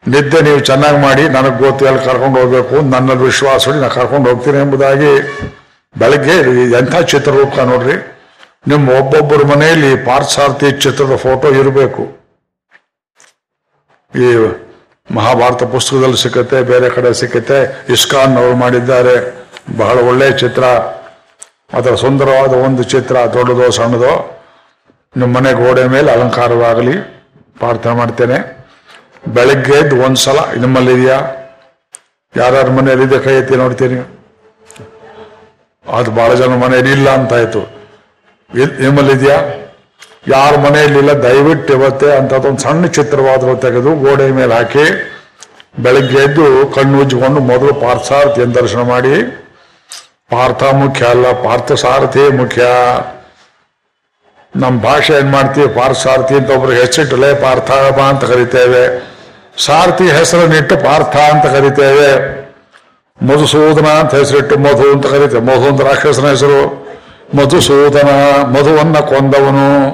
[0.07, 5.11] ನಿದ್ದೆ ನೀವು ಚೆನ್ನಾಗಿ ಮಾಡಿ, ನನಗೆ ಗೊತ್ತು ಕರ್ಕೊಂಡು ಹೋಗ್ಬೇಕು ನನ್ನಲ್ಲಿ ವಿಶ್ವಾಸ ಇಡಿ ನಾನು ಕರ್ಕೊಂಡು ಹೋಗ್ತೀನಿ ಎಂಬುದಾಗಿ
[5.97, 6.35] ಬೆಳಗ್ಗೆ
[6.77, 7.95] ಎಂಥ ಚಿತ್ರರೂಪ ನೋಡ್ರಿ.
[8.67, 12.03] ನಿಮ್ಮ ಒಬ್ಬೊಬ್ಬರ ಮನೆಯಲ್ಲಿ ಪಾರ್ಥಸಾರಥಿ ಚಿತ್ರದ ಫೋಟೋ ಇರಬೇಕು.
[14.15, 14.27] ಈ
[15.15, 17.85] ಮಹಾಭಾರತ ಪುಸ್ತಕದಲ್ಲಿ ಸಿಕ್ಕತ್ತೆ, ಬೇರೆ ಕಡೆ ಸಿಕ್ಕತ್ತೆ.
[17.93, 19.47] ಇಸ್ಕಾನ್ ಅವರು ಮಾಡಿದ್ದಾರೆ.
[19.77, 20.63] ಬಹಳ ಒಳ್ಳೆಯ ಚಿತ್ರ.
[21.73, 24.43] ಅದರ ಸುಂದರವಾದ ಒಂದು ಚಿತ್ರ, ದೊಡ್ಡದೋ ಸಣ್ಣದೋ.
[25.17, 26.97] ನಿಮ್ಮ ಮನೆ ಗೋಡೆ ಮೇಲೆ ಅಲಂಕಾರವಾಗಲಿ.
[27.57, 28.56] ಪ್ರಾರ್ಥನೆ ಮಾಡ್ತೇನೆ.
[29.36, 31.18] ಬೆಳಗ್ಗೆ ಎದ್ದು ಒಂದ್ಸಲ ನಿಮ್ಮಲ್ಲಿ ಇದೆಯಾ?
[32.34, 33.18] ಯಾರ್ಯಾರ ಮನೆಯಲ್ಲಿ ಇದೆ?
[33.26, 33.98] ಕೈ ಎತ್ತಿ ನೋಡ್ತೀನಿ
[35.86, 37.62] ಅದು ಬಹಳ ಜನ ಮನೆಯಲ್ಲಿ ಇಲ್ಲ ಅಂತಾಯ್ತು
[38.84, 39.38] ನಿಮ್ಮಲ್ಲಿದೆಯಾ
[40.34, 41.76] ಯಾರ ಮನೆಯಲ್ಲಿಲ್ಲ ದಯವಿಟ್ಟು
[42.20, 44.86] ಅಂತ ಒಂದು ಸಣ್ಣ ಚಿತ್ರವಾದರೂ ತೆಗೆದು ಗೋಡೆ ಮೇಲೆ ಹಾಕಿ,
[45.84, 46.45] ಬೆಳಗ್ಗೆ ಎದ್ದು
[46.76, 49.14] ಕಣ್ಣು ಉಜ್ಜಿಕೊಂಡು ಮೊದಲು ಪಾರ್ಥಸಾರಥಿಯನ್ನು ದರ್ಶನ ಮಾಡಿ.
[50.34, 52.64] ಪಾರ್ಥ ಮುಖ್ಯ ಅಲ್ಲ ಪಾರ್ಥ ಸಾರಥಿ ಮುಖ್ಯ.
[54.54, 58.84] ನಮ್ಮ ಭಾಷೆ ಏನ್ ಮಾಡ್ತೀವಿ ಪಾರ್ಥಸಾರಥಿ ಅಂತ ಒಬ್ರು ಹೆಚ್ಚಿಟ್ಟಲೆ ಪಾರ್ಥ ಬಾ ಅಂತ ಕರಿತೇವೆ.
[59.57, 62.38] ಸಾರಥಿ ಹೆಸರನ್ನಿಟ್ಟು ಪಾರ್ಥ ಅಂತ ಕರಿತೇವೆ.
[63.27, 65.41] ಮಧುಸೂದನ ಅಂತ ಹೆಸರಿಟ್ಟು ಮಧು ಅಂತ ಕರಿತೇವೆ.
[65.41, 66.88] ಮಧು ಅಂತ ರಾಕ್ಷಸನ ಹೆಸರು.
[67.35, 68.09] ಮಧುಸೂದನ
[68.41, 69.88] ಮಧುವನ್ನ ಕೊಂದವನು.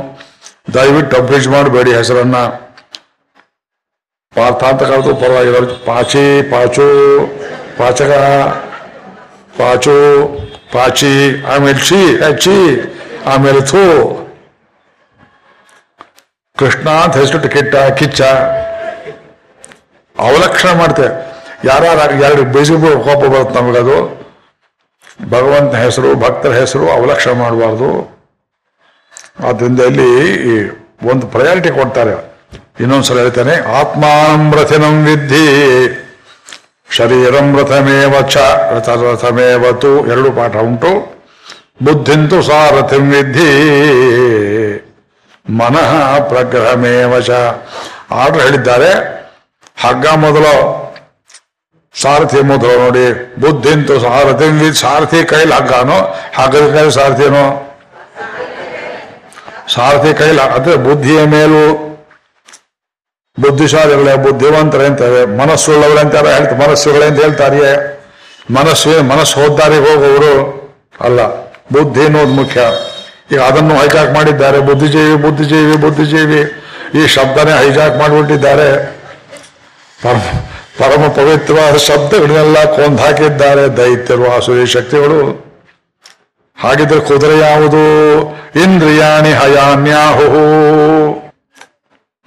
[0.74, 2.38] ದಯವಿಟ್ಟು ಅಬ್ರಿಜ್ ಮಾಡಬೇಡಿ ಹೆಸರನ್ನ.
[4.36, 5.66] ಪಾರ್ಥ ಅಂತ ಕರೆದು ಪರವಾಗಿಲ್ಲ.
[5.86, 7.20] ಪಾಚಿ, ಪಾಚು,
[7.78, 8.12] ಪಾಚಕ,
[9.58, 10.28] ಪಾಚು,
[10.74, 12.84] ಪಾಚಿ, ಆಮೇಲೆ ಚಿ ಅಚ್ಚಿ
[13.26, 13.82] ಆಮೇಲೆ ಥೂ.
[16.60, 18.22] ಕೃಷ್ಣ ಅಂತ ಹೆಸರಿಟ್ಟು ಕಿಟ್ಟ ಕಿಚ್ಚ.
[20.20, 21.12] ಅವಲಕ್ಷಣ ಮಾಡ್ತೇವೆ.
[21.66, 21.86] ಯಾರು
[22.28, 23.98] ಎರಡು ಬೇಸಿಗೆ ಕೋಪ ಬರುತ್ತೆ ನಮಗದು
[25.30, 27.90] ಭಗವಂತನ ಹೆಸರು, ಭಕ್ತರ ಹೆಸರು ಅವಲಕ್ಷಣ ಮಾಡಬಾರ್ದು.
[29.48, 30.12] ಆದ್ದರಿಂದ ಇಲ್ಲಿ
[31.12, 32.34] ಒಂದು ಪ್ರಯಾರಿಟಿ ಕೊಡ್ತಾರೆ.
[32.80, 35.48] ಇನ್ನೊಂದ್ಸಲ ಹೇಳ್ತಾನೆ, ಆತ್ಮಾನಂ ವಿದ್ಧಿ,
[36.90, 38.38] ಶರೀರಂ ರಥಮೇವ ಚ,
[38.72, 40.92] ರಥ ರಥಮೇವತು ಎರಡು ಪಾಠ ಉಂಟು.
[41.84, 43.52] ಬುದ್ಧಿಂತು ಸಾರಥಿಂ ವಿದ್ಧಿ,
[45.50, 47.30] ಮನಃ ಪ್ರಗ್ರಹಮೇವ ಚ.
[48.12, 49.23] ಆರ್ಡರ್ ಹೇಳಿದ್ದಾರೆ
[49.84, 50.84] ಹಗ್ಗ ಮೊದಲು
[52.02, 57.76] ಸಾರಥಿ ಮೊದಲು ನೋಡಿ ಬುದ್ಧಿಂತು ಸಾರಥಿ ಸಾರಥಿ ಕೈಲಿ ಹಗ್ಗನೋ, ಹಗ್ಗದ ಕೈಲಿ ಸಾರಥಿನೋ
[59.76, 61.90] ಸಾರಥಿ ಕೈಲಿ, ಅಂದ್ರೆ ಬುದ್ಧಿಯ ಮೇಲೂ
[63.40, 65.26] ಬುದ್ಧಿಶಾಲಿಗಳೇ, ಬುದ್ಧಿವಂತರೇ ಅಂತಾರೆ.
[65.26, 68.00] ಮನಸ್ಸುಳ್ಳವರೇ ಅಂತ ಅಂತಾರೆ ಹೇಳ್ತಾರೆ ಮನಸ್ಸುಗಳೇ ಅಂತ ಹೇಳ್ತಾರಿಯೇ
[68.52, 70.64] ಮನಸ್ಸು ಮನಸ್ಸು ಹೋದ್ದಾರಿಗೆ ಹೋಗುವವರು
[71.02, 71.20] ಅಲ್ಲ.
[71.74, 72.62] ಬುದ್ಧಿ ಅನ್ನೋದು ಮುಖ್ಯ.
[73.32, 74.60] ಈಗ ಅದನ್ನು ಹೈಜಾಕ್ ಮಾಡಿದ್ದಾರೆ.
[74.60, 76.42] ಬುದ್ಧಿಜೀವಿ ಬುದ್ಧಿಜೀವಿ ಬುದ್ಧಿಜೀವಿ.
[77.04, 79.03] ಈ ಶಬ್ದನೇ ಹೈಜಾಕ್ ಮಾಡಿಬಿಟ್ಟಿದ್ದಾರೆ.
[80.04, 80.22] ಪರಮ
[80.80, 85.20] ಪರಮ ಪವಿತ್ರವಾದ ಶಬ್ದಗಳನ್ನೆಲ್ಲ ಕೊಂದು ಹಾಕಿದ್ದಾರೆ ದೈತ್ಯರು, ಆಸುರಿ ಶಕ್ತಿಗಳು.
[86.58, 87.84] ಹಾಗಿದ್ರೆ ಕುದುರೆ ಯಾವುದು?
[88.64, 90.28] ಇಂದ್ರಿಯಾಣಿ ಹಯಾನ್ಯಾಹು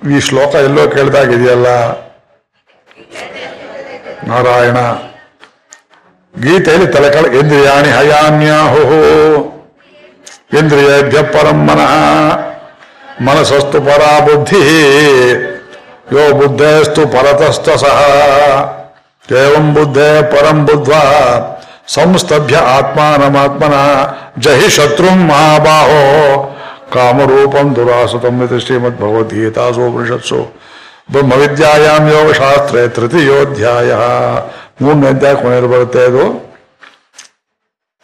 [0.03, 1.69] ಈ ಶ್ಲೋಕ ಎಲ್ಲೋ ಕೇಳ್ದಾಗಿದೆಯಲ್ಲ?
[4.31, 4.79] ನಾರಾಯಣ,
[6.35, 8.85] ಗೀತೆಯಲ್ಲಿ ತಲೆ ಕೆಳ ಇಂದ್ರಿಯಾಣಿ ಹಯಾನ್ಯಾಹು
[10.59, 11.93] ಇಂದ್ರಿಯ ಪರಂ ಮನಃ.
[13.27, 14.63] ಮನಸ್ಸಸ್ತು ಪರಾ ಬುದ್ಧಿ
[16.07, 17.97] ಯೋ ಬುದ್ಧೇಸ್ತು ಪರತಸ್ತ ಸಹ
[19.29, 21.03] ಏವಂ ಬುದ್ಧೇ ಪರಂ ಬುದ್ಧ್ವಾ
[21.89, 23.77] ಸಂಸ್ತಭ್ಯ ಆತ್ಮಾನಮಾತ್ಮನ
[24.39, 26.03] ಜಹಿ ಶತ್ರುಂ ಮಹಾಬಾಹೋ
[26.95, 30.41] ಕಾಮರೂಪಂ ದುರಾಸುತಂ ಇದು ಶ್ರೀಮದ್ ಭಗವದ್ಗೀತಾಸು ಉಪನಿಷತ್ಸು
[31.11, 33.91] ಬ್ರಹ್ಮವಿದ್ಯಾಯಾಂ ಯೋಗಶಾಸ್ತ್ರೇ ತೃತೀಯೋಧ್ಯಾಯ
[34.81, 36.25] ಮೂರನೇ ಅಧ್ಯಾಯ ಕೊನೆಯಲ್ಲಿ ಬರುತ್ತೆ ಇದು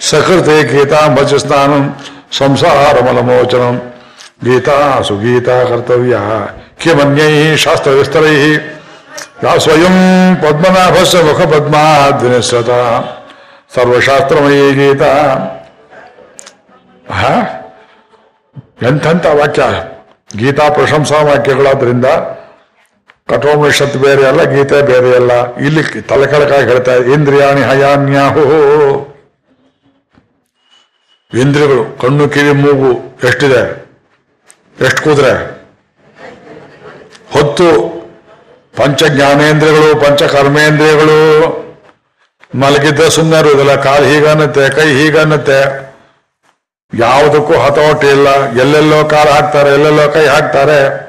[0.00, 1.84] ಸಕೃತೆ ಗೀತಾಂಬಜ ಸ್ನಾನಂ
[2.32, 3.76] ಸಂಸಾರ ಮಲಮೋಚನಂ
[4.44, 6.16] ಗೀತಾ ಸುಗೀತಾ ಕರ್ತವ್ಯ
[6.80, 8.34] ಕಿಮನ್ಯೈ ಶಾಸ್ತ್ರ ವಿಸ್ತರೈ
[9.44, 9.96] ಯಾ ಸ್ವಯಂ
[10.42, 12.70] ಪದ್ಮನಾಭಸ್ಯ ಮುಖ ಪದ್ಮಾದ್ವಿನಿಸತ
[13.74, 15.12] ಸರ್ವಶಾಸ್ತ್ರಮಯೀ ಗೀತಾ
[17.12, 17.22] ಹ?
[18.82, 19.62] ಎಂಥೆಂಥ ವಾಕ್ಯ
[20.30, 22.06] ಗೀತಾ ಪ್ರಶಂಸಾ ವಾಕ್ಯಗಳಾದ್ರಿಂದ
[23.28, 25.56] ಕಠೋಪನಿಷತ್ ಬೇರೆ ಅಲ್ಲ, ಗೀತೆ ಬೇರೆ ಅಲ್ಲ.
[25.56, 28.42] ಇಲ್ಲಿ ತಲೆ ಕೆಳಕಾಗಿ ಹೇಳ್ತಾ ಇಂದ್ರಿಯಾಣಿ ಹಯಾನ್ಯಾಹು.
[31.34, 33.86] ಇಂದ್ರಿಯಗಳು, ಕಣ್ಣು, ಕಿವಿ, ಮೂಗು ಎಷ್ಟಿದೆ?
[34.80, 35.32] ಎಷ್ಟು ಕೂದ್ರೆ?
[37.30, 37.96] ಹೊತ್ತು.
[38.76, 41.18] ಪಂಚ ಜ್ಞಾನೇಂದ್ರಿಯಗಳು ಪಂಚ ಕರ್ಮೇಂದ್ರಿಯಗಳು
[42.54, 45.86] ಮಲಗಿದ್ದ ಸುಮ್ಮನೆ ಇರುವುದಿಲ್ಲ, ಕಾಲು ಹೀಗನ್ನತ್ತೆ, ಕೈ ಹೀಗನ್ನತ್ತೆ.
[46.98, 48.50] ಯಾವುದಕ್ಕೂ ಹತೋಟಿ ಇಲ್ಲ.
[48.60, 51.06] ಎಲ್ಲೆಲ್ಲೋ ಕಾಲು ಹಾಕ್ತಾರೆ, ಎಲ್ಲೆಲ್ಲೋ ಕೈ ಹಾಕ್ತಾರೆ.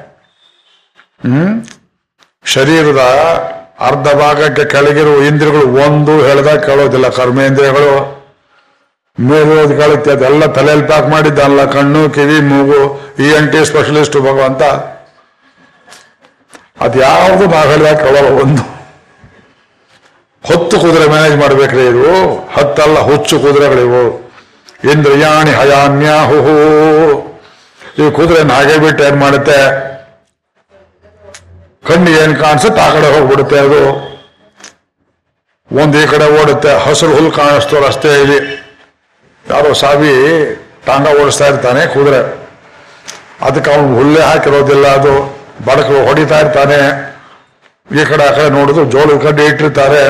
[1.22, 1.64] ಹ್ಮ್?
[2.54, 3.02] ಶರೀರದ
[3.80, 7.08] ಅರ್ಧ ಭಾಗಕ್ಕೆ ಕೆಳಗಿರುವ ಇಂದ್ರಿಯಗಳು ಒಂದು ಹೇಳ್ದಾಗ ಕೇಳೋದಿಲ್ಲ.
[7.08, 7.90] ಕರ್ಮೇಂದ್ರಿಯಗಳು
[9.20, 10.10] ಮೇಲೋದು ಕೇಳುತ್ತೆ.
[10.10, 12.80] ಅದೆಲ್ಲ ತಲೆಯಲ್ಲಿ ಪ್ಯಾಕ್ ಮಾಡಿದ್ದಲ್ಲ ಕಣ್ಣು, ಕಿವಿ, ಮೂಗು
[13.18, 14.62] ಇ ಎನ್ ಟಿ ಸ್ಪೆಷಲಿಸ್ಟ್ ಭಗವಂತ.
[16.80, 18.40] ಅದ್ಯಾವುದು ನಾವು ಹೇಳಿದಾಗ ಕೇಳೋಲ್ಲ.
[18.42, 18.62] ಒಂದು
[20.44, 22.12] ಹೊತ್ತು ಕುದುರೆ ಮ್ಯಾನೇಜ್ ಮಾಡ್ಬೇಕ್ರಿ ಇದು.
[22.56, 24.02] ಹತ್ತಲ್ಲ ಹುಚ್ಚು ಕುದುರೆಗಳಿವು
[24.92, 26.38] ಇಂದ್ರಿಯಾಣಿ ಹಯಾನ್ಯಾಹು
[28.02, 29.87] ಈ ಕುದುರೆನ ಹಾಗೆ ಬಿಟ್ಟು ಏನ್ ಮಾಡುತ್ತೆ?
[31.88, 33.80] ಕಣ್ಣು ಏನು ಕಾಣಿಸುತ್ತೆ, ಆ ಕಡೆ ಹೋಗ್ಬಿಡುತ್ತೆ ಅದು.
[35.82, 38.38] ಒಂದು ಈ ಕಡೆ ಓಡುತ್ತೆ ಹಸಿರು ಹುಲ್ ಕಾಣಿಸ್ತು ರಸ್ತೆಯಲ್ಲಿ
[39.50, 40.12] ಯಾರೋ ಸಾವಿ
[40.86, 42.20] ಟಾಂಗ ಓಡಿಸ್ತಾ ಇರ್ತಾನೆ, ಕುದುರೆ.
[43.40, 45.38] ಅದಕ್ಕೆ ಅವನು ಹುಲ್ಲೇ ಹಾಕಿರೋದಿಲ್ಲ ಅದು.
[45.66, 46.78] ಬಡಕ ಹೊಡಿತಾ ಇರ್ತಾನೆ.
[48.00, 50.02] ಈ ಕಡೆ, ಆ ಕಡೆ ನೋಡಿದ್ರು ಜೋಳ ಕಡ್ಡಿ ಇಟ್ಟಿರ್ತಾರೆ.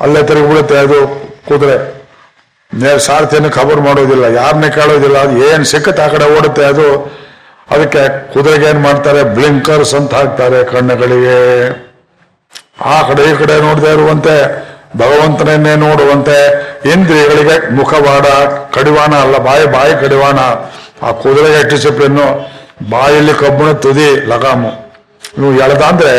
[0.00, 0.98] ಅಲ್ಲೇ ತಿರುಗಿಬಿಡುತ್ತೆ ಅದು,
[1.48, 1.76] ಕುದುರೆ.
[2.74, 7.16] ನೇರ ಸಾರಥಿಯನ್ನು ಖಬರ್ ಮಾಡೋದಿಲ್ಲ ಯಾರನ್ನೇ ಕೇಳೋದಿಲ್ಲ, ಅದು ಏನ್ ಸಿಕ್ಕತ್ತೆ, ಆ ಕಡೆ ಓಡುತ್ತೆ ಅದು.
[7.70, 9.22] ಅದಕ್ಕೆ ಕುದುರೆಗೆ ಏನ್ ಮಾಡ್ತಾರೆ?
[9.22, 11.36] ಬ್ಲಿಂಕರ್ಸ್ ಅಂತ ಹಾಕ್ತಾರೆ ಕಣ್ಣುಗಳಿಗೆ.
[12.84, 14.66] ಆ ಕಡೆ ಈ ಕಡೆ ನೋಡದೆ ಇರುವಂತೆ
[14.96, 16.36] ಭಗವಂತನನ್ನೇ ನೋಡುವಂತೆ,
[16.92, 18.26] ಇಂದ್ರಿಯಗಳಿಗೆ ಮುಖವಾಡ,
[18.74, 20.38] ಕಡಿವಾಣ ಅಲ್ಲ, ಬಾಯಿ ಬಾಯಿ ಕಡಿವಾಣ.
[21.06, 22.50] ಆ ಕುದುರೆಗೆ ಡಿಸಿಪ್ಲಿನ್ನು
[22.90, 24.70] ಬಾಯಲ್ಲಿ ಕಬ್ಬಣ ತುದಿ ಲಗಾಮು.
[25.38, 26.12] ನೀವು ಎಳ್ದ ಅಂದ್ರೆ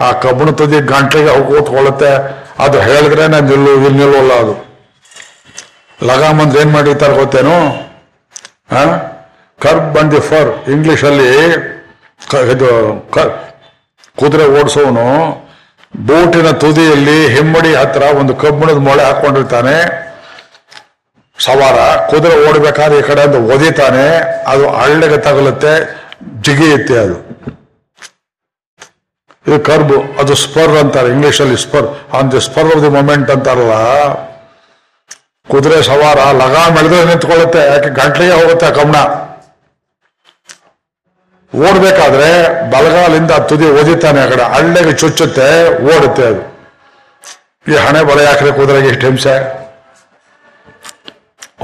[0.00, 2.44] ಆ ಕಬ್ಬಿಣ ತುದಿ ಗಂಟ್ಲಿಗೆ ಕೂತ್ಕೊಳ್ಳುತ್ತೆ.
[2.58, 4.54] ಅದು ಹೇಳಿದ್ರೆ ನಿಲ್ಲು, ಇಲ್ಲಿ ನಿಲ್ಲುವಲ್ಲ ಅದು.
[6.04, 7.84] ಲಗಾಮ್ ಅಂದ್ರೆ ಏನ್ ಮಾಡಿರ್ತಾರೆ ಗೊತ್ತೇನು?
[9.60, 11.54] ಕರ್ಬ್ ಬಂದಿ ಫರ್ ಇಂಗ್ಲಿಷ್ ಅಲ್ಲಿ
[12.30, 12.68] ಕ- ಇದು
[14.18, 15.34] ಕುದುರೆ ಓಡಿಸೋನು,
[16.06, 20.04] ಬೋಟಿನ ತುದಿಯಲ್ಲಿ ಹಿಮ್ಮಡಿ ಹತ್ರ ಒಂದು ಕಬ್ಬಿಣದ ಮೊಳೆ ಹಾಕೊಂಡಿರ್ತಾನೆ.
[21.38, 24.16] ಸವಾರ, ಕುದುರೆ ಓಡಬೇಕಾದ್ರೆ ಈ ಕಡೆ ಅಂತ ಒದಿತಾನೆ,
[24.46, 26.04] ಅದು ಹಳ್ಳಿಗೆ ತಗಲುತ್ತೆ
[26.42, 27.14] ಜಿಗಿಯುತ್ತೆ ಅದು.
[29.48, 33.72] ಇದು ಕರ್ಬು, ಅದು ಸ್ಪರ್ ಅಂತಾರೆ ಇಂಗ್ಲಿಷ್ ಅಲ್ಲಿ spur on the spur of the moment ಅಂತಾರಲ್ಲ.
[35.50, 39.23] ಕುದುರೆ ಸವಾರ ಲಗಾಮ್ ಎಳೆದ್ರೆ ನಿಂತ್ಕೊಳ್ಳುತ್ತೆ, ಯಾಕೆ ಗಂಟ್ಲಿಗೆ ಹೋಗುತ್ತೆ ಆ ಕಬ್ಣ
[41.54, 42.28] ಓಡ್ಬೇಕಾದ್ರೆ
[42.70, 44.42] ಬಲಗಾಲಿಂದ ತುದಿ ಓದಿತಾನೆ ಆ ಕಡೆ.
[44.42, 46.54] ಹಳ್ಳೆಗೆ ಚುಚ್ಚುತ್ತೆ, ಓಡುತ್ತೆ ಅದು.
[47.72, 49.64] ಈ ಹಣೆ ಬಲ ಹಾಕಿದ್ರೆ ಕುದುರೆಗೆ ಇಷ್ಟು ಹಿಂಸೆ?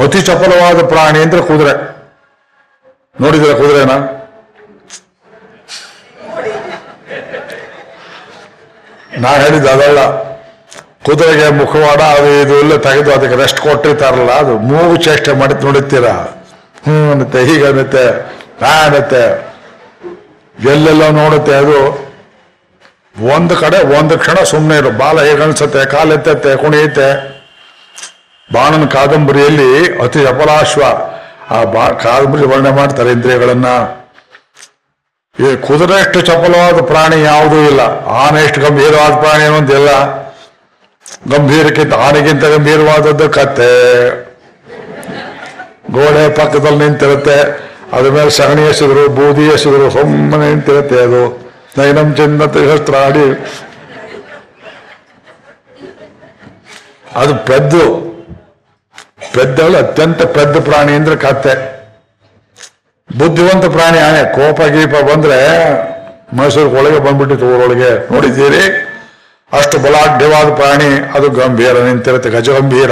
[0.05, 2.01] ಅತಿ ಚಪಲವಾದ ಪ್ರಾಣಿ ಅಂದ್ರೆ ಕುದುರೆ.
[3.21, 3.91] ನೋಡಿದ್ರೆ ಕುದುರೆನ?
[9.19, 9.99] ನಾ ಹೇಳಿದ್ದು ಅದಲ್ಲ.
[11.05, 16.43] ಕುದುರೆಗೆ ಮುಖವಾಡ ಅದು ಇದು ಎಲ್ಲ ತೆಗೆದು ಅದಕ್ಕೆ ರೆಸ್ಟ್ ಕೊಟ್ಟಿರ್ತಾರಲ್ಲ ಅದು ಮೂಗು ಚೇಷ್ಟೆ ಮಾಡಿ ನೋಡುತ್ತೀರಾ?
[16.87, 18.05] ಹ್ಮ್ ಅನ್ನತ್ತೆ ಹೀಗೆ ಅನ್ನತ್ತೆ
[18.63, 19.50] ನಾ ಅನ್ನತ್ತೆ
[20.69, 22.11] ಎಲ್ಲೆಲ್ಲ ನೋಡುತ್ತೆ ಅದು?
[23.37, 24.91] ಒಂದು ಕಡೆ, ಒಂದು ಕ್ಷಣ ಸುಮ್ಮನೆ ಇರು.
[24.91, 27.41] ಬಾಲ ಹೇಗೆ ಕಾಲೆತ್ತೆ ಕುಣಿಯುತ್ತೆ
[28.53, 30.83] ಬಾಣನ ಕಾದಂಬರಿಯಲ್ಲಿ ಅತಿ ಅಪಲಾಶ್ವ
[31.51, 33.67] ಆ ಬಾ, ಕಾದಂಬರಿ ವರ್ಣನೆ ಮಾಡ್ತಾರೆ ಇಂದ್ರಿಯಗಳನ್ನ.
[35.45, 37.81] ಈ ಕುದುರೆ ಎಷ್ಟು ಚಪಲವಾದ ಪ್ರಾಣಿ ಯಾವುದೂ ಇಲ್ಲ.
[38.07, 40.19] ಆನೆ ಎಷ್ಟು ಗಂಭೀರವಾದ ಪ್ರಾಣಿ ಅನ್ನೋದಿಲ್ಲ
[41.37, 44.11] ಗಂಭೀರಕ್ಕಿಂತ, ಆನೆಗಿಂತ ಗಂಭೀರವಾದದ್ದು ಕತ್ತೆ.
[45.91, 47.70] ಗೋಡೆ ಪಕ್ಕದಲ್ಲಿ ನಿಂತಿರುತ್ತೆ.
[47.93, 51.51] ಅದ್ರ ಮೇಲೆ ಸಗಣಿ ಎಸೆದ್ರು, ಬೂದಿ ಎಸೆದ್ರು, ಸುಮ್ಮನೆ ನಿಂತಿರುತ್ತೆ ಅದು.
[51.79, 53.27] ನೈನಂ ಚಿನ್ನತೆ ಶಸ್ತ್ರಾಡಿ
[57.17, 58.11] ಅದು ಪೆದ್ದು.
[59.35, 61.55] ಪೆದ್ದಳು ಅತ್ಯಂತ ಪೆದ್ದ ಪ್ರಾಣಿ ಅಂದ್ರೆ ಕತ್ತೆ.
[63.19, 64.23] ಬುದ್ಧಿವಂತ ಪ್ರಾಣಿ ಆನೆ.
[64.33, 65.39] ಕೋಪ ಗೀಪ ಬಂದ್ರೆ
[66.37, 68.63] ಮೈಸೂರು ಒಳಗೆ ಬಂದ್ಬಿಟ್ಟಿತ್ತು ಊರೊಳಗೆ ನೋಡಿದ್ದೀರಿ?
[69.53, 70.91] ಅಷ್ಟು ಬಲಾಢ್ಯವಾದ ಪ್ರಾಣಿ.
[71.15, 72.91] ಅದು ಗಂಭೀರ ನಿಂತಿರುತ್ತೆ, ಗಜಗಂಭೀರ.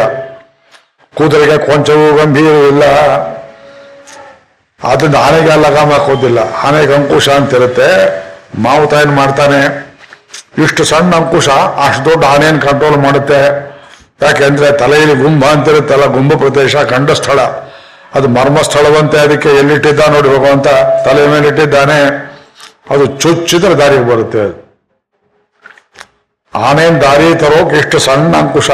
[1.14, 2.84] ಕೂದಲಿಗೆ ಕೊಂಚವೂ ಗಂಭೀರ ಇಲ್ಲ
[4.84, 6.38] ಆದ್ರಿಂದ ಆನೆಗೆ ಲಗಾಮ ಹಾಕೋದಿಲ್ಲ.
[6.55, 7.88] ಆನೆಗೆ ಅಂಕುಶ ಅಂತ ಇರುತ್ತೆ
[8.59, 9.88] ಮಾವುತ ಏನ್ ಮಾಡ್ತಾನೆ?
[10.62, 13.68] ಇಷ್ಟು ಸಣ್ಣ ಅಂಕುಶ ಅಷ್ಟು ದೊಡ್ಡ ಆನೆಯನ್ನು ಕಂಟ್ರೋಲ್ ಮಾಡುತ್ತೆ.
[14.22, 17.40] ಯಾಕೆಂದ್ರೆ ತಲೆಯಲ್ಲಿ ಗುಂಬ ಅಂತಿರುತ್ತಲ್ಲ, ಗುಂಬ ಪ್ರದೇಶ ಕಂಡ ಸ್ಥಳ
[18.14, 20.66] ಅದು ಮರ್ಮ ಸ್ಥಳವಂತೆ ಅದಕ್ಕೆ ಎಲ್ಲಿಟ್ಟಿದ್ದ ನೋಡಿ ಭಗವಂತ,
[21.05, 22.28] ತಲೆ ಮೇಲೆ ಇಟ್ಟಿದ್ದಾನೆ.
[22.90, 24.68] ಅದು ಚುಚ್ಚಿದ್ರೆ ದಾರಿಗೆ ಬರುತ್ತೆ
[26.55, 28.70] ಆನೆನ್ ದಾರಿ ತರೋಕೆ ಇಷ್ಟು ಸಣ್ಣ ಅಂಕುಶ.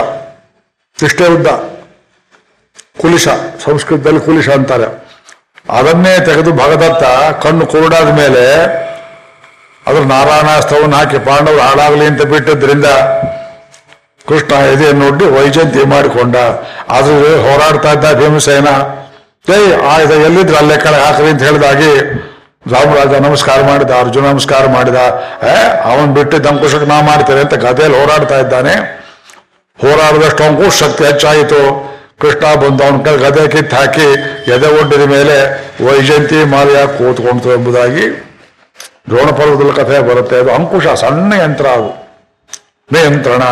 [1.02, 1.46] ಇಷ್ಟೇ ಉದ್ದ.
[3.00, 3.28] ಕುಲಿಶ,
[3.64, 5.03] ಸಂಸ್ಕೃತದಲ್ಲಿ ಕುಲಿಶ ಅಂತಾರೆ.
[5.66, 7.04] ಅದನ್ನೇ ತೆಗೆದು ಭಗದತ್ತ
[7.42, 8.44] ಕಣ್ಣು ಕುರುಡಾದ ಮೇಲೆ
[9.86, 12.84] ಅದ್ರ ನಾರಾಯಣಾಸ್ತವನ್ನು ಹಾಕಿ ಪಾಂಡವರು ಹಾಳಾಗಲಿ ಅಂತ ಬಿಟ್ಟದ್ರಿಂದ
[14.28, 16.36] ಕೃಷ್ಣ ಎದೆಯನ್ನು ನೋಡಿ ವೈಜಯಂತಿ ಮಾಡಿಕೊಂಡ.
[16.90, 17.14] ಆದ್ರೂ
[17.46, 18.68] ಹೋರಾಡ್ತಾ ಇದ್ದ ಭೀಮಸೇನ
[19.54, 21.90] ಏಯ್ ಆಯ್ದ ಎಲ್ಲಿದ್ರು ಅಲ್ಲೇ ಕಡೆ ಹಾಕ್ರಿ ಅಂತ ಹೇಳಿದಾಗಿ
[22.72, 24.94] ರಾಮರಾಜ ನಮಸ್ಕಾರ ಮಾಡಿದ, ಅರ್ಜುನ ನಮಸ್ಕಾರ ಮಾಡಿದ.
[25.42, 28.74] ಏ, ಅವನ್ ಬಿಟ್ಟು ಅಂಕುಶಕ್ಕೆ ನಾ ಮಾಡ್ತೇನೆ ಅಂತ ಗದೆಯಲ್ಲಿ ಹೋರಾಡ್ತಾ ಇದ್ದಾನೆ.
[29.82, 31.93] ಹೋರಾಡಿದಷ್ಟು ಅಂಕುಶ ಶಕ್ತಿ ಹೆಚ್ಚಾಯಿತು.
[32.24, 34.02] ಕೃಷ್ಣ ಬಂದು ಅವನ ಕೈ ಗದೆ ಕಿತ್ತು ಹಾಕಿ
[34.50, 38.10] ಎದೆ ಒಡ್ಡಿದ ಮೇಲೆ ವೈಜಂತಿ ಮಾಲ್ಯ ಕೂತ್ಕೊಂತು ಎಂಬುದಾಗಿ
[39.10, 40.38] ದ್ರೋಣ ಪರ್ವತದಲ್ಲಿ ಕಥೆ ಬರುತ್ತೆ.
[40.38, 42.12] ಅದು ಅಂಕುಶ, ಸಣ್ಣ ಯಂತ್ರ ಅದು.
[42.92, 43.42] ನಿಯಂತ್ರಣ.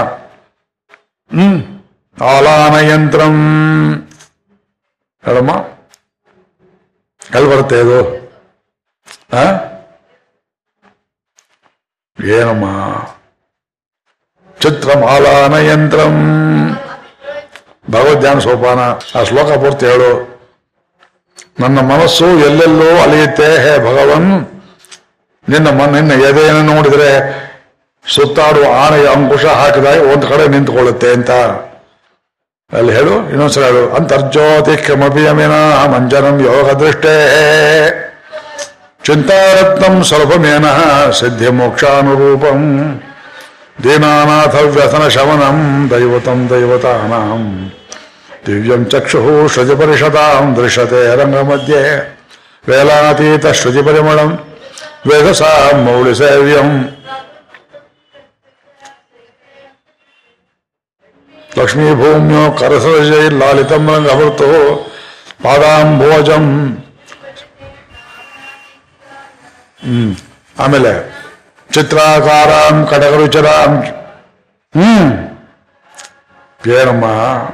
[1.32, 1.80] ಹ್ಮ್.
[2.22, 3.32] ಆಲಾನ ಯಂತ್ರಂ.
[5.26, 5.50] ಹೇಳಮ್ಮ.
[7.34, 8.00] ಎಲ್ಲಿ ಬರುತ್ತೆ ಇದು?
[9.32, 9.42] ಆ?
[12.24, 12.64] ಏನಮ್ಮ?
[14.60, 16.38] ಚಿತ್ರಮಾಲಾನ ಯಂತ್ರಂ.
[17.90, 18.80] ಭಗವದ್ಧ್ಯಾನ ಸೋಪಾನ
[19.18, 20.32] ಆ ಶ್ಲೋಕ ಪೂರ್ತಿ ಹೇಳು.
[21.60, 24.30] ನನ್ನ ಮನಸ್ಸು ಎಲ್ಲೆಲ್ಲೋ ಅಲಿಯುತ್ತೆ, ಹೇ ಭಗವನ್.
[25.48, 27.10] ನಿನ್ನ ಮನ, ನಿನ್ನ ಎದೆಯನ್ನು ನೋಡಿದ್ರೆ
[28.14, 31.30] ಸುತ್ತಾಡುವ ಆನೆಯ ಅಂಕುಶ ಹಾಕಿದಾಗ ಒಂದು ಕಡೆ ನಿಂತುಕೊಳ್ಳುತ್ತೆ ಅಂತ.
[32.72, 33.90] ಅಲ್ಲಿ ಹೇಳು, ಇನ್ನೊಂದ್ಸಲ ಹೇಳು.
[33.90, 35.54] ಅಂತರ್ಜ್ಯೋತಿ ಕಮಪಿ ಯಮಿನ
[35.86, 37.14] ಮಂಜನಂ ಯೋಗ ದೃಷ್ಟೇ
[39.04, 40.66] ಚಿಂತಾರತ್ನಂ ಸ್ವಲ್ಪಮೇನ
[41.10, 42.60] ಸಿದ್ಧಿ ಮೋಕ್ಷಾನುರೂಪಂ
[49.76, 51.80] ಪರಿಷದಾಂ ದೃಶ್ಯತೆ ರಂಗ ಮಧ್ಯೆ
[52.68, 54.30] ವೇಲಾತೀತ ಶ್ರುತಿ ಪರಿಮಳಂ
[55.06, 56.70] ವೇದಸಾ ಮೌಳಿ ಸೇವ್ಯಂ
[61.58, 62.44] ಲಕ್ಷ್ಮೀ ಭೂಮ್ಯೋ
[63.38, 64.50] ಲಾಲಿತಂ ರಂಗಭೃತು
[65.42, 66.46] ಪಾದಾಂಭೋಜಂ
[70.58, 71.11] ಆಮೇಲೆ
[71.72, 73.72] ಚಿತ್ರಾಕಾರಾಂ ಕಡಗರುಚರಾಂ
[74.74, 75.10] ಹ್ಮ್.
[76.60, 77.06] ಏನಮ್ಮ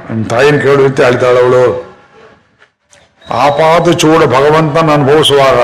[0.09, 1.63] ನಿಮ್ಮ ತಾಯಿನ ಕೇಳುವಂತೆ ಅಂತ ಅವಳು
[3.39, 5.59] ಆಪಾದ ಚೂಡ ಭಗವಂತನ ಅನುಭವಿಸುವಾಗ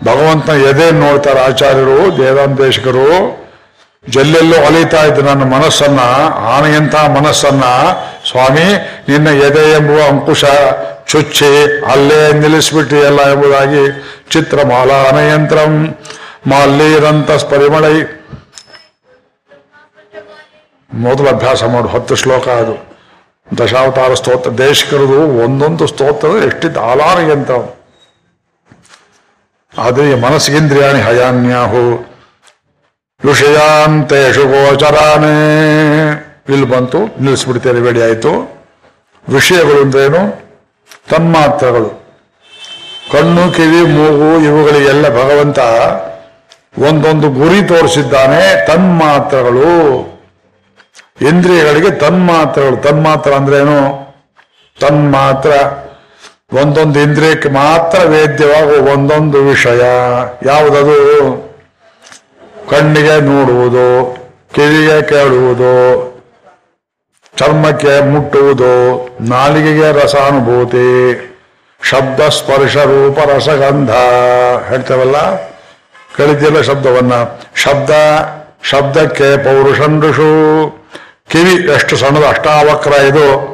[0.00, 3.06] ಭಗವಂತನ ಎದೆ ನೋಡ್ತಾರೆ ಆಚಾರ್ಯರು ದೇವಾಂತೇಶಕರು
[4.04, 6.00] ಜಲ್ಲೆಲ್ಲೋ ಅಲಿತಾ ಇದ್ದ ನನ್ನ ಮನಸ್ಸನ್ನ
[6.46, 7.64] ಆನೆಯಂಥ ಮನಸ್ಸನ್ನ,
[8.30, 8.64] ಸ್ವಾಮಿ,
[9.08, 10.44] ನಿನ್ನ ಎದೆ ಎಂಬುವ ಅಂಕುಶ
[11.06, 11.50] ಚುಚ್ಚಿ
[11.92, 13.84] ಅಲ್ಲೇ ನಿಲ್ಲಿಸ್ಬಿಟ್ಟಿಯಲ್ಲ ಎಂಬುದಾಗಿ
[14.30, 15.72] ಚಿತ್ರಮಾಲಾನಯಂತ್ರಂ.
[16.46, 18.02] ಮಾಲ್ಲೀರಂತ ಪರಿಮಳೈ
[20.92, 22.92] ಮೊದಲು ಅಭ್ಯಾಸ ಮಾಡು, ಹತ್ತು ಶ್ಲೋಕ ಅದು.
[23.58, 27.54] ದಶಾವತಾರ ಸ್ತೋತ್ರ, ದೇಶಕರದು ಒಂದೊಂದು ಸ್ತೋತ್ರ ಎಷ್ಟಿದ್ದು ಆಲಾನಯಂತ್ರ
[29.78, 32.12] ಆದರೆ ಈ ಮನಸ್ಸಿಗೇಂದ್ರಿಯಾಣಿ ಹಯಾನ್ಯಾಹು.
[33.24, 35.34] ವಿಷಯಾಂತೇಶು ಗೋಚರಾನೇ
[36.48, 38.32] ಇಲ್ಲಿ ಬಂತು, ನಿಲ್ಲಿಸ್ಬಿಡ್ತೇನೆ, ರೆಡಿ ಆಯಿತು.
[39.28, 40.42] ವಿಷಯಗಳು ಅಂದ್ರೇನು?
[41.10, 42.02] ತನ್ಮಾತ್ರಗಳು.
[43.12, 45.58] ಕಣ್ಣು, ಕಿವಿ, ಮೂಗು, ಇವುಗಳಿಗೆಲ್ಲ ಭಗವಂತ
[46.78, 50.02] ಒಂದೊಂದು ಗುರಿ ತೋರಿಸಿದ್ದಾನೆ, ತನ್ಮಾತ್ರಗಳು.
[51.20, 52.76] ಇಂದ್ರಿಯಗಳಿಗೆ ತನ್ಮಾತ್ರಗಳು.
[52.76, 54.02] ತನ್ಮಾತ್ರ ಅಂದ್ರೇನು
[54.80, 55.50] ತನ್ಮಾತ್ರ.
[56.56, 59.80] ಒಂದೊಂದು ಇಂದ್ರಿಯಕ್ಕೆ ಮಾತ್ರ ವೇದ್ಯವಾಗುವ ಒಂದೊಂದು ವಿಷಯ.
[60.46, 61.52] ಯಾವುದದು?
[62.70, 64.16] ಕಣ್ಣಿಗೆ ನೋಡುವುದು,
[64.54, 65.72] ಕಿವಿಗೆ ಕೇಳುವುದು,
[67.36, 68.72] ಚರ್ಮಕ್ಕೆ ಮುಟ್ಟುವುದು,
[69.20, 70.88] ನಾಲಿಗೆಗೆ ರಸಾನುಭೂತಿ,
[71.90, 73.90] ಶಬ್ದ ಸ್ಪರ್ಶ ರೂಪ ರಸಗಂಧ.
[74.68, 75.51] ಹೇಳ್ತೇವಲ್ಲ?
[76.16, 77.12] ಕೇಳಿದ್ಯಲ್ಲ ಶಬ್ದವನ್ನ
[77.56, 77.90] ಶಬ್ದ,
[78.64, 80.70] ಶಬ್ದಕ್ಕೆ ಪೌರುಷಂಡುಷು
[81.28, 83.52] ಕಿವಿ ಎಷ್ಟು ಸಣ್ಣದ ಅಷ್ಟಾವಕ್ರ ಇದು.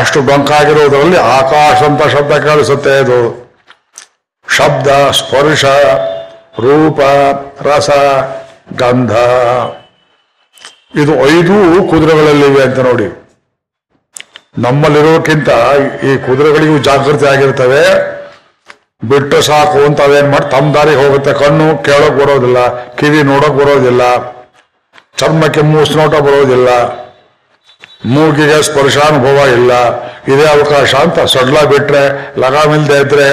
[0.00, 3.46] ಅಷ್ಟು ಡೊಂಕಾಗಿರುವುದರಲ್ಲಿ ಆಕಾಶ ಅಂತ ಶಬ್ದ ಕೇಳಿಸುತ್ತೆ ಇದು.
[4.56, 5.64] ಶಬ್ದ, ಸ್ಪರ್ಶ,
[6.60, 7.00] ರೂಪ,
[7.62, 7.90] ರಸ,
[8.82, 9.12] ಗಂಧ.
[10.98, 13.26] ಇದು ಐದು ಕುದುರೆಗಳಲ್ಲಿವೆ ಅಂತ ನೋಡಿ.
[14.58, 15.48] ನಮ್ಮಲ್ಲಿರೋಕ್ಕಿಂತ
[16.04, 18.15] ಈ ಕುದುರೆಗಳಿಗೂ ಜಾಗೃತಿ ಆಗಿರ್ತವೆ.
[19.02, 21.32] ಬಿಟ್ಟು ಸಾಕು ಅಂತ ಅದೇನ್ ಮಾಡಿ ತಮ್ಮ ದಾರಿಗೆ ಹೋಗುತ್ತೆ.
[21.40, 22.58] ಕಣ್ಣು ಕೇಳೋಕ್ ಬರೋದಿಲ್ಲ,
[22.98, 24.02] ಕಿವಿ ನೋಡೋಕ್ ಬರೋದಿಲ್ಲ,
[25.20, 26.68] ಚರ್ಮಕ್ಕೆ ಮೂಸ್ ನೋಟ ಬರೋದಿಲ್ಲ,
[28.14, 29.72] ಮೂಗಿಗೆ ಸ್ಪರ್ಶಾನುಭವ ಇಲ್ಲ.
[30.32, 32.02] ಇದೇ ಅವಕಾಶ ಅಂತ ಸಡ್ಲ ಬಿಟ್ರೆ
[32.42, 33.28] ಲಗಾಮಿಲ್ದೆ ಇದ್ರೆ,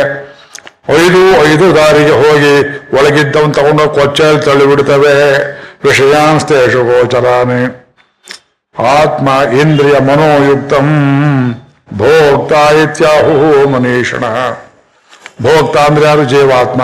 [1.01, 1.21] ಐದು
[1.51, 2.53] ಐದು ದಾರಿಗೆ ಹೋಗಿ
[2.97, 5.15] ಒಳಗಿದ್ದವನ್ ತಗೊಂಡು ಕೊಚ್ಚೆಯಲ್ಲಿ ತಳ್ಳಿ ಬಿಡ್ತವೆ
[5.85, 7.61] ವಿಷಯಾಂಸ್ತೇಷು ಗೋಚರಾನೆ
[8.75, 9.29] ಆತ್ಮ
[9.61, 10.87] ಇಂದ್ರಿಯ ಮನೋಯುಕ್ತಂ
[11.99, 12.51] ಭೋಕ್ತ
[12.83, 13.35] ಇತ್ಯಾಹು
[13.73, 14.23] ಮನೀಷಣ.
[15.41, 16.81] ಭೋಕ್ತ ಅಂದ್ರೆ ಯಾರು ಜೀವಾತ್ಮ.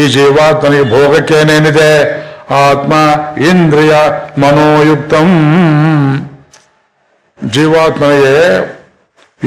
[0.00, 2.20] ಈ ಜೀವಾತ್ಮನಿಗೆ ಭೋಗಕ್ಕೇನೇನಿದೆ?
[2.50, 2.92] ಆತ್ಮ
[3.42, 3.94] ಇಂದ್ರಿಯ
[4.38, 5.28] ಮನೋಯುಕ್ತಂ.
[7.50, 8.36] ಜೀವಾತ್ಮನಿಗೆ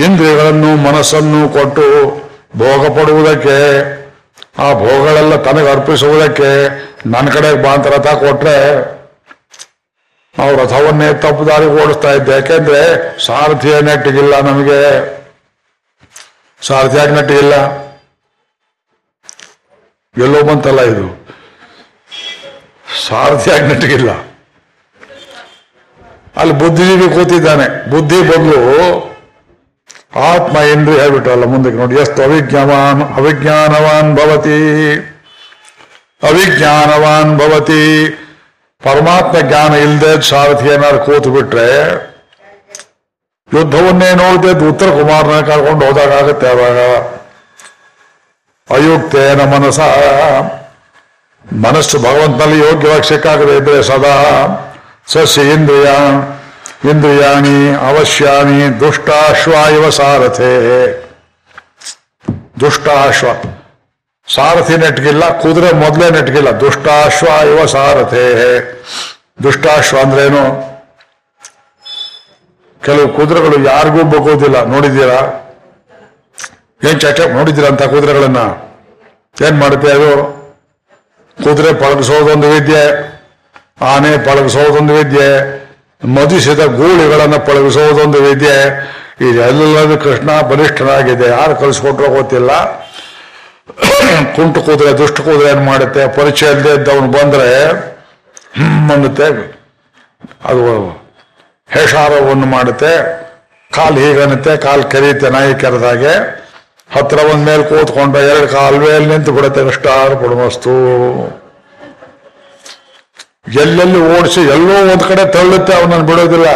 [0.05, 1.83] ಇಂದ್ರಿಯಗಳನ್ನು ಮನಸ್ಸನ್ನು ಕೊಟ್ಟು
[2.57, 3.57] ಭೋಗ ಪಡುವುದಕ್ಕೆ,
[4.59, 6.69] ಆ ಭೋಗಗಳೆಲ್ಲ ತನಗೆ ಅರ್ಪಿಸುವುದಕ್ಕೆ
[7.05, 8.57] ನನ್ನ ಕಡೆ ಬಾಂತ ರಥ ಕೊಟ್ರೆ,
[10.39, 12.31] ನಾವು ರಥವನ್ನೇ ತಪ್ಪು ದಾರಿ ಓಡಿಸ್ತಾ ಇದ್ದೆ.
[12.31, 12.81] ಯಾಕೆಂದ್ರೆ
[13.25, 14.81] ಸಾರಥಿಯ ನೆಟ್ಟಿಗಿಲ್ಲ ನಮಗೆ.
[16.61, 17.82] ಸಾರಥಿಯಾಗಿ ನೆಟ್ಟಿಗಿಲ್ಲ.
[20.15, 21.05] ಎಲ್ಲೋ ಬಂತಲ್ಲ ಇದು?
[23.07, 24.11] ಸಾರಥಿಯಾಗಿ ನೆಟ್ಟಿಗಿಲ್ಲ
[26.37, 27.65] ಅಲ್ಲಿ ಬುದ್ಧಿಜೀವಿ ಕೂತಿದ್ದಾನೆ.
[27.91, 28.59] ಬುದ್ಧಿ ಬದಲು
[30.29, 34.59] ಆತ್ಮ ಎಂದು ಹೇಳ್ಬಿಟ್ಟಲ್ಲ ಮುಂದಕ್ಕೆ ನೋಡಿ, ಎಷ್ಟು ಅವಿಜ್ಞಾವಾನ್, ಅವಿಜ್ಞಾನವಾನ್ ಭವತಿ.
[36.29, 37.83] ಅವಿಜ್ಞಾನವಾನ್ ಭವತಿ.
[38.83, 41.67] ಪರಮಾತ್ಮ ಜ್ಞಾನ ಇಲ್ಲದೆ ಸಾರಥಿ ಏನಾದ್ರು ಕೂತು ಬಿಟ್ರೆ
[43.49, 46.79] ಯುದ್ಧವನ್ನೇ ನೋಡದೆ ಉತ್ತರ ಕುಮಾರನ ಕರ್ಕೊಂಡು ಹೋದಾಗತ್ತೆ ಅವಾಗ.
[48.69, 49.79] ಅಯುಕ್ತೇನ ಮನಸ
[51.53, 54.15] ಮನಸ್ಸು ಭಗವಂತನಲ್ಲಿ ಯೋಗ್ಯವಾಗಿ ಸಿಕ್ಕಾಗದೆ ಇದ್ರೆ ಸದಾ
[55.07, 55.91] ಸಸ್ಯ ಇಂದ್ರಿಯ,
[56.89, 60.53] ಇಂದ್ರಿಯಾಣಿ ಅವಶ್ಯಾನಿ ದುಷ್ಟಾಶ್ವ ಇವ ಸಾರಥೆ.
[62.59, 63.27] ದುಷ್ಟಾಶ್ವ.
[64.35, 68.25] ಸಾರಥಿ ನೆಟ್ಗಿಲ್ಲ, ಕುದುರೆ ಮೊದಲೇ ನೆಟ್ಗಿಲ್ಲ, ದುಷ್ಟಾಶ್ವ ಇವ ಸಾರಥೆ.
[69.43, 70.73] ದುಷ್ಟಾಶ್ವ ಅಂದ್ರೇನು?
[72.83, 75.42] ಕೆಲವು ಕುದುರೆಗಳು ಯಾರಿಗೂ ಬಗ್ಗೋದಿಲ್ಲ ನೋಡಿದ್ದೀರಾ?
[76.83, 78.37] ಏನ್ ಚಟ ನೋಡಿದ್ದೀರಾ ಅಂತ ಕುದುರೆಗಳನ್ನ?
[79.45, 80.43] ಏನ್ ಮಾಡುತ್ತೆ ಅದು?
[81.43, 83.13] ಕುದುರೆ ಪಳಗಿಸೋದೊಂದು ವಿದ್ಯೆ,
[83.81, 85.63] ಆನೆ ಪಳಗಿಸೋದೊಂದು ವಿದ್ಯೆ
[86.07, 88.65] ಮದಿಸಿದ ಗೂಳಿಗಳನ್ನ ಪಳಗಿಸೋದೊಂದು ವಿದ್ಯೆ
[89.21, 91.27] ಇದೆಲ್ಲದೂ ಕೃಷ್ಣ ಬಲಿಷ್ಠನಾಗಿದೆ.
[91.27, 92.79] ಯಾರು ಕಲಿಸ್ಕೊಟ್ರೋ ಗೊತ್ತಿಲ್ಲ.
[94.35, 96.07] ಕುಂಟು ಕುದುರೆ, ದುಷ್ಟ ಕುದುರೆ ಏನ್ ಮಾಡುತ್ತೆ?
[96.07, 97.69] ಪರಿಚಯ ಇಲ್ಲದೆ ಇದ್ದವನು ಬಂದ್ರೆ
[98.93, 99.25] ಅನ್ನುತ್ತೆ.
[100.45, 100.89] ಅದು
[101.69, 103.23] ಹೇಷಾರವನ್ನು ಮಾಡುತ್ತೆ.
[103.71, 104.57] ಕಾಲು ಹೀಗನ್ನುತ್ತೆ.
[104.57, 106.42] ಕಾಲು ಕರೀತೆ ನಾಯಿ ಕೆರೆದಾಗೆ.
[106.95, 110.73] ಹತ್ರ ಒಂದ್ ಮೇಲೆ ಕೂತ್ಕೊಂಡ ಎರಡು ಕಾಲ್ವೇಲಿ ನಿಂತು ಬಿಡುತ್ತೆ ಸ್ಟಾರ್ ಪುಡಮಸ್ತು
[113.61, 116.49] ಎಲ್ಲೆಲ್ಲಿ ಓಡಿಸಿ ಎಲ್ಲೋ ಒಂದ್ ಕಡೆ ತಳ್ಳುತ್ತೆ ಅವನನ್ನು ಬಿಡೋದಿಲ್ಲ.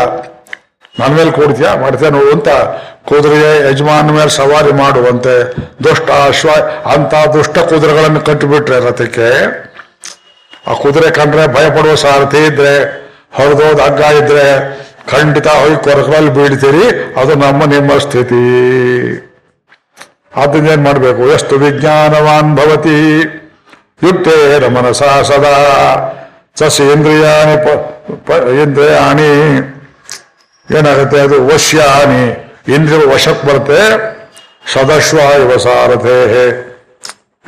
[1.00, 1.76] ನನ್ನ ಮೇಲೆ ಕೂಡ್ತೀಯಾ?
[1.76, 2.50] ಮಾಡ್ತೀಯ ನೋವು ಅಂತ
[3.10, 5.54] ಕುದುರೆ ಯಜಮಾನ ಮೇಲೆ ಸವಾರಿ ಮಾಡುವಂತೆ
[5.84, 6.50] ದುಷ್ಟ ಅಶ್ವ
[6.90, 9.30] ಅಂತ ದುಷ್ಟ ಕುದುರೆಗಳನ್ನು ಕಟ್ಟಿಬಿಟ್ರೆ ರಥಕ್ಕೆ.
[10.68, 12.74] ಆ ಕುದುರೆ ಕಂಡ್ರೆ ಭಯಪಡುವ ಸಾರಥಿ ಇದ್ರೆ
[13.32, 14.46] ಹೊಡೆದೋದ್ ಹಗ್ಗ ಇದ್ರೆ
[15.08, 16.86] ಖಂಡಿತ ಹೋಗಿ ಕೊರಕರಲ್ಲಿ ಬೀಳ್ತೀರಿ.
[17.22, 18.44] ಅದು ನಮ್ಮ ನಿಮ್ಮ ಸ್ಥಿತಿ.
[20.38, 21.32] ಅದನ್ನ ಏನ್ ಮಾಡಬೇಕು?
[21.32, 23.22] ಎಷ್ಟು ವಿಜ್ಞಾನವಾನ್ ಭವತಿ.
[24.04, 26.14] ಯುಕ್ತೇ ಮನಸ ಸದಾ.
[26.56, 29.58] ಸಸಿ ಇಂದ್ರಿಯಾಣಿ
[30.78, 31.48] ಏನಾಗುತ್ತೆ ಅದು?
[31.48, 32.54] ವಶ್ಯಾನಿ.
[32.74, 34.18] ಇಂದ್ರಿಯ ವಶಕ್ಕೆ ಬರುತ್ತೆ.
[34.74, 36.68] ಸದಶ್ವ ಇವ ಸಾರಥೆ.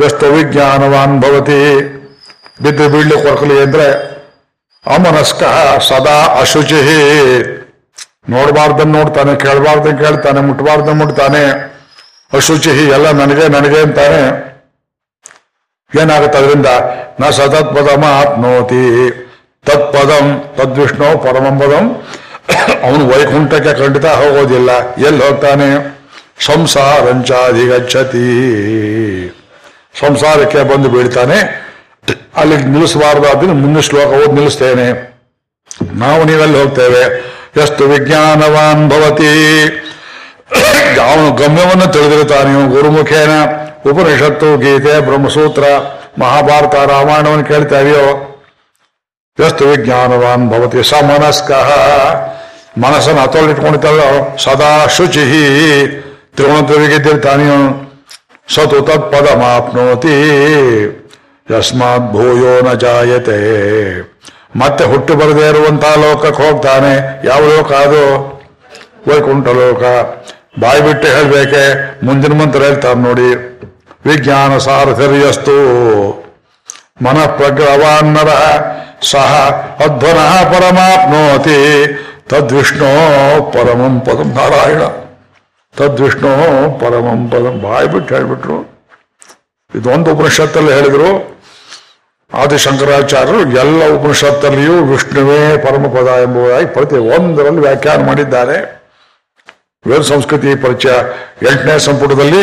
[0.05, 1.95] ಎಷ್ಟು ವಿಜ್ಞಾನವಾನ್ ಭವತಿ.
[2.63, 4.19] ಬಿದ್ದು ಬೀಳ್ಲಿ ಕೊರಕಲಿ ಅಂದ್ರೆ
[4.95, 5.43] ಅಮನಸ್ಕ
[5.79, 6.75] ಸದಾ ಅಶುಚಿ
[8.29, 11.68] ನೋಡಬಾರ್ದನ್ನ ನೋಡ್ತಾನೆ ಕೇಳಬಾರ್ದನ್ನ ಕೇಳ್ತಾನೆ, ಮುಟ್ಬಾರ್ದನ್ ಮುಟ್ತಾನೆ.
[12.33, 14.49] ಅಶುಚಿ ಎಲ್ಲ ನನಗೆ ನನಗೆ ಅಂತಾನೆ.
[16.01, 16.65] ಏನಾಗುತ್ತೆ ಅದರಿಂದ?
[17.19, 19.09] ನ ಸತತ್ಪದಮ ಆಪ್ನೋತಿ.
[19.65, 22.03] ತತ್ಪದಂ ತದ್ವಿಷ್ಣು ಪರಮಂ ಪದಂ.
[22.83, 24.93] ಅವನು ವೈಕುಂಠಕ್ಕೆ ಖಂಡಿತ ಹೋಗೋದಿಲ್ಲ.
[24.93, 25.99] ಎಲ್ಲಿ ಹೋಗ್ತಾನೆ?
[26.45, 28.27] ಸಂಸಾರಂಚಾಧಿಗಚ್ಚತಿ
[29.99, 31.69] ಸಂಸಾರಕ್ಕೆ ಬಂದು ಬೀಳ್ತಾನೆ.
[32.35, 35.09] ಅಲ್ಲಿಗೆ ನಿಲ್ಲಿಸಬಾರ್ದು ಅದನ್ನು ಮುಂದೆ ಶ್ಲೋಕ ಓದಿ ನಿಲ್ಲಿಸ್ತೇನೆ.
[35.93, 37.03] ನಾವು ನೀವೆಲ್ಲಿ ಹೋಗ್ತೇವೆ?
[37.61, 39.67] ಎಷ್ಟು ವಿಜ್ಞಾನವಾನ್ ಭವತಿ.
[41.01, 43.33] ಅವನು ಗಮ್ಯವನ್ನು ತಿಳಿದಿರುತ್ತಾನೆ ಇವನು ಗುರುಮುಖೇನ
[43.89, 45.65] ಉಪನಿಷತ್ತು ಗೀತೆ ಬ್ರಹ್ಮಸೂತ್ರ
[46.21, 48.07] ಮಹಾಭಾರತ ರಾಮಾಯಣವನ್ನು ಕೇಳ್ತಾ ಇದೆಯೋ
[49.37, 51.51] ಎಷ್ಟು ವಿಜ್ಞಾನವಾನ್ ಭವತಿ ಸಮನಸ್ಕ
[52.77, 54.01] ಮನಸ್ಸನ್ನು ಹತೋಲಿಟ್ಕೊಂಡಿದ್ದಲ್ಲ
[54.43, 55.23] ಸದಾ ಶುಚಿ
[56.35, 57.69] ತ್ರಿಗುಣದ್ರವಿಗಿದ್ದಿರ್ತಾನೆ ಇವನು
[58.47, 60.15] ಸತು ತತ್ಪದಮಾಪ್ನೋತಿ
[61.47, 63.37] ಯಸ್ಮಾತ್ ಭೂಯೋ ನ ಜಾಯತೆ
[64.61, 66.93] ಮತ್ತೆ ಹುಟ್ಟು ಬರದೇ ಇರುವಂತಹ ಲೋಕಕ್ಕೆ ಹೋಗ್ತಾನೆ
[67.25, 68.03] ಯಾವ ಲೋಕ ಅದು
[69.07, 69.83] ವೈಕುಂಠ ಲೋಕ
[70.59, 73.57] ಬಾಯಿ ಬಿಟ್ಟು ಹೇಳ್ಬೇಕೆ, ಮುಂದಿನ ಮಂತ್ರ ಹೇಳ್ತಾರೆ ನೋಡಿ.
[74.05, 75.57] ವಿಜ್ಞಾನ ಸಾರಥರ್ಯಸ್ತು.
[77.01, 78.27] ಮನ ಪ್ರಗ್ರವಾನ್ನರ
[79.01, 79.49] ಸಹ
[79.79, 81.87] ಅಧ್ವನ ಪರಮಾಪ್ನೋತಿ
[82.29, 82.91] ತದ್ವಿಷ್ಣೋ
[83.51, 84.81] ಪರಮಂ ಪದಂ ನಾರಾಯಣ.
[85.77, 86.31] ತದ್ವಿಷ್ಣು
[86.79, 88.81] ಪರಮಂ ಪದಂ ಬಾಯಿ ಬಿಟ್ಟು ಹೇಳ್ಬಿಟ್ರು.
[89.75, 91.39] ಇದೊಂದು ಉಪನಿಷತ್ತಲ್ಲಿ ಹೇಳಿದ್ರು.
[92.33, 98.78] ಆದಿಶಂಕರಾಚಾರ್ಯರು ಎಲ್ಲ ಉಪನಿಷತ್ತಲ್ಲಿಯೂ ವಿಷ್ಣುವೇ ಪರಮಪದ ಎಂಬುದಾಗಿ ಪ್ರತಿ ಒಂದರಲ್ಲಿ ವ್ಯಾಖ್ಯಾನ ಮಾಡಿದ್ದಾರೆ.
[99.87, 100.89] ವೇದ ಸಂಸ್ಕೃತಿ ಪರಿಚಯ
[101.41, 102.41] ಎಂಟನೇ ಸಂಪುಟದಲ್ಲಿ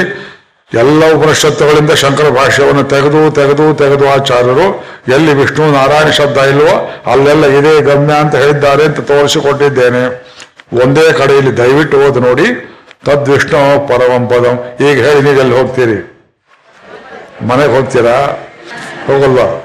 [0.75, 7.81] ಎಲ್ಲ ಉಪನಿಷತ್ತುಗಳಿಂದ ಶಂಕರ ಭಾಷ್ಯವನ್ನು ತೆಗೆದು ತೆಗೆದು ತೆಗೆದು ಆಚಾರ್ಯರು, ಎಲ್ಲಿ ವಿಷ್ಣು ನಾರಾಯಣ ಶಬ್ದ ಇಲ್ವೋ ಅಲ್ಲೆಲ್ಲ ಇದೇ
[7.81, 10.03] ಗಮ್ಯ ಅಂತ ಹೇಳಿದ್ದಾರೆ ಅಂತ ತೋರಿಸಿಕೊಟ್ಟಿದ್ದೇನೆ.
[10.83, 12.79] ಒಂದೇ ಕಡೆಯಲ್ಲಿ ದಯವಿಟ್ಟು ಓದು ನೋಡಿ.
[13.05, 14.87] ತದ್ವಿಷ್ಣು ಪರಮಂ ಪದಂ.
[14.87, 15.99] ಈಗ ಹೇಳಿ ನೀವೆಲ್ಲಿ ಹೋಗ್ತೀರಿ?
[17.43, 18.47] ಮನೆಗೆ ಹೋಗ್ತೀರಾ?
[19.07, 19.63] ಹೋಗಲ್ವಾ?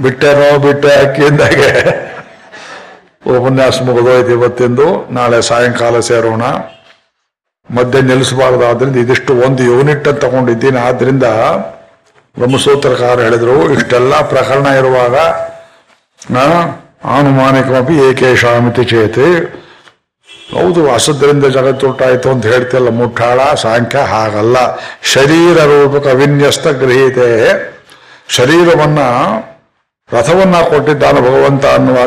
[0.00, 1.70] ಬಿಟ್ಟೆನೋ ಬಿಟ್ಟೆ ಅಕ್ಕಿಯಿಂದಾಗೆ.
[3.26, 5.12] ಉಪನ್ಯಾಸ ಮುಗಿದೋಯ್ತು ಇವತ್ತಿಂದು.
[5.12, 6.42] ನಾಳೆ ಸಾಯಂಕಾಲ ಸೇರೋಣ.
[7.70, 10.78] ಮಧ್ಯೆ ನಿಲ್ಲಿಸಬಾರ್ದಾದ್ರಿಂದ ಇದಿಷ್ಟು ಒಂದು ಯೂನಿಟ್ ಅಂತ ತಗೊಂಡಿದ್ದೀನಿ.
[10.78, 11.24] ಆದ್ರಿಂದ
[12.38, 15.14] ಬ್ರಹ್ಮಸೂತ್ರಕಾರ ಹೇಳಿದ್ರು ಇಷ್ಟೆಲ್ಲ ಪ್ರಕರಣ ಇರುವಾಗ
[16.36, 16.66] ಆ,
[17.04, 19.54] ಆನುಮಾನಿಕಮಪಿ ಏಕೇಶಾಮಿತಿ ಚೇತಿ?
[20.54, 24.56] ಹೌದು ಅಸದ್ರಿಂದ ಜಗತ್ತುಂಟಾಯ್ತು ಅಂತ ಹೇಳ್ತಿಲ್ಲ ಮುಟ್ಟಾಳ ಸಾಂಖ್ಯ ಹಾಗಲ್ಲ.
[25.02, 27.28] ಶರೀರ ರೂಪಕ ವಿನ್ಯಸ್ತ ಗೃಹೀತೆ.
[28.28, 28.98] ಶರೀರವನ್ನ
[30.12, 31.98] ರಥವನ್ನ ಕೊಟ್ಟಿದ್ದಾನೆ ಭಗವಂತ ಅನ್ನುವ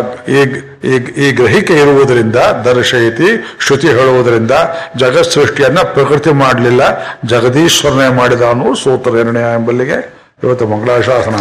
[1.18, 4.52] ಈ ಗ್ರಹಿಕೆ ಇರುವುದರಿಂದ, ದರ್ಶಯಿತಿ, ಶ್ರುತಿ ಹೇಳುವುದರಿಂದ
[4.98, 6.82] ಜಗತ್ ಸೃಷ್ಟಿಯನ್ನ ಪ್ರಕೃತಿ ಮಾಡಲಿಲ್ಲ.
[7.26, 9.98] ಜಗದೀಶ್ವರನೇ ಮಾಡಿದಾನು ಸೂತ್ರ ನಿರ್ಣಯ ಎಂಬಲ್ಲಿಗೆ
[10.44, 11.38] ಇವತ್ತು ಮಂಗಳಾಶಾಸನ.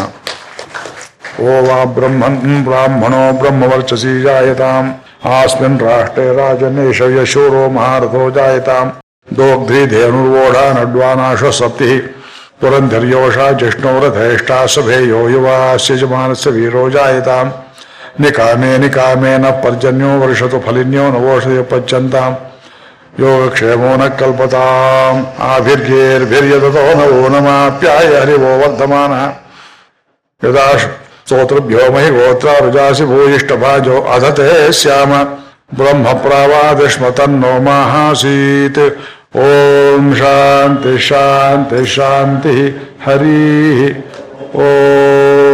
[1.42, 4.84] ಓ ವಾ ಬ್ರಹ್ಮನ್ ಬ್ರಾಹ್ಮಣೋ ಬ್ರಹ್ಮವರ್ಚಸಿ ಜಾಯತಾಂ.
[5.30, 8.86] ಆಸ್ಮಿನ್ ರಾಷ್ಟ್ರೇ ರಾಜನೇಶ ಯಶೂರೋ ಮಹಾರಥೋ ಜಾಯತಾಂ.
[9.36, 12.15] ದೋಗ್ರಿ ಧೇನುರ್ವೋಢ ನಡ್ವಾನಾಶ ಸಪ್ತಿ
[12.60, 17.50] पुरन्धर्योषा जिष्णुरथेष्टा सभेयो युवास्य यजमानस्य वीरो जायताम्।
[18.20, 22.34] निकामे निकामेन पर्जन्यो वर्षतु फलिन्यो नवोषधि पच्यन्ताम्।
[23.20, 29.24] योगक्षेमो न कल्पताम्। आभिर्येर्भिर्यदतो नवो नमाप्याय हरिवो वर्धमानः।
[30.48, 35.24] यदा स्तोत्रभ्यो महि गोत्रा रुजासि भूयिष्ठभाजो अधते स्याम
[35.74, 38.78] ब्रह्म प्रावादिष्म तन्नो माहासीत्।
[39.34, 43.94] ओम शांति शांति शांति हरि
[44.54, 45.45] ओम।